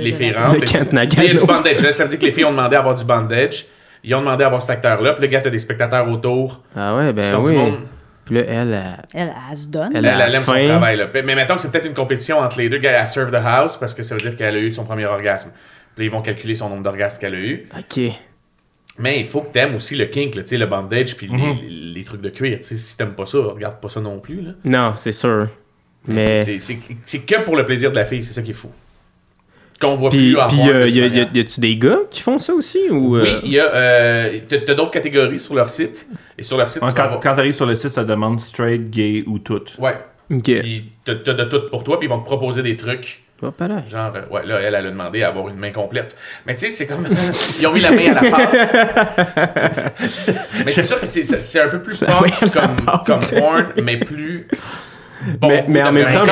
les 0.00 0.12
filles 0.12 0.32
rentrent. 0.32 0.60
Le 0.60 0.66
Kent 0.66 0.88
Il 0.92 1.24
y 1.24 1.30
a 1.30 1.34
du 1.34 1.44
bandage. 1.46 1.80
Là, 1.82 1.92
ça 1.92 2.04
veut 2.04 2.10
dire 2.10 2.18
que 2.18 2.24
les 2.26 2.32
filles 2.32 2.44
ont 2.44 2.50
demandé 2.52 2.76
à 2.76 2.80
avoir 2.80 2.94
du 2.94 3.04
bandage. 3.04 3.66
Ils 4.04 4.14
ont 4.14 4.20
demandé 4.20 4.44
à 4.44 4.46
avoir 4.46 4.62
cet 4.62 4.70
acteur-là. 4.70 5.12
Puis 5.14 5.22
le 5.22 5.28
gars, 5.28 5.40
t'as 5.40 5.50
des 5.50 5.58
spectateurs 5.58 6.08
autour. 6.08 6.62
Ah 6.76 6.96
ouais, 6.96 7.12
ben 7.12 7.22
du 7.42 7.48
oui. 7.48 7.54
monde. 7.56 7.78
Puis 8.24 8.34
là, 8.36 8.42
elle, 8.46 8.72
elle, 8.74 8.84
Elle, 9.14 9.32
elle 9.50 9.56
se 9.56 9.68
donne. 9.68 9.90
Elle 9.94 10.04
Elle, 10.04 10.20
a 10.20 10.26
elle 10.28 10.34
aime 10.34 10.42
son 10.44 10.52
travail. 10.52 10.96
Là. 10.98 11.06
Mais 11.24 11.34
mettons 11.34 11.54
que 11.56 11.60
c'est 11.62 11.70
peut-être 11.72 11.86
une 11.86 11.94
compétition 11.94 12.38
entre 12.38 12.58
les 12.58 12.68
deux. 12.68 12.78
gars, 12.78 13.00
Elle 13.02 13.08
serve 13.08 13.30
the 13.30 13.42
house 13.44 13.76
parce 13.76 13.94
que 13.94 14.02
ça 14.02 14.14
veut 14.14 14.20
dire 14.20 14.36
qu'elle 14.36 14.54
a 14.54 14.58
eu 14.58 14.72
son 14.72 14.84
premier 14.84 15.06
orgasme. 15.06 15.50
Puis 15.96 16.04
là, 16.04 16.10
ils 16.10 16.12
vont 16.14 16.22
calculer 16.22 16.54
son 16.54 16.68
nombre 16.68 16.82
d'orgasmes 16.82 17.18
qu'elle 17.18 17.34
a 17.34 17.38
eu. 17.38 17.68
OK. 17.76 18.00
Mais 19.00 19.20
il 19.20 19.26
faut 19.26 19.40
que 19.42 19.52
t'aimes 19.52 19.76
aussi 19.76 19.94
le 19.94 20.06
kink, 20.06 20.34
là, 20.34 20.42
le 20.50 20.66
bandage 20.66 21.16
puis 21.16 21.28
les, 21.28 21.68
les 21.94 22.04
trucs 22.04 22.20
de 22.20 22.28
cuir. 22.30 22.58
tu 22.58 22.64
sais. 22.64 22.76
Si 22.76 22.96
t'aimes 22.96 23.14
pas 23.14 23.26
ça, 23.26 23.38
regarde 23.38 23.80
pas 23.80 23.88
ça 23.88 24.00
non 24.00 24.18
plus. 24.18 24.40
Là. 24.42 24.50
Non, 24.64 24.92
c'est 24.96 25.12
sûr. 25.12 25.48
Mais. 26.08 26.58
C'est- 26.58 27.18
que 27.20 27.42
pour 27.44 27.56
le 27.56 27.64
plaisir 27.64 27.90
de 27.90 27.96
la 27.96 28.04
fille, 28.06 28.22
c'est 28.22 28.32
ça 28.32 28.42
qui 28.42 28.50
est 28.50 28.54
fou. 28.54 28.70
Qu'on 29.80 29.94
voit 29.94 30.10
Puis, 30.10 30.32
plus 30.34 30.40
puis 30.48 30.68
euh, 30.70 30.88
y, 30.88 31.00
a, 31.02 31.06
y, 31.06 31.20
a- 31.20 31.28
y 31.32 31.38
a-tu 31.40 31.60
des 31.60 31.76
gars 31.76 31.98
qui 32.10 32.20
font 32.20 32.40
ça 32.40 32.52
aussi 32.52 32.80
ou 32.90 33.16
euh, 33.16 33.22
Oui, 33.22 33.36
il 33.44 33.52
y 33.52 33.60
a. 33.60 33.72
Euh, 33.72 34.38
t'as 34.48 34.74
d'autres 34.74 34.90
catégories 34.90 35.38
sur 35.38 35.54
leur 35.54 35.68
site. 35.68 36.08
Et 36.36 36.42
sur 36.42 36.56
leur 36.56 36.66
site, 36.68 36.82
tu 36.84 36.92
Quand, 36.92 37.02
avoir- 37.04 37.20
quand 37.20 37.34
t'arrives 37.34 37.54
sur 37.54 37.66
le 37.66 37.76
site, 37.76 37.90
ça 37.90 38.02
demande 38.02 38.40
straight, 38.40 38.90
gay 38.90 39.22
ou 39.28 39.38
tout. 39.38 39.62
Ouais. 39.78 39.96
Ok. 40.32 40.42
Puis 40.42 40.90
t'as 41.04 41.14
de 41.14 41.44
tout 41.44 41.60
pour 41.70 41.84
toi, 41.84 41.98
puis 41.98 42.08
ils 42.08 42.10
vont 42.10 42.18
te 42.18 42.24
proposer 42.24 42.62
des 42.62 42.76
trucs. 42.76 43.22
Hop 43.40 43.54
là. 43.60 43.84
Genre, 43.88 44.12
euh, 44.16 44.34
ouais, 44.34 44.44
là, 44.44 44.58
elle, 44.58 44.74
elle 44.74 44.86
a 44.86 44.90
demandé 44.90 45.22
à 45.22 45.28
avoir 45.28 45.48
une 45.48 45.58
main 45.58 45.70
complète. 45.70 46.16
Mais 46.44 46.56
tu 46.56 46.66
sais, 46.66 46.70
c'est 46.72 46.86
comme. 46.88 47.06
ils 47.60 47.66
ont 47.68 47.72
mis 47.72 47.80
la 47.80 47.92
main 47.92 48.16
à 48.16 48.20
la 48.24 48.30
pâte. 48.32 49.94
mais 50.66 50.72
c'est 50.72 50.82
sûr 50.82 50.98
que 50.98 51.06
c'est- 51.06 51.22
c'est 51.22 51.40
c'est 51.42 51.60
un 51.60 51.68
peu 51.68 51.80
plus 51.80 51.98
pop 51.98 52.08
comme, 52.52 52.76
comme 53.06 53.20
porn, 53.20 53.66
mais 53.84 53.98
plus. 53.98 54.48
Bon 55.40 55.48
Mais- 55.68 55.82
en 55.82 55.92
même 55.92 56.12
temps, 56.12 56.24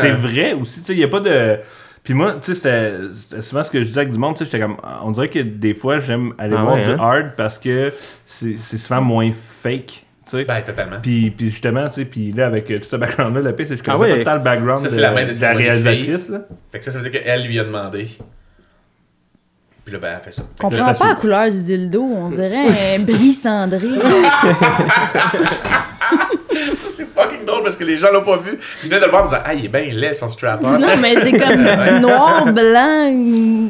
c'est- 0.00 0.10
vrai 0.12 0.52
aussi, 0.54 0.80
tu 0.80 0.86
sais, 0.86 0.92
il 0.94 0.98
n'y 0.98 1.04
a 1.04 1.08
pas 1.08 1.20
de... 1.20 1.56
Puis 2.02 2.14
moi, 2.14 2.36
tu 2.42 2.54
sais, 2.54 2.56
c'était 2.56 3.40
souvent 3.42 3.62
ce 3.64 3.70
que 3.70 3.80
je 3.82 3.86
disais 3.88 4.00
avec 4.00 4.12
du 4.12 4.18
monde, 4.18 4.34
tu 4.36 4.40
sais, 4.40 4.44
j'étais 4.44 4.60
comme... 4.60 4.76
On 5.02 5.10
dirait 5.10 5.28
que 5.28 5.40
des 5.40 5.74
fois, 5.74 5.98
j'aime 5.98 6.34
aller 6.38 6.54
Ah 6.56 6.62
voir 6.62 6.74
ouais, 6.76 6.84
du 6.84 6.90
hein? 6.90 6.96
hard 7.00 7.30
parce 7.36 7.58
que 7.58 7.92
c'est 8.26 8.78
souvent 8.78 9.00
moins 9.00 9.30
fake, 9.62 9.86
tu 9.86 10.02
sais. 10.26 10.44
Ben, 10.44 10.60
totalement. 10.62 10.96
Puis, 11.02 11.30
puis 11.32 11.50
justement, 11.50 11.88
tu 11.88 11.94
sais, 11.94 12.04
puis 12.04 12.30
là, 12.32 12.46
avec 12.46 12.66
tout 12.66 12.88
ce 12.88 12.94
background-là, 12.96 13.40
le 13.40 13.52
pire, 13.56 13.66
c'est 13.68 13.76
que 13.76 13.84
je 13.84 13.90
Ah 13.90 13.96
connaissais 13.96 14.18
ouais. 14.18 14.24
pas 14.24 14.34
le 14.36 14.40
background 14.42 14.80
Ça, 14.82 14.88
c'est 14.88 14.96
de, 14.96 15.02
la 15.02 15.10
main 15.12 15.24
de 15.26 15.32
de 15.32 15.40
la 15.40 15.52
réalisatrice, 15.52 16.28
là. 16.28 16.40
Fait 16.70 16.78
que 16.78 16.84
ça, 16.84 16.92
ça 16.92 16.98
veut 17.00 17.10
dire 17.10 17.20
qu'elle 17.22 17.44
lui 17.44 17.58
a 17.58 17.64
demandé. 17.64 18.06
Puis 19.84 19.92
là, 19.92 19.98
ben, 20.00 20.10
elle 20.16 20.20
fait 20.24 20.30
ça. 20.32 20.42
Fait 20.60 20.76
là, 20.76 20.86
ça, 20.86 20.94
pas 20.94 21.08
la 21.08 21.14
couleur 21.14 21.50
du 21.50 21.62
dildo, 21.62 22.02
on 22.02 22.28
dirait 22.28 22.68
un 22.96 23.00
bris 23.02 23.32
cendré. 23.32 23.78
fucking 27.16 27.44
drôle 27.46 27.62
parce 27.64 27.76
que 27.76 27.84
les 27.84 27.96
gens 27.96 28.12
l'ont 28.12 28.22
pas 28.24 28.36
vu. 28.36 28.58
Je 28.82 28.86
venais 28.86 28.98
de 29.00 29.04
le 29.04 29.10
voir 29.10 29.22
en 29.22 29.24
me 29.26 29.30
disant, 29.30 29.42
ah, 29.44 29.54
il 29.54 29.64
est 29.64 29.68
bien 29.68 29.92
laid 29.92 30.14
son 30.14 30.28
strap-on. 30.30 30.78
non, 30.78 30.96
mais 31.00 31.14
c'est 31.22 31.38
comme 31.38 31.62
noir, 32.00 32.52
blanc, 32.52 33.68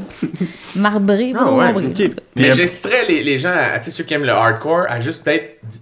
marbré. 0.75 1.33
pas 1.33 1.39
Ah 1.41 1.45
trop 1.45 1.59
ouais, 1.59 1.65
marbré. 1.73 1.83
Mais 1.87 2.09
Mais- 2.37 2.51
j'insisterais 2.53 3.07
les, 3.09 3.23
les 3.23 3.39
gens, 3.39 3.53
à, 3.55 3.79
tu 3.79 3.85
sais, 3.87 3.91
ceux 3.91 4.05
qui 4.05 4.15
aiment 4.15 4.25
le 4.25 4.33
hardcore, 4.33 4.87
à 4.89 5.01
juste 5.01 5.25
peut-être 5.25 5.59
di- 5.63 5.81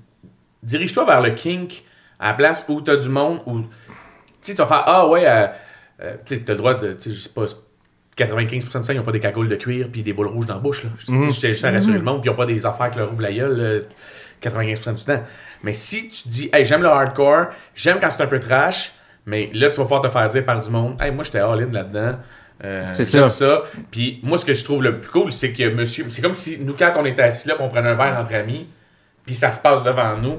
dirige-toi 0.63 1.05
vers 1.05 1.21
le 1.21 1.31
kink 1.31 1.85
à 2.21 2.29
la 2.29 2.35
place 2.35 2.65
où 2.69 2.81
t'as 2.81 2.97
du 2.97 3.09
monde 3.09 3.41
où 3.47 3.61
tu 3.61 3.67
sais, 4.43 4.53
tu 4.53 4.59
vas 4.59 4.67
faire 4.67 4.83
ah 4.87 5.09
ouais, 5.09 5.25
euh, 5.27 5.47
euh, 6.03 6.15
tu 6.25 6.43
t'as 6.45 6.53
le 6.53 6.59
droit 6.59 6.75
de, 6.75 6.93
tu 6.93 7.11
sais, 7.11 7.13
je 7.15 7.21
sais 7.21 7.29
pas, 7.29 7.45
95% 8.17 8.79
de 8.79 8.83
ça, 8.85 8.93
ils 8.95 9.01
ont 9.01 9.03
pas 9.03 9.11
des 9.13 9.19
cagoules 9.21 9.49
de 9.49 9.57
cuir 9.57 9.89
puis 9.91 10.03
des 10.05 10.13
boules 10.13 10.29
rouges 10.29 10.47
dans 10.47 10.55
la 10.55 10.61
bouche 10.61 10.85
là. 10.85 10.91
Je 10.99 11.11
Mhm. 11.11 11.33
J'étais 11.33 11.53
juste 11.53 11.65
à 11.65 11.71
rassurer 11.73 11.99
le 11.99 12.05
monde, 12.05 12.21
puis 12.23 12.31
ils 12.31 12.33
ont 12.33 12.37
pas 12.37 12.47
des 12.47 12.65
affaires 12.65 12.91
qui 12.91 12.99
leur 12.99 13.13
ouvrent 13.13 13.23
la 13.23 13.33
gueule 13.33 13.57
euh, 13.59 13.81
95% 14.49 14.95
du 14.95 15.05
temps. 15.05 15.23
Mais 15.63 15.75
si 15.75 16.09
tu 16.09 16.29
dis 16.29 16.51
hey 16.53 16.65
j'aime 16.65 16.83
le 16.83 16.89
hardcore, 16.89 17.47
j'aime 17.75 17.99
quand 18.01 18.11
c'est 18.11 18.23
un 18.23 18.27
peu 18.27 18.39
trash, 18.41 18.93
mais 19.27 19.51
là 19.55 19.69
tu 19.71 19.77
vas 19.77 19.85
pouvoir 19.85 20.03
te 20.03 20.09
faire 20.09 20.29
dire 20.29 20.45
par 20.45 20.61
du 20.61 20.71
monde 20.71 21.01
hey 21.03 21.11
moi 21.11 21.25
j'étais 21.25 21.39
all 21.41 21.63
in 21.63 21.71
là-dedans. 21.73 22.19
Euh, 22.65 22.91
C'est 22.93 23.05
ça. 23.05 23.29
ça. 23.31 23.63
Puis 23.91 24.21
moi, 24.23 24.39
ce 24.39 24.45
que 24.45 24.55
je 24.55 24.65
trouve 24.65 24.81
le 24.83 25.01
plus 25.01 25.11
cool, 25.11 25.33
c'est 25.33 25.53
que 25.53 25.69
monsieur. 25.71 26.07
C'est 26.09 26.23
comme 26.23 26.35
si 26.35 26.57
nous, 26.61 26.75
quand 26.79 26.93
on 26.97 27.05
était 27.05 27.23
assis 27.23 27.49
là, 27.49 27.55
on 27.59 27.69
prenait 27.69 27.89
un 27.89 27.95
verre 27.97 28.17
entre 28.19 28.33
amis, 28.37 28.69
puis 29.27 29.35
ça 29.35 29.51
se 29.51 29.59
passe 29.59 29.83
devant 29.83 30.17
nous, 30.17 30.37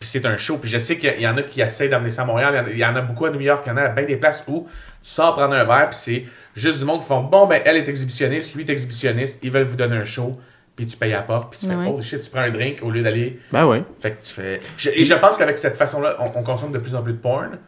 puis 0.00 0.08
c'est 0.08 0.24
un 0.24 0.38
show. 0.38 0.56
Puis 0.56 0.70
je 0.70 0.78
sais 0.78 0.96
qu'il 0.96 1.20
y 1.20 1.28
en 1.28 1.36
a 1.36 1.42
qui 1.42 1.60
essayent 1.60 1.90
d'amener 1.90 2.08
ça 2.08 2.22
à 2.22 2.24
Montréal. 2.24 2.64
Il 2.72 2.78
y 2.78 2.84
en 2.86 2.96
a- 2.96 3.02
beaucoup 3.02 3.26
à 3.26 3.30
New 3.30 3.40
York. 3.40 3.64
Il 3.66 3.68
y 3.68 3.72
en 3.72 3.76
a 3.76 3.88
bien 3.88 4.04
des 4.06 4.16
places 4.16 4.42
où 4.48 4.66
tu 5.02 5.10
sors 5.10 5.34
prendre 5.34 5.54
un 5.54 5.64
verre, 5.64 5.90
puis 5.90 5.98
c'est 6.00 6.24
juste 6.56 6.78
du 6.78 6.86
monde 6.86 7.02
qui 7.02 7.06
font 7.06 7.20
Bon, 7.20 7.46
ben, 7.46 7.60
elle 7.64 7.76
est 7.76 7.88
exhibitionniste, 7.88 8.54
lui 8.54 8.64
est 8.64 8.70
exhibitionniste, 8.70 9.38
ils 9.42 9.50
veulent 9.50 9.66
vous 9.66 9.76
donner 9.76 9.98
un 9.98 10.04
show, 10.04 10.40
puis 10.78 10.86
tu 10.86 10.96
payes 10.96 11.12
à 11.12 11.16
la 11.16 11.22
porte, 11.24 11.50
puis 11.50 11.58
tu 11.58 11.66
fais 11.66 11.74
Ouais. 11.74 11.92
Oh 11.92 12.00
shit, 12.00 12.20
tu 12.20 12.30
prends 12.30 12.42
un 12.42 12.50
drink 12.52 12.78
au 12.84 12.90
lieu 12.92 13.02
d'aller. 13.02 13.40
Ben 13.50 13.66
ouais. 13.66 13.82
Fait 13.98 14.12
que 14.12 14.22
tu 14.24 14.32
fais. 14.32 14.60
Je- 14.76 14.90
et 14.90 15.04
je 15.04 15.14
pense 15.14 15.36
qu'avec 15.36 15.58
cette 15.58 15.74
façon-là, 15.74 16.14
on, 16.20 16.30
on 16.38 16.42
consomme 16.44 16.70
de 16.70 16.78
plus 16.78 16.94
en 16.94 17.02
plus 17.02 17.14
de 17.14 17.18
porn. 17.18 17.58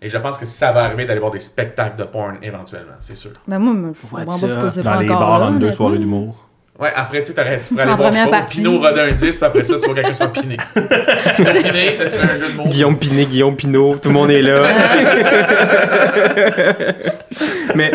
Et 0.00 0.08
je 0.08 0.16
pense 0.16 0.38
que 0.38 0.46
ça 0.46 0.72
va 0.72 0.84
arriver 0.84 1.04
d'aller 1.04 1.20
voir 1.20 1.30
des 1.30 1.40
spectacles 1.40 1.98
de 1.98 2.04
porn 2.04 2.38
éventuellement, 2.40 2.94
c'est 3.02 3.16
sûr. 3.16 3.32
Ben 3.46 3.58
moi, 3.58 3.74
moi, 3.74 3.90
je 3.94 4.00
comprends 4.00 4.16
What's 4.24 4.40
pas 4.40 4.82
Dans 4.82 4.98
les 5.00 5.06
bars, 5.08 5.38
là, 5.38 5.50
deux 5.58 5.72
soirées 5.72 5.98
d'humour. 5.98 6.43
Ouais, 6.76 6.90
après, 6.92 7.20
tu 7.22 7.28
sais, 7.28 7.34
t'aurais- 7.34 7.60
tu 7.60 7.68
pourrais 7.72 7.84
aller 7.84 7.94
voir, 7.94 8.12
je 8.12 8.30
pas. 8.30 8.42
Pinot 8.42 8.78
roder 8.80 9.00
un 9.02 9.12
10, 9.12 9.36
puis 9.36 9.46
après 9.46 9.62
ça, 9.62 9.74
tu 9.78 9.86
vois 9.86 9.94
quelqu'un 9.94 10.12
soit 10.12 10.32
piné. 10.32 10.56
piné, 10.74 11.94
t'as-tu 11.96 12.16
un 12.16 12.36
jeu 12.36 12.48
de 12.50 12.56
mots? 12.56 12.64
Guillaume 12.66 12.98
Pinet, 12.98 13.26
Guillaume 13.26 13.54
Pinot, 13.54 13.98
tout 14.02 14.08
le 14.08 14.14
monde 14.14 14.32
est 14.32 14.42
là. 14.42 14.60
Mais 17.76 17.90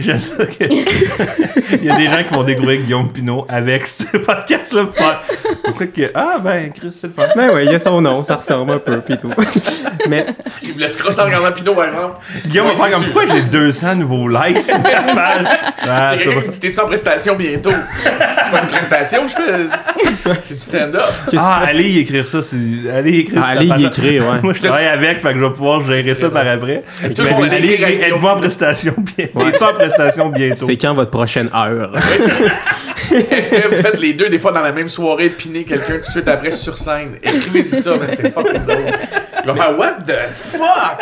J'aime 0.00 0.18
ça 0.20 0.46
que... 0.46 0.64
Il 1.76 1.84
y 1.84 1.90
a 1.90 1.96
des 1.96 2.06
gens 2.08 2.22
qui 2.26 2.34
vont 2.34 2.42
découvrir 2.44 2.80
Guillaume 2.82 3.10
Pinot 3.12 3.44
avec 3.48 3.86
ce 3.86 4.16
podcast-là. 4.18 4.84
pour 4.84 4.94
faire, 4.96 5.20
Pourquoi 5.64 5.86
que... 5.86 6.10
Ah, 6.14 6.38
ben, 6.42 6.70
Chris, 6.72 6.96
c'est 6.98 7.08
le 7.08 7.12
fun. 7.12 7.26
ben 7.34 7.50
ouais, 7.50 7.64
il 7.66 7.72
y 7.72 7.74
a 7.74 7.78
son 7.78 8.00
nom, 8.00 8.22
ça 8.22 8.36
ressemble 8.36 8.72
un 8.72 8.78
peu 8.78 9.00
puis 9.00 9.16
tout. 9.16 9.30
Mais 10.08 10.26
Si 10.58 10.72
vous 10.72 10.78
laissez 10.78 10.98
crosser 10.98 11.20
en 11.20 11.24
regardant 11.24 11.52
Pinot, 11.52 11.74
par 11.74 11.86
exemple. 11.86 12.14
Guillaume 12.46 12.68
va 12.68 12.84
faire 12.84 12.90
comme 12.96 13.04
pourquoi 13.04 13.26
j'ai 13.26 13.42
200 13.42 13.96
nouveaux 13.96 14.28
likes 14.28 14.60
sur 14.60 14.78
ma 14.78 15.14
page? 15.14 15.46
Ah, 15.82 16.14
ça 16.18 16.58
T'es-tu 16.60 16.78
en 16.80 16.86
prestation 16.86 17.34
bientôt? 17.34 17.72
C'est 18.44 18.50
pas 18.50 18.62
une 18.62 18.68
prestation, 18.68 19.28
je 19.28 19.34
fais. 19.34 20.36
C'est 20.42 20.54
du 20.54 20.60
stand-up. 20.60 21.00
qu'est-ce 21.30 21.42
Ah, 21.44 21.62
allez 21.66 21.88
y 21.88 21.98
écrire 22.00 22.26
ça. 22.26 22.42
c'est- 22.42 22.90
Allez 22.90 23.12
y 23.12 23.20
écrire 23.20 23.42
Ah, 23.44 23.52
ça. 23.54 23.58
allez 23.60 23.66
y 23.82 23.86
écrire, 23.86 24.22
ouais. 24.28 24.38
Moi, 24.42 24.52
je 24.54 24.60
travaille 24.62 24.86
avec, 24.86 25.20
fait 25.20 25.32
que 25.32 25.38
je 25.38 25.44
vais 25.44 25.50
pouvoir 25.52 25.80
gérer 25.82 26.14
ça 26.14 26.28
par 26.30 26.46
après. 26.46 26.82
Tout 27.14 27.22
le 27.22 27.30
monde 27.30 27.48
allez, 27.50 27.68
écrit 27.72 27.84
avec 27.84 28.02
êtes-vous 28.02 28.26
en 28.26 28.36
prestation 28.36 28.94
bientôt? 28.98 29.40
Êtes-vous 29.46 29.64
en 29.64 29.72
prestation 29.74 30.28
bientôt? 30.28 30.66
C'est 30.66 30.76
quand 30.76 30.94
votre 30.94 31.10
prochaine 31.10 31.48
heure? 31.54 31.92
Est-ce 33.30 33.50
que 33.54 33.68
vous 33.74 33.82
faites 33.82 33.98
les 34.00 34.12
deux 34.12 34.28
des 34.28 34.38
fois 34.38 34.52
dans 34.52 34.62
la 34.62 34.70
même 34.72 34.88
soirée, 34.88 35.30
piner 35.30 35.64
quelqu'un 35.64 35.94
tout 35.94 36.00
de 36.00 36.04
suite 36.04 36.28
après 36.28 36.52
sur 36.52 36.78
scène? 36.78 37.16
Écrivez-y 37.22 37.64
ça, 37.64 37.90
man, 37.96 38.08
c'est 38.12 38.32
fucking 38.32 38.64
drôle. 38.64 38.84
Il 39.42 39.46
va 39.46 39.54
faire 39.54 39.78
What 39.78 39.92
the 40.06 40.32
fuck? 40.32 41.00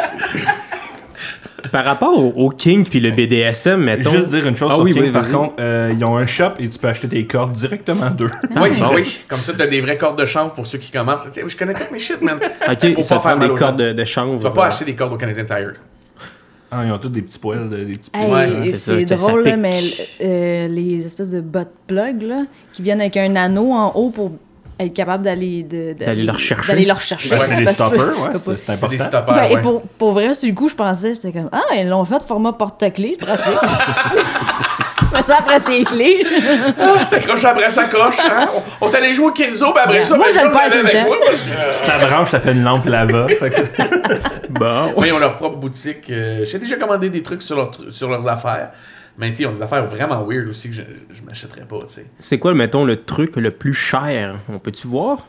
Par 1.73 1.85
rapport 1.85 2.19
au, 2.19 2.33
au 2.47 2.49
King 2.51 2.85
puis 2.89 3.01
le 3.01 3.11
BDSM, 3.11 3.81
mettons. 3.83 4.11
Juste 4.11 4.29
dire 4.29 4.47
une 4.47 4.55
chose 4.57 4.69
Ah 4.71 4.77
sur 4.77 4.85
oui, 4.85 4.93
King, 4.93 5.03
oui, 5.05 5.11
par 5.11 5.29
contre, 5.29 5.55
euh, 5.59 5.93
ils 5.97 6.05
ont 6.05 6.17
un 6.17 6.27
shop 6.27 6.53
et 6.59 6.69
tu 6.69 6.79
peux 6.79 6.89
acheter 6.89 7.09
tes 7.09 7.27
cordes 7.27 7.53
directement 7.53 8.11
d'eux. 8.11 8.31
Oui, 8.57 8.71
bon. 8.79 8.91
oui. 8.95 9.21
Comme 9.29 9.41
ça, 9.41 9.53
t'as 9.57 9.67
des 9.67 9.81
vraies 9.81 9.99
cordes 9.99 10.19
de 10.21 10.25
chanvre 10.27 10.55
pour 10.55 10.67
ceux 10.67 10.79
qui 10.79 10.91
commencent. 10.93 11.27
Tu 11.33 11.43
Je 11.47 11.57
connais 11.57 11.75
toutes 11.75 11.91
mes 11.91 11.99
shit, 11.99 12.23
man. 12.23 12.39
Ok, 12.71 12.95
Pour 12.95 13.05
ça 13.05 13.17
pas 13.17 13.23
faire 13.23 13.37
mal 13.39 13.49
des 13.49 13.55
aux 13.55 13.57
cordes 13.57 13.77
de, 13.79 13.93
de 13.93 14.05
chanvre. 14.05 14.37
Tu 14.37 14.43
vas 14.45 14.51
pas 14.51 14.67
acheter 14.67 14.85
des 14.85 14.95
cordes 14.95 15.13
au 15.13 15.17
Canadian 15.17 15.45
Tire. 15.45 15.73
Ah, 16.71 16.83
ils 16.85 16.93
ont 16.93 16.99
tous 16.99 17.09
des 17.09 17.23
petits 17.23 17.39
poils, 17.39 17.69
de- 17.71 17.85
des 17.85 17.93
petits 17.93 18.11
Hey, 18.13 18.31
Ouais, 18.31 18.69
c'est 18.69 18.77
ça, 18.77 18.93
c'est 18.99 19.17
drôle, 19.17 19.43
là, 19.43 19.57
mais 19.57 19.81
euh, 20.21 20.69
les 20.69 21.07
espèces 21.07 21.31
de 21.31 21.41
butt 21.41 21.69
plugs 21.87 22.21
là, 22.23 22.45
qui 22.75 22.83
viennent 22.83 23.01
avec 23.01 23.17
un 23.17 23.35
anneau 23.37 23.73
en 23.73 23.91
haut 23.95 24.11
pour 24.11 24.33
être 24.81 24.95
capable 24.95 25.25
d'aller 25.25 25.63
de- 25.65 25.93
D'aller 25.95 26.23
le 26.25 26.33
rechercher. 26.33 26.73
D'aller 26.73 26.85
le 26.87 26.93
rechercher. 26.93 27.31
Ouais, 27.35 27.57
des 27.57 27.65
Parce 27.65 27.77
que- 27.79 27.85
stoppers, 27.85 27.99
ouais, 28.23 28.31
c'est- 28.33 28.51
c'est 28.67 28.77
C'est 28.77 28.89
des 28.89 29.01
important. 29.03 29.19
stoppers. 29.19 29.35
Ouais, 29.35 29.41
ouais. 29.41 29.53
Et 29.55 29.59
pour, 29.59 29.83
pour 29.83 30.13
vrai, 30.13 30.35
sur 30.35 30.49
le 30.49 30.55
coup, 30.55 30.69
je 30.69 30.75
pensais, 30.75 31.15
c'était 31.15 31.33
comme 31.33 31.49
Ah, 31.53 31.63
ils 31.75 31.89
l'ont 31.89 32.05
fait 32.05 32.23
format 32.27 32.53
porte-clés, 32.53 33.17
c'est 33.19 33.27
pratique. 33.27 33.45
Mais 35.13 35.23
ça 35.23 35.37
après 35.41 35.59
tes 35.61 35.85
clés. 35.85 36.23
Ça 37.05 37.19
coche 37.21 37.45
après 37.45 37.71
ça 37.71 37.85
coche. 37.85 38.19
Hein? 38.21 38.47
On, 38.81 38.87
on 38.87 38.91
t'allait 38.91 39.15
jouer 39.15 39.27
au 39.29 39.31
Kenzo, 39.31 39.73
puis 39.73 39.83
après 39.83 39.97
Ouais. 39.97 40.03
ça, 40.03 40.17
Moi, 40.17 40.27
ben, 40.33 40.39
je 40.39 40.45
le 40.45 40.51
perds 40.53 40.71
tout 40.71 40.87
avec 40.87 41.07
moi. 41.07 41.17
Parce 41.25 41.43
que... 41.43 41.87
Ta 41.87 42.07
branche, 42.07 42.31
ça 42.31 42.41
fait 42.41 42.53
une 42.53 42.63
lampe 42.63 42.85
que- 42.85 44.49
Bon. 44.51 44.93
Oui, 44.97 45.09
ils 45.09 45.13
ont 45.13 45.19
leur 45.19 45.37
propre 45.37 45.57
boutique. 45.57 46.11
Euh, 46.11 46.45
J'ai 46.45 46.59
déjà 46.59 46.77
commandé 46.77 47.09
des 47.09 47.23
trucs 47.23 47.43
sur, 47.43 47.57
leur 47.57 47.71
sur 47.91 48.11
leurs 48.11 48.27
affaires. 48.29 48.71
Mais 49.19 49.31
tu 49.31 49.37
sais, 49.37 49.43
ils 49.43 49.47
ont 49.47 49.53
des 49.53 49.63
affaires 49.63 49.85
vraiment 49.87 50.25
weird 50.25 50.49
aussi 50.49 50.69
que 50.71 50.77
je, 50.77 50.83
je 51.11 51.23
m'achèterais 51.23 51.63
pas, 51.63 51.81
tu 51.89 51.95
sais. 51.95 52.07
C'est 52.21 52.39
quoi, 52.39 52.55
mettons, 52.55 52.85
le 52.85 53.03
truc 53.03 53.37
le 53.37 53.51
plus 53.51 53.75
cher? 53.75 54.37
On 54.49 54.59
peut-tu 54.59 54.87
voir? 54.87 55.27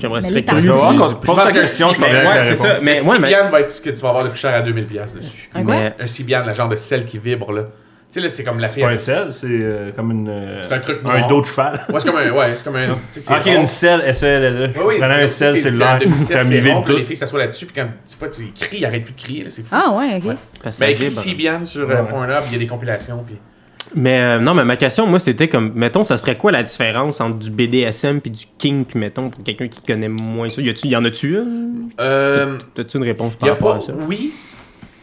J'aimerais 0.00 0.20
les 0.30 0.44
curieux. 0.44 0.72
Je 0.72 1.14
pense 1.26 1.36
la 1.36 1.50
que 1.50 1.60
question, 1.60 1.94
si, 1.94 2.00
ouais, 2.00 2.12
la 2.22 2.42
c'est 2.44 2.54
ça. 2.54 2.78
Mais 2.82 3.00
un 3.00 3.08
ouais, 3.08 3.18
mais- 3.18 3.32
va 3.50 3.60
être 3.60 3.70
ce 3.70 3.80
que 3.80 3.90
tu 3.90 3.96
vas 3.96 4.10
avoir 4.10 4.24
de 4.24 4.28
plus 4.28 4.38
cher 4.38 4.54
à 4.54 4.60
2000$ 4.62 4.84
piastres 4.86 5.18
dessus. 5.18 5.48
Un 5.54 5.64
quoi? 5.64 5.74
Mais 5.74 5.94
Un 5.98 6.06
Cibian, 6.06 6.44
la 6.44 6.52
genre 6.52 6.68
de 6.68 6.76
sel 6.76 7.04
qui 7.06 7.18
vibre, 7.18 7.52
là. 7.52 7.62
Tu 8.08 8.14
sais, 8.14 8.20
là, 8.20 8.28
c'est 8.28 8.44
comme 8.44 8.60
la 8.60 8.68
fille. 8.70 8.84
C'est 8.88 8.88
pas 8.88 8.94
un 8.94 8.98
sel, 9.24 9.32
c'est 9.32 9.46
euh, 9.50 9.90
comme 9.94 10.10
une. 10.12 10.28
euh, 10.28 10.62
C'est 10.62 10.72
un 10.74 10.78
truc 10.78 11.00
Un 11.04 11.18
noir. 11.18 11.28
dos 11.28 11.40
de 11.40 11.46
cheval. 11.46 11.84
Ouais, 11.90 12.00
c'est 12.00 12.06
comme 12.08 12.16
un. 12.16 12.30
Ouais, 12.30 12.52
c'est 12.56 12.64
comme 12.64 12.76
un. 12.76 12.86
tu 12.86 12.92
sais, 13.10 13.20
c'est 13.20 13.34
Ok, 13.34 13.46
une 13.46 13.66
selle, 13.66 14.02
S-E-L-L. 14.06 14.72
Oui, 14.76 14.82
oui, 14.86 14.94
tu 14.98 15.04
un 15.04 15.28
sel 15.28 15.28
c'est- 15.54 15.62
cellulaire. 15.62 15.98
c'est 16.14 16.34
un 16.36 16.38
rond, 16.74 16.82
puis 16.82 16.92
tout. 16.92 16.98
les 16.98 17.04
filles 17.04 17.16
s'assoient 17.16 17.40
là-dessus, 17.40 17.66
puis 17.66 17.74
quand 17.74 17.88
tu 18.08 18.16
vois, 18.18 18.28
tu 18.28 18.42
crient, 18.58 18.78
ils 18.78 18.84
arrêtent 18.86 19.04
plus 19.04 19.12
de 19.14 19.20
crier, 19.20 19.44
là, 19.44 19.50
c'est 19.50 19.62
fou. 19.62 19.68
Ah, 19.72 19.90
ouais, 19.98 20.16
ok. 20.24 20.36
Ben, 20.80 20.94
vibre. 20.94 21.10
Cibian 21.10 21.64
sur 21.64 21.90
euh. 21.90 22.02
Pornhub, 22.04 22.42
il 22.46 22.52
y 22.52 22.56
a 22.56 22.58
des 22.58 22.66
compilations, 22.66 23.22
puis. 23.26 23.36
Mais 23.94 24.18
euh, 24.20 24.38
non, 24.40 24.54
mais 24.54 24.64
ma 24.64 24.76
question, 24.76 25.06
moi, 25.06 25.18
c'était 25.20 25.48
comme, 25.48 25.72
mettons, 25.74 26.02
ça 26.02 26.16
serait 26.16 26.36
quoi 26.36 26.50
la 26.52 26.62
différence 26.64 27.20
entre 27.20 27.38
du 27.38 27.50
BDSM 27.50 28.20
puis 28.20 28.30
du 28.32 28.44
kink, 28.58 28.94
mettons, 28.96 29.30
pour 29.30 29.44
quelqu'un 29.44 29.68
qui 29.68 29.80
connaît 29.82 30.08
moins 30.08 30.48
ça? 30.48 30.60
Y, 30.62 30.70
a-tu- 30.70 30.88
y 30.88 30.96
en 30.96 31.04
a-tu? 31.04 31.36
hein? 31.38 31.44
Euh. 32.00 32.58
T'as-tu 32.74 32.96
une 32.98 33.04
réponse 33.04 33.34
Y 33.34 33.36
par 33.38 33.48
a 33.48 33.52
rapport 33.52 33.70
pas, 33.72 33.76
à 33.76 33.80
ça? 33.80 33.92
oui. 34.08 34.32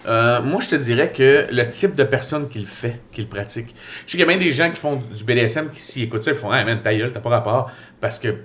Euh, 0.06 0.42
moi, 0.42 0.60
je 0.62 0.70
te 0.70 0.76
dirais 0.76 1.12
que 1.12 1.48
le 1.52 1.68
type 1.68 1.96
de 1.96 2.04
personne 2.04 2.50
qui 2.50 2.60
le 2.60 2.66
fait, 2.66 3.00
qui 3.12 3.22
le 3.22 3.28
pratique. 3.28 3.74
Je 4.06 4.12
sais 4.12 4.18
qu'il 4.18 4.20
y 4.20 4.24
a 4.24 4.26
bien 4.26 4.38
des 4.38 4.52
gens 4.52 4.70
qui 4.70 4.78
font 4.78 4.98
du 4.98 5.24
BDSM 5.24 5.70
qui, 5.70 5.80
s'ils 5.82 6.04
écoutent 6.04 6.24
ça, 6.24 6.32
ils 6.32 6.38
font 6.38 6.50
Ah, 6.52 6.64
man, 6.66 6.82
ta 6.82 6.94
gueule, 6.94 7.12
t'as 7.14 7.20
pas 7.22 7.30
rapport. 7.30 7.72
Parce 8.02 8.20
que. 8.20 8.36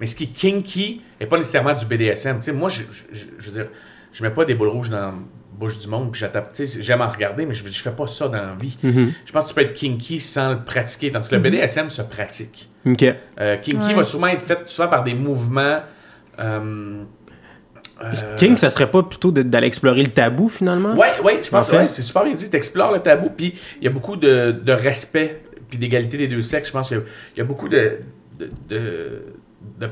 Mais 0.00 0.06
ce 0.06 0.14
qui 0.14 0.24
est 0.24 0.32
kinky 0.32 1.02
n'est 1.20 1.26
pas 1.26 1.36
nécessairement 1.38 1.74
du 1.74 1.84
BDSM. 1.84 2.36
Tu 2.38 2.44
sais, 2.44 2.52
moi, 2.52 2.68
je, 2.68 2.82
je- 2.82 3.18
je- 3.18 3.24
je 3.38 3.46
veux 3.46 3.52
dire, 3.52 3.66
je 4.12 4.22
mets 4.22 4.30
pas 4.30 4.44
des 4.44 4.54
boules 4.54 4.68
rouges 4.68 4.90
dans 4.90 4.96
la 5.00 5.14
bouche 5.52 5.78
du 5.78 5.86
monde, 5.88 6.10
puis 6.12 6.20
j'attaque. 6.20 6.52
Tu 6.52 6.66
sais, 6.66 6.82
j'aime 6.82 7.00
en 7.00 7.08
regarder, 7.08 7.44
mais 7.46 7.54
je, 7.54 7.64
je 7.68 7.82
fais 7.82 7.90
pas 7.92 8.06
ça 8.06 8.26
dans 8.28 8.32
la 8.46 8.54
vie. 8.60 8.76
Mhm. 8.82 9.12
Je 9.24 9.32
pense 9.32 9.44
que 9.44 9.48
tu 9.50 9.54
peux 9.54 9.60
être 9.62 9.72
kinky 9.72 10.20
sans 10.20 10.50
le 10.54 10.64
pratiquer, 10.64 11.10
tandis 11.10 11.28
que 11.28 11.34
le 11.36 11.40
BDSM 11.40 11.90
se 11.90 12.02
pratique. 12.02 12.70
Ok. 12.86 13.04
Euh, 13.40 13.56
kinky 13.58 13.86
Ouais. 13.88 13.94
va 13.94 14.04
souvent 14.04 14.26
être 14.28 14.42
fait 14.42 14.68
souvent 14.68 14.88
par 14.88 15.02
des 15.04 15.14
mouvements. 15.14 15.80
euh, 16.40 17.04
euh, 18.04 18.36
King, 18.36 18.56
ça 18.56 18.70
serait 18.70 18.90
pas 18.90 19.02
plutôt 19.02 19.30
d'aller 19.32 19.66
explorer 19.66 20.02
le 20.02 20.10
tabou 20.12 20.48
finalement? 20.48 20.94
Ouais, 20.94 21.18
ouais, 21.22 21.40
je 21.42 21.50
pense 21.50 21.66
En 21.68 21.70
fait? 21.70 21.76
que 21.76 21.82
ouais, 21.82 21.88
c'est 21.88 22.02
super 22.02 22.24
bien 22.24 22.34
dit. 22.34 22.48
Tu 22.50 22.56
explores 22.56 22.92
le 22.92 23.00
tabou, 23.00 23.30
puis 23.30 23.54
il 23.80 23.84
y 23.84 23.86
a 23.86 23.90
beaucoup 23.90 24.16
de, 24.16 24.52
de 24.52 24.72
respect, 24.72 25.42
puis 25.68 25.78
d'égalité 25.78 26.16
des 26.18 26.28
deux 26.28 26.42
sexes. 26.42 26.68
Je 26.68 26.72
pense 26.72 26.88
qu'il 26.88 26.96
y 26.98 27.00
a- 27.00 27.04
il 27.34 27.38
y, 27.38 27.42
a 27.42 27.44
beaucoup 27.44 27.68
de, 27.68 27.98
de, 28.38 28.48
de- 28.68 29.22
de- 29.80 29.90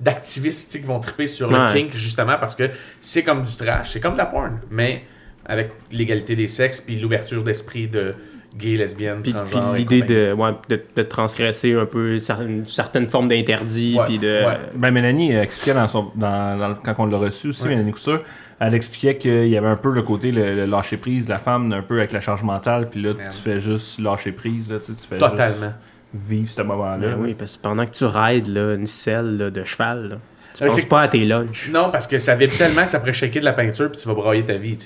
d'activistes 0.00 0.72
qui 0.72 0.78
vont 0.78 1.00
triper 1.00 1.26
sur 1.26 1.50
le 1.50 1.72
kink, 1.72 1.94
justement, 1.96 2.36
parce 2.38 2.54
que 2.54 2.70
c'est 3.00 3.22
comme 3.22 3.44
du 3.44 3.56
trash, 3.56 3.90
c'est 3.92 4.00
comme 4.00 4.12
de 4.12 4.18
la 4.18 4.26
porn, 4.26 4.60
mais 4.70 5.02
avec 5.44 5.70
l'égalité 5.90 6.36
des 6.36 6.46
sexes, 6.48 6.80
puis 6.80 6.96
l'ouverture 7.00 7.42
d'esprit 7.42 7.88
de 7.88 8.14
gays, 8.56 8.76
lesbiennes, 8.76 9.22
Puis, 9.22 9.32
puis 9.32 9.50
transgenres. 9.50 9.74
et 9.74 9.78
l'idée 9.78 10.02
de, 10.02 10.32
ouais, 10.32 10.50
de, 10.68 10.80
de 10.96 11.02
transgresser 11.02 11.74
un 11.74 11.86
peu 11.86 12.12
une 12.48 12.64
certaine 12.66 13.06
forme 13.06 13.28
d'interdit, 13.28 13.96
Ouais, 13.98 14.04
puis 14.06 14.18
de... 14.18 14.44
ouais. 14.46 14.58
Ben, 14.74 14.90
Mélanie 14.90 15.34
euh, 15.36 15.42
expliquait 15.42 15.74
dans 15.74 15.88
son, 15.88 16.10
dans, 16.14 16.58
dans- 16.58 16.74
quand 16.74 16.94
on 16.98 17.06
l'a 17.06 17.18
reçu 17.18 17.48
aussi, 17.48 17.62
Ouais. 17.62 17.68
Mélanie 17.70 17.92
Couture, 17.92 18.22
elle 18.60 18.74
expliquait 18.74 19.16
qu'il 19.16 19.48
y 19.48 19.56
avait 19.56 19.68
un 19.68 19.76
peu 19.76 19.92
le 19.92 20.02
côté 20.02 20.32
le, 20.32 20.54
le 20.54 20.64
lâcher 20.66 20.96
prise 20.96 21.24
de 21.26 21.30
la 21.30 21.38
femme, 21.38 21.72
un 21.72 21.82
peu 21.82 21.98
avec 21.98 22.12
la 22.12 22.20
charge 22.20 22.42
mentale, 22.42 22.88
puis 22.90 23.00
là, 23.02 23.12
Merde. 23.14 23.32
tu 23.32 23.40
fais 23.40 23.60
juste 23.60 24.00
lâcher 24.00 24.32
prise, 24.32 24.70
là, 24.72 24.78
tu, 24.80 24.86
sais, 24.92 24.98
tu 25.00 25.06
fais 25.08 25.18
Totalement. 25.18 25.66
juste 25.66 26.24
vivre 26.28 26.50
ce 26.50 26.62
moment-là. 26.62 27.08
Ben 27.10 27.18
oui, 27.20 27.34
parce 27.38 27.56
que 27.56 27.62
pendant 27.62 27.84
que 27.84 27.90
tu 27.92 28.04
rides 28.06 28.48
là, 28.48 28.74
une 28.74 28.86
selle 28.86 29.36
là, 29.36 29.50
de 29.50 29.62
cheval, 29.62 30.08
là, 30.08 30.16
tu 30.54 30.62
Euh, 30.64 30.66
penses 30.66 30.76
c'est- 30.80 30.88
pas 30.88 31.02
à 31.02 31.08
tes 31.08 31.24
lunchs? 31.24 31.68
Non, 31.72 31.90
parce 31.90 32.06
que 32.06 32.18
ça 32.18 32.34
vibre 32.34 32.56
tellement 32.56 32.84
que 32.84 32.90
ça 32.90 32.98
pourrait 32.98 33.12
shaker 33.12 33.40
de 33.40 33.44
la 33.44 33.52
peinture 33.52 33.90
puis 33.92 34.00
tu 34.00 34.08
vas 34.08 34.14
brailler 34.14 34.44
ta 34.44 34.56
vie. 34.56 34.76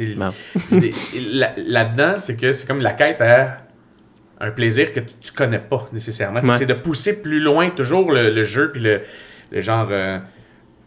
Là-dedans, 1.56 2.14
c'est 2.18 2.36
que 2.36 2.52
c'est 2.52 2.66
comme 2.66 2.80
la 2.80 2.92
quête 2.92 3.20
à 3.20 3.58
un 4.40 4.50
plaisir 4.50 4.92
que 4.92 5.00
tu, 5.00 5.32
connais 5.32 5.58
pas 5.60 5.86
nécessairement. 5.92 6.40
Ouais. 6.40 6.56
C'est 6.58 6.66
de 6.66 6.74
pousser 6.74 7.22
plus 7.22 7.40
loin 7.40 7.70
toujours 7.70 8.10
le, 8.12 8.30
le 8.30 8.42
jeu 8.42 8.72
puis 8.72 8.80
le, 8.82 9.02
le 9.52 9.60
genre 9.60 9.88
euh, 9.90 10.18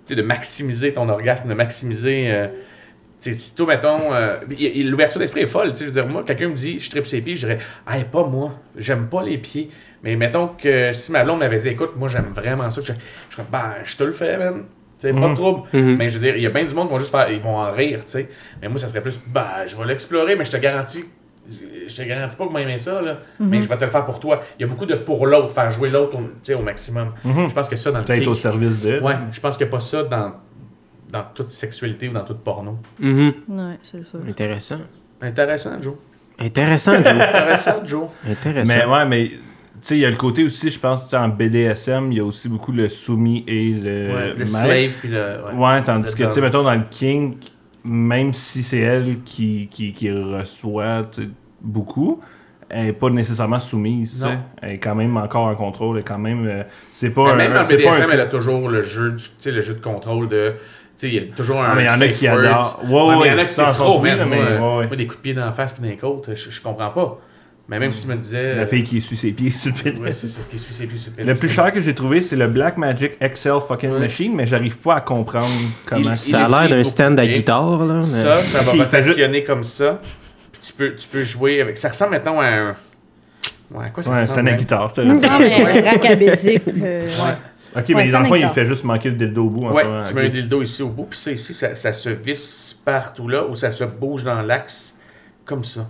de 0.10 0.22
maximiser 0.22 0.94
ton 0.94 1.08
orgasme, 1.10 1.48
de 1.50 1.54
maximiser. 1.54 2.32
euh, 2.32 2.48
si 3.22 3.56
toi, 3.56 3.66
mettons, 3.68 4.14
euh, 4.14 4.38
l'ouverture 4.84 5.20
d'esprit 5.20 5.42
est 5.42 5.46
folle. 5.48 5.70
tu 5.72 5.78
sais, 5.78 5.86
Je 5.86 5.90
veux 5.90 5.94
dire, 6.02 6.08
moi, 6.08 6.24
quelqu'un 6.24 6.50
me 6.50 6.54
dit, 6.54 6.80
je 6.80 6.90
tripe 6.92 7.08
ses 7.08 7.22
pieds, 7.22 7.36
je 7.36 7.48
dirais, 7.48 7.58
ah, 7.88 7.96
pas 8.12 8.24
moi, 8.28 8.60
j'aime 8.78 9.08
pas 9.08 9.24
les 9.24 9.38
pieds. 9.40 9.72
Mais 10.06 10.16
mettons 10.16 10.50
que 10.50 10.94
si 10.94 11.12
ma 11.12 11.24
blonde 11.24 11.40
m'avait 11.40 11.58
dit, 11.58 11.70
écoute, 11.70 11.94
moi, 11.98 12.08
j'aime 12.08 12.32
vraiment 12.34 12.70
ça, 12.70 12.80
je, 12.82 12.94
serais, 13.32 13.46
ben, 13.52 13.74
je 13.84 13.98
te 13.98 14.04
le 14.04 14.12
fais, 14.12 14.38
man. 14.38 14.66
Tu 15.00 15.08
sais, 15.08 15.14
pas 15.14 15.30
de 15.30 15.34
trouble. 15.34 15.68
Mhm. 15.74 15.96
Mais 15.98 16.10
je 16.10 16.20
veux 16.20 16.26
dire, 16.26 16.38
il 16.38 16.44
y 16.44 16.46
a 16.46 16.52
bien 16.52 16.64
du 16.64 16.74
monde 16.76 16.88
qui 16.88 16.94
vont 16.94 17.00
juste 17.00 17.12
faire, 17.12 17.30
ils 17.30 17.42
vont 17.42 17.58
en 17.58 17.72
rire, 17.72 18.06
tu 18.06 18.12
sais. 18.12 18.30
Mais 18.62 18.70
moi, 18.70 18.78
ça 18.78 18.88
serait 18.88 19.02
plus, 19.02 19.20
bah, 19.28 19.66
je 19.66 19.76
vais 19.76 19.86
l'explorer, 19.86 20.36
mais 20.36 20.46
je 20.46 20.52
te 20.52 20.58
garantis, 20.58 21.06
je 21.50 21.94
te 21.94 22.02
garantis 22.04 22.36
pas 22.36 22.46
que 22.46 22.52
moi 22.52 22.62
aimer 22.62 22.78
ça, 22.78 23.02
là. 23.02 23.18
Mais 23.40 23.64
je 23.64 23.68
vais 23.68 23.78
te 23.78 23.84
le 23.84 23.90
faire 23.90 24.06
pour 24.06 24.20
toi. 24.20 24.42
Il 24.60 24.62
y 24.62 24.66
a 24.66 24.68
beaucoup 24.68 24.86
de 24.86 24.94
pour 24.94 25.26
l'autre, 25.26 25.52
faire 25.52 25.72
jouer 25.72 25.90
l'autre 25.90 26.16
au, 26.18 26.22
tu 26.22 26.30
sais, 26.44 26.54
au 26.54 26.62
maximum. 26.62 27.14
Je 27.26 27.54
pense 27.54 27.68
que 27.68 27.76
ça, 27.76 27.92
dans 27.92 28.04
le 28.08 28.28
au 28.30 28.36
service 28.36 28.84
de. 28.84 29.00
Ouais, 29.00 29.16
je 29.32 29.40
pense 29.40 29.58
qu'il 29.58 29.66
n'y 29.66 29.72
a 29.72 29.76
pas 29.76 29.82
ça 29.82 30.04
dans, 30.04 30.34
dans 31.10 31.24
toute 31.34 31.50
sexualité 31.50 32.10
ou 32.10 32.14
dans 32.14 32.24
toute 32.24 32.44
porno. 32.44 32.78
Mhm. 33.00 33.34
Ouais, 33.50 33.80
c'est 33.82 34.06
ça. 34.06 34.20
Intéressant. 34.28 34.80
Intéressant, 35.20 35.82
Joe. 35.82 35.96
Intéressant, 36.38 36.94
Joe. 36.94 37.08
Intéressant, 37.08 37.86
Joe. 37.86 38.10
Intéressant. 38.30 38.74
Mais 38.76 38.86
ouais, 38.86 39.06
mais 39.06 39.32
sais, 39.88 39.96
il 39.98 40.02
y 40.02 40.06
a 40.06 40.10
le 40.10 40.16
côté 40.16 40.44
aussi, 40.44 40.70
je 40.70 40.80
pense, 40.80 41.14
en 41.14 41.28
BDSM, 41.30 42.12
il 42.12 42.18
y 42.18 42.22
a 42.22 42.26
aussi 42.26 42.50
beaucoup 42.50 42.72
le 42.72 42.90
soumis 42.90 43.44
et 43.48 43.72
le, 43.72 44.14
Ouais, 44.14 44.34
le 44.38 44.46
slave, 44.46 44.92
puis 45.00 45.10
le. 45.10 45.38
Ouais, 45.56 45.84
tandis 45.84 46.10
Le 46.10 46.16
que, 46.16 46.24
tu 46.26 46.32
sais, 46.32 46.42
mettons, 46.42 46.64
dans 46.64 46.74
le 46.74 46.84
King, 46.90 47.36
même 47.84 48.34
si 48.34 48.64
c'est 48.64 48.80
elle 48.80 49.22
qui, 49.24 49.68
qui, 49.72 49.94
qui 49.94 50.12
reçoit 50.12 51.04
beaucoup, 51.62 52.20
elle 52.70 52.86
n'est 52.86 52.94
pas 52.94 53.10
nécessairement 53.10 53.60
soumise. 53.60 54.24
Non. 54.24 54.38
Elle 54.62 54.72
est 54.74 54.78
quand 54.80 54.96
même 54.96 55.16
encore 55.18 55.46
en 55.48 55.56
contrôle, 55.56 55.98
elle 55.98 56.02
est 56.02 56.06
quand 56.08 56.18
même... 56.18 56.48
euh, 56.48 56.64
c'est 56.92 57.12
pas 57.12 57.26
Mais 57.26 57.32
un- 57.32 57.36
même 57.36 57.52
un- 57.52 57.64
dans 57.64 57.70
un- 57.70 57.76
BDSM, 57.76 58.10
elle 58.12 58.22
a 58.22 58.26
toujours 58.26 58.70
le 58.70 58.82
jeu, 58.82 59.12
du, 59.12 59.52
le 59.52 59.62
jeu 59.62 59.74
de 59.76 59.82
contrôle 59.82 60.28
de. 60.30 60.54
Il 61.04 61.14
y 61.14 61.20
a 61.20 61.24
toujours 61.36 61.62
un. 61.62 61.72
Ah, 61.72 61.76
mais 61.76 61.84
il 61.84 61.88
y 61.88 61.90
en 61.90 62.00
a 62.02 62.08
qui 62.08 62.26
adorent. 62.28 62.80
Ouais, 62.86 62.92
Ouais, 62.92 63.16
mais 63.20 63.28
il 63.28 63.32
y 63.34 63.36
en 63.36 63.38
a 63.38 63.46
qui 63.46 63.54
c'est 63.54 63.72
trop, 63.72 64.00
mais 64.02 64.16
moi, 64.26 64.86
moi, 64.88 64.96
des 64.96 65.06
coups 65.06 65.18
de 65.18 65.22
pied 65.22 65.34
dans 65.34 65.46
la 65.46 65.52
face 65.52 65.74
puis 65.74 65.84
dans 65.84 65.90
les 65.90 65.98
côtes, 65.98 66.30
je, 66.34 66.50
je 66.50 66.62
comprends 66.62 66.90
pas. 66.90 67.20
Mais 67.68 67.80
même 67.80 67.92
si 67.92 68.04
tu 68.04 68.08
me 68.10 68.16
disais. 68.16 68.56
La 68.56 68.68
fille 68.68 68.84
qui 68.84 69.02
suit 69.02 69.18
ses 69.18 69.32
pieds 69.32 69.50
sur 69.50 69.74
le 69.76 69.82
pénis. 69.82 70.00
Ouais, 70.00 70.12
c'est 70.12 70.28
ça, 70.28 70.42
qui 70.50 70.60
suit 70.60 70.74
ses 70.74 70.86
pieds 70.86 70.98
sur 70.98 71.12
le 71.18 71.34
plus 71.34 71.50
cher 71.50 71.74
que 71.74 71.82
j'ai 71.82 71.96
trouvé, 71.96 72.22
c'est 72.22 72.36
le 72.36 72.48
Black 72.48 72.78
Magic 72.78 73.14
XL 73.20 73.60
fucking 73.68 73.90
Ouais. 73.92 74.00
machine, 74.00 74.36
mais 74.36 74.46
j'arrive 74.46 74.78
pas 74.78 74.96
à 74.98 75.02
comprendre 75.02 75.48
comment 75.88 76.12
Il- 76.12 76.18
ça 76.18 76.46
a 76.46 76.68
l'air 76.68 76.78
d'un 76.78 76.84
stand 76.84 77.20
à 77.20 77.26
guitare, 77.26 77.84
là. 77.86 77.96
mais- 77.96 78.04
Ça, 78.04 78.38
ça 78.38 78.62
va 78.62 78.72
fait 78.86 78.98
rotationner 79.02 79.44
comme 79.44 79.64
ça. 79.64 80.00
Puis 80.52 80.62
tu 80.62 80.74
peux, 80.74 80.94
tu 80.96 81.08
peux 81.08 81.24
jouer 81.24 81.60
avec. 81.60 81.78
Ça 81.80 81.90
ressemble, 81.90 82.12
mettons, 82.12 82.40
à 82.40 82.46
un. 82.48 82.76
Ouais, 83.72 83.90
quoi 83.92 84.04
ça 84.04 84.12
Ouais, 84.12 84.22
ressemble? 84.26 84.56
guitare. 84.58 84.92
me 84.98 85.26
un 85.26 85.90
rack 85.92 86.06
à 86.06 86.16
basic. 86.16 86.62
euh, 86.68 87.08
ouais. 87.08 87.12
Ok, 87.78 87.84
Ouais, 87.90 87.96
mais 87.96 88.10
dans 88.10 88.20
le 88.20 88.26
fond, 88.28 88.36
il 88.36 88.40
guitare. 88.42 88.54
fait 88.54 88.66
juste 88.68 88.84
manquer 88.84 89.10
le 89.10 89.16
dildo 89.16 89.44
au 89.46 89.50
bout. 89.50 89.70
Ouais, 89.72 89.84
tu 90.08 90.14
mets 90.14 90.28
un 90.28 90.30
dildo 90.30 90.62
ici 90.62 90.84
au 90.84 90.90
bout, 90.90 91.06
puis 91.10 91.18
ça 91.18 91.32
ici, 91.32 91.54
ça, 91.54 91.76
ça 91.76 91.92
se 91.94 92.10
visse 92.10 92.80
partout 92.86 93.28
là, 93.28 93.44
ou 93.48 93.56
ça 93.56 93.72
se 93.72 93.84
bouge 93.84 94.24
dans 94.24 94.42
l'axe, 94.44 94.96
comme 95.46 95.64
ça. 95.64 95.90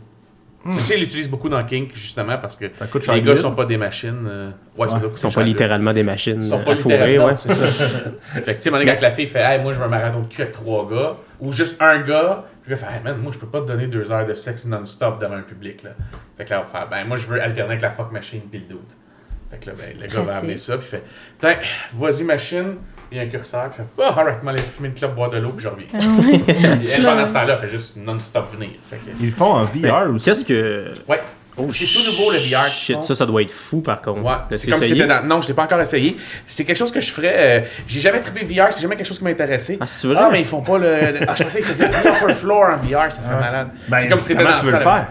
Tu 0.66 0.78
sais, 0.78 0.96
il 0.96 1.02
l'utilise 1.02 1.30
beaucoup 1.30 1.48
dans 1.48 1.64
Kink, 1.64 1.92
justement, 1.94 2.38
parce 2.40 2.56
que 2.56 2.66
Ça 2.80 2.88
coûte 2.88 3.04
cher 3.04 3.14
les 3.14 3.22
gars 3.22 3.34
vite. 3.34 3.42
sont 3.42 3.54
pas 3.54 3.66
des 3.66 3.78
machines. 3.78 4.26
euh, 4.28 4.50
Ouais, 4.76 4.88
ça 4.88 4.96
Ouais, 4.96 5.00
doit 5.02 5.10
Ils 5.10 5.10
coûter 5.12 5.22
sont 5.22 5.30
cher 5.30 5.42
pas 5.42 5.46
littéralement 5.48 5.94
des 5.94 6.02
machines 6.04 6.42
Ils 6.42 6.48
sont 6.48 6.64
pas 6.64 6.74
à 6.74 6.76
fourrer, 6.76 6.98
littéralement, 6.98 7.26
ouais. 7.28 7.36
c'est 7.38 7.54
ça. 7.54 7.66
fait 8.34 8.42
que, 8.42 8.52
tu 8.52 8.62
sais, 8.62 8.70
quand 8.86 9.02
la 9.02 9.12
fille 9.12 9.28
fait, 9.28 9.42
hey, 9.42 9.62
moi, 9.62 9.74
je 9.74 9.78
veux 9.80 9.86
un 9.86 9.90
marathon 9.90 10.22
de 10.22 10.28
cul 10.28 10.42
avec 10.42 10.54
trois 10.54 10.90
gars, 10.90 11.18
ou 11.40 11.52
juste 11.52 11.80
un 11.82 12.00
gars, 12.00 12.46
puis 12.64 12.72
le 12.72 12.76
gars 12.78 12.82
fait, 12.88 12.96
hey, 12.96 13.04
man, 13.04 13.18
moi, 13.18 13.32
je 13.32 13.38
peux 13.38 13.46
pas 13.48 13.62
te 13.62 13.68
donner 13.68 13.86
deux 13.88 14.12
heures 14.12 14.26
de 14.26 14.34
sexe 14.34 14.66
non-stop 14.66 15.22
devant 15.22 15.36
un 15.36 15.42
public, 15.44 15.84
là. 15.84 15.92
Fait 16.38 16.46
que 16.46 16.50
là, 16.50 16.62
on 16.62 16.64
va 16.74 16.80
faire, 16.80 16.90
ben, 16.90 17.06
moi, 17.08 17.18
je 17.18 17.28
veux 17.28 17.40
alterner 17.42 17.72
avec 17.72 17.82
la 17.82 17.92
fuck 17.92 18.12
machine 18.12 18.42
puis 18.50 18.60
le 18.68 18.74
doute. 18.74 18.90
Fait 19.52 19.58
que 19.58 19.68
là, 19.70 19.76
ben, 19.78 19.94
le 20.02 20.08
gars 20.08 20.14
va 20.16 20.24
Pratique. 20.24 20.44
amener 20.44 20.58
ça, 20.58 20.78
puis 20.80 20.88
il 20.88 20.90
fait, 20.98 21.04
tiens, 21.40 21.56
vas-y, 21.94 22.24
machine, 22.24 22.76
un 23.20 23.26
curseur, 23.28 23.70
puis 23.70 23.84
ah, 24.04 24.14
alright, 24.20 24.44
m'aller 24.44 24.60
fumer 24.60 24.90
une 24.90 24.94
clope, 24.94 25.16
boire 25.16 25.30
de 25.30 25.38
l'eau, 25.38 25.50
puis 25.50 25.64
je 25.64 25.70
reviens. 25.70 25.88
Ah. 25.94 25.98
Puis 26.22 26.90
elle, 26.96 27.04
pendant 27.04 27.26
ce 27.26 27.34
temps-là, 27.34 27.58
fait 27.58 27.70
juste 27.70 27.98
non-stop 27.98 28.52
venir. 28.54 28.70
Fait 28.90 28.98
que, 28.98 29.02
Ils 29.20 29.28
le 29.28 29.32
font 29.32 29.54
en 29.54 29.68
Mais 29.74 29.90
VR 29.90 30.10
aussi. 30.14 30.26
Qu'est-ce 30.26 30.46
que. 30.46 30.94
ouais. 31.08 31.22
Oh, 31.58 31.68
c'est 31.72 31.86
tout 31.86 32.04
nouveau, 32.12 32.32
le 32.34 32.38
VR. 32.40 32.68
Shit, 32.68 33.02
ça, 33.02 33.16
ça 33.16 33.26
doit 33.26 33.42
être 33.42 33.52
fou, 33.54 33.80
par 33.80 34.02
contre. 34.02 34.22
Ouais, 34.24 34.58
c'est 34.58 34.70
comme 34.70 34.82
si 34.82 34.94
dans... 34.94 35.26
Non, 35.26 35.40
je 35.40 35.48
l'ai 35.48 35.54
pas 35.54 35.64
encore 35.64 35.80
essayé. 35.80 36.18
C'est 36.46 36.66
quelque 36.66 36.76
chose 36.76 36.92
que 36.92 37.00
je 37.00 37.10
ferais. 37.10 37.34
euh, 37.34 37.62
J'ai 37.88 38.02
jamais 38.02 38.20
trippé 38.20 38.44
VR, 38.44 38.74
c'est 38.74 38.82
jamais 38.82 38.98
quelque 38.98 39.08
chose 39.08 39.20
qui 39.20 39.24
m'a 39.24 39.30
intéressé. 39.30 39.78
Ah, 39.80 39.88
c'est 39.88 40.08
vrai? 40.10 40.18
Ah, 40.20 40.28
mais 40.30 40.42
ils 40.42 40.46
font 40.46 40.60
pas 40.62 40.78
le. 40.78 40.90
Ah, 41.26 41.34
je 41.34 41.44
pensais 41.44 41.60
qu'ils 41.60 41.68
faisaient 41.70 41.88
le 41.88 41.94
upper 41.96 42.34
floor 42.34 42.72
en 42.74 42.78
VR, 42.86 43.10
ça 43.10 43.22
serait 43.22 43.40
malade. 43.40 43.70
Ben, 43.88 44.00
c'est 44.00 44.10
comme 44.10 44.20
si 44.20 44.28
t'étais 44.28 44.44
dans 44.44 44.60
tu 44.60 44.66
veux 44.66 44.72
le 44.74 44.80
faire? 44.80 45.08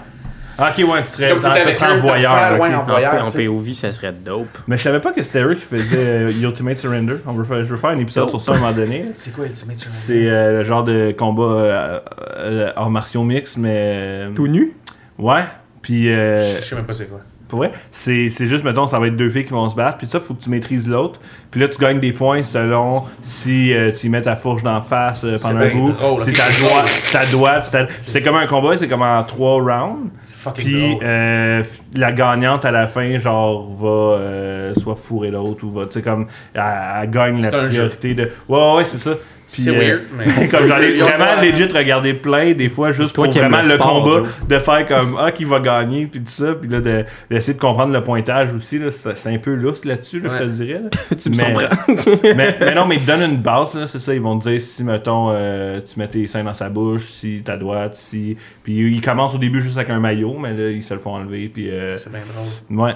Ah, 0.59 0.70
ok, 0.76 0.88
ouais, 0.88 1.02
tu 1.02 1.09
C'est 1.09 1.16
serais, 1.16 1.28
comme 1.30 1.38
si 1.38 1.44
ça 1.44 1.74
serait 1.74 1.92
en 1.92 1.98
voyeur. 1.98 2.61
ouais, 2.61 2.74
en 2.74 2.78
En, 2.80 2.82
voyeur. 2.84 3.24
en. 3.24 3.26
POV, 3.26 3.72
ça 3.74 3.90
serait 3.92 4.12
dope. 4.12 4.57
Mais 4.68 4.76
je 4.76 4.82
savais 4.82 5.00
pas 5.00 5.12
que 5.12 5.22
c'était 5.22 5.42
eux 5.42 5.55
qui 5.55 5.62
faisaient 5.62 5.96
euh, 6.26 6.30
Ultimate 6.42 6.78
Surrender. 6.78 7.16
On 7.26 7.32
veut 7.32 7.44
faire, 7.44 7.59
je 7.64 7.70
veux 7.70 7.76
faire 7.76 7.90
un 7.90 7.98
épisode 7.98 8.24
Dope. 8.30 8.40
sur 8.40 8.40
ça 8.40 8.52
à 8.52 8.57
un 8.57 8.61
moment 8.61 8.72
donné. 8.72 9.07
C'est 9.14 9.34
quoi 9.34 9.46
Ultimate 9.46 9.76
Surrender? 9.78 9.98
C'est 10.07 10.30
euh, 10.30 10.59
le 10.59 10.64
genre 10.64 10.84
de 10.84 11.12
combat 11.18 11.42
euh, 11.42 12.00
euh, 12.38 12.88
martiaux 12.88 13.24
mix, 13.24 13.57
mais. 13.57 14.26
Tout 14.34 14.46
nu? 14.46 14.72
Ouais. 15.18 15.42
Puis, 15.82 16.11
euh, 16.12 16.59
Je 16.61 16.64
sais 16.64 16.74
même 16.76 16.84
pas 16.84 16.94
c'est 16.94 17.07
quoi. 17.11 17.20
vrai, 17.52 17.72
c'est 17.92 18.30
c'est 18.30 18.46
juste, 18.46 18.64
mettons, 18.64 18.86
ça 18.86 18.98
va 18.98 19.07
être 19.09 19.16
deux 19.16 19.28
filles 19.30 19.44
qui 19.44 19.52
vont 19.52 19.68
se 19.68 19.76
battre. 19.76 19.98
Puis 19.98 20.07
ça, 20.07 20.18
faut 20.20 20.34
que 20.34 20.42
tu 20.42 20.50
maîtrises 20.50 20.88
l'autre. 20.88 21.20
Puis 21.50 21.61
là, 21.61 21.68
tu 21.68 21.78
gagnes 21.78 22.00
des 22.00 22.12
points 22.12 22.42
selon 22.42 23.05
si 23.22 23.72
euh, 23.74 23.92
tu 23.92 24.07
y 24.07 24.09
mets 24.09 24.22
ta 24.22 24.34
fourche 24.34 24.62
d'en 24.62 24.80
face 24.82 25.22
euh, 25.24 25.36
pendant 25.40 25.61
un 25.61 25.70
bout. 25.70 25.90
ok, 25.90 26.32
ta 26.32 26.50
c'est 26.52 26.62
droite, 26.64 26.88
si 26.88 27.12
ta 27.12 27.26
droite, 27.26 27.76
c'est 28.07 28.22
comme 28.22 28.36
un 28.36 28.46
combat, 28.46 28.78
c'est 28.78 28.88
comme 28.88 29.02
en 29.02 29.22
trois 29.24 29.61
rounds. 29.61 30.11
Fucking 30.45 30.64
Puis 30.64 30.99
euh, 31.03 31.62
la 31.95 32.12
gagnante 32.12 32.66
à 32.66 32.70
la 32.70 32.86
fin, 32.86 33.18
genre, 33.18 33.66
va 33.80 33.88
euh, 33.88 34.74
soit 34.74 34.95
fourrer 34.95 35.30
l'autre 35.30 35.64
ou 35.64 35.70
va, 35.70 35.86
tu 35.86 35.92
sais, 35.92 36.03
comme, 36.03 36.26
elle, 36.53 36.62
elle 37.03 37.11
gagne 37.11 37.40
la 37.40 37.51
jeu. 37.51 37.68
priorité 37.68 38.14
de. 38.14 38.30
Ouais, 38.49 38.74
ouais, 38.76 38.84
c'est 38.84 38.99
ça. 38.99 39.12
Puis, 39.53 39.62
C'est 39.62 39.70
euh, 39.70 39.78
weird, 39.78 40.03
mais. 40.16 40.49
comme 40.49 40.66
j'en 40.66 40.78
ai 40.78 40.92
vraiment 40.99 41.40
legit 41.42 41.64
regardé 41.64 42.14
plein 42.14 42.53
des 42.55 42.68
fois 42.70 42.92
juste 42.92 43.14
Toi 43.14 43.26
pour 43.26 43.34
vraiment 43.34 43.61
le 43.61 43.68
le, 43.68 43.74
sport, 43.74 44.03
combat 44.05 44.28
de 44.49 44.59
faire 44.59 44.86
comme 44.86 45.18
ah 45.20 45.30
qui 45.32 45.45
va 45.45 45.61
gagner 45.61 46.07
puis 46.07 46.20
tout 46.20 46.30
ça 46.30 46.55
puis 46.55 46.68
là 46.68 46.80
de- 46.80 47.05
d'essayer 47.30 47.53
de, 47.55 47.59
comprendre 47.61 47.92
le 47.92 48.03
pointage 48.03 48.55
aussi 48.55 48.78
là 48.78 48.90
c'est 48.90 49.16
c'est 49.16 49.28
un 49.28 49.38
peu 49.38 49.55
lousse 49.55 49.84
là-dessus 49.84 50.20
là, 50.20 50.30
je 50.32 50.45
te 50.45 50.49
dirais 50.51 50.80
là. 50.82 50.90
tu 51.16 51.30
me 51.30 51.36
mais, 51.36 51.45
surprends. 51.45 52.18
mais, 52.36 52.57
mais 52.59 52.74
non 52.74 52.86
mais 52.86 52.97
ils 52.97 53.03
te 53.03 53.07
donnent 53.07 53.30
une 53.32 53.36
base 53.36 53.74
là, 53.74 53.86
c'est 53.86 53.99
ça 54.01 54.14
ils 54.14 54.20
vont 54.20 54.38
te 54.38 54.49
dire 54.49 54.62
si 54.62 54.82
mettons 54.82 55.28
euh, 55.30 55.80
tu 55.80 55.99
mets 55.99 56.09
tes 56.09 56.26
seins 56.26 56.45
dans 56.45 56.55
sa 56.55 56.68
bouche 56.70 57.05
si 57.05 57.42
ta 57.45 57.57
droite 57.57 57.97
si 57.97 58.36
puis 58.62 58.74
ils 58.95 59.01
commencent 59.03 59.34
au 59.34 59.38
début 59.38 59.61
juste 59.61 59.76
avec 59.76 59.90
un 59.90 60.01
maillot 60.01 60.36
mais 60.38 60.55
là 60.55 60.70
ils 60.70 60.82
se 60.82 60.95
le 60.95 61.01
font 61.01 61.14
enlever 61.16 61.51
puis 61.53 61.70
euh, 61.70 61.97
C'est 61.99 62.11
bien 62.11 62.20
drôle. 62.34 62.78
ouais 62.86 62.95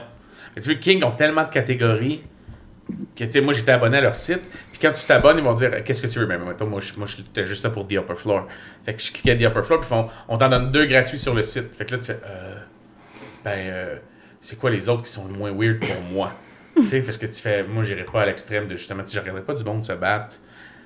Mais 0.57 0.63
tu 0.63 0.71
veux, 0.71 0.77
King 0.77 1.05
ont 1.05 1.11
tellement 1.11 1.45
de 1.45 1.51
catégories 1.51 2.23
que, 3.17 3.25
tu 3.25 3.31
sais, 3.31 3.41
moi, 3.41 3.53
j'étais 3.53 3.73
abonné 3.73 3.99
à 3.99 4.01
leur 4.01 4.15
site. 4.15 4.41
Puis 4.71 4.79
quand 4.81 4.93
tu 4.93 5.05
t'abonnes, 5.05 5.39
ils 5.39 5.45
vont 5.45 5.55
dire 5.55 5.83
Qu'est-ce 5.85 6.01
que 6.03 6.07
tu 6.07 6.19
veux? 6.19 6.27
Mais 6.27 6.39
moi, 6.39 6.55
je- 6.81 6.99
moi 6.99 7.07
j'étais 7.07 7.45
juste 7.45 7.65
là 7.65 7.71
pour 7.71 7.87
The 7.87 7.93
Upper 7.93 8.15
Floor. 8.15 8.47
Fait 8.85 8.95
que 8.95 9.03
je 9.03 9.13
cliquais 9.13 9.37
The 9.37 9.43
Upper 9.43 9.63
Floor, 9.63 9.81
puis 9.81 9.89
font 9.89 10.09
On 10.29 10.39
t'en 10.39 10.49
donne 10.49 10.71
deux 10.71 10.87
gratuits 10.87 11.19
sur 11.19 11.35
le 11.35 11.43
site. 11.43 11.75
Fait 11.75 11.85
que 11.85 11.93
là, 11.93 11.99
tu 11.99 12.07
fais 12.07 12.21
euh, 12.25 12.55
Ben, 13.45 13.51
euh, 13.57 13.97
c'est 14.41 14.59
quoi 14.59 14.71
les 14.71 14.89
autres 14.89 15.03
qui 15.03 15.13
sont 15.13 15.27
le 15.27 15.35
moins 15.35 15.53
weird 15.53 15.79
pour 15.81 16.01
moi? 16.13 16.33
Tu 16.77 16.87
sais, 16.87 17.01
parce 17.01 17.17
que 17.19 17.27
tu 17.27 17.41
fais 17.41 17.65
Moi, 17.65 17.83
j'irais 17.83 18.05
pas 18.05 18.23
à 18.23 18.27
l'extrême 18.27 18.69
de 18.69 18.77
justement, 18.77 19.03
tu 19.03 19.09
sais, 19.09 19.15
je 19.17 19.21
regarderais 19.21 19.45
pas 19.45 19.55
du 19.55 19.65
monde 19.65 19.85
se 19.85 19.93
battre 19.93 20.37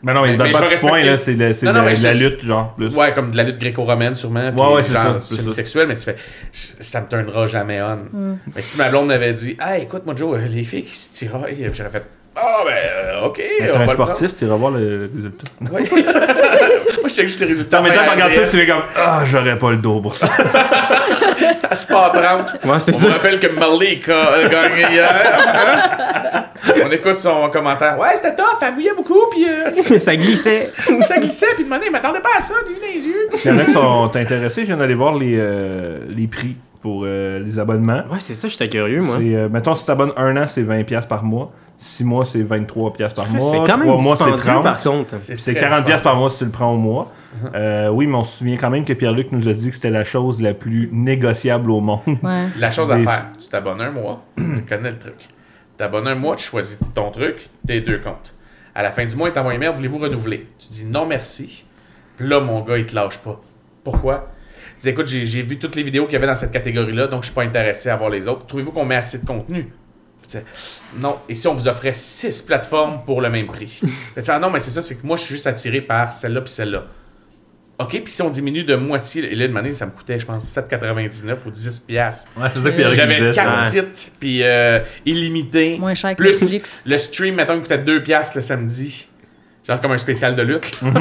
Mais 0.03 0.13
non, 0.15 0.25
il 0.25 0.37
donne 0.37 0.49
mais 0.49 0.53
pas 0.53 0.69
de 0.69 0.81
points, 0.81 1.05
là, 1.05 1.17
c'est 1.17 1.35
de, 1.35 1.65
Non, 1.65 1.73
non, 1.73 1.85
la 1.85 2.13
lutte, 2.13 2.45
genre, 2.45 2.75
plus. 2.75 2.89
Ouais, 2.95 3.13
comme 3.15 3.31
de 3.31 3.37
la 3.37 3.45
lutte 3.45 3.59
gréco-romaine, 3.59 4.15
sûrement. 4.15 4.51
Puis 4.51 4.61
Ouais, 4.61 4.75
ouais, 4.75 4.83
c'est 4.83 4.93
genre, 4.93 5.21
ça, 5.21 5.21
c'est 5.29 5.35
semi-sexuel, 5.37 5.87
mais 5.87 5.97
tu 5.97 6.05
fais, 6.05 6.17
ça 6.81 7.01
me 7.01 7.09
turnera 7.09 7.47
jamais 7.47 7.81
on. 7.83 8.39
Mais 8.55 8.63
si 8.63 8.79
ma 8.79 8.89
blonde 8.89 9.09
m'avait 9.09 9.33
dit, 9.33 9.57
hey, 9.61 9.83
écoute, 9.83 10.05
moi, 10.05 10.15
Joe, 10.17 10.39
les 10.49 10.65
filles 10.65 10.85
qui 10.85 10.97
se 10.97 11.15
tiraillent, 11.15 11.55
puis 11.55 11.71
j'aurais 11.75 11.91
fait, 11.91 12.05
ah, 12.35 12.63
ben, 12.65 12.73
euh, 12.73 13.27
ok. 13.27 13.43
Mais 13.61 13.71
on 13.71 13.75
t'es 13.75 13.79
un 13.79 13.89
sportif, 13.89 14.35
tu 14.39 14.45
iras 14.47 14.57
voir 14.57 14.71
le 14.71 15.11
résultat. 15.15 15.45
ça. 15.61 16.43
moi, 17.01 17.09
je 17.09 17.15
check 17.15 17.27
juste 17.29 17.41
les 17.41 17.47
résultats. 17.47 17.77
Non, 17.81 17.89
mais 17.89 17.95
quand 17.95 18.05
tu 18.05 18.11
regardes 18.11 18.33
ça, 18.33 18.41
tu 18.47 18.57
fais 18.57 18.67
comme 18.67 18.83
Ah, 18.97 19.23
j'aurais 19.27 19.59
pas 19.59 19.71
le 19.71 19.77
dos 19.77 20.01
pour 20.01 20.15
ça. 20.15 20.27
à 21.71 21.77
Sport 21.77 22.13
30. 22.13 22.57
Ouais, 22.65 22.81
c'est 22.81 22.95
On 22.95 22.99
ça. 22.99 23.09
me 23.09 23.13
rappelle 23.13 23.39
que 23.39 23.49
Malik 23.49 24.09
a 24.09 24.33
a 24.33 24.49
gagné 24.49 24.87
hier. 24.93 26.42
On 26.85 26.91
écoute 26.91 27.19
son 27.19 27.49
commentaire. 27.51 27.99
Ouais, 27.99 28.17
c'était 28.17 28.37
tough, 28.37 28.59
elle 28.63 28.75
mouillait 28.75 28.95
beaucoup, 28.95 29.29
puis 29.31 29.47
euh, 29.49 29.99
ça 29.99 30.17
glissait. 30.17 30.73
ça 31.09 31.19
glissait, 31.19 31.47
puis 31.55 31.65
de 31.65 31.69
monnaie, 31.69 31.87
il 31.87 31.93
m'attendait 31.93 32.21
pas 32.21 32.39
à 32.39 32.41
ça, 32.41 32.55
du 32.67 32.75
les 32.75 33.05
yeux. 33.05 33.29
S'il 33.33 33.51
y 33.51 33.55
en 33.55 33.59
a 33.59 33.65
qui 33.65 33.73
sont 33.73 34.11
intéressés, 34.15 34.63
je 34.63 34.67
viens 34.67 34.77
d'aller 34.77 34.95
voir 34.95 35.15
les, 35.15 35.37
euh, 35.37 35.99
les 36.09 36.27
prix 36.27 36.57
pour 36.83 37.05
euh, 37.05 37.39
les 37.39 37.59
abonnements. 37.59 38.03
Ouais, 38.11 38.19
c'est 38.19 38.35
ça, 38.35 38.49
j'étais 38.49 38.69
curieux, 38.69 39.01
moi. 39.01 39.17
Euh, 39.21 39.49
mettons, 39.49 39.75
si 39.75 39.83
tu 39.83 39.87
t'abonnes 39.87 40.13
un 40.17 40.37
an, 40.37 40.47
c'est 40.47 40.63
20$ 40.63 41.07
par 41.07 41.25
mois. 41.25 41.53
6 41.79 42.05
mois, 42.05 42.25
c'est 42.25 42.43
23$ 42.43 43.15
par 43.15 43.29
mois. 43.29 43.41
C'est 43.41 43.57
quand 43.59 43.79
même 43.79 43.89
3 43.89 44.03
mois, 44.03 44.17
c'est 44.17 44.33
dispendieux, 44.33 44.61
30$. 44.61 44.63
par 44.63 44.81
contre. 44.81 45.15
C'est 45.21 45.53
40$ 45.53 45.87
smart. 45.87 46.03
par 46.03 46.17
mois 46.17 46.31
si 46.31 46.39
tu 46.39 46.45
le 46.45 46.51
prends 46.51 46.73
au 46.73 46.77
mois. 46.77 47.13
Euh, 47.55 47.89
oui, 47.89 48.07
mais 48.07 48.17
on 48.17 48.25
se 48.25 48.39
souvient 48.39 48.57
quand 48.57 48.71
même 48.71 48.85
que 48.85 48.93
Pierre-Luc 48.93 49.33
nous 49.33 49.49
a 49.49 49.53
dit 49.53 49.71
que 49.71 49.75
c'était 49.75 49.91
la 49.91 50.05
chose 50.05 50.41
la 50.41 50.55
plus 50.55 50.91
négociable 50.93 51.71
au 51.71 51.81
monde. 51.81 52.01
Ouais. 52.23 52.47
La 52.59 52.71
chose 52.71 52.91
à 52.91 52.99
faire, 52.99 53.27
tu 53.41 53.49
t'abonnes 53.49 53.81
un 53.81 53.91
mois, 53.91 54.23
tu 54.37 54.65
connais 54.69 54.91
le 54.91 54.99
truc. 54.99 55.15
T'abonnes 55.83 56.07
un 56.07 56.15
mois, 56.15 56.37
tu 56.37 56.45
choisis 56.45 56.79
ton 56.95 57.11
truc, 57.11 57.49
tes 57.67 57.81
deux 57.81 57.99
comptes. 57.99 58.37
À 58.73 58.85
la 58.85 58.93
fin 58.93 59.05
du 59.05 59.17
mois, 59.17 59.31
il 59.31 59.33
t'envoie 59.33 59.55
un 59.55 59.59
mail, 59.59 59.73
voulez-vous 59.75 59.99
renouveler? 59.99 60.47
Tu 60.57 60.69
dis 60.69 60.85
non 60.85 61.07
merci. 61.07 61.65
Puis 62.17 62.29
là, 62.29 62.39
mon 62.39 62.61
gars, 62.61 62.79
il 62.79 62.87
te 62.87 62.95
lâche 62.95 63.19
pas. 63.19 63.41
Pourquoi? 63.83 64.31
Tu 64.77 64.83
dis 64.83 64.89
écoute, 64.91 65.09
j'ai 65.09 65.43
vu 65.43 65.59
toutes 65.59 65.75
les 65.75 65.83
vidéos 65.83 66.05
qu'il 66.05 66.13
y 66.13 66.17
avait 66.19 66.29
dans 66.29 66.37
cette 66.37 66.53
catégorie-là, 66.53 67.09
donc 67.09 67.23
je 67.23 67.31
suis 67.31 67.35
pas 67.35 67.43
intéressé 67.43 67.89
à 67.89 67.97
voir 67.97 68.11
les 68.11 68.29
autres. 68.29 68.47
Trouvez-vous 68.47 68.71
qu'on 68.71 68.85
met 68.85 68.95
assez 68.95 69.19
de 69.19 69.27
contenu? 69.27 69.73
Non. 70.95 71.19
Et 71.29 71.35
si 71.35 71.49
on 71.49 71.55
vous 71.55 71.67
offrait 71.67 71.95
six 71.95 72.43
plateformes 72.43 73.05
pour 73.05 73.21
le 73.21 73.29
même 73.29 73.49
prix? 73.49 73.81
Ah 74.29 74.39
non, 74.39 74.51
mais 74.51 74.61
c'est 74.61 74.71
ça, 74.71 74.83
c'est 74.83 74.95
que 74.95 75.05
moi, 75.05 75.17
je 75.17 75.25
suis 75.25 75.35
juste 75.35 75.49
attiré 75.49 75.81
par 75.81 76.13
celle-là 76.13 76.43
puis 76.43 76.53
celle-là. 76.53 76.85
OK, 77.79 77.89
puis 78.05 78.13
si 78.13 78.23
on 78.23 78.31
diminue 78.31 78.63
de 78.65 78.77
moitié, 78.77 79.33
et 79.33 79.35
là, 79.35 79.49
de 79.49 79.53
manière, 79.53 79.75
ça 79.75 79.87
me 79.87 79.91
coûtait, 79.91 80.19
je 80.19 80.27
pense, 80.27 80.45
7,99 80.57 81.35
ou 81.47 81.51
10 81.51 81.81
piastres. 81.81 82.29
Ouais, 82.37 82.49
c'est 82.53 82.63
ça 82.63 82.71
que 82.71 82.91
J'avais 82.91 83.15
disait. 83.19 83.33
4 83.33 83.57
ça. 83.57 83.67
sites, 83.71 84.13
puis 84.21 84.41
euh, 84.43 84.79
illimité. 85.05 85.79
Moins 85.81 85.95
cher 85.95 86.11
que 86.13 86.23
Plus 86.23 86.41
Netflix. 86.41 86.79
le 86.85 86.99
stream, 86.99 87.35
mettons, 87.35 87.59
coûtait 87.61 87.79
2 87.79 88.03
piastres 88.03 88.37
le 88.37 88.43
samedi. 88.43 89.09
Genre 89.67 89.81
comme 89.81 89.93
un 89.93 89.99
spécial 89.99 90.35
de 90.35 90.43
lutte. 90.43 90.77
là. 90.83 90.91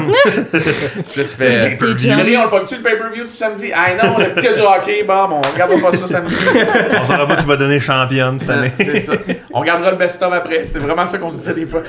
Puis 0.52 1.20
là, 1.20 1.24
tu 1.24 1.28
fais. 1.36 1.76
Chérie, 1.98 2.36
on 2.36 2.44
le 2.44 2.48
pogne-tu 2.48 2.76
le 2.76 2.82
pay-per-view 2.82 3.22
du 3.24 3.28
samedi? 3.28 3.72
Ah 3.74 3.88
non, 4.00 4.18
le 4.18 4.32
petit 4.32 4.46
a 4.46 4.52
du 4.52 4.60
hockey. 4.60 5.02
Bon, 5.02 5.26
bon, 5.28 5.40
on 5.44 5.50
regardera 5.52 5.90
pas 5.90 5.96
ça 5.96 6.06
samedi. 6.06 6.34
On 7.00 7.04
saura 7.04 7.26
pas 7.26 7.36
qui 7.38 7.44
va 7.46 7.56
donner 7.56 7.80
championne 7.80 8.38
cette 8.38 8.50
année. 8.50 8.70
C'est 8.76 9.00
ça. 9.00 9.14
On 9.52 9.58
regardera 9.60 9.90
le 9.90 9.96
best-of 9.96 10.32
après. 10.32 10.64
C'était 10.64 10.78
vraiment 10.78 11.08
ça 11.08 11.18
qu'on 11.18 11.30
se 11.30 11.38
disait 11.38 11.54
des 11.54 11.66
fois. 11.66 11.82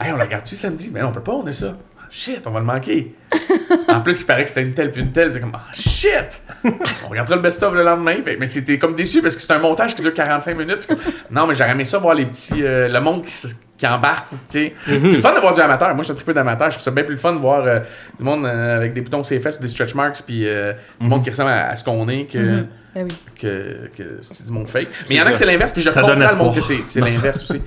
Hey, 0.00 0.12
on 0.12 0.16
le 0.16 0.24
regarde-tu 0.24 0.56
samedi? 0.56 0.90
Mais 0.92 1.02
non, 1.02 1.08
on 1.08 1.12
peut 1.12 1.20
pas, 1.20 1.32
on 1.34 1.46
est 1.46 1.52
ça. 1.52 1.76
Shit, 2.10 2.42
on 2.46 2.50
va 2.50 2.60
le 2.60 2.66
manquer. 2.66 3.14
En 3.90 4.00
plus, 4.00 4.20
il 4.20 4.26
paraît 4.26 4.44
que 4.44 4.48
c'était 4.50 4.62
une 4.62 4.74
telle 4.74 4.90
puis 4.92 5.00
une 5.02 5.12
telle. 5.12 5.32
Fait 5.32 5.40
comme, 5.40 5.52
ah, 5.54 5.64
shit! 5.72 6.42
On 7.04 7.08
regardera 7.08 7.36
le 7.36 7.42
best-of 7.42 7.74
le 7.74 7.82
lendemain. 7.82 8.16
Fait- 8.22 8.36
mais 8.38 8.46
c'était 8.46 8.78
comme 8.78 8.94
déçu 8.94 9.22
parce 9.22 9.34
que 9.34 9.40
c'est 9.42 9.52
un 9.52 9.58
montage 9.58 9.94
qui 9.94 10.02
dure 10.02 10.12
45 10.12 10.56
minutes. 10.56 10.86
Comme, 10.86 10.98
non, 11.30 11.46
mais 11.46 11.54
j'aurais 11.54 11.70
aimé 11.70 11.84
ça 11.84 11.98
voir 11.98 12.14
les 12.14 12.26
petits. 12.26 12.62
euh, 12.62 12.88
le 12.88 13.00
monde 13.00 13.24
qui, 13.78 13.86
embarque. 13.86 14.28
sais. 14.48 14.74
C'est 14.86 14.98
le 14.98 15.20
fun 15.20 15.34
de 15.34 15.40
voir 15.40 15.54
du 15.54 15.60
amateur. 15.60 15.88
Moi, 15.88 15.98
je 15.98 16.04
suis 16.04 16.12
un 16.12 16.16
triple 16.16 16.34
d'amateur. 16.34 16.70
Je 16.70 16.76
trouve 16.76 16.84
ça 16.84 16.90
bien 16.90 17.04
plus 17.04 17.14
le 17.14 17.20
fun 17.20 17.32
de 17.32 17.38
voir 17.38 17.64
euh, 17.64 17.80
du 18.18 18.24
monde 18.24 18.44
euh, 18.46 18.76
avec 18.76 18.92
des 18.94 19.00
boutons 19.00 19.24
sur 19.24 19.34
les 19.34 19.40
fesses, 19.40 19.60
des 19.60 19.68
stretch 19.68 19.94
marks, 19.94 20.22
puis 20.26 20.46
euh, 20.46 20.72
du 21.00 21.08
monde 21.08 21.22
qui 21.24 21.30
ressemble 21.30 21.50
à, 21.50 21.68
à 21.70 21.76
ce 21.76 21.84
qu'on 21.84 22.08
est. 22.08 22.24
Que, 22.26 22.38
Mhm. 22.38 22.68
Ben 22.94 23.06
oui. 23.10 23.16
que, 23.38 23.90
que 23.96 24.18
c'est 24.22 24.46
du 24.46 24.50
monde 24.50 24.66
fake. 24.66 24.88
Mais 25.08 25.14
il 25.14 25.16
y 25.16 25.20
en 25.20 25.22
a 25.22 25.24
ça. 25.26 25.32
que 25.32 25.38
c'est 25.38 25.44
l'inverse, 25.46 25.72
puis 25.72 25.82
je 25.82 25.90
Ça 25.90 26.00
comprends 26.00 26.16
le 26.16 26.34
monde 26.36 26.54
que 26.54 26.58
espoir. 26.60 26.82
c'est 26.86 27.00
l'inverse 27.00 27.42
aussi. 27.42 27.60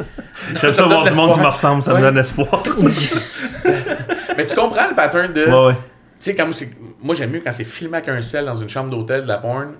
J'aime 0.59 0.71
ça 0.71 0.81
me 0.83 0.87
voir 0.89 1.03
du 1.05 1.11
monde 1.13 1.33
qui 1.35 1.39
me 1.39 1.45
ressemble, 1.45 1.83
ça 1.83 1.93
me 1.93 2.01
donne 2.01 2.17
espoir. 2.17 2.63
Mais 4.37 4.45
tu 4.45 4.55
comprends 4.55 4.87
le 4.89 4.95
pattern 4.95 5.31
de. 5.33 5.45
Ouais, 5.45 5.67
ouais. 5.67 5.73
Tu 6.19 6.29
sais, 6.31 6.35
comme 6.35 6.53
c'est- 6.53 6.71
moi 7.01 7.15
j'aime 7.15 7.31
mieux 7.31 7.41
quand 7.43 7.51
c'est 7.51 7.63
filmé 7.63 7.97
avec 7.97 8.09
un 8.09 8.21
sel 8.21 8.45
dans 8.45 8.55
une 8.55 8.69
chambre 8.69 8.89
d'hôtel 8.89 9.23
de 9.23 9.27
la 9.27 9.37
porn 9.37 9.73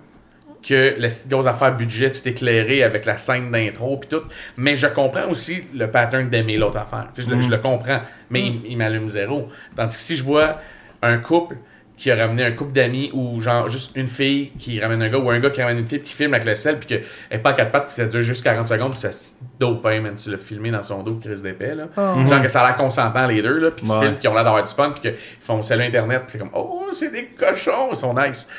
que 0.68 0.96
la 0.98 1.08
grosse 1.30 1.48
affaire 1.48 1.76
budget, 1.76 2.12
tout 2.12 2.28
éclairé 2.28 2.84
avec 2.84 3.06
la 3.06 3.18
scène 3.18 3.50
d'intro 3.52 3.98
puis 3.98 4.10
tout. 4.10 4.22
Mais 4.58 4.76
je 4.76 4.88
comprends 4.88 5.28
aussi 5.28 5.64
le 5.74 5.88
pattern 5.90 6.30
d'aimer 6.30 6.58
l'autre 6.58 6.78
affaire. 6.78 7.08
Je, 7.18 7.24
le- 7.30 7.42
je 7.42 7.50
le 7.50 7.58
comprends, 7.58 8.02
mais 8.30 8.42
il, 8.48 8.62
il 8.68 8.78
m'allume 8.78 9.08
zéro. 9.08 9.50
Tandis 9.76 9.96
que 9.96 10.02
si 10.02 10.16
je 10.16 10.24
vois 10.24 10.58
un 11.02 11.18
couple 11.18 11.56
qui 12.02 12.10
a 12.10 12.16
ramené 12.16 12.44
un 12.44 12.52
couple 12.54 12.72
d'amis 12.72 13.12
ou 13.14 13.40
genre 13.42 13.70
juste 13.70 13.96
une 13.96 14.08
fille 14.08 14.52
qui 14.58 14.80
ramène 14.80 15.04
un 15.04 15.10
gars 15.10 15.20
ou 15.20 15.30
un 15.30 15.38
gars 15.40 15.52
qui 15.52 15.62
ramène 15.62 15.78
une 15.78 15.86
fille 15.86 16.00
puis 16.00 16.10
qui 16.10 16.16
filme 16.16 16.34
avec 16.34 16.48
le 16.48 16.56
sel 16.56 16.80
puis 16.80 16.88
qu'elle 16.88 17.04
est 17.30 17.38
pas 17.38 17.52
à 17.52 17.54
quatre 17.54 17.72
pattes 17.72 17.84
puis 17.86 17.94
ça 17.94 18.06
dure 18.08 18.22
juste 18.22 18.44
40 18.44 18.68
secondes 18.68 18.90
puis 18.90 19.00
ça 19.00 19.12
se 19.12 19.34
dopin 19.60 20.00
même 20.02 20.16
tu 20.16 20.32
l'as 20.32 20.40
filmé 20.40 20.72
dans 20.72 20.82
son 20.82 21.04
dos 21.04 21.18
crise 21.18 21.44
d'épais 21.44 21.76
là. 21.76 21.84
Oh. 21.96 22.28
Genre 22.28 22.42
que 22.42 22.48
ça 22.48 22.62
a 22.64 22.68
l'air 22.70 22.76
consentant 22.76 23.28
les 23.28 23.44
deux 23.44 23.60
là 23.60 23.70
puis 23.70 23.86
ils 23.86 23.88
se 23.90 23.94
Ouais. 23.94 24.00
filment 24.06 24.18
qui 24.18 24.28
ont 24.28 24.34
l'air 24.34 24.44
d'avoir 24.46 24.64
du 24.64 24.74
fun 24.74 24.90
puis 24.92 25.02
qu'ils 25.02 25.16
font 25.42 25.62
salut 25.62 25.84
internet 25.84 26.24
puis 26.24 26.32
c'est 26.32 26.38
comme 26.40 26.50
oh 26.56 26.88
c'est 26.92 27.12
des 27.12 27.26
cochons 27.38 27.90
ils 27.92 27.96
sont 27.98 28.16
nice. 28.20 28.50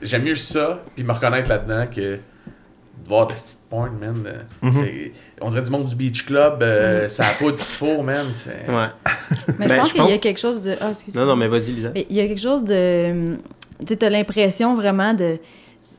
J'aime 0.00 0.22
mieux 0.22 0.36
ça 0.36 0.84
puis 0.94 1.02
me 1.02 1.10
reconnaître 1.12 1.48
là-dedans 1.50 1.86
que 1.92 2.18
de 3.02 3.08
voir 3.08 3.26
de 3.26 3.32
cette 3.36 3.58
porn 3.68 3.90
man. 4.00 4.24
On 5.40 5.50
dirait 5.50 5.62
du 5.62 5.70
monde 5.70 5.86
du 5.86 5.94
beach 5.96 6.24
club 6.24 6.62
euh, 6.62 7.08
ça 7.08 7.24
a 7.26 7.32
pas 7.32 7.50
de 7.50 7.56
four 7.56 8.02
man. 8.04 8.26
Ouais. 8.68 8.74
Mais 9.58 9.66
Ben, 9.66 9.68
je 9.68 9.74
pense 9.76 9.88
je 9.88 9.92
qu'il 9.94 10.02
y 10.02 10.04
a 10.04 10.08
pense- 10.08 10.18
quelque 10.20 10.40
chose 10.40 10.60
de. 10.62 10.74
Ah. 10.80 10.92
Non, 11.14 11.26
non, 11.26 11.36
mais 11.36 11.48
vas-y, 11.48 11.72
Lisa. 11.72 11.90
Il 11.94 12.16
y 12.16 12.20
a 12.20 12.26
quelque 12.26 12.40
chose 12.40 12.62
de. 12.64 13.36
Tu 13.80 13.86
sais, 13.88 13.96
t'as 13.96 14.10
l'impression 14.10 14.74
vraiment 14.74 15.14
de. 15.14 15.38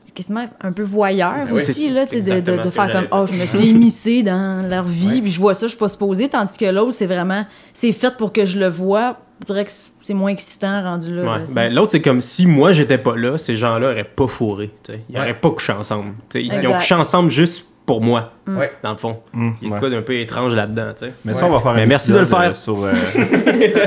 c'est 0.04 0.14
quasiment 0.14 0.46
un 0.62 0.72
peu 0.72 0.82
voyeur 0.82 1.44
Ben 1.46 1.52
aussi, 1.52 1.90
là, 1.90 2.06
tu 2.06 2.22
sais, 2.22 2.40
de, 2.40 2.56
de, 2.56 2.68
faire 2.70 2.90
comme 2.92 3.06
Oh, 3.12 3.26
je 3.26 3.34
me 3.34 3.44
suis 3.46 3.68
immiscé 3.68 4.22
dans 4.22 4.66
leur 4.68 4.84
vie, 4.88 5.20
puis 5.20 5.30
je 5.30 5.38
vois 5.40 5.54
ça, 5.54 5.66
je 5.66 5.70
suis 5.70 5.78
pas 5.78 5.88
supposé, 5.88 6.28
tandis 6.28 6.56
que 6.56 6.64
l'autre, 6.66 6.92
c'est 6.92 7.06
vraiment. 7.06 7.44
C'est 7.74 7.92
fait 7.92 8.16
pour 8.16 8.32
que 8.32 8.46
je 8.46 8.58
le 8.58 8.68
vois. 8.68 9.18
Je 9.40 9.46
dirais 9.46 9.64
que 9.64 9.72
c'est 10.02 10.14
moins 10.14 10.30
excitant 10.30 10.82
rendu 10.82 11.14
là. 11.14 11.22
Ouais. 11.22 11.38
là, 11.40 11.44
Ben, 11.48 11.74
l'autre, 11.74 11.90
c'est 11.90 12.00
comme 12.00 12.20
si 12.22 12.46
moi, 12.46 12.72
j'étais 12.72 12.98
pas 12.98 13.16
là, 13.16 13.36
ces 13.36 13.56
gens-là 13.56 13.90
auraient 13.90 14.04
pas 14.04 14.26
fourré. 14.26 14.70
tu 14.84 14.92
sais. 14.92 15.00
Ils 15.08 15.16
Ouais. 15.16 15.20
auraient 15.22 15.38
pas 15.40 15.50
couché 15.50 15.72
ensemble. 15.72 16.14
tu 16.30 16.38
sais. 16.40 16.44
Ils 16.62 16.66
ont 16.68 16.74
couché 16.74 16.94
ensemble 16.94 17.30
juste 17.30 17.66
pour 17.86 18.00
moi, 18.00 18.32
Ouais. 18.46 18.70
dans 18.82 18.92
le 18.92 18.96
fond. 18.96 19.18
Hum, 19.34 19.52
Il 19.60 19.68
y 19.68 19.70
a 19.70 19.74
ouais. 19.74 19.78
quoi 19.80 19.90
d'un 19.90 20.00
peu 20.02 20.14
étrange 20.14 20.54
là-dedans. 20.54 20.86
tu 20.98 21.06
sais. 21.06 21.12
Mais 21.24 21.34
ça, 21.34 21.44
on 21.46 21.50
va 21.50 21.58
faire 21.58 21.74
Mais 21.74 21.82
un 21.82 21.86
merci 21.86 22.10
de 22.12 22.16
le 22.16 22.22
épisode, 22.22 22.40
faire. 22.40 22.50
euh, 22.50 22.54
sur, 22.54 22.82
euh, 22.84 22.92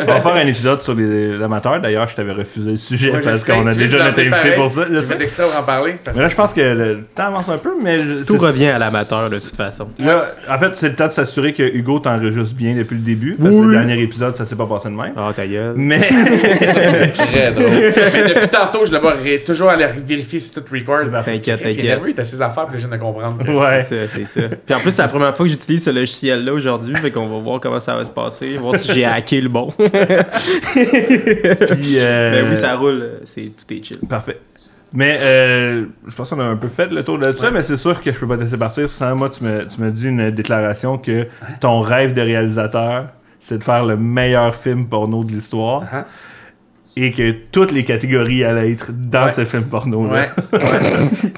on 0.03 0.05
va 0.05 0.21
faire 0.21 0.33
un 0.35 0.47
épisode 0.47 0.81
sur 0.83 0.93
les 0.93 1.41
amateurs. 1.41 1.81
D'ailleurs, 1.81 2.07
je 2.07 2.15
t'avais 2.15 2.31
refusé 2.31 2.71
le 2.71 2.77
sujet 2.77 3.11
Ouais, 3.11 3.21
je 3.21 3.29
parce 3.29 3.45
qu'on 3.45 3.65
a 3.65 3.73
déjà 3.73 3.97
je 3.97 4.03
l'en 4.03 4.09
invité 4.09 4.29
pareil. 4.29 4.53
pour 4.55 4.69
ça. 4.69 4.81
je 4.91 4.99
sais. 4.99 5.43
en 5.57 5.63
parler? 5.63 5.95
Mais 6.15 6.21
là, 6.21 6.27
je 6.27 6.35
pense 6.35 6.53
que 6.53 6.61
le 6.61 7.03
temps 7.15 7.25
avance 7.27 7.49
un 7.49 7.57
peu, 7.57 7.71
mais 7.81 7.97
je- 7.99 8.23
Tout 8.23 8.37
revient 8.37 8.67
à 8.67 8.77
l'amateur, 8.79 9.29
de 9.31 9.39
toute 9.39 9.55
façon. 9.55 9.87
Là, 9.99 10.25
en 10.49 10.59
fait, 10.59 10.75
c'est 10.75 10.89
le 10.89 10.95
temps 10.95 11.07
de 11.07 11.13
s'assurer 11.13 11.53
que 11.53 11.63
Hugo 11.63 11.99
t'enregistre 11.99 12.55
bien 12.55 12.75
depuis 12.75 12.95
le 12.95 13.01
début. 13.03 13.35
Parce 13.35 13.49
que 13.49 13.55
Oui. 13.59 13.65
le 13.67 13.73
dernier 13.73 13.99
épisode, 14.01 14.35
ça 14.35 14.45
s'est 14.45 14.55
pas 14.55 14.65
passé 14.67 14.89
de 14.89 14.93
même. 14.93 15.13
Ah, 15.17 15.31
ta 15.35 15.47
gueule. 15.47 15.73
Mais 15.75 15.99
C'est 16.01 17.11
très 17.13 17.51
drôle. 17.51 17.65
Mais 18.13 18.33
depuis 18.33 18.47
tantôt, 18.49 18.85
je 18.85 18.91
ré- 18.95 19.43
toujours 19.45 19.69
aller 19.69 19.87
vérifier 20.03 20.39
si 20.39 20.53
tout 20.53 20.63
record. 20.71 20.99
T'inquiète, 21.23 21.61
Il 21.63 21.67
t'inquiète. 21.75 21.99
never 21.99 22.11
eu 22.11 22.15
assez 22.17 22.41
affaires 22.41 22.65
pour 22.65 22.73
les 22.73 22.79
jeunes 22.79 22.91
de 22.91 22.97
comprendre. 22.97 23.37
que- 23.43 23.51
Ouais. 23.51 23.81
C'est 23.88 24.07
ça, 24.07 24.13
c'est 24.13 24.25
ça. 24.25 24.55
Puis 24.65 24.75
en 24.75 24.79
plus, 24.79 24.91
c'est 24.91 25.01
la 25.01 25.07
première 25.07 25.35
fois 25.35 25.45
que 25.45 25.51
j'utilise 25.51 25.83
ce 25.83 25.89
logiciel-là 25.89 26.53
aujourd'hui, 26.53 26.95
fait 26.95 27.11
qu'on 27.11 27.27
va 27.27 27.39
voir 27.39 27.59
comment 27.59 27.79
ça 27.79 27.95
va 27.95 28.05
se 28.05 28.09
passer, 28.11 28.57
voir 28.57 28.75
si 28.75 28.91
j'ai 28.93 29.05
hacké 29.05 29.41
le 29.41 29.49
bon. 29.49 29.71
puis, 29.77 29.89
euh, 31.99 32.31
Ben 32.31 32.49
oui, 32.49 32.55
ça 32.57 32.75
roule, 32.75 33.19
c'est 33.23 33.43
tout 33.43 33.73
est 33.73 33.83
chill. 33.83 33.99
Parfait. 34.07 34.39
Mais 34.93 35.19
euh, 35.21 35.85
je 36.07 36.15
pense 36.15 36.29
qu'on 36.29 36.39
a 36.39 36.45
un 36.45 36.55
peu 36.55 36.69
fait 36.69 36.88
le 36.88 37.03
tour 37.03 37.17
de 37.19 37.33
ça, 37.33 37.51
mais 37.51 37.61
c'est 37.61 37.77
sûr 37.77 38.01
que 38.01 38.11
je 38.11 38.17
peux 38.19 38.27
pas 38.27 38.38
te 38.38 38.43
laisser 38.43 38.57
partir 38.57 38.89
sans 38.89 39.15
moi, 39.15 39.29
tu 39.29 39.43
me, 39.43 39.67
tu 39.67 39.81
me 39.81 39.91
dis 39.91 40.07
une 40.07 40.31
déclaration 40.31 40.97
que 40.97 41.27
ton 41.59 41.81
rêve 41.81 42.13
de 42.13 42.21
réalisateur, 42.21 43.07
c'est 43.39 43.57
de 43.57 43.63
faire 43.63 43.85
le 43.85 43.97
meilleur 43.97 44.55
film 44.55 44.88
porno 44.88 45.23
de 45.23 45.31
l'histoire 45.31 45.83
Ah. 45.91 46.05
Et 47.05 47.11
que 47.11 47.31
toutes 47.51 47.71
les 47.71 47.83
catégories 47.83 48.43
allaient 48.43 48.71
être 48.71 48.91
dans 48.91 49.25
Ouais. 49.25 49.31
ce 49.35 49.45
film 49.45 49.63
porno 49.65 50.07
Ouais, 50.07 50.29
ouais. 50.53 50.59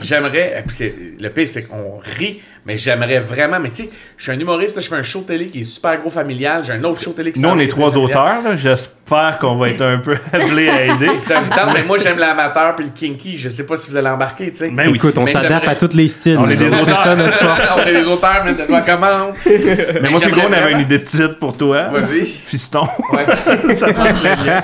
j'aimerais, 0.02 0.64
c'est- 0.68 0.94
le 1.20 1.30
pire 1.30 1.48
c'est 1.48 1.64
qu'on 1.64 2.00
rit, 2.18 2.42
mais 2.70 2.78
j'aimerais 2.78 3.18
vraiment, 3.18 3.60
mais 3.60 3.72
tu 3.72 3.86
sais, 3.86 3.90
je 4.16 4.22
suis 4.22 4.32
un 4.32 4.40
humoriste, 4.40 4.76
là, 4.76 4.82
je 4.84 4.88
fais 4.90 4.96
un 4.96 5.02
show 5.02 5.22
télé 5.22 5.48
qui 5.48 5.62
est 5.62 5.64
super 5.64 6.00
gros 6.00 6.12
familial, 6.12 6.64
j'ai 6.64 6.74
un 6.74 6.84
autre 6.84 7.02
show 7.02 7.14
télé 7.14 7.32
qui 7.32 7.40
Nous, 7.40 7.50
on 7.50 7.58
est 7.58 7.68
trois 7.68 7.98
auteurs, 7.98 8.44
là. 8.44 8.56
j'espère 8.56 9.40
qu'on 9.40 9.56
va 9.56 9.70
être 9.70 9.82
un 9.82 9.98
peu 9.98 10.18
appelés 10.32 10.70
à 10.70 10.86
aider. 10.86 11.08
Si 11.08 11.22
ça 11.22 11.40
vous 11.40 11.50
tente, 11.50 11.74
mais 11.74 11.82
moi 11.82 11.98
j'aime 11.98 12.20
l'amateur 12.20 12.76
puis 12.76 12.86
le 12.86 12.92
kinky, 12.92 13.40
je 13.40 13.50
sais 13.50 13.66
pas 13.66 13.76
si 13.76 13.90
vous 13.90 13.98
allez 13.98 14.10
embarquer, 14.10 14.52
tu 14.52 14.58
sais. 14.58 14.70
Ben 14.70 14.88
oui. 14.88 14.98
Écoute, 14.98 15.18
on 15.18 15.24
Mais 15.24 15.32
s'adapte 15.32 15.68
à 15.68 15.74
tous 15.74 15.96
les 15.96 16.08
styles. 16.10 16.38
On 16.38 16.48
est 16.48 16.58
des 16.58 16.68
auteurs. 16.68 16.86
C'est 16.86 16.94
ça 16.94 17.16
notre 17.16 17.38
force. 17.40 17.78
on 17.84 17.88
est 17.88 18.02
des 18.04 18.08
auteurs, 18.08 18.44
mais 18.46 18.54
de 18.54 18.68
loi 18.68 18.82
commande. 18.82 19.34
Mais 19.48 20.10
moi, 20.12 20.20
Hugo, 20.24 20.42
on 20.48 20.54
avait 20.54 20.72
une 20.74 20.82
idée 20.82 21.00
de 21.00 21.06
titre 21.06 21.40
pour 21.40 21.58
toi. 21.58 21.86
Vas-y. 21.86 22.24
Fiston. 22.26 22.84
Ouais. 23.14 23.26
Ça 23.78 23.92
va 23.92 24.10
être 24.10 24.22
bien. 24.22 24.64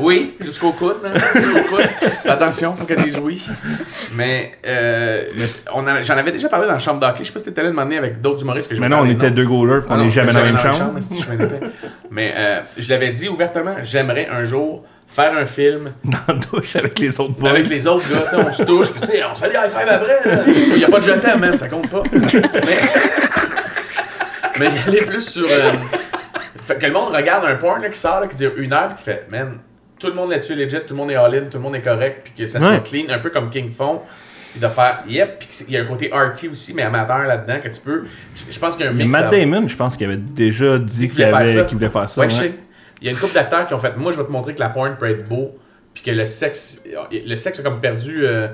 Oui, 0.00 0.34
jusqu'au 0.40 0.72
coude, 0.72 0.96
man. 1.02 1.12
Jusqu'au 1.34 1.76
coude. 1.76 1.86
Attention, 2.26 2.74
faut 2.74 2.84
que 2.84 2.94
dise 2.94 3.18
oui. 3.22 3.42
Mais, 4.16 4.52
euh, 4.66 4.71
euh, 4.72 5.22
j'en 6.02 6.16
avais 6.16 6.32
déjà 6.32 6.48
parlé 6.48 6.66
dans 6.66 6.72
la 6.72 6.78
chambre 6.78 7.00
d'hockey. 7.00 7.18
Je 7.20 7.24
sais 7.28 7.32
pas 7.32 7.38
si 7.38 7.44
t'étais 7.46 7.62
là 7.62 7.70
de 7.70 7.74
m'emmener 7.74 7.98
avec 7.98 8.20
d'autres 8.20 8.42
humoristes 8.42 8.68
que 8.68 8.74
je 8.74 8.80
Mais 8.80 8.88
non, 8.88 9.00
on 9.00 9.06
était 9.06 9.30
deux 9.30 9.46
goalers, 9.46 9.84
on 9.88 9.96
n'est 9.98 10.10
jamais 10.10 10.32
dans 10.32 10.38
la 10.40 10.44
même 10.46 10.58
chambre. 10.58 10.94
mais 12.10 12.32
je 12.34 12.40
euh, 12.40 12.60
je 12.78 12.88
l'avais 12.88 13.10
dit 13.10 13.28
ouvertement, 13.28 13.76
j'aimerais 13.82 14.28
un 14.28 14.44
jour 14.44 14.84
faire 15.06 15.36
un 15.36 15.44
film 15.44 15.92
Dans 16.04 16.18
la 16.26 16.34
douche 16.34 16.76
avec 16.76 16.98
les 16.98 17.10
autres 17.20 17.34
boys. 17.34 17.50
avec 17.50 17.68
les 17.68 17.86
autres 17.86 18.08
gars, 18.10 18.22
tu 18.22 18.30
sais, 18.30 18.36
on 18.36 18.52
se 18.52 18.62
touche, 18.64 18.90
puis 18.92 19.02
on 19.30 19.34
se 19.34 19.42
fait 19.44 19.50
des 19.50 19.56
high 19.56 19.70
five 19.70 19.88
après. 19.88 20.44
Il 20.46 20.78
n'y 20.78 20.84
a 20.84 20.88
pas 20.88 20.98
de 21.00 21.04
je 21.04 21.12
t'aime, 21.12 21.40
man, 21.40 21.56
ça 21.56 21.68
compte 21.68 21.90
pas. 21.90 22.02
Mais, 22.12 22.20
mais 24.58 24.66
y 24.66 24.88
aller 24.88 25.02
plus 25.06 25.20
sur. 25.28 25.46
euh, 25.50 25.72
fait 26.64 26.76
que 26.76 26.86
le 26.86 26.92
monde 26.92 27.14
regarde 27.14 27.44
un 27.44 27.56
porn 27.56 27.82
là, 27.82 27.88
qui 27.88 27.98
sort, 27.98 28.20
là, 28.20 28.26
qui 28.26 28.36
dure 28.36 28.52
une 28.56 28.72
heure, 28.72 28.88
puis 28.88 28.96
tu 28.98 29.04
fais, 29.04 29.26
man, 29.30 29.58
tout 29.98 30.06
le 30.08 30.14
monde 30.14 30.30
là-dessus 30.30 30.52
est 30.52 30.56
legit, 30.56 30.76
tout 30.86 30.94
le 30.94 30.96
monde 30.96 31.10
est 31.10 31.16
all-in, 31.16 31.42
tout 31.50 31.58
le 31.58 31.62
monde 31.62 31.76
est 31.76 31.80
correct, 31.80 32.22
puis 32.24 32.32
que 32.44 32.50
ça 32.50 32.58
soit 32.58 32.70
Ouais. 32.70 32.82
clean, 32.82 33.04
un 33.10 33.18
peu 33.18 33.30
comme 33.30 33.50
King 33.50 33.70
font. 33.70 34.00
Puis 34.52 34.60
de 34.60 34.68
faire, 34.68 35.02
yep, 35.08 35.38
puis 35.38 35.48
il 35.68 35.74
y 35.74 35.76
a 35.78 35.82
un 35.82 35.86
côté 35.86 36.12
arty 36.12 36.48
aussi, 36.48 36.74
mais 36.74 36.82
amateur 36.82 37.20
là-dedans, 37.26 37.58
que 37.62 37.68
tu 37.68 37.80
peux. 37.80 38.02
Je, 38.50 38.58
pense 38.58 38.76
qu'il 38.76 38.84
y 38.84 38.88
a 38.88 38.90
un 38.90 38.94
Mais 38.94 39.04
mix. 39.04 39.12
Matt 39.18 39.30
Damon, 39.30 39.66
je 39.66 39.76
pense 39.76 39.96
qu'il 39.96 40.06
avait 40.06 40.18
déjà 40.18 40.78
dit 40.78 41.08
qu'il 41.08 41.12
voulait 41.12 41.26
faire 41.28 41.36
avait- 41.36 41.54
ça. 41.54 41.64
qu'il 41.64 41.78
voulait 41.78 41.88
faire 41.90 42.10
ça. 42.10 42.20
Ouais, 42.20 42.26
ouais. 42.26 42.32
je 42.32 42.36
sais. 42.36 42.52
Il 43.00 43.06
y 43.06 43.08
a 43.08 43.12
une 43.12 43.18
couple 43.18 43.34
d'acteurs 43.34 43.66
qui 43.66 43.74
ont 43.74 43.78
fait 43.78 43.96
Moi, 43.96 44.12
je 44.12 44.18
vais 44.18 44.24
te 44.26 44.30
montrer 44.30 44.54
que 44.54 44.60
la 44.60 44.68
porn 44.68 44.96
peut 44.98 45.08
être 45.08 45.26
beau, 45.26 45.56
puis 45.94 46.02
que 46.02 46.10
le 46.10 46.26
sexe. 46.26 46.82
Le 47.10 47.36
sexe 47.36 47.60
a 47.60 47.62
comme 47.62 47.80
perdu 47.80 48.26
euh, 48.26 48.48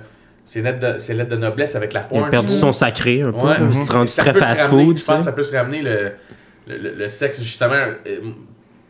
ses 0.46 0.62
lettres 0.62 0.94
de, 0.94 0.98
ses 0.98 1.14
lettres 1.14 1.30
de 1.30 1.36
noblesse 1.36 1.74
avec 1.74 1.92
la 1.92 2.02
Il 2.02 2.06
porn. 2.08 2.24
a 2.24 2.28
perdu 2.28 2.52
son 2.52 2.70
sacré 2.72 3.20
un 3.22 3.32
peu. 3.32 3.38
Ouais. 3.46 3.56
Il 3.60 3.74
s'est 3.74 3.92
rendu 3.92 4.12
très 4.12 4.32
fast-food. 4.34 4.98
Je 4.98 5.04
pense 5.04 5.16
que 5.18 5.22
ça 5.24 5.32
peut 5.32 5.42
se 5.42 5.54
ramener 5.56 5.82
le, 5.82 6.12
le, 6.68 6.78
le- 6.78 6.94
le 6.94 7.08
sexe, 7.08 7.42
justement. 7.42 7.74
euh, 7.74 8.20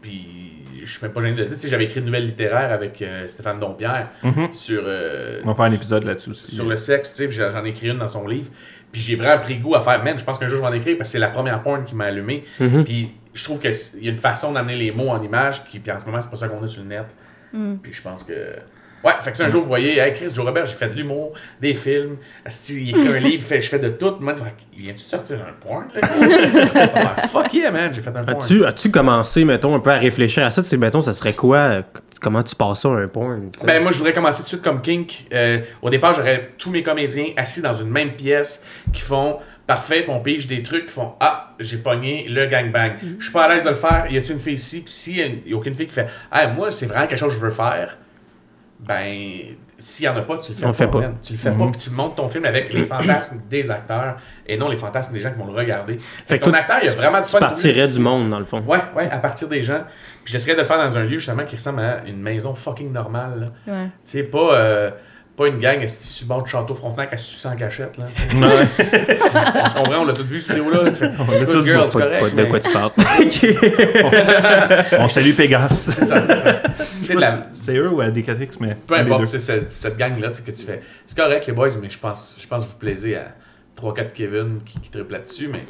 puis 0.03 0.48
suis 0.93 1.03
même 1.03 1.13
pas 1.13 1.21
gêné 1.21 1.37
de 1.37 1.43
le 1.45 1.49
dire. 1.49 1.71
J'avais 1.71 1.85
écrit 1.85 2.01
une 2.01 2.07
nouvelle 2.07 2.25
littéraire 2.25 2.73
avec 2.73 3.01
euh, 3.03 3.27
Stéphane 3.27 3.59
Dompierre 3.61 4.09
Mhm. 4.23 4.53
sur. 4.53 4.83
euh, 4.85 5.41
On 5.45 5.49
va 5.49 5.55
faire 5.55 5.65
un 5.67 5.73
épisode 5.75 6.05
là-dessus 6.05 6.31
aussi. 6.31 6.55
sur 6.55 6.67
le 6.67 6.77
sexe, 6.77 7.15
tu 7.15 7.31
sais, 7.31 7.51
j'en 7.51 7.65
ai 7.65 7.69
écrit 7.71 7.89
une 7.89 7.99
dans 7.99 8.09
son 8.09 8.27
livre. 8.27 8.51
Puis 8.93 9.01
j'ai 9.03 9.17
vraiment 9.17 9.41
pris 9.43 9.59
goût 9.59 9.75
à 9.75 9.81
faire, 9.83 10.03
man, 10.03 10.19
je 10.19 10.25
pense 10.25 10.39
qu'un 10.39 10.49
jour 10.49 10.57
je 10.59 10.63
vais 10.63 10.69
en 10.69 10.73
écrire 10.73 10.97
parce 10.97 11.11
que 11.11 11.13
c'est 11.13 11.19
la 11.19 11.29
première 11.29 11.63
porn 11.63 11.85
qui 11.85 11.95
m'a 11.95 12.05
allumé. 12.07 12.45
Mhm. 12.59 12.85
Puis 12.85 13.11
je 13.35 13.45
trouve 13.45 13.61
qu'il 13.61 13.73
y 14.01 14.09
a 14.09 14.11
une 14.11 14.17
façon 14.19 14.53
d'amener 14.53 14.77
les 14.77 14.91
mots 14.93 15.11
en 15.11 15.23
images, 15.23 15.63
qui, 15.65 15.79
puis 15.79 15.93
en 15.93 16.01
ce 16.01 16.07
moment, 16.07 16.21
c'est 16.21 16.31
pas 16.31 16.37
ça 16.37 16.49
qu'on 16.49 16.63
a 16.63 16.67
sur 16.67 16.83
le 16.83 16.89
net. 16.89 17.05
Puis 17.83 17.93
je 17.93 18.03
pense 18.03 18.23
que. 18.25 18.33
Ouais, 19.05 19.13
fait 19.23 19.31
que 19.31 19.37
si 19.37 19.43
un 19.45 19.49
jour 19.49 19.63
vous 19.63 19.69
voyez, 19.69 19.99
hey 19.99 20.13
Chris, 20.15 20.31
Joe 20.35 20.45
Robert, 20.45 20.67
j'ai 20.67 20.75
fait 20.75 20.89
de 20.89 20.95
l'humour, 20.95 21.33
des 21.61 21.75
films, 21.75 22.17
il 22.71 22.91
écrit 22.91 23.09
un 23.09 23.21
livre, 23.21 23.43
fait- 23.45 23.61
je 23.61 23.69
fais 23.69 23.79
de 23.79 23.91
tout. 23.91 24.17
Moi, 24.21 24.35
il 24.77 24.83
vient-tu 24.83 24.97
de 25.05 25.09
sortir 25.09 25.39
un 25.39 25.53
porn, 25.61 25.85
là? 25.95 26.01
Ah, 26.95 27.27
Fuck 27.29 27.55
yeah, 27.55 27.71
man, 27.71 27.91
j'ai 27.95 28.03
fait 28.03 28.11
un 28.11 28.25
porn. 28.25 28.37
As-tu, 28.37 28.65
as-tu 28.65 28.91
commencé, 28.91 29.45
mettons, 29.45 29.75
un 29.75 29.81
peu 29.81 29.91
à 29.91 29.99
réfléchir 29.99 30.45
à 30.45 30.51
ça? 30.51 30.63
Tu 30.63 30.69
sais, 30.69 30.77
mettons, 30.77 31.01
ça 31.03 31.13
serait 31.13 31.33
quoi? 31.33 31.83
Comment 32.21 32.43
tu 32.43 32.57
passes 32.57 32.81
ça 32.83 32.89
à 32.89 32.93
un 32.93 33.07
porn? 33.07 33.51
Ben 33.65 33.81
moi 33.81 33.93
je 33.93 33.99
voudrais 33.99 34.13
commencer 34.13 34.39
tout 34.39 34.43
de 34.45 34.49
suite 34.49 34.63
comme 34.63 34.83
Kink. 34.83 35.27
Euh, 35.33 35.59
au 35.83 35.89
départ 35.91 36.15
j'aurais 36.15 36.51
tous 36.59 36.71
mes 36.71 36.83
comédiens 36.83 37.27
assis 37.37 37.63
dans 37.63 37.75
une 37.75 37.91
même 37.91 38.15
pièce 38.15 38.65
qui 38.93 39.01
font 39.03 39.37
parfait, 39.69 40.03
puis 40.03 40.11
on 40.11 40.19
pige 40.19 40.49
des 40.49 40.63
trucs 40.65 40.87
qui 40.87 40.93
font 40.93 41.13
ah 41.21 41.55
j'ai 41.61 41.77
pogné 41.77 42.27
le 42.29 42.47
gangbang. 42.47 42.95
Je 43.21 43.23
suis 43.23 43.33
pas 43.33 43.45
à 43.45 43.55
l'aise 43.55 43.63
de 43.63 43.69
le 43.71 43.77
faire. 43.77 44.07
Y 44.11 44.19
a-t-il 44.19 44.33
une 44.33 44.41
fille 44.41 44.55
ici? 44.55 44.81
Puis 44.81 44.93
s'il 44.93 45.17
y, 45.19 45.23
a 45.23 45.27
une- 45.27 45.43
y 45.47 45.53
a 45.53 45.57
aucune 45.57 45.75
fille 45.75 45.87
qui 45.87 45.93
fait 45.95 46.09
ah 46.33 46.49
moi 46.49 46.73
c'est 46.73 46.87
vraiment 46.87 47.07
quelque 47.07 47.19
chose 47.21 47.33
que 47.35 47.39
je 47.39 47.45
veux 47.45 47.53
faire. 47.53 47.97
Ben 48.81 49.57
s'il 49.81 50.05
y 50.07 50.09
en 50.09 50.17
a 50.17 50.23
pas 50.23 50.39
tu 50.39 50.53
le 50.53 50.59
fais 50.59 50.65
On 50.65 50.69
pas. 50.69 50.73
fait 50.75 50.89
pas. 50.89 51.03
Tu 51.23 51.33
le 51.33 51.39
fais 51.39 51.51
pas 51.51 51.67
puis 51.71 51.81
tu 51.81 51.91
montes 51.91 52.17
ton 52.17 52.29
film 52.29 52.45
avec 52.45 52.73
les 52.73 52.85
fantasmes 52.85 53.41
des 53.49 53.71
acteurs 53.71 54.17
et 54.47 54.57
non 54.57 54.69
les 54.69 54.77
fantasmes 54.77 55.13
des 55.13 55.21
gens 55.21 55.31
qui 55.33 55.39
vont 55.39 55.47
le 55.47 55.53
regarder. 55.53 55.99
Fait 56.27 56.39
que 56.39 56.45
ton 56.45 56.51
toi, 56.51 56.61
acteur 56.61 56.79
il 56.83 56.89
a 56.89 56.93
vraiment 56.95 57.19
du 57.19 57.25
tu 57.27 57.31
fun. 57.33 57.39
partirais 57.41 57.89
du 57.89 57.99
monde, 58.01 58.31
dans 58.31 58.39
le 58.39 58.45
fond. 58.45 58.61
Ouais, 58.67 58.79
ouais, 58.97 59.09
à 59.11 59.19
partir 59.19 59.49
des 59.49 59.63
gens. 59.63 59.83
Puis 60.25 60.33
j'essaierais 60.33 60.55
de 60.57 60.61
le 60.61 60.67
faire 60.67 60.79
dans 60.79 60.97
un 60.97 61.05
lieu 61.05 61.19
justement 61.19 61.45
qui 61.45 61.57
ressemble 61.57 61.81
à 61.81 62.03
une 62.07 62.21
maison 62.21 62.55
fucking 62.55 62.93
normale. 62.93 63.53
là. 63.67 63.73
Ouais. 63.73 63.85
Tu 64.05 64.13
sais, 64.19 64.23
pas, 64.25 64.55
euh, 64.55 64.91
pas 65.39 65.47
une 65.49 65.59
gang 65.61 65.81
esti, 65.81 66.07
sur 66.09 66.25
le 66.25 66.29
bord 66.29 66.43
du 66.43 66.51
château 66.51 66.75
Frontenac 66.75 67.13
à 67.13 67.17
se 67.17 67.25
sucer 67.31 67.49
en 67.49 67.57
cachette. 67.57 67.97
Là? 67.97 68.07
on 68.35 69.69
se 69.69 69.75
comprend, 69.75 70.01
on 70.01 70.05
l'a 70.05 70.13
tous 70.13 70.25
vu, 70.25 70.41
cette 70.41 70.57
vidéo-là. 70.57 70.83
là, 70.83 70.91
Tu 70.91 70.97
fais, 70.97 71.07
l'a 71.07 71.47
tous 71.47 71.61
vu, 71.63 71.71
girl, 71.71 71.87
Pas- 71.91 72.01
correct. 72.01 72.35
de 72.37 72.45
quoi 72.45 72.61
tu 72.61 72.71
parles? 72.71 72.91
On 74.99 75.09
salue 75.09 75.33
Pégase. 75.33 75.71
C'est 75.91 76.05
ça, 76.05 76.23
c'est 76.23 76.37
ça. 76.37 76.63
Tu 77.07 77.15
la- 77.15 77.43
C'est 77.55 77.77
eux 77.77 77.91
ou 77.91 78.01
à 78.01 78.11
DKTX, 78.11 78.59
mais. 78.61 78.77
peu 78.87 78.95
importe, 78.95 79.27
c'est 79.27 79.39
cette, 79.39 79.69
tu 79.69 79.75
sais, 79.75 79.91
que 79.93 80.51
tu 80.51 80.63
fais. 80.65 80.83
C'est 81.07 81.17
correct, 81.17 81.47
les 81.47 81.53
boys, 81.53 81.69
mais 81.81 81.89
je 81.91 81.99
pense, 81.99 82.35
je 82.41 82.47
pense 82.47 82.65
que 82.65 82.71
vous 82.71 82.77
plaisez 82.77 83.17
à 83.17 83.35
3-4 83.81 84.13
Kevin 84.13 84.61
qui, 84.65 84.81
qui 84.81 84.91
triplent 84.91 85.13
là-dessus. 85.13 85.49
Mais 85.49 85.63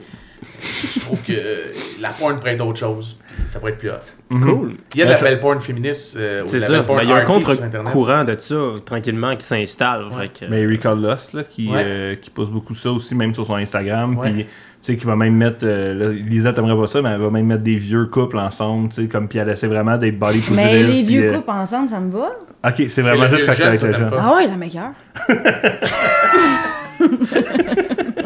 je 0.62 1.00
trouve 1.00 1.22
que 1.22 1.32
euh, 1.32 1.72
la 2.00 2.10
porn 2.10 2.36
pourrait 2.38 2.54
être 2.54 2.66
autre 2.66 2.78
chose. 2.78 3.18
ça 3.46 3.58
pourrait 3.58 3.72
être 3.72 3.78
plus 3.78 3.90
hot. 3.90 4.40
Cool. 4.42 4.74
Il 4.94 4.98
y 4.98 5.02
a 5.02 5.06
de 5.06 5.10
la 5.12 5.16
Ouais, 5.16 5.22
belle 5.22 5.40
porn 5.40 5.60
féministe. 5.60 6.16
euh, 6.18 6.42
C'est 6.46 6.60
ça. 6.60 6.82
porn 6.82 6.98
Ben, 6.98 7.04
Il 7.04 7.10
y 7.10 7.12
a 7.12 7.16
un 7.16 7.24
contre-courant 7.24 8.24
de 8.24 8.36
ça, 8.38 8.56
tranquillement, 8.84 9.34
qui 9.36 9.46
s'installe. 9.46 10.04
fait 10.18 10.28
que- 10.46 10.50
Mais 10.50 10.62
Erika 10.62 10.94
Lust, 10.94 11.32
là, 11.34 11.44
qui, 11.44 11.68
Ouais. 11.70 11.84
euh, 11.86 12.14
qui 12.16 12.30
pose 12.30 12.50
beaucoup 12.50 12.74
ça 12.74 12.90
aussi, 12.90 13.14
même 13.14 13.32
sur 13.34 13.46
son 13.46 13.54
Instagram. 13.54 14.16
Ouais. 14.18 14.30
Puis, 14.30 14.44
tu 14.44 14.48
sais, 14.92 14.96
qui 14.96 15.06
va 15.06 15.16
même 15.16 15.34
mettre. 15.34 15.58
euh, 15.64 15.94
là, 15.94 16.08
Lisa, 16.10 16.52
t'aimerais 16.52 16.76
pas 16.80 16.86
ça, 16.86 17.02
mais 17.02 17.10
elle 17.10 17.20
va 17.20 17.30
même 17.30 17.46
mettre 17.46 17.62
des 17.64 17.76
vieux 17.76 18.06
couples 18.06 18.38
ensemble, 18.38 18.90
tu 18.90 19.02
sais, 19.02 19.08
comme. 19.08 19.28
Puis 19.28 19.38
elle 19.38 19.48
essaie 19.48 19.66
vraiment 19.66 19.96
des 19.96 20.12
body 20.12 20.38
positive. 20.40 20.56
Mais 20.56 20.82
les 20.82 21.02
vieux 21.02 21.32
couples 21.32 21.50
ensemble, 21.50 21.88
ça 21.90 21.98
me 22.00 22.10
va. 22.12 22.30
Ok, 22.66 22.82
c'est 22.88 23.02
vraiment 23.02 23.28
juste 23.28 23.46
quand 23.46 23.52
c'est 23.54 23.62
avec 23.64 23.80
toi, 23.80 23.88
le 23.88 23.94
t'aimes 23.94 24.02
jeune. 24.02 24.10
pas. 24.10 24.22
Ah 24.22 24.34
ouais, 24.36 24.46
la 24.46 24.56
meilleure. 24.56 24.92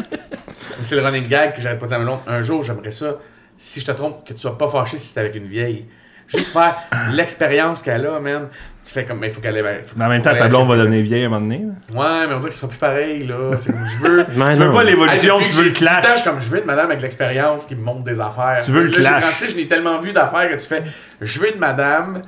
C'est 0.83 0.95
le 0.95 1.01
running 1.03 1.27
gag 1.27 1.55
que 1.55 1.61
j'arrête 1.61 1.79
pas 1.79 1.85
de 1.85 1.89
dire 1.91 1.97
à 1.97 1.99
ma 1.99 2.05
blonde. 2.05 2.19
Un 2.27 2.41
jour, 2.41 2.63
j'aimerais 2.63 2.91
ça, 2.91 3.15
si 3.57 3.79
je 3.79 3.85
te 3.85 3.91
trompe, 3.91 4.27
que 4.27 4.33
tu 4.33 4.39
sois 4.39 4.57
pas 4.57 4.67
fâché 4.67 4.97
si 4.97 5.07
c'est 5.07 5.19
avec 5.19 5.35
une 5.35 5.47
vieille. 5.47 5.85
Juste 6.27 6.49
faire 6.53 6.77
l'expérience 7.11 7.81
qu'elle 7.81 8.05
a, 8.07 8.17
man. 8.19 8.47
Tu 8.83 8.91
fais 8.91 9.03
comme, 9.05 9.19
mais 9.19 9.27
il 9.27 9.33
faut 9.33 9.41
qu'elle 9.41 9.57
ait. 9.57 9.83
faut- 9.83 9.93
Mais 9.97 10.05
en 10.05 10.09
même 10.09 10.21
temps, 10.21 10.33
ta 10.33 10.47
blonde 10.47 10.69
va 10.69 10.77
devenir 10.77 11.03
vieille 11.03 11.23
à 11.23 11.27
un 11.27 11.29
moment 11.29 11.41
donné. 11.41 11.65
là. 11.93 11.99
Ouais, 12.21 12.27
mais 12.27 12.33
on 12.33 12.37
dirait 12.37 12.49
que 12.49 12.53
ce 12.55 12.61
sera 12.61 12.69
plus 12.69 12.77
pareil, 12.79 13.27
là. 13.27 13.51
C'est 13.59 13.71
comme, 13.71 13.85
je 13.85 14.07
veux. 14.07 14.25
Tu 14.29 14.31
veux 14.33 14.65
non. 14.65 14.73
pas 14.73 14.83
l'évolution, 14.83 15.37
tu 15.39 15.43
veux 15.51 15.63
que 15.63 15.63
le 15.63 15.63
j'ai 15.65 15.71
18 15.71 15.87
ans, 15.89 16.01
clash. 16.01 16.19
je 16.19 16.23
comme, 16.23 16.39
je 16.41 16.49
veux 16.49 16.59
une 16.59 16.65
madame 16.65 16.89
avec 16.91 17.01
l'expérience 17.01 17.65
qui 17.65 17.75
me 17.75 17.81
montre 17.83 18.03
des 18.03 18.19
affaires. 18.21 18.61
Tu 18.63 18.71
veux 18.71 18.83
le 18.83 18.87
Là, 18.87 18.93
j'ai 18.95 19.01
clash. 19.03 19.21
36, 19.21 19.49
je 19.51 19.55
n'ai 19.57 19.67
tellement 19.67 19.99
vu 19.99 20.13
d'affaires 20.13 20.49
que 20.49 20.55
tu 20.55 20.65
fais, 20.67 20.83
je 21.21 21.39
veux 21.41 21.53
une 21.53 21.59
madame 21.59 22.21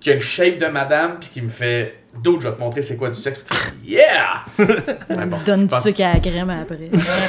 qui 0.00 0.10
a 0.10 0.14
le 0.14 0.20
shape 0.20 0.58
de 0.58 0.66
madame 0.66 1.12
puis 1.20 1.28
qui 1.30 1.40
me 1.42 1.48
fait, 1.48 1.99
d'autres, 2.22 2.42
je 2.42 2.48
vais 2.48 2.54
te 2.54 2.60
montrer 2.60 2.82
c'est 2.82 2.96
quoi 2.96 3.08
du 3.08 3.14
sexe. 3.18 3.44
Tu 3.44 3.92
yeah! 3.92 4.42
Ouais, 4.58 5.26
bon, 5.26 5.36
Donne 5.44 5.60
je 5.60 5.64
du 5.66 5.68
pense- 5.68 5.82
sucre 5.82 6.02
à 6.02 6.14
la 6.14 6.20
crème 6.20 6.50
après. 6.50 6.78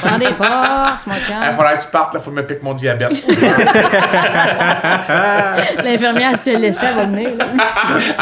Prends 0.02 0.18
des 0.18 0.26
forces, 0.34 1.08
mon 1.08 1.14
Il 1.16 1.24
chum. 1.26 1.36
faudrait 1.56 1.78
que 1.78 1.82
tu 1.84 1.88
partes, 1.90 2.14
là, 2.14 2.20
faut 2.20 2.32
que 2.32 2.38
je 2.38 2.42
me 2.42 2.48
pique 2.48 2.64
mon 2.64 2.74
diabète. 2.74 3.12
L'infirmière, 5.84 6.38
si 6.40 6.52
elle 6.52 6.62
léchait, 6.62 6.86
elle 6.90 6.96
va 6.96 7.06
venir. 7.06 7.30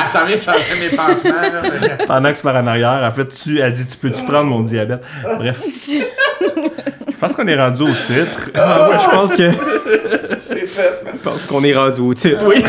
Elle 0.02 0.07
s'en 0.10 0.26
vient 0.26 0.40
changer 0.40 0.80
mes 0.80 0.90
pansements. 0.95 1.41
Là, 1.41 1.98
Pendant 2.07 2.30
que 2.30 2.36
c'est 2.36 2.44
par 2.44 2.56
en 2.56 2.68
arrière, 2.68 3.02
en 3.03 3.11
fait, 3.11 3.27
tu, 3.30 3.60
elle 3.60 3.73
dit 3.73 3.86
Tu 3.86 3.98
peux-tu 3.98 4.23
prendre 4.23 4.45
mon 4.45 4.61
diabète? 4.61 5.03
Bref, 5.38 5.61
je 6.41 7.15
pense 7.19 7.34
qu'on 7.34 7.48
est 7.48 7.56
rendu 7.61 7.81
au 7.84 7.88
titre. 7.90 8.49
Ah, 8.56 8.90
ouais, 8.90 8.95
je 9.03 9.10
pense 9.10 9.34
que 9.34 9.52
C'est 10.38 10.65
fait, 10.65 11.02
je 11.14 11.19
pense 11.19 11.45
qu'on 11.45 11.64
est 11.64 11.76
rendu 11.76 11.99
au 12.02 12.14
titre, 12.14 12.45
oui. 12.48 12.64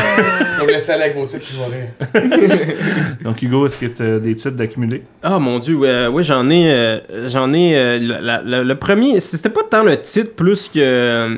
Vous 0.59 0.67
laisser 0.67 0.91
aller 0.91 1.03
avec 1.05 1.15
vos 1.15 1.25
titres, 1.25 1.45
vous 1.53 1.71
verrez. 1.71 2.77
Donc, 3.21 3.41
Hugo, 3.41 3.65
est-ce 3.65 3.77
que 3.87 4.19
des 4.19 4.35
titres 4.35 4.51
d'accumuler 4.55 5.03
Ah 5.23 5.39
mon 5.39 5.59
dieu, 5.59 5.75
ouais, 5.75 6.07
ouais, 6.07 6.23
j'en 6.23 6.49
ai, 6.49 6.71
euh, 6.71 7.29
j'en 7.29 7.53
ai. 7.53 7.75
euh, 7.75 7.99
le 7.99 8.73
premier, 8.75 9.19
c'était 9.19 9.49
pas 9.49 9.63
tant 9.69 9.83
le 9.83 9.99
titre 10.01 10.33
plus 10.35 10.69
que 10.69 10.79
euh, 10.79 11.37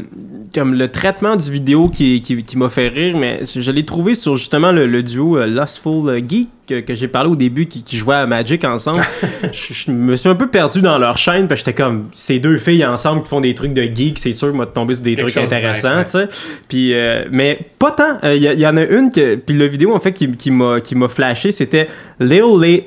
comme 0.54 0.74
le 0.74 0.90
traitement 0.90 1.36
du 1.36 1.52
vidéo 1.52 1.88
qui, 1.90 2.22
qui, 2.22 2.58
m'a 2.58 2.70
fait 2.70 2.88
rire, 2.90 3.18
mais 3.18 3.42
je 3.44 3.72
l'ai 3.72 3.86
trouvé 3.86 4.16
sur 4.16 4.36
justement 4.36 4.72
le, 4.72 4.88
le 4.88 5.04
duo 5.04 5.38
euh, 5.38 5.48
Lustful 5.48 6.16
Geek 6.28 6.50
que, 6.68 6.80
que 6.80 6.96
j'ai 6.96 7.08
parlé 7.08 7.30
au 7.30 7.36
début 7.36 7.66
qui, 7.66 7.84
qui 7.84 7.98
jouaient 7.98 8.16
à 8.16 8.26
Magic 8.26 8.64
ensemble. 8.64 9.02
je, 9.52 9.74
je 9.74 9.92
me 9.92 10.16
suis 10.16 10.30
un 10.30 10.36
peu 10.36 10.48
perdu 10.48 10.82
dans 10.82 10.98
leur 10.98 11.18
chaîne 11.18 11.48
parce 11.48 11.62
que 11.62 11.68
j'étais 11.72 11.82
comme 11.84 12.10
ces 12.16 12.40
deux 12.40 12.58
filles 12.58 12.86
ensemble 12.86 13.24
qui 13.24 13.30
font 13.30 13.42
des 13.42 13.54
trucs 13.54 13.74
de 13.74 13.84
geek, 13.84 14.20
c'est 14.20 14.34
sûr 14.34 14.50
que 14.52 14.56
moi 14.56 14.66
de 14.66 14.72
tomber 14.72 14.96
sur 14.96 15.04
des 15.04 15.16
Quelque 15.16 15.32
trucs 15.32 15.44
intéressants, 15.44 15.98
nice, 15.98 16.06
tu 16.06 16.12
sais. 16.12 16.28
Puis 16.68 16.94
euh, 16.94 17.26
mais 17.32 17.60
pas 17.80 17.92
tant. 17.92 18.18
Il 18.24 18.38
y, 18.38 18.46
y 18.62 18.68
en 18.68 18.78
a 18.78 18.84
une 18.84 19.10
que 19.10 19.36
puis 19.36 19.56
le 19.56 19.66
vidéo 19.66 19.94
en 19.94 20.00
fait 20.00 20.14
qui, 20.14 20.32
qui 20.32 20.52
m'a 20.52 20.80
qui 20.80 20.96
m'a 20.96 21.08
flashé, 21.08 21.52
c'était 21.52 21.88
La- 22.20 22.38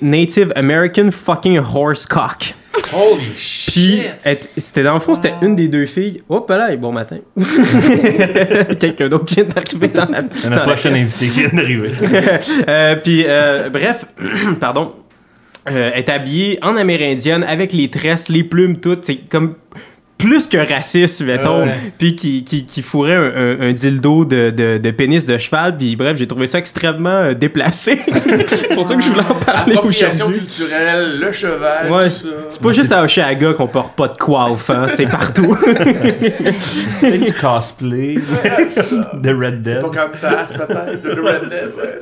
Native 0.00 0.52
American 0.56 1.10
fucking 1.10 1.58
horse 1.58 2.06
cock. 2.06 2.54
Holy 2.92 3.24
Puis 3.66 4.02
c'était 4.56 4.82
dans 4.82 4.94
le 4.94 5.00
fond, 5.00 5.14
c'était 5.14 5.34
une 5.42 5.56
des 5.56 5.68
deux 5.68 5.86
filles. 5.86 6.22
Hop 6.28 6.48
là, 6.50 6.72
et 6.72 6.76
bon 6.76 6.92
matin. 6.92 7.18
Quelqu'un 8.80 9.08
d'autre 9.08 9.26
vient 9.34 9.44
d'arriver 9.44 9.88
dans 9.88 10.10
la 10.10 10.22
C'est 10.30 10.48
notre 10.50 10.66
la 10.66 10.72
prochain 10.72 10.92
pièce. 10.92 11.02
invité 11.02 11.28
qui 11.28 11.40
vient 11.40 11.50
d'arriver. 11.52 11.90
Euh, 12.68 12.96
puis, 12.96 13.24
euh, 13.26 13.68
bref, 13.70 14.04
pardon. 14.60 14.94
Euh, 15.68 15.90
est 15.92 16.08
habillée 16.08 16.58
en 16.62 16.76
amérindienne 16.76 17.42
avec 17.42 17.72
les 17.72 17.90
tresses, 17.90 18.28
les 18.28 18.44
plumes, 18.44 18.78
toutes. 18.78 19.04
C'est 19.04 19.16
comme 19.16 19.56
plus 20.18 20.46
que 20.46 20.56
raciste, 20.56 21.20
mettons. 21.22 21.64
Ouais. 21.64 21.92
Puis 21.98 22.16
qui, 22.16 22.42
qui, 22.44 22.64
qui 22.64 22.82
fourrait 22.82 23.14
un, 23.16 23.60
un- 23.60 23.68
un 23.68 23.72
dildo 23.72 24.24
de, 24.24 24.50
de, 24.50 24.78
de 24.78 24.90
pénis 24.90 25.26
de 25.26 25.36
cheval. 25.38 25.76
Puis 25.76 25.94
bref, 25.96 26.16
j'ai 26.16 26.26
trouvé 26.26 26.46
ça 26.46 26.58
extrêmement 26.58 27.10
euh, 27.10 27.34
déplacé. 27.34 28.00
C'est 28.48 28.74
pour 28.74 28.88
ça 28.88 28.94
que 28.94 29.02
je 29.02 29.08
voulais 29.10 29.20
en 29.28 29.34
parler 29.34 29.74
Appropriation 29.74 30.26
aujourd'hui. 30.26 30.46
culturelle, 30.46 31.18
le 31.20 31.32
cheval, 31.32 31.90
Ouais, 31.92 32.04
tout 32.04 32.10
ça. 32.10 32.28
c'est 32.48 32.60
pas 32.62 32.72
juste 32.72 32.92
à 32.92 33.02
Oshéaga 33.04 33.52
qu'on 33.54 33.66
porte 33.66 33.94
pas 33.96 34.08
de 34.08 34.16
coiffe, 34.16 34.70
hein, 34.70 34.86
c'est 34.88 35.06
partout. 35.06 35.56
C'est 37.00 37.18
du 37.18 37.32
cosplay 37.34 38.14
de 38.16 39.30
Red 39.34 39.60
C'est 39.62 39.74
Dead. 39.74 39.80
ton 39.80 39.90
candidat, 39.90 40.44
peut-être, 40.66 41.02
de 41.02 41.20
Red 41.20 41.48
Dead, 41.50 41.72
ouais. 41.76 42.00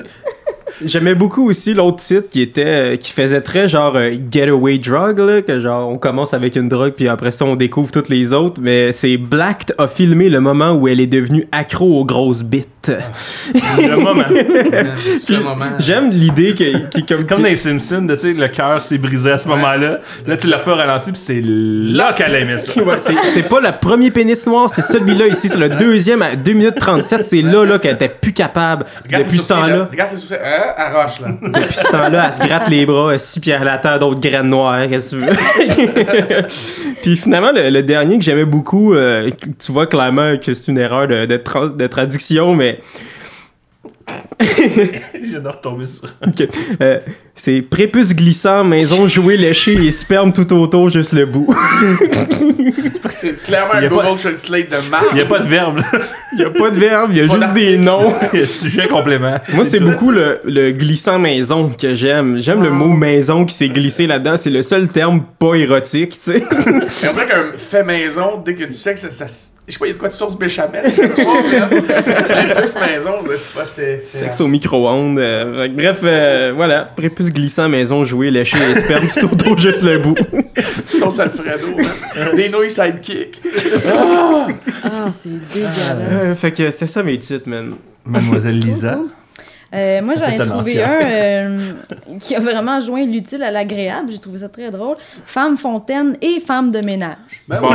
J'aimais 0.84 1.14
beaucoup 1.14 1.48
aussi 1.48 1.74
l'autre 1.74 1.98
titre 1.98 2.28
qui 2.30 2.40
était 2.42 2.64
euh, 2.64 2.96
qui 2.96 3.12
faisait 3.12 3.40
très 3.40 3.68
genre 3.68 3.96
euh, 3.96 4.12
getaway 4.30 4.78
drug 4.78 5.18
là, 5.18 5.42
que 5.42 5.60
genre 5.60 5.88
on 5.88 5.98
commence 5.98 6.34
avec 6.34 6.56
une 6.56 6.68
drogue 6.68 6.94
puis 6.96 7.09
après 7.09 7.30
ça 7.30 7.44
on 7.44 7.56
découvre 7.56 7.90
toutes 7.90 8.09
les 8.09 8.32
autres 8.32 8.60
mais 8.60 8.92
c'est 8.92 9.16
Black 9.16 9.72
a 9.78 9.88
filmé 9.88 10.28
le 10.28 10.40
moment 10.40 10.72
où 10.72 10.88
elle 10.88 11.01
est 11.01 11.06
devenue 11.06 11.46
accro 11.52 12.01
aux 12.01 12.05
grosses 12.05 12.42
bites. 12.42 12.68
Le 12.86 13.96
moment. 13.96 14.24
Moment. 15.44 15.64
J'aime 15.78 16.10
l'idée 16.10 16.55
que 16.55 16.88
qui 16.88 17.05
comme 17.05 17.26
Comme 17.26 17.42
dans 17.42 17.44
les 17.44 17.56
Simpsons, 17.56 18.06
tu 18.09 18.18
sais, 18.18 18.32
le 18.32 18.48
cœur 18.48 18.82
s'est 18.82 18.98
brisé 18.98 19.32
à 19.32 19.38
ce 19.38 19.48
moment-là. 19.48 20.01
Là, 20.26 20.36
tu 20.36 20.46
l'as 20.46 20.59
fait 20.59 20.70
au 20.70 20.74
ralenti, 20.74 21.12
puis 21.12 21.20
c'est 21.22 21.40
là 21.42 22.12
qu'elle 22.12 22.34
aimait 22.34 22.59
ça. 22.59 22.72
Ouais, 22.84 22.98
c'est 22.98 23.14
c'est 23.30 23.48
pas 23.48 23.60
le 23.60 23.70
premier 23.80 24.10
pénis 24.10 24.46
noir, 24.46 24.68
c'est 24.68 24.82
celui-là 24.82 25.28
ici, 25.28 25.48
c'est 25.48 25.59
le 25.59 25.70
deuxième 25.70 26.20
à 26.22 26.36
2 26.36 26.52
minutes 26.52 26.74
37, 26.74 27.24
c'est 27.24 27.40
là 27.40 27.64
là 27.64 27.78
qu'elle 27.78 27.94
était 27.94 28.09
plus 28.09 28.32
capable. 28.32 28.84
Regarde 29.05 29.24
Depuis 29.24 29.38
ce 29.38 29.48
temps-là, 29.48 29.88
Regarde 29.90 30.10
ses 30.10 30.16
sourcils. 30.18 30.34
Euh, 30.34 30.64
elle 30.77 30.95
roche, 30.95 31.20
là. 31.20 31.28
depuis 31.43 31.74
ce 31.74 31.91
temps-là, 31.91 32.24
elle 32.27 32.32
se 32.32 32.47
gratte 32.47 32.69
les 32.69 32.86
bras 32.86 33.15
aussi, 33.15 33.41
puis 33.41 33.51
elle 33.51 33.69
attend 33.69 33.99
d'autres 33.99 34.20
graines 34.20 34.49
noires, 34.49 34.89
qu'est-ce 34.89 35.16
que 35.16 35.20
tu 35.20 35.86
veux? 35.86 36.43
puis 37.03 37.16
finalement, 37.16 37.51
le, 37.53 37.82
dernier 37.82 38.19
que 38.19 38.24
j'aimais 38.24 38.45
beaucoup, 38.45 38.95
euh, 38.95 39.31
tu 39.59 39.73
vois 39.73 39.86
clairement 39.86 40.36
que 40.39 40.55
c'est 40.55 40.70
une 40.70 40.78
erreur 40.78 41.09
de 41.09 41.86
traduction, 41.86 42.55
mais 42.55 42.81
J'ai 44.40 45.40
de 45.40 45.48
retomber 45.48 45.86
sur. 45.86 46.05
ok. 46.26 46.48
Euh, 46.81 46.98
c'est 47.35 47.62
prépuce 47.62 48.14
glissant, 48.14 48.62
maison 48.64 49.09
jouet 49.09 49.36
léché 49.36 49.72
et 49.74 49.90
sperme 49.90 50.32
tout 50.32 50.52
autour, 50.52 50.89
juste 50.90 51.12
le 51.12 51.26
bout. 51.26 51.55
C'est 53.10 53.43
clairement 53.43 53.74
Y 53.74 53.85
un 53.85 53.86
a 53.86 53.89
pas- 53.89 54.05
Google 54.05 54.18
Translate 54.20 54.70
de 54.70 54.76
Il 54.85 54.90
marque. 54.90 55.14
n'y 55.14 55.20
a 55.20 55.24
pas 55.24 55.39
de 55.39 55.48
verbe, 55.48 55.78
là. 55.78 55.85
Il 56.32 56.40
y 56.40 56.44
a 56.44 56.51
pas 56.51 56.70
de 56.70 56.78
verbe, 56.78 57.10
il 57.12 57.16
y 57.18 57.20
a 57.20 57.26
Pas 57.28 57.35
juste 57.40 57.52
des 57.55 57.76
noms. 57.78 58.12
Il 58.32 58.40
y 58.40 58.43
a 58.43 58.47
sujet 58.47 58.89
complément. 58.89 59.39
Moi, 59.52 59.64
c'est 59.64 59.81
beaucoup 59.81 60.10
le, 60.10 60.40
le 60.44 60.70
glissant 60.72 61.18
maison 61.18 61.70
que 61.70 61.94
j'aime. 61.94 62.39
J'aime 62.39 62.62
le 62.62 62.70
mot 62.70 62.89
maison 62.89 63.44
qui 63.44 63.55
s'est 63.55 63.68
glissé 63.68 64.06
là-dedans. 64.06 64.36
C'est 64.36 64.51
le 64.51 64.62
seul 64.62 64.89
terme 64.89 65.22
pas 65.39 65.55
érotique, 65.55 66.18
tu 66.22 66.32
sais. 66.32 66.44
C'est 66.89 67.12
vrai 67.12 67.26
qu'un 67.26 67.56
fait 67.56 67.85
maison, 67.85 68.43
dès 68.44 68.55
que 68.55 68.64
tu 68.64 68.72
sais 68.72 68.94
que 68.94 69.01
ça. 69.01 69.10
ça 69.10 69.26
je 69.66 69.73
sais 69.73 69.78
pas, 69.78 69.86
il 69.86 69.89
y 69.89 69.93
a 69.93 69.95
de 69.95 69.99
quoi 69.99 70.09
de 70.09 70.15
sauce 70.15 70.36
béchamel. 70.39 70.82
Prépuce 70.93 72.77
maison, 72.86 73.12
c'est 73.36 73.55
pas. 73.55 73.65
C'est. 73.66 74.01
Sexe 74.01 74.41
au 74.41 74.47
micro-ondes. 74.47 75.19
euh, 75.19 75.69
bref, 75.69 76.01
euh, 76.05 76.53
voilà. 76.55 76.85
Prépuce 76.85 77.32
glissant 77.32 77.69
maison 77.69 78.05
joué 78.05 78.31
léché 78.31 78.59
et 78.59 78.74
sperme 78.74 79.09
tout 79.20 79.32
autour, 79.32 79.57
juste 79.59 79.82
le 79.82 79.99
bout. 80.01 80.16
Sauce 80.86 81.19
Alfredo, 81.19 81.77
man. 81.77 82.36
Des 82.36 82.51
nouilles 82.51 82.70
sidekick. 82.70 83.41
Ah, 83.86 84.47
c'est 85.23 85.31
dégueulasse. 85.55 85.97
Euh, 86.12 86.35
fait 86.35 86.53
que 86.53 86.70
c'était 86.70 86.86
ça 86.86 87.03
mes 87.03 87.19
titres, 87.19 87.49
man. 87.49 87.74
Mademoiselle 88.05 88.59
Lisa. 88.59 88.99
Euh, 89.74 90.02
moi, 90.02 90.14
j'en 90.14 90.28
ai 90.28 90.38
trouvé 90.38 90.82
un 90.82 90.90
un 90.90 91.01
euh, 91.02 91.72
qui 92.20 92.34
a 92.36 92.40
vraiment 92.40 92.80
joint 92.80 93.05
l'utile 93.05 93.42
à 93.42 93.51
l'agréable. 93.51 94.12
J'ai 94.12 94.18
trouvé 94.18 94.38
ça 94.38 94.48
très 94.48 94.70
drôle. 94.70 94.96
Femme 95.24 95.56
fontaine 95.56 96.16
et 96.22 96.40
femme 96.40 96.70
de 96.70 96.80
ménage. 96.80 97.16
Ben 97.48 97.59
oui. 97.62 97.68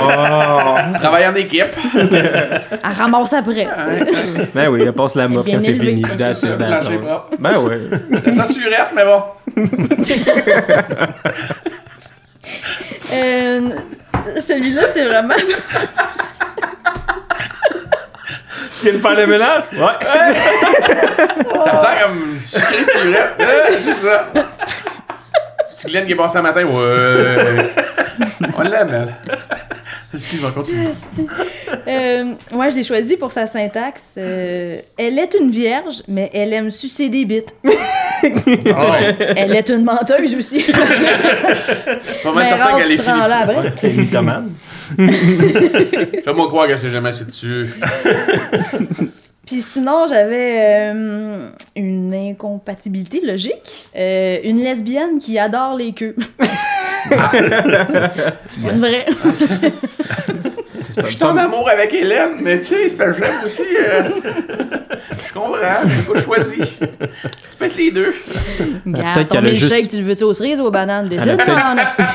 Travailler 0.99 1.27
en 1.27 1.35
équipe. 1.35 1.76
Elle 1.93 2.80
ramasse 2.97 3.34
après. 3.34 3.67
Ben 4.53 4.69
oui, 4.69 4.84
elle 4.84 4.93
passe 4.93 5.15
la 5.15 5.27
mop 5.27 5.45
Bien 5.45 5.55
quand 5.55 5.61
c'est 5.61 5.73
fini. 5.73 6.03
All. 6.03 6.99
propre. 6.99 7.30
Ben 7.39 7.57
ouais. 7.59 7.80
La 8.26 8.31
censurette, 8.31 8.89
mais 8.95 9.03
bon. 9.05 9.21
Euh, 13.11 13.69
Celui-là, 14.45 14.84
c'est 14.93 15.05
vraiment. 15.05 15.34
Tu 18.80 18.85
viens 18.85 18.93
de 18.93 18.99
faire 18.99 19.15
le 19.15 19.27
ménage? 19.27 19.64
Ouais. 19.73 21.60
Ça 21.64 21.76
sent 21.76 21.88
comme 22.01 22.39
sucré 22.41 22.84
surette. 22.84 23.35
Ouais, 23.38 23.80
c'est 23.84 23.93
ça. 23.93 24.27
C'est 25.68 25.89
Glenn 25.89 26.06
qui 26.06 26.14
est 26.14 26.15
passé 26.15 26.38
un 26.38 26.41
matin. 26.41 26.64
Ouais. 26.64 27.73
On 28.57 28.61
l'aime, 28.61 28.89
elle. 28.93 29.15
Excuse-moi, 30.14 30.51
continue. 30.51 30.88
Euh, 31.88 32.34
moi, 32.51 32.69
je 32.69 32.76
l'ai 32.77 32.84
choisi 32.84 33.18
pour 33.18 33.31
sa 33.31 33.45
syntaxe. 33.45 34.03
Euh, 34.18 34.80
elle 34.97 35.19
est 35.19 35.35
une 35.39 35.51
vierge, 35.51 36.01
mais 36.07 36.30
elle 36.34 36.53
aime 36.53 36.72
sucer 36.72 37.10
des 37.10 37.26
bites. 37.26 37.53
Oh, 38.24 38.94
Elle 39.36 39.56
est 39.56 39.70
une 39.70 39.84
menteuse 39.84 40.36
aussi. 40.36 40.64
pas 42.24 42.32
mal 42.34 42.48
certain 42.48 42.78
qu'elle 42.78 42.91
est 42.91 43.02
rends 43.02 43.28
là 43.28 43.48
finie. 43.48 43.68
après. 43.68 43.90
Mythomane. 43.90 44.52
Fais-moi 44.98 46.48
croire 46.48 46.68
qu'elle 46.68 46.78
s'est 46.80 46.90
jamais 46.90 47.10
assez 47.10 47.26
dessus. 47.26 47.70
Puis 49.46 49.62
sinon, 49.62 50.06
j'avais 50.08 50.58
euh, 50.60 51.50
une 51.76 52.14
incompatibilité 52.14 53.22
logique. 53.24 53.88
Euh, 53.96 54.38
une 54.44 54.64
lesbienne 54.64 55.18
qui 55.20 55.40
adore 55.40 55.76
les 55.76 55.94
queues. 55.94 56.16
une 57.12 58.80
vraie. 58.80 59.08
Je 60.88 61.07
suis 61.15 61.23
en 61.23 61.38
amour 61.38 61.69
avec 61.69 61.93
Hélène, 61.93 62.38
mais 62.41 62.60
tu 62.60 62.65
sais, 62.65 62.89
c'est 62.89 62.95
j'aime 63.14 63.43
aussi. 63.45 63.64
euh, 63.80 64.03
Je 65.27 65.34
comprends, 65.34 65.56
j'ai 65.85 66.14
pas 66.14 66.22
choisi. 66.22 66.57
Tu 66.80 66.88
peux 67.57 67.65
être 67.65 67.77
les 67.77 67.91
deux. 67.91 68.14
Regarde, 68.85 69.14
peut-être 69.15 69.27
ton 69.30 69.35
qu'elle 69.35 69.45
a 69.47 69.51
milkshake, 69.51 69.73
juste- 69.80 69.91
tu 69.91 69.97
le 69.97 70.03
veux-tu 70.03 70.23
aux 70.23 70.34
cerises 70.34 70.60
ou 70.60 70.65
aux 70.65 70.72
bananes? 70.72 71.07
Décide, 71.07 71.38
esti. 71.80 72.03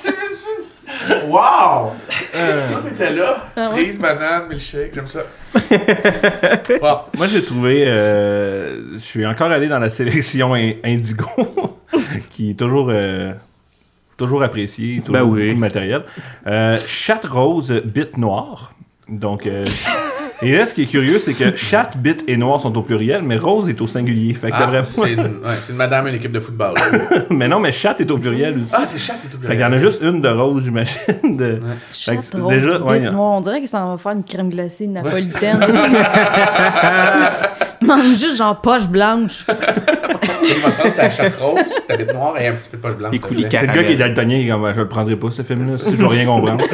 Tu 0.00 0.08
veux 0.08 0.14
tu 0.14 1.26
Wow! 1.28 1.92
Tout 2.32 2.88
était 2.88 3.12
là. 3.12 3.48
Ah 3.56 3.70
ouais? 3.70 3.76
Cerise, 3.76 3.98
banane, 4.00 4.48
milkshake, 4.48 4.92
j'aime 4.94 5.06
ça. 5.06 5.20
Wow. 6.80 6.98
Moi, 7.16 7.26
j'ai 7.26 7.44
trouvé. 7.44 7.84
euh, 7.86 8.92
je 8.94 8.98
suis 8.98 9.26
encore 9.26 9.50
allé 9.50 9.68
dans 9.68 9.78
la 9.78 9.90
sélection 9.90 10.54
in- 10.54 10.72
Indigo, 10.84 11.26
qui 12.30 12.50
est 12.50 12.54
toujours. 12.58 12.88
euh, 12.90 13.32
toujours 14.22 14.42
appréciée, 14.44 15.00
toujours 15.00 15.14
Ben 15.14 15.22
oui. 15.24 15.42
beaucoup 15.42 15.54
de 15.56 15.60
matériel. 15.60 16.04
Euh, 16.46 16.78
chatte 16.86 17.24
rose, 17.24 17.72
bite 17.84 18.16
noire. 18.16 18.72
Donc, 19.08 19.46
euh, 19.46 19.64
et 20.42 20.52
là, 20.56 20.66
ce 20.66 20.74
qui 20.74 20.82
est 20.82 20.86
curieux, 20.86 21.18
c'est 21.24 21.34
que 21.34 21.54
chatte, 21.56 21.96
bite 21.96 22.24
et 22.26 22.36
noir 22.36 22.60
sont 22.60 22.76
au 22.76 22.82
pluriel, 22.82 23.22
mais 23.22 23.36
rose 23.36 23.68
est 23.68 23.80
au 23.80 23.86
singulier. 23.86 24.34
Fait 24.34 24.50
que 24.50 24.56
Ah, 24.56 24.60
d'après 24.66 24.82
c'est 24.82 25.12
une, 25.12 25.20
ouais, 25.20 25.54
c'est 25.62 25.72
une 25.72 25.78
madame, 25.78 26.06
une 26.08 26.14
équipe 26.16 26.32
de 26.32 26.40
football. 26.40 26.74
mais 27.30 27.48
non, 27.48 27.60
mais 27.60 27.72
chatte 27.72 28.00
est 28.00 28.10
au 28.10 28.18
pluriel 28.18 28.54
aussi. 28.58 28.70
Ah, 28.72 28.84
c'est 28.86 28.98
chat 28.98 29.14
et 29.24 29.28
tout. 29.28 29.38
fait 29.40 29.52
qu'il 29.52 29.60
y 29.60 29.64
en 29.64 29.72
a 29.72 29.78
juste 29.78 30.00
une 30.02 30.20
de 30.20 30.28
rose, 30.28 30.62
j'imagine. 30.64 30.98
De... 31.36 31.60
Fait 31.90 32.12
Chatte 32.14 32.34
rose, 32.34 32.48
déjà- 32.52 32.80
ouais, 32.82 33.00
noire. 33.00 33.36
On 33.36 33.40
dirait 33.40 33.60
que 33.62 33.68
ça 33.68 33.84
va 33.84 33.96
faire 33.98 34.12
une 34.12 34.24
crème 34.24 34.50
glacée 34.50 34.86
napolitaine. 34.86 35.58
Mange 37.82 38.16
juste 38.16 38.36
genre 38.36 38.60
poche 38.60 38.86
blanche. 38.86 39.44
Tu 40.44 40.54
vas 40.60 40.70
prendre 40.70 40.94
ta 40.94 41.10
chatte 41.10 41.34
rose, 41.40 41.60
ta 41.88 41.96
bite 41.96 42.12
noire 42.14 42.38
et 42.38 42.46
un 42.48 42.52
petit 42.52 42.70
peu 42.70 42.76
de 42.76 42.82
poche 42.82 42.96
blanche. 42.96 43.14
C'est 43.50 43.62
le 43.66 43.72
gars 43.72 43.82
qui 43.84 43.92
est 43.92 43.96
daltonien, 43.96 44.36
est 44.38 44.74
je 44.74 44.80
le 44.80 44.88
prendrai 44.88 45.16
pas, 45.16 45.30
ce 45.32 45.42
film-là, 45.42 45.78
si 45.78 45.90
je 45.96 45.96
veux 46.00 46.06
rien 46.06 46.24
comprendre. 46.26 46.64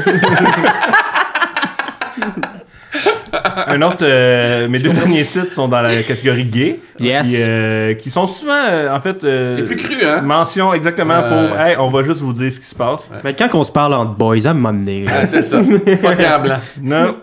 Un 3.66 3.82
autre, 3.82 3.98
euh, 4.02 4.68
mes 4.68 4.78
deux 4.78 4.90
derniers 4.92 5.24
titres 5.24 5.52
sont 5.52 5.68
dans 5.68 5.80
la 5.80 6.02
catégorie 6.02 6.44
gay. 6.44 6.80
Yes. 7.00 7.26
Qui, 7.28 7.36
euh, 7.38 7.94
qui 7.94 8.10
sont 8.10 8.26
souvent, 8.26 8.52
euh, 8.70 8.94
en 8.94 9.00
fait, 9.00 9.22
euh, 9.24 9.56
Les 9.56 9.62
plus 9.64 9.76
crus, 9.76 10.04
hein? 10.04 10.20
mention 10.22 10.72
exactement 10.74 11.22
pour, 11.22 11.58
hey, 11.58 11.76
on 11.78 11.90
va 11.90 12.02
juste 12.02 12.20
vous 12.20 12.32
dire 12.32 12.52
ce 12.52 12.60
qui 12.60 12.66
se 12.66 12.74
passe. 12.74 13.10
Mais 13.24 13.34
quand 13.34 13.48
on 13.54 13.64
se 13.64 13.72
parle 13.72 13.94
entre 13.94 14.12
boys, 14.12 14.46
à 14.46 14.54
m'amener. 14.54 15.04
Ah, 15.08 15.26
c'est 15.26 15.42
ça. 15.42 15.58
Pas 15.58 16.14
de 16.14 16.22
gants 16.22 16.40
blancs. 16.42 16.58
Non. 16.82 17.16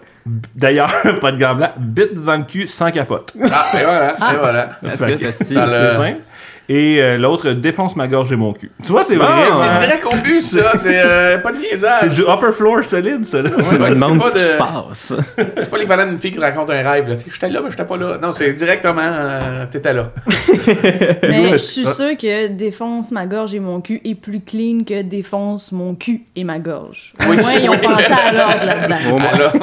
D'ailleurs, 0.55 0.91
pas 1.21 1.31
de 1.31 1.39
gants 1.39 1.53
blancs, 1.55 1.73
bite 1.77 2.15
dans 2.23 2.37
le 2.37 2.43
cul 2.43 2.67
sans 2.67 2.89
capote. 2.91 3.31
Ah, 3.43 3.65
et 3.79 3.83
voilà, 3.83 4.15
et 4.15 4.37
voilà. 4.39 4.69
That's 4.97 5.21
it, 5.21 5.31
simple. 5.31 6.17
Et 6.67 6.99
euh, 6.99 7.17
l'autre, 7.17 7.51
défonce 7.51 7.95
ma 7.95 8.07
gorge 8.07 8.31
et 8.31 8.35
mon 8.35 8.51
cul. 8.53 8.71
Tu 8.83 8.91
vois, 8.91 9.03
c'est 9.03 9.15
vrai. 9.15 9.27
Ah, 9.29 9.37
C'est 9.51 9.69
hein? 9.69 9.87
direct 9.87 10.05
au 10.05 10.15
but, 10.17 10.41
ça. 10.41 10.71
C'est 10.75 10.99
euh, 11.03 11.37
pas 11.37 11.51
de 11.51 11.57
niaisage. 11.59 11.97
C'est 12.01 12.09
du 12.09 12.21
upper 12.21 12.51
floor 12.51 12.83
solide, 12.83 13.25
ça. 13.25 13.41
Là. 13.41 13.51
Ouais, 13.51 13.63
Je 13.71 13.75
me 13.77 13.83
ouais, 13.83 13.89
demande 13.91 14.21
c'est 14.33 14.37
ce 14.39 14.55
pas 14.57 14.87
qui 14.89 14.95
se 14.95 15.13
de- 15.13 15.17
passe. 15.17 15.25
C'est 15.61 15.69
pas 15.69 15.77
l'équivalent 15.77 16.07
d'une 16.07 16.17
fille 16.17 16.31
qui 16.31 16.39
te 16.39 16.43
raconte 16.45 16.69
un 16.71 16.89
rêve. 16.89 17.07
là. 17.09 17.15
J'étais 17.31 17.49
là, 17.49 17.59
mais 17.63 17.69
j'étais 17.71 17.83
pas 17.85 17.97
là. 17.97 18.17
Non, 18.21 18.31
c'est 18.31 18.53
directement, 18.53 19.01
euh, 19.03 19.65
t'étais 19.71 19.93
là. 19.93 20.11
Mais 21.23 21.45
je 21.45 21.51
Ouais. 21.51 21.57
suis 21.57 21.85
sûre 21.85 22.17
que 22.19 22.47
défonce 22.47 23.11
ma 23.11 23.25
gorge 23.25 23.53
et 23.53 23.59
mon 23.59 23.81
cul 23.81 24.01
est 24.03 24.15
plus 24.15 24.41
clean 24.41 24.83
que 24.87 25.01
défonce 25.03 25.71
mon 25.71 25.93
cul 25.95 26.21
et 26.35 26.43
ma 26.43 26.59
gorge. 26.59 27.13
Au 27.25 27.29
Oui. 27.29 27.37
moins, 27.37 27.53
ils 27.53 27.69
ont 27.69 27.77
pensé 27.77 28.05
à 28.11 28.31
l'ordre 28.33 28.65
là-dedans. 28.65 29.15
Au 29.15 29.19
moins, 29.19 29.29
Alors, 29.29 29.53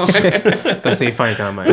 c'est 0.94 1.10
fin 1.10 1.28
quand 1.36 1.52
même. 1.52 1.72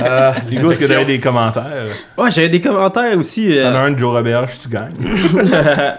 euh, 0.00 0.32
Hugo, 0.50 0.70
est-ce 0.72 0.80
que 0.80 0.84
tu 0.86 0.92
avais 0.92 1.04
des 1.04 1.20
commentaires? 1.20 1.86
Ouais, 2.18 2.30
j'avais 2.30 2.48
des 2.48 2.60
commentaires 2.60 3.16
aussi. 3.18 3.58
euh, 3.58 3.64
De 3.94 3.98
Joe 3.98 4.12
Roberge, 4.16 4.50
tu 4.62 4.68
gagnes. 4.68 4.92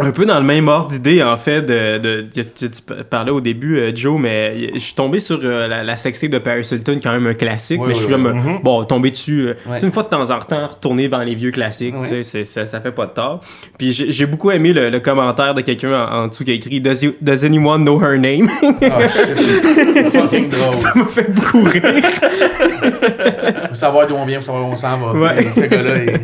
Un 0.00 0.12
peu 0.12 0.24
dans 0.24 0.38
le 0.38 0.44
même 0.46 0.68
ordre 0.68 0.90
d'idée, 0.90 1.24
en 1.24 1.36
fait, 1.36 1.60
de, 1.62 1.98
de, 1.98 2.20
de- 2.32 2.42
tu, 2.42 2.70
tu 2.70 2.82
parlais 3.10 3.32
au 3.32 3.40
début, 3.40 3.80
euh, 3.80 3.90
Joe, 3.92 4.16
mais 4.20 4.70
je 4.74 4.78
suis 4.78 4.94
tombé 4.94 5.18
sur 5.18 5.40
euh, 5.42 5.66
la, 5.66 5.82
la 5.82 5.96
sextape 5.96 6.30
de 6.30 6.38
Paris 6.38 6.60
Hilton, 6.70 7.00
quand 7.02 7.10
même 7.10 7.26
un 7.26 7.34
classique, 7.34 7.80
Oui, 7.80 7.88
mais 7.88 7.94
je 7.94 7.98
suis 8.04 8.06
oui. 8.06 8.12
comme, 8.12 8.26
euh, 8.28 8.58
bon, 8.62 8.84
tombé 8.84 9.10
dessus, 9.10 9.48
euh, 9.48 9.54
Ouais. 9.68 9.80
une 9.82 9.90
fois 9.90 10.04
de 10.04 10.08
temps 10.08 10.30
en 10.30 10.38
temps, 10.38 10.68
retourner 10.68 11.08
dans 11.08 11.18
les 11.24 11.34
vieux 11.34 11.50
classiques, 11.50 11.96
Ouais. 11.96 12.06
tu 12.08 12.14
sais, 12.14 12.22
c'est- 12.22 12.44
ça, 12.44 12.64
ça 12.68 12.80
fait 12.80 12.92
pas 12.92 13.06
de 13.06 13.10
tort. 13.10 13.40
Puis 13.76 13.90
j'ai 13.90 14.12
j'ai 14.12 14.26
beaucoup 14.26 14.52
aimé 14.52 14.72
le, 14.72 14.88
le 14.88 15.00
commentaire 15.00 15.52
de 15.52 15.62
quelqu'un 15.62 15.90
en, 15.92 16.14
en 16.16 16.26
dessous 16.28 16.44
qui 16.44 16.52
a 16.52 16.54
écrit 16.54 16.80
Does, 16.80 17.02
you- 17.02 17.16
does 17.20 17.44
anyone 17.44 17.82
know 17.82 18.00
her 18.00 18.16
name? 18.20 18.48
Ah, 18.82 19.08
shit, 19.08 19.36
c'est 19.36 20.10
fucking 20.10 20.48
drôle. 20.48 20.74
ça 20.74 20.92
m'a 20.94 21.06
fait 21.06 21.28
beaucoup 21.28 21.64
rire. 21.64 21.82
Faut 23.70 23.74
savoir 23.74 24.06
d'où 24.06 24.14
on 24.14 24.24
vient, 24.24 24.38
faut 24.38 24.46
savoir 24.46 24.64
où 24.68 24.72
on 24.72 24.76
s'en 24.76 24.96
va. 24.96 25.12
Ouais. 25.12 25.44
Ce 25.54 25.60
gars-là, 25.60 25.94
il... 26.04 26.20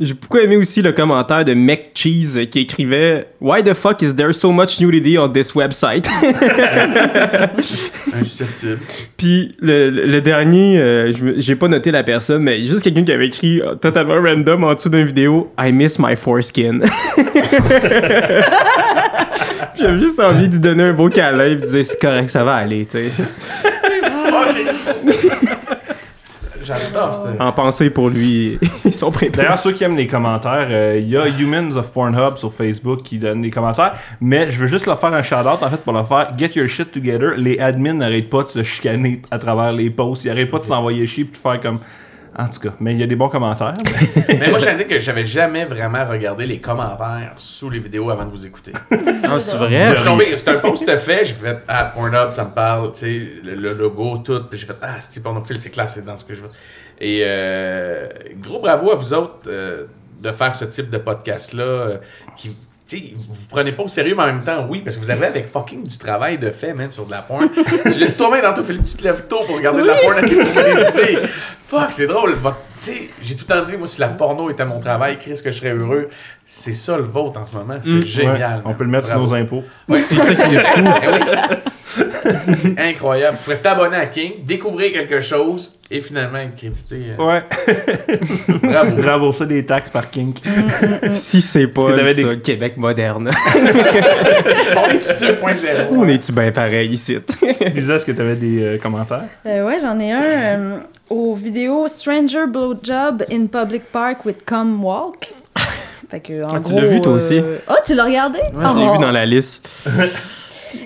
J'ai 0.00 0.14
beaucoup 0.14 0.38
aimé 0.38 0.56
aussi 0.56 0.82
le 0.82 0.92
commentaire 0.92 1.44
de 1.44 1.54
Mec 1.54 1.90
Cheese 1.94 2.46
qui 2.50 2.60
écrivait 2.60 3.26
Why 3.40 3.62
the 3.64 3.74
fuck 3.74 4.02
is 4.02 4.14
there 4.14 4.32
so 4.34 4.52
much 4.52 4.78
nudity 4.80 5.18
on 5.18 5.28
this 5.30 5.54
website? 5.54 6.06
Puis 9.16 9.54
le, 9.60 9.88
le- 9.90 10.20
dernier, 10.20 10.78
euh, 10.78 11.12
j'ai 11.38 11.56
pas 11.56 11.68
noté 11.68 11.90
la 11.90 12.02
personne, 12.02 12.42
mais 12.42 12.62
juste 12.64 12.82
quelqu'un 12.82 13.04
qui 13.04 13.12
avait 13.12 13.26
écrit 13.28 13.60
euh, 13.62 13.74
totalement 13.74 14.20
random 14.20 14.64
en 14.64 14.74
dessous 14.74 14.88
d'une 14.90 15.06
vidéo 15.06 15.50
I 15.58 15.72
miss 15.72 15.98
my 15.98 16.16
foreskin. 16.16 16.80
J'avais 19.78 19.98
juste 19.98 20.20
envie 20.20 20.48
de 20.48 20.52
lui 20.54 20.60
donner 20.60 20.84
un 20.84 20.92
beau 20.92 21.08
câlin 21.08 21.46
et 21.46 21.56
de 21.56 21.64
dire 21.66 21.84
c'est 21.84 22.00
correct, 22.00 22.30
ça 22.30 22.44
va 22.44 22.54
aller, 22.54 22.86
tu 22.86 23.08
sais. 23.08 23.10
J'adore 26.66 27.14
cette... 27.14 27.40
En 27.40 27.52
pensée 27.52 27.90
pour 27.90 28.08
lui 28.08 28.58
et 28.84 28.92
son 28.92 29.10
prépa. 29.12 29.42
D'ailleurs, 29.42 29.58
ceux 29.58 29.72
qui 29.72 29.84
aiment 29.84 29.96
les 29.96 30.08
commentaires, 30.08 30.66
euh, 30.70 30.98
il 31.00 31.08
y 31.08 31.16
a 31.16 31.28
Humans 31.28 31.76
of 31.76 31.92
Pornhub 31.92 32.36
sur 32.36 32.52
Facebook 32.52 33.02
qui 33.02 33.18
donnent 33.18 33.42
des 33.42 33.50
commentaires. 33.50 33.94
Mais 34.20 34.50
je 34.50 34.58
veux 34.58 34.66
juste 34.66 34.86
leur 34.86 34.98
faire 34.98 35.12
un 35.14 35.22
shout-out, 35.22 35.62
en 35.62 35.70
fait, 35.70 35.76
pour 35.78 35.92
leur 35.92 36.08
faire 36.08 36.32
Get 36.36 36.52
your 36.56 36.68
shit 36.68 36.90
together. 36.90 37.34
Les 37.36 37.58
admins 37.58 37.94
n'arrêtent 37.94 38.30
pas 38.30 38.42
de 38.42 38.48
se 38.48 38.62
chicaner 38.64 39.22
à 39.30 39.38
travers 39.38 39.72
les 39.72 39.90
posts. 39.90 40.24
Ils 40.24 40.28
n'arrêtent 40.28 40.50
pas 40.50 40.58
de 40.58 40.64
s'envoyer 40.64 41.06
chier 41.06 41.24
et 41.24 41.26
de 41.28 41.36
faire 41.36 41.60
comme. 41.60 41.78
En 42.38 42.48
tout 42.48 42.60
cas, 42.60 42.74
mais 42.80 42.92
il 42.92 43.00
y 43.00 43.02
a 43.02 43.06
des 43.06 43.16
bons 43.16 43.30
commentaires. 43.30 43.72
Mais 44.28 44.48
moi, 44.50 44.58
je 44.58 44.64
tiens 44.64 44.74
à 44.74 44.76
dire 44.76 44.86
que 44.86 45.00
j'avais 45.00 45.24
jamais 45.24 45.64
vraiment 45.64 46.04
regardé 46.04 46.44
les 46.44 46.60
commentaires 46.60 47.32
sous 47.36 47.70
les 47.70 47.78
vidéos 47.78 48.10
avant 48.10 48.26
de 48.26 48.30
vous 48.30 48.44
écouter. 48.46 48.72
Ah, 49.24 49.40
c'est 49.40 49.56
vrai? 49.56 49.88
Je 49.92 49.94
suis 49.96 50.04
tombé, 50.04 50.36
c'était 50.36 50.50
un 50.50 50.58
post 50.58 50.84
que 50.84 50.96
fait, 50.98 51.24
j'ai 51.24 51.32
fait 51.32 51.56
Ah, 51.66 51.86
Pornhub, 51.94 52.30
ça 52.32 52.44
me 52.44 52.50
parle, 52.50 52.92
tu 52.92 52.98
sais, 52.98 53.26
le, 53.42 53.54
le 53.54 53.72
logo, 53.72 54.18
tout. 54.18 54.42
Puis 54.50 54.58
j'ai 54.58 54.66
fait 54.66 54.76
Ah, 54.82 54.96
c'est 55.00 55.22
pornophile, 55.22 55.58
c'est 55.58 55.70
classe, 55.70 55.94
c'est 55.94 56.04
dans 56.04 56.16
ce 56.18 56.26
que 56.26 56.34
je 56.34 56.42
veux. 56.42 56.50
Et 57.00 57.22
euh, 57.24 58.06
gros 58.42 58.60
bravo 58.60 58.90
à 58.90 58.94
vous 58.96 59.14
autres 59.14 59.40
euh, 59.46 59.84
de 60.20 60.30
faire 60.30 60.54
ce 60.54 60.66
type 60.66 60.90
de 60.90 60.98
podcast-là. 60.98 61.62
euh, 61.64 61.96
qui, 62.36 62.54
tu 62.88 62.98
sais, 62.98 63.12
vous 63.16 63.32
vous 63.32 63.46
prenez 63.48 63.72
pas 63.72 63.82
au 63.82 63.88
sérieux, 63.88 64.14
mais 64.16 64.22
en 64.22 64.26
même 64.26 64.44
temps, 64.44 64.66
oui, 64.68 64.82
parce 64.84 64.96
que 64.96 65.02
vous 65.02 65.10
avez 65.10 65.26
avec 65.26 65.48
fucking 65.50 65.82
du 65.82 65.98
travail 65.98 66.38
de 66.38 66.50
fait, 66.50 66.72
man, 66.72 66.90
sur 66.90 67.04
de 67.06 67.10
la 67.10 67.22
porn. 67.22 67.48
tu 67.92 67.98
l'as 67.98 68.06
dit 68.06 68.16
toi-même 68.16 68.42
tantôt, 68.42 68.62
que 68.62 68.72
tu 68.72 68.96
te 68.96 69.02
lèves 69.02 69.26
tôt 69.26 69.40
pour 69.44 69.56
regarder 69.56 69.82
de 69.82 69.86
la 69.86 69.96
porn, 69.96 70.18
essayer 70.18 70.36
de 70.36 70.48
trouver 70.48 70.74
des 70.74 70.80
idées. 71.14 71.28
Fuck, 71.66 71.90
c'est 71.90 72.06
drôle. 72.06 72.34
Votre- 72.34 72.58
Tu 72.82 72.90
sais, 72.92 73.08
j'ai 73.22 73.34
tout 73.36 73.44
le 73.48 73.54
temps 73.54 73.62
dit, 73.62 73.76
moi, 73.76 73.86
si 73.86 74.00
la 74.00 74.08
porno 74.08 74.50
était 74.50 74.64
mon 74.64 74.80
travail, 74.80 75.18
Chris, 75.18 75.40
que 75.42 75.50
je 75.50 75.58
serais 75.58 75.72
heureux. 75.74 76.04
C'est 76.48 76.74
ça 76.74 76.96
le 76.96 77.02
vôtre 77.02 77.40
en 77.40 77.46
ce 77.46 77.56
moment. 77.56 77.74
C'est 77.82 77.90
Mm. 77.90 78.02
génial. 78.02 78.56
Ouais, 78.58 78.62
on 78.66 78.74
peut 78.74 78.84
le 78.84 78.90
mettre 78.90 79.06
sur 79.08 79.16
Bravo. 79.16 79.32
nos 79.32 79.40
impôts. 79.42 79.64
Ouais, 79.88 80.00
C'est 80.02 80.14
ça 80.14 80.32
qui 80.34 80.54
est 80.54 80.58
fou. 80.60 82.02
eh 82.78 82.80
incroyable. 82.90 83.36
Tu 83.38 83.44
pourrais 83.44 83.56
t'abonner 83.58 83.96
à 83.96 84.06
King, 84.06 84.32
découvrir 84.44 84.92
quelque 84.92 85.20
chose 85.20 85.76
et 85.90 86.00
finalement 86.00 86.38
être 86.38 86.54
crédité. 86.56 87.02
euh, 87.18 87.24
Ouais. 87.24 87.42
Bravo. 88.62 89.02
Rembourser 89.02 89.46
des 89.46 89.66
taxes 89.66 89.90
par 89.90 90.08
kink. 90.10 90.38
Si 91.14 91.42
c'est 91.42 91.66
pas 91.66 91.92
que 91.92 92.12
ça, 92.12 92.34
des- 92.34 92.38
Québec 92.38 92.76
moderne. 92.76 93.30
On 93.56 94.88
est 94.88 95.20
2.0. 95.20 95.86
On 95.90 96.06
est-tu 96.08 96.30
bien 96.32 96.52
pareil 96.52 96.90
ici? 96.92 97.18
Lisa, 97.74 97.96
est-ce 97.96 98.04
que 98.04 98.12
tu 98.12 98.20
avais 98.20 98.36
des 98.36 98.62
euh, 98.62 98.78
commentaires? 98.78 99.24
Euh, 99.46 99.66
ouais, 99.66 99.78
j'en 99.80 99.98
ai 99.98 100.12
un 100.12 100.22
euh, 100.22 100.78
aux 101.10 101.34
vidéos 101.34 101.88
Stranger 101.88 102.46
Blowjob 102.74 103.24
in 103.30 103.46
Public 103.46 103.90
Park 103.92 104.24
with 104.24 104.44
Cum 104.44 104.82
Walk. 104.82 105.32
Fait 106.10 106.20
que, 106.20 106.42
en 106.44 106.48
Ah, 106.56 106.60
tu 106.60 106.70
gros, 106.70 106.80
l'as 106.80 106.86
vu, 106.86 107.00
toi 107.00 107.12
aussi? 107.14 107.40
Ah, 107.68 107.76
tu 107.84 107.94
l'as 107.94 108.04
regardé? 108.04 108.38
je 108.52 108.58
l'ai 108.58 108.64
Oh. 108.88 108.92
vu 108.94 108.98
dans 108.98 109.12
la 109.12 109.26
liste. 109.26 109.68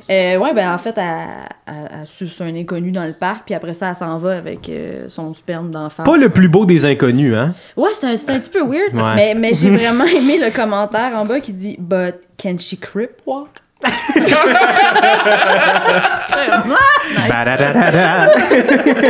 Euh, 0.08 0.36
ouais, 0.36 0.52
ben 0.54 0.72
en 0.72 0.78
fait, 0.78 0.96
elle, 0.98 1.26
elle, 1.66 1.74
elle 2.02 2.06
suce 2.06 2.40
un 2.42 2.54
inconnu 2.54 2.92
dans 2.92 3.04
le 3.06 3.12
parc, 3.14 3.44
puis 3.46 3.54
après 3.54 3.72
ça, 3.74 3.88
elle 3.88 3.96
s'en 3.96 4.18
va 4.18 4.36
avec 4.36 4.68
euh, 4.68 5.06
son 5.08 5.34
sperme 5.34 5.70
d'enfant. 5.72 6.04
Pas 6.04 6.16
le 6.16 6.28
plus 6.28 6.48
beau 6.48 6.64
des 6.64 6.84
inconnus, 6.84 7.34
hein? 7.34 7.54
Ouais, 7.76 7.90
c'est 7.92 8.06
un, 8.06 8.16
c'est 8.16 8.30
un 8.30 8.38
petit 8.38 8.50
peu 8.50 8.60
weird, 8.62 8.94
Ouais. 8.94 9.14
mais, 9.16 9.34
mais 9.34 9.52
j'ai 9.54 9.70
vraiment 9.76 10.04
aimé 10.04 10.38
le 10.38 10.50
commentaire 10.54 11.12
en 11.16 11.24
bas 11.24 11.40
qui 11.40 11.52
dit 11.54 11.76
But 11.78 12.14
can 12.40 12.58
she 12.58 12.78
crip 12.78 13.10
walk? 13.26 13.48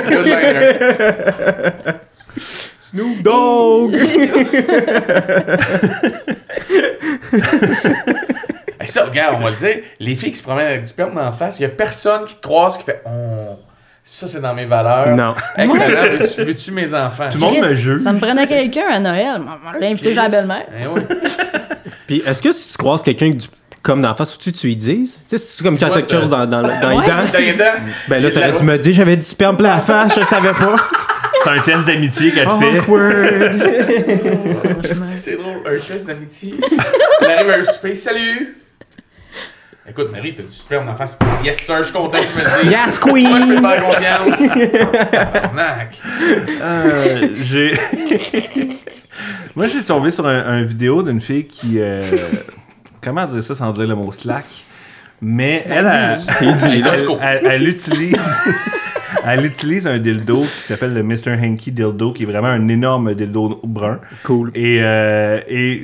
Good. 0.09 1.97
Snoop 2.81 3.23
Dogg! 3.23 3.95
Hey, 8.81 8.87
ça, 8.89 9.05
regarde, 9.05 9.37
on 9.39 9.45
va 9.45 9.51
le 9.51 9.57
dire. 9.57 9.77
Les 9.99 10.15
filles 10.15 10.31
qui 10.31 10.39
se 10.39 10.43
promènent 10.43 10.67
avec 10.69 10.83
du 10.83 10.89
sperme 10.89 11.15
dans 11.15 11.25
la 11.25 11.33
face, 11.33 11.59
il 11.59 11.63
y 11.63 11.67
a 11.67 11.69
personne 11.69 12.25
qui 12.27 12.35
te 12.37 12.41
croise 12.43 12.79
qui 12.79 12.85
fait 12.85 13.03
Oh, 13.05 13.59
ça 14.03 14.27
c'est 14.27 14.41
dans 14.41 14.55
mes 14.55 14.65
valeurs. 14.65 15.15
Non. 15.15 15.35
Excellent. 15.59 16.03
Veux-tu, 16.19 16.43
veux-tu 16.45 16.71
mes 16.73 16.95
enfants? 16.95 17.29
Tout 17.31 17.39
le 17.39 17.45
monde 17.45 17.59
me 17.59 17.75
juge. 17.75 18.03
Ça 18.03 18.13
me 18.13 18.19
prenait 18.19 18.47
quelqu'un 18.47 18.87
à 18.91 18.99
Noël. 18.99 19.43
On 19.67 19.79
l'a 19.79 19.87
invité 19.87 20.11
chez 20.11 20.15
la 20.15 20.29
belle-mère. 20.29 20.65
Eh 20.83 20.87
oui. 20.87 21.03
Puis 22.07 22.23
est-ce 22.27 22.41
que 22.41 22.53
si 22.53 22.71
tu 22.73 22.79
croises 22.79 23.03
quelqu'un 23.03 23.27
avec 23.27 23.37
du 23.39 23.47
comme 23.83 24.01
d'en 24.03 24.15
face, 24.15 24.33
faut-tu 24.33 24.53
tu 24.53 24.67
lui 24.67 24.77
dises? 24.77 25.21
Tu 25.29 25.39
sais, 25.39 25.39
c'est 25.39 25.63
comme 25.65 25.79
quand 25.79 25.89
t'as 25.89 26.03
quelque 26.03 26.13
chose 26.21 26.29
dans, 26.29 26.47
dans, 26.47 26.61
dans 26.63 26.69
les 26.91 26.97
Ouais. 26.99 27.07
dents. 27.07 27.25
Dans 27.33 27.39
les 27.39 27.53
dents. 27.55 27.65
Ben 28.09 28.23
là, 28.23 28.31
t'aurais 28.31 28.53
dû 28.53 28.63
me 28.63 28.77
dire, 28.79 28.93
j'avais 28.93 29.17
du 29.17 29.23
sperme 29.25 29.57
plein 29.57 29.75
la 29.77 29.81
face, 29.83 30.19
je 30.19 30.25
savais 30.25 30.53
pas. 30.53 30.77
C'est 31.43 31.51
un 31.51 31.59
test 31.59 31.85
d'amitié 31.87 32.33
qu'elle 32.33 32.47
te 32.47 32.59
fait. 32.59 32.79
Awkward. 32.79 33.63
C'est 35.17 35.37
drôle, 35.37 35.63
un 35.67 35.71
test 35.79 36.07
d'amitié. 36.07 36.55
On 37.21 37.25
arrive 37.25 37.51
à 37.51 37.55
un 37.57 37.63
souper, 37.65 37.95
salut! 37.95 38.57
Écoute, 39.89 40.13
Marie, 40.13 40.35
t'as 40.35 40.43
du 40.45 40.51
sperme 40.55 40.89
en 40.89 40.95
face. 40.95 41.19
Yes, 41.45 41.59
sir, 41.63 41.79
je 41.79 41.85
suis 41.85 41.93
content 41.93 42.21
que 42.21 42.27
tu 42.27 42.35
me 42.39 42.45
le 42.45 42.63
dises. 42.63 42.71
Yes, 42.71 43.01
Moi, 43.05 43.19
je 43.19 43.25
peux 43.27 43.47
queen! 43.57 43.57
te 43.57 43.61
faire 43.67 43.83
confiance. 43.85 45.11
Tabarnak. 45.11 45.99
Euh, 46.63 47.29
j'ai. 47.43 47.73
Moi, 49.57 49.67
j'ai 49.67 49.83
tombé 49.83 50.11
sur 50.13 50.27
un, 50.29 50.39
un 50.47 50.63
vidéo 50.63 51.03
d'une 51.03 51.21
fille 51.21 51.47
qui. 51.47 51.81
euh, 51.81 52.03
Comment 53.03 53.27
dire 53.27 53.43
ça 53.43 53.55
sans 53.57 53.73
dire 53.73 53.87
le 53.89 53.95
mot 53.97 54.13
slack? 54.13 54.45
Mais 55.23 55.65
elle, 55.69 55.87
a- 55.89 56.17
let's 56.41 57.03
go. 57.05 57.19
elle, 57.21 57.41
elle 57.47 57.69
utilise. 57.69 58.17
Elle 59.25 59.47
utilise 59.47 59.87
un 59.87 59.99
dildo 59.99 60.41
qui 60.43 60.67
s'appelle 60.67 60.95
le 60.95 61.03
Mr. 61.03 61.33
Hanky 61.41 61.73
dildo, 61.73 62.13
qui 62.13 62.25
est 62.25 62.27
vraiment 62.27 62.49
un 62.49 62.69
énorme 62.69 63.15
dildo 63.15 63.61
brun. 63.65 64.01
Cool. 64.25 64.51
Et, 64.55 64.79
euh, 64.81 65.41
et 65.49 65.83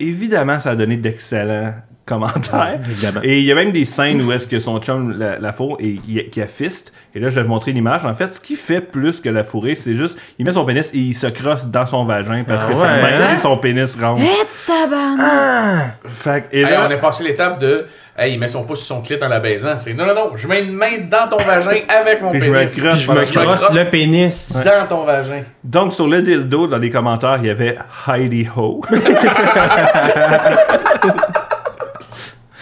évidemment, 0.00 0.60
ça 0.60 0.70
a 0.70 0.76
donné 0.76 0.96
d'excellents 0.96 1.74
commentaires. 2.04 2.80
Évidemment. 2.84 3.20
Et 3.22 3.40
il 3.40 3.44
y 3.44 3.52
a 3.52 3.54
même 3.54 3.72
des 3.72 3.84
scènes 3.84 4.22
où 4.22 4.32
est-ce 4.32 4.46
que 4.46 4.60
son 4.60 4.80
chum 4.80 5.18
la, 5.18 5.38
la 5.38 5.52
fourre 5.52 5.76
et 5.80 5.94
qui 5.94 6.22
qui 6.30 6.40
a 6.40 6.46
fist. 6.46 6.92
Et 7.16 7.18
là, 7.18 7.30
je 7.30 7.34
vais 7.36 7.44
vous 7.44 7.48
montrer 7.48 7.72
l'image. 7.72 8.04
En 8.04 8.12
fait, 8.14 8.34
ce 8.34 8.40
qu'il 8.40 8.58
fait 8.58 8.82
plus 8.82 9.22
que 9.22 9.30
la 9.30 9.42
fourrer, 9.42 9.74
c'est 9.74 9.94
juste, 9.94 10.18
il 10.38 10.44
met 10.44 10.52
son 10.52 10.66
pénis 10.66 10.90
et 10.92 10.98
il 10.98 11.14
se 11.14 11.26
crosse 11.28 11.66
dans 11.66 11.86
son 11.86 12.04
vagin 12.04 12.44
parce 12.46 12.62
Ah 12.66 12.70
que 12.70 12.76
ça 12.76 12.82
ouais, 12.82 13.00
maintient 13.02 13.24
hein? 13.30 13.38
son 13.40 13.56
pénis 13.56 13.96
rond. 13.98 14.16
Eh, 14.20 14.44
tabarnak! 14.66 15.94
Fait 16.08 16.42
que- 16.50 16.54
et 16.54 16.60
Hey, 16.60 16.70
là, 16.70 16.84
on 16.86 16.90
est 16.90 16.98
passé 16.98 17.24
l'étape 17.24 17.58
de. 17.58 17.86
Hey, 18.18 18.34
il 18.34 18.38
met 18.38 18.48
son 18.48 18.64
pouce 18.64 18.80
sur 18.84 18.96
son 18.96 19.02
clit 19.02 19.16
en 19.22 19.28
la 19.28 19.40
baisant. 19.40 19.78
C'est 19.78 19.94
non, 19.94 20.04
non, 20.06 20.14
non, 20.14 20.32
je 20.36 20.46
mets 20.46 20.62
une 20.62 20.74
main 20.74 20.98
dans 21.10 21.26
ton 21.28 21.38
vagin 21.42 21.80
avec 21.88 22.20
mon 22.20 22.30
Puis 22.32 22.40
je 22.42 22.50
me 22.50 22.58
pénis. 22.58 22.80
crosse 22.82 22.92
Puis 22.96 23.00
je 23.06 23.10
me 23.12 23.22
Puis 23.24 23.32
je 23.32 23.38
me 23.38 23.44
crosse 23.44 23.72
le 23.74 23.84
pénis. 23.90 24.52
Dans 24.62 24.86
ton 24.86 25.04
vagin. 25.04 25.42
donc 25.64 25.92
sur 25.94 26.08
le 26.08 26.20
dildo, 26.20 26.66
dans 26.66 26.78
les 26.78 26.90
commentaires, 26.90 27.38
il 27.40 27.46
y 27.46 27.50
avait 27.50 27.78
Heidi 28.08 28.46
Ho. 28.56 28.82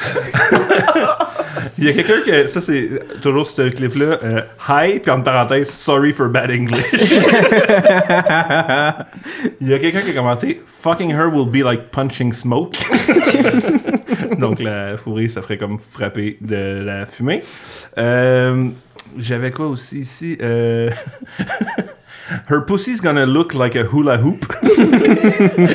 Il 1.78 1.84
y 1.84 1.88
a 1.88 1.92
quelqu'un 1.92 2.20
que. 2.24 2.46
Ça, 2.46 2.60
c'est 2.60 2.88
toujours 3.20 3.48
ce 3.48 3.62
clip-là. 3.68 4.18
euh, 4.22 4.42
Hi, 4.68 4.98
puis 5.00 5.10
en 5.10 5.20
parenthèse, 5.22 5.68
sorry 5.70 6.12
for 6.12 6.28
bad 6.28 6.50
English. 6.50 6.84
Il 9.60 9.68
y 9.68 9.74
a 9.74 9.78
quelqu'un 9.78 10.00
qui 10.00 10.10
a 10.10 10.14
commenté 10.14 10.62
Fucking 10.82 11.10
her 11.10 11.28
will 11.32 11.46
be 11.48 11.64
like 11.64 11.90
punching 11.90 12.32
smoke. 12.32 12.74
Donc 14.38 14.60
la 14.60 14.96
fourrée, 14.96 15.28
ça 15.28 15.42
ferait 15.42 15.58
comme 15.58 15.78
frapper 15.78 16.36
de 16.40 16.82
la 16.84 17.06
fumée. 17.06 17.42
Euh, 17.98 18.68
J'avais 19.18 19.50
quoi 19.50 19.66
aussi 19.66 20.00
ici 20.00 20.38
Euh, 20.42 20.90
Her 22.50 22.64
pussy's 22.66 23.00
gonna 23.02 23.26
look 23.26 23.52
like 23.54 23.76
a 23.76 23.82
hula 23.84 24.16
hoop. 24.18 24.46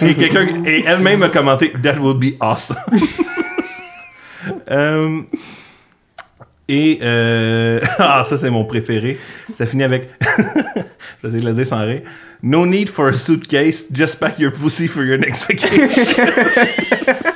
et 0.02 0.16
quelqu'un 0.16 0.48
et 0.66 0.84
elle-même 0.86 1.22
a 1.24 1.30
commenté 1.30 1.74
That 1.84 2.00
will 2.00 2.18
be 2.18 2.36
awesome. 2.40 2.78
Euh, 4.72 5.22
et 6.70 7.00
euh, 7.02 7.82
ah, 7.98 8.24
ça 8.24 8.38
c'est 8.38 8.52
mon 8.52 8.64
préféré. 8.64 9.18
Ça 9.56 9.66
finit 9.66 9.84
avec, 9.84 10.10
je 10.22 11.28
vais 11.28 11.28
essayer 11.28 11.44
de 11.44 11.50
le 11.50 11.54
dire 11.54 11.68
sans 11.68 11.86
rire. 11.86 12.02
No 12.42 12.66
need 12.66 12.90
for 12.90 13.08
a 13.08 13.14
suitcase, 13.14 13.86
just 13.92 14.18
pack 14.20 14.40
your 14.40 14.54
pussy 14.54 14.88
for 14.88 15.04
your 15.04 15.18
next 15.18 15.46
vacation. 15.46 16.28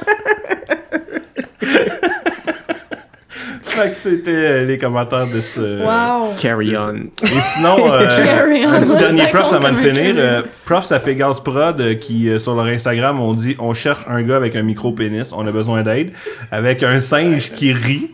fait 3.74 3.90
que 3.90 3.96
c'était 3.96 4.32
euh, 4.32 4.66
les 4.66 4.78
commentaires 4.78 5.28
de 5.28 5.42
ce. 5.42 5.84
Wow. 5.84 6.34
Carry 6.40 6.76
on. 6.78 6.96
Et 7.24 7.42
sinon, 7.56 7.92
euh, 7.92 8.08
Carry 8.08 8.66
on, 8.66 8.72
un 8.72 8.82
petit 8.82 8.96
dernier 8.96 9.22
avant 9.24 9.72
de 9.72 9.78
finir. 9.78 10.16
Euh, 10.18 10.42
ça 10.84 11.00
fait 11.00 11.14
Pégase 11.14 11.40
Prod 11.40 11.80
euh, 11.80 11.96
qui, 11.96 12.30
sur 12.40 12.56
leur 12.56 12.66
Instagram, 12.66 13.20
ont 13.20 13.34
dit 13.34 13.56
on 13.60 13.74
cherche 13.74 14.04
un 14.08 14.22
gars 14.24 14.38
avec 14.38 14.56
un 14.56 14.64
micro-pénis, 14.64 15.32
on 15.34 15.46
a 15.46 15.52
besoin 15.52 15.82
d'aide, 15.84 16.12
avec 16.52 16.84
un 16.84 17.00
singe 17.00 17.52
qui 17.54 17.74
rit. 17.74 18.12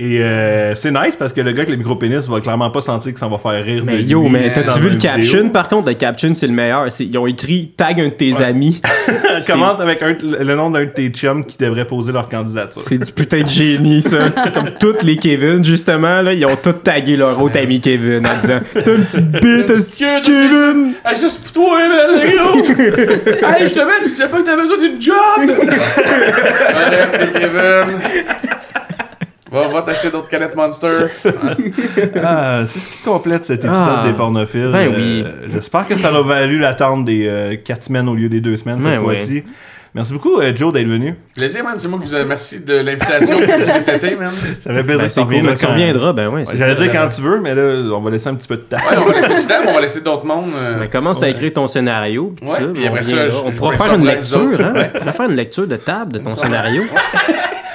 Et 0.00 0.20
euh, 0.22 0.76
c'est 0.76 0.92
nice 0.92 1.16
parce 1.18 1.32
que 1.32 1.40
le 1.40 1.50
gars 1.50 1.62
avec 1.62 1.70
le 1.70 1.76
micro-pénis 1.76 2.28
va 2.28 2.40
clairement 2.40 2.70
pas 2.70 2.82
sentir 2.82 3.12
que 3.12 3.18
ça 3.18 3.26
va 3.26 3.36
faire 3.36 3.64
rire. 3.64 3.82
Mais 3.84 3.96
de 3.96 4.02
yo, 4.02 4.22
lui 4.22 4.30
mais 4.30 4.48
dans 4.50 4.62
t'as-tu 4.62 4.80
vu 4.80 4.90
le 4.90 4.96
caption? 4.96 5.48
Par 5.48 5.66
contre, 5.68 5.88
le 5.88 5.94
caption, 5.94 6.32
c'est 6.34 6.46
le 6.46 6.52
meilleur. 6.52 6.90
C'est- 6.92 7.04
Ils 7.06 7.18
ont 7.18 7.26
écrit 7.26 7.72
tag 7.76 8.00
un 8.00 8.04
de 8.04 8.10
tes 8.10 8.36
amis. 8.40 8.80
Commente 9.46 9.80
avec 9.80 10.00
un- 10.02 10.16
le 10.22 10.54
nom 10.54 10.70
d'un 10.70 10.84
de 10.84 10.90
tes 10.90 11.08
chums 11.08 11.44
qui 11.44 11.56
devrait 11.58 11.84
poser 11.84 12.12
leur 12.12 12.28
candidature. 12.28 12.80
C'est 12.80 12.98
du 12.98 13.10
putain 13.10 13.40
de 13.42 13.48
génie, 13.48 14.00
ça. 14.02 14.18
C'est 14.44 14.54
comme 14.54 14.70
tous 14.78 15.02
les 15.02 15.16
Kevin, 15.16 15.64
justement, 15.64 16.22
là, 16.22 16.32
ils 16.32 16.46
ont 16.46 16.54
tous 16.62 16.74
tagué 16.74 17.16
leur 17.16 17.42
autre 17.42 17.58
ami 17.58 17.80
Kevin 17.80 18.24
en 18.24 18.34
disant 18.36 18.60
T'as 18.74 18.94
une 18.94 19.04
petite 19.04 19.30
bite, 19.32 19.96
Kevin! 20.24 20.92
Hey, 21.04 21.16
ça, 21.16 21.28
c'est 21.28 21.42
pour 21.42 21.52
toi, 21.52 21.78
man, 21.88 22.20
hey, 22.22 23.62
justement, 23.62 23.90
tu 24.00 24.08
sais 24.10 24.28
pas 24.28 24.38
que 24.38 24.44
t'as 24.44 24.56
besoin 24.56 24.78
d'une 24.78 25.02
job! 25.02 25.16
Kevin! 27.32 27.98
Va, 29.50 29.68
va 29.68 29.82
t'acheter 29.82 30.10
d'autres 30.10 30.28
canettes 30.28 30.54
Monster. 30.54 31.06
Ah, 32.22 32.60
c'est 32.66 32.78
ce 32.78 32.88
qui 32.88 33.02
complète 33.04 33.44
cet 33.44 33.64
épisode 33.64 33.76
Ah, 33.76 34.04
des 34.06 34.12
pornophiles. 34.12 34.70
ben 34.72 34.92
Euh, 34.92 34.96
oui. 34.96 35.24
J'espère 35.52 35.86
que 35.86 35.96
ça 35.96 36.08
a 36.08 36.22
valu 36.22 36.58
l'attente 36.58 37.04
des 37.04 37.60
4 37.64 37.84
semaines 37.84 38.08
au 38.08 38.14
lieu 38.14 38.28
des 38.28 38.40
2 38.40 38.56
semaines 38.56 38.82
cette 38.82 38.90
Ben 38.92 38.98
oui. 39.02 39.16
fois-ci. 39.16 39.44
Merci 39.94 40.12
beaucoup, 40.12 40.38
euh, 40.38 40.54
Joe, 40.54 40.70
d'être 40.72 40.86
venu. 40.86 41.14
Plaisir, 41.34 41.64
man. 41.64 41.74
C'est 41.78 41.88
moi 41.88 41.98
qui 41.98 42.10
vous 42.10 42.16
remercie 42.16 42.60
de 42.62 42.74
l'invitation 42.76 43.38
que 43.38 43.80
pété, 43.90 44.16
man. 44.16 44.30
Ça 44.62 44.72
fait 44.74 44.84
plaisir 44.84 44.98
Ben, 44.98 45.08
que 45.08 45.34
cool, 45.34 45.42
mais 45.42 45.54
tu 45.54 45.66
reviendras, 45.66 46.12
ben 46.12 46.28
ouais. 46.28 46.44
c'est 46.46 46.58
J'allais 46.58 46.74
dire 46.74 46.92
quand 46.92 47.08
tu 47.08 47.22
veux, 47.22 47.40
mais 47.40 47.54
là, 47.54 47.80
on 47.96 48.00
va 48.00 48.10
laisser 48.10 48.28
un 48.28 48.34
petit 48.34 48.46
peu 48.46 48.56
de 48.58 48.62
temps. 48.62 48.76
Ouais, 48.76 48.96
on 48.98 49.06
va 49.06 49.14
laisser 49.14 49.34
du 49.34 49.46
temps, 49.46 49.54
mais 49.64 49.70
on 49.70 49.74
va 49.74 49.80
laisser 49.80 50.00
d'autres 50.02 50.26
mondes. 50.26 50.50
euh, 50.54 50.78
Ben, 50.80 50.88
commence 50.88 51.22
à 51.22 51.28
écrire 51.30 51.52
ton 51.54 51.66
scénario. 51.66 52.34
pis 52.38 52.44
Ouais, 52.46 52.50
ça, 52.58 52.64
puis 52.66 52.82
on 52.84 52.88
après 52.88 53.02
ça, 53.02 53.10
reviendra. 53.16 53.28
je- 53.40 53.46
on 53.46 53.50
je 53.50 53.56
pourra 53.56 53.72
faire 53.78 53.94
une 53.94 54.04
lecture, 54.06 54.40
autres. 54.42 54.62
hein? 54.62 54.72
Ouais. 54.74 54.90
On 54.94 54.98
pourra 54.98 55.12
faire 55.14 55.30
une 55.30 55.36
lecture 55.36 55.66
de 55.66 55.76
table 55.76 56.12
de 56.12 56.18
ton 56.18 56.36
scénario. 56.36 56.82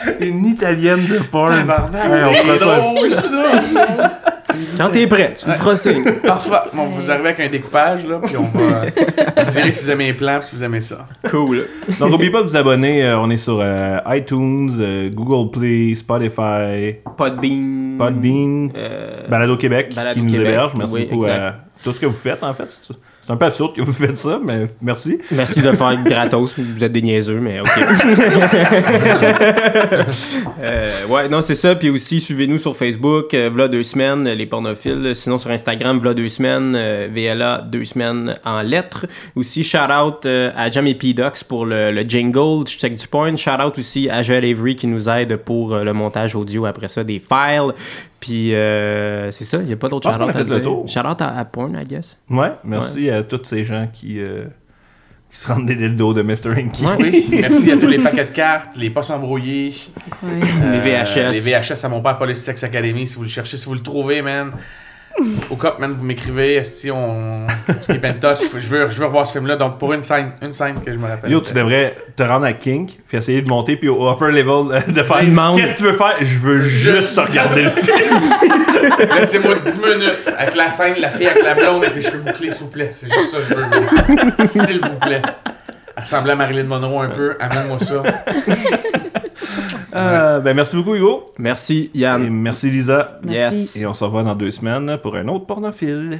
Une 0.19 0.45
italienne 0.45 1.05
de 1.07 1.19
porn. 1.19 1.51
Ouais, 1.51 1.61
on 1.65 2.31
c'est 2.34 2.35
fera 2.38 2.57
ça. 2.59 2.77
drôle, 2.77 3.11
ça! 3.13 4.19
Quand 4.77 4.89
t'es 4.89 5.07
prêt, 5.07 5.34
tu 5.34 5.49
me 5.49 5.55
feras 5.55 5.75
signe. 5.77 6.03
Parfait. 6.23 6.69
Bon, 6.73 6.85
vous 6.85 7.09
arrivez 7.09 7.30
avec 7.30 7.39
un 7.39 7.49
découpage, 7.49 8.05
là, 8.05 8.19
puis 8.23 8.35
on 8.38 8.43
va 8.43 8.81
vous 9.45 9.51
dire 9.51 9.73
si 9.73 9.80
vous 9.84 9.89
aimez 9.89 10.07
les 10.07 10.13
plans, 10.13 10.39
si 10.41 10.55
vous 10.55 10.63
aimez 10.63 10.80
ça. 10.81 11.07
Cool. 11.30 11.65
Donc, 11.99 12.11
n'oubliez 12.11 12.31
pas 12.31 12.43
de 12.43 12.47
vous 12.49 12.55
abonner. 12.55 13.03
euh, 13.03 13.17
on 13.19 13.30
est 13.31 13.38
sur 13.38 13.57
euh, 13.61 13.97
iTunes, 14.09 14.71
euh, 14.80 15.09
Google 15.09 15.49
Play, 15.51 15.95
Spotify, 15.95 16.97
Podbean. 17.17 17.95
Podbean, 17.97 18.69
Euh, 18.75 19.27
Balado 19.27 19.57
Québec 19.57 19.93
Balado 19.95 20.15
qui 20.15 20.21
nous 20.21 20.31
Québec. 20.31 20.47
héberge. 20.47 20.71
Merci 20.77 20.93
Oui, 20.93 21.05
beaucoup 21.09 21.25
à 21.25 21.55
tout 21.84 21.91
ce 21.91 21.99
que 21.99 22.05
vous 22.05 22.13
faites, 22.13 22.43
en 22.43 22.53
fait. 22.53 22.69
C'est- 23.25 23.31
un 23.31 23.37
peu 23.37 23.45
absurde 23.45 23.73
que 23.75 23.81
vous 23.81 23.93
faites 23.93 24.17
ça, 24.17 24.39
mais 24.43 24.67
merci. 24.81 25.17
Merci 25.31 25.61
de 25.61 25.71
faire 25.71 25.95
gratos. 26.03 26.55
Vous 26.57 26.83
êtes 26.83 26.91
des 26.91 27.01
niaiseux, 27.01 27.39
mais 27.39 27.59
OK. 27.61 27.69
Euh, 30.61 30.89
ouais, 31.09 31.27
non, 31.29 31.41
c'est 31.41 31.55
ça. 31.55 31.75
Puis 31.75 31.89
aussi, 31.89 32.21
suivez-nous 32.21 32.57
sur 32.57 32.75
Facebook, 32.75 33.33
euh, 33.33 33.49
V'là 33.53 33.67
deux 33.67 33.83
semaines, 33.83 34.23
les 34.29 34.45
pornophiles. 34.45 35.15
Sinon, 35.15 35.37
sur 35.37 35.49
Instagram, 35.51 35.99
V'là 35.99 36.13
deux 36.13 36.29
semaines, 36.29 36.73
euh, 36.75 37.07
VLA 37.13 37.59
deux 37.69 37.83
semaines 37.85 38.35
en 38.45 38.61
lettres. 38.61 39.05
Aussi, 39.35 39.63
shout-out 39.63 40.25
euh, 40.25 40.51
à 40.55 40.69
Jamie 40.69 40.95
P. 40.95 41.13
Ducks 41.13 41.43
pour 41.47 41.65
le, 41.65 41.91
le 41.91 42.01
jingle, 42.03 42.65
check 42.65 42.95
du 42.95 43.07
point. 43.07 43.35
Shout-out 43.35 43.77
aussi 43.77 44.09
à 44.09 44.23
Joel 44.23 44.45
Avery 44.45 44.75
qui 44.75 44.87
nous 44.87 45.09
aide 45.09 45.35
pour 45.37 45.73
euh, 45.73 45.83
le 45.83 45.93
montage 45.93 46.35
audio 46.35 46.65
après 46.65 46.87
ça 46.87 47.03
des 47.03 47.19
files. 47.19 47.73
Puis, 48.23 48.55
euh, 48.55 49.31
c'est 49.31 49.43
ça, 49.43 49.57
il 49.57 49.65
n'y 49.65 49.73
a 49.73 49.75
pas 49.75 49.89
d'autre 49.89 50.09
shout-out 50.09 50.33
à 50.33 50.43
dire. 50.43 50.61
Shout-out 50.87 51.21
à, 51.21 51.37
à 51.37 51.43
Porn, 51.43 51.77
I 51.77 51.85
guess. 51.85 52.17
Ouais, 52.29 52.53
merci 52.63 53.09
à 53.09 53.21
tous 53.21 53.41
ces 53.43 53.65
gens 53.65 53.89
qui, 53.91 54.17
euh, 54.17 54.45
qui 55.29 55.37
se 55.39 55.45
rendent 55.45 55.65
des 55.65 55.75
dildos 55.75 56.13
de 56.13 56.21
Mr. 56.21 56.51
Inky. 56.57 56.85
Oui, 57.01 57.27
merci 57.41 57.69
à 57.69 57.75
tous 57.77 57.87
les 57.87 57.99
paquets 57.99 58.23
de 58.23 58.31
cartes, 58.31 58.77
les 58.77 58.89
postes 58.89 59.11
embrouillés. 59.11 59.73
Ouais. 60.23 60.39
Les 60.39 60.77
Euh, 60.95 61.03
VHS. 61.03 61.31
Les 61.33 61.39
VHS 61.41 61.83
à 61.83 61.89
mon 61.89 62.01
père 62.01 62.17
Police 62.17 62.37
Sex 62.41 62.63
Academy, 62.63 63.05
si 63.05 63.17
vous 63.17 63.23
le 63.23 63.27
cherchez, 63.27 63.57
si 63.57 63.65
vous 63.65 63.73
le 63.73 63.81
trouvez, 63.81 64.21
man. 64.21 64.51
Au 65.49 65.56
cop, 65.56 65.80
man, 65.80 65.91
vous 65.91 66.03
m'écrivez, 66.03 66.64
si 66.64 66.90
on. 66.90 67.45
Keep 67.88 68.03
in 68.03 68.14
touch. 68.14 68.40
Je 68.57 68.68
veux, 68.68 68.90
je 68.90 68.99
veux 68.99 69.06
revoir 69.06 69.27
ce 69.27 69.34
film-là. 69.34 69.56
Donc, 69.56 69.77
pour 69.77 69.94
une 69.94 70.02
scène, 70.03 70.31
une 70.41 70.53
scène 70.53 70.76
que 70.84 70.91
je 70.91 70.98
me 70.98 71.07
rappelle. 71.07 71.31
Yo, 71.31 71.41
tu 71.41 71.53
devrais 71.53 71.95
te 72.15 72.23
rendre 72.23 72.45
à 72.45 72.53
Kink, 72.53 72.99
puis 73.07 73.18
essayer 73.18 73.41
de 73.41 73.49
monter, 73.49 73.76
puis 73.76 73.90
au 73.90 74.11
upper 74.11 74.31
level, 74.31 74.76
euh, 74.76 74.81
de 74.91 75.03
faire. 75.03 75.19
Tu 75.19 75.27
demandes. 75.27 75.57
Qu'est-ce 75.57 75.73
que 75.73 75.77
tu 75.77 75.84
veux 75.84 75.94
faire? 75.94 76.15
Je 76.22 76.38
veux 76.40 76.61
juste 76.61 77.18
regarder 77.19 77.64
le 77.64 77.69
film. 77.69 78.22
Laissez-moi 79.15 79.56
10 79.64 79.80
minutes 79.80 80.34
avec 80.38 80.56
la 80.56 80.72
scène, 80.72 80.95
la 80.99 81.10
fille 81.10 81.27
avec 81.27 81.44
la 81.44 81.53
blonde 81.53 81.84
avec 81.84 81.95
les 81.95 82.02
cheveux 82.02 82.19
bouclés, 82.19 82.52
s'il 82.52 82.64
vous 82.65 82.72
plaît. 82.72 82.90
C'est 82.91 83.11
juste 83.11 83.31
ça 83.31 83.38
que 83.38 83.44
je 83.44 83.53
veux. 83.53 84.48
S'il 84.48 84.80
vous 84.80 84.99
plaît. 84.99 85.22
Elle 86.03 86.09
ressemblait 86.09 86.34
à 86.34 86.35
Marilyn 86.35 86.63
Monroe 86.65 87.01
un 87.03 87.09
peu. 87.09 87.38
Amène-moi 87.39 87.80
ça. 87.80 88.03
Euh, 89.95 90.39
ben, 90.39 90.55
merci 90.55 90.75
beaucoup, 90.75 90.95
Hugo. 90.95 91.27
Merci, 91.38 91.91
Et 91.93 91.99
Yann. 91.99 92.27
merci, 92.27 92.71
Lisa. 92.71 93.19
Merci. 93.23 93.59
Yes. 93.59 93.75
Et 93.77 93.85
on 93.85 93.93
se 93.93 94.03
revoit 94.03 94.23
dans 94.23 94.34
deux 94.34 94.49
semaines 94.49 94.97
pour 95.03 95.15
un 95.15 95.27
autre 95.27 95.45
pornophile. 95.45 96.17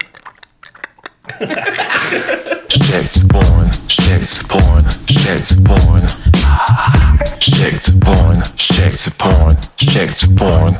Checked 2.69 3.27
porn, 3.30 3.72
checked 3.88 4.47
porn, 4.47 4.84
checked 5.07 5.64
porn. 5.64 6.03
Checked 7.39 7.99
porn, 7.99 8.43
checked 8.55 9.10
porn, 9.18 9.55
checked 9.77 10.35
porn. 10.38 10.76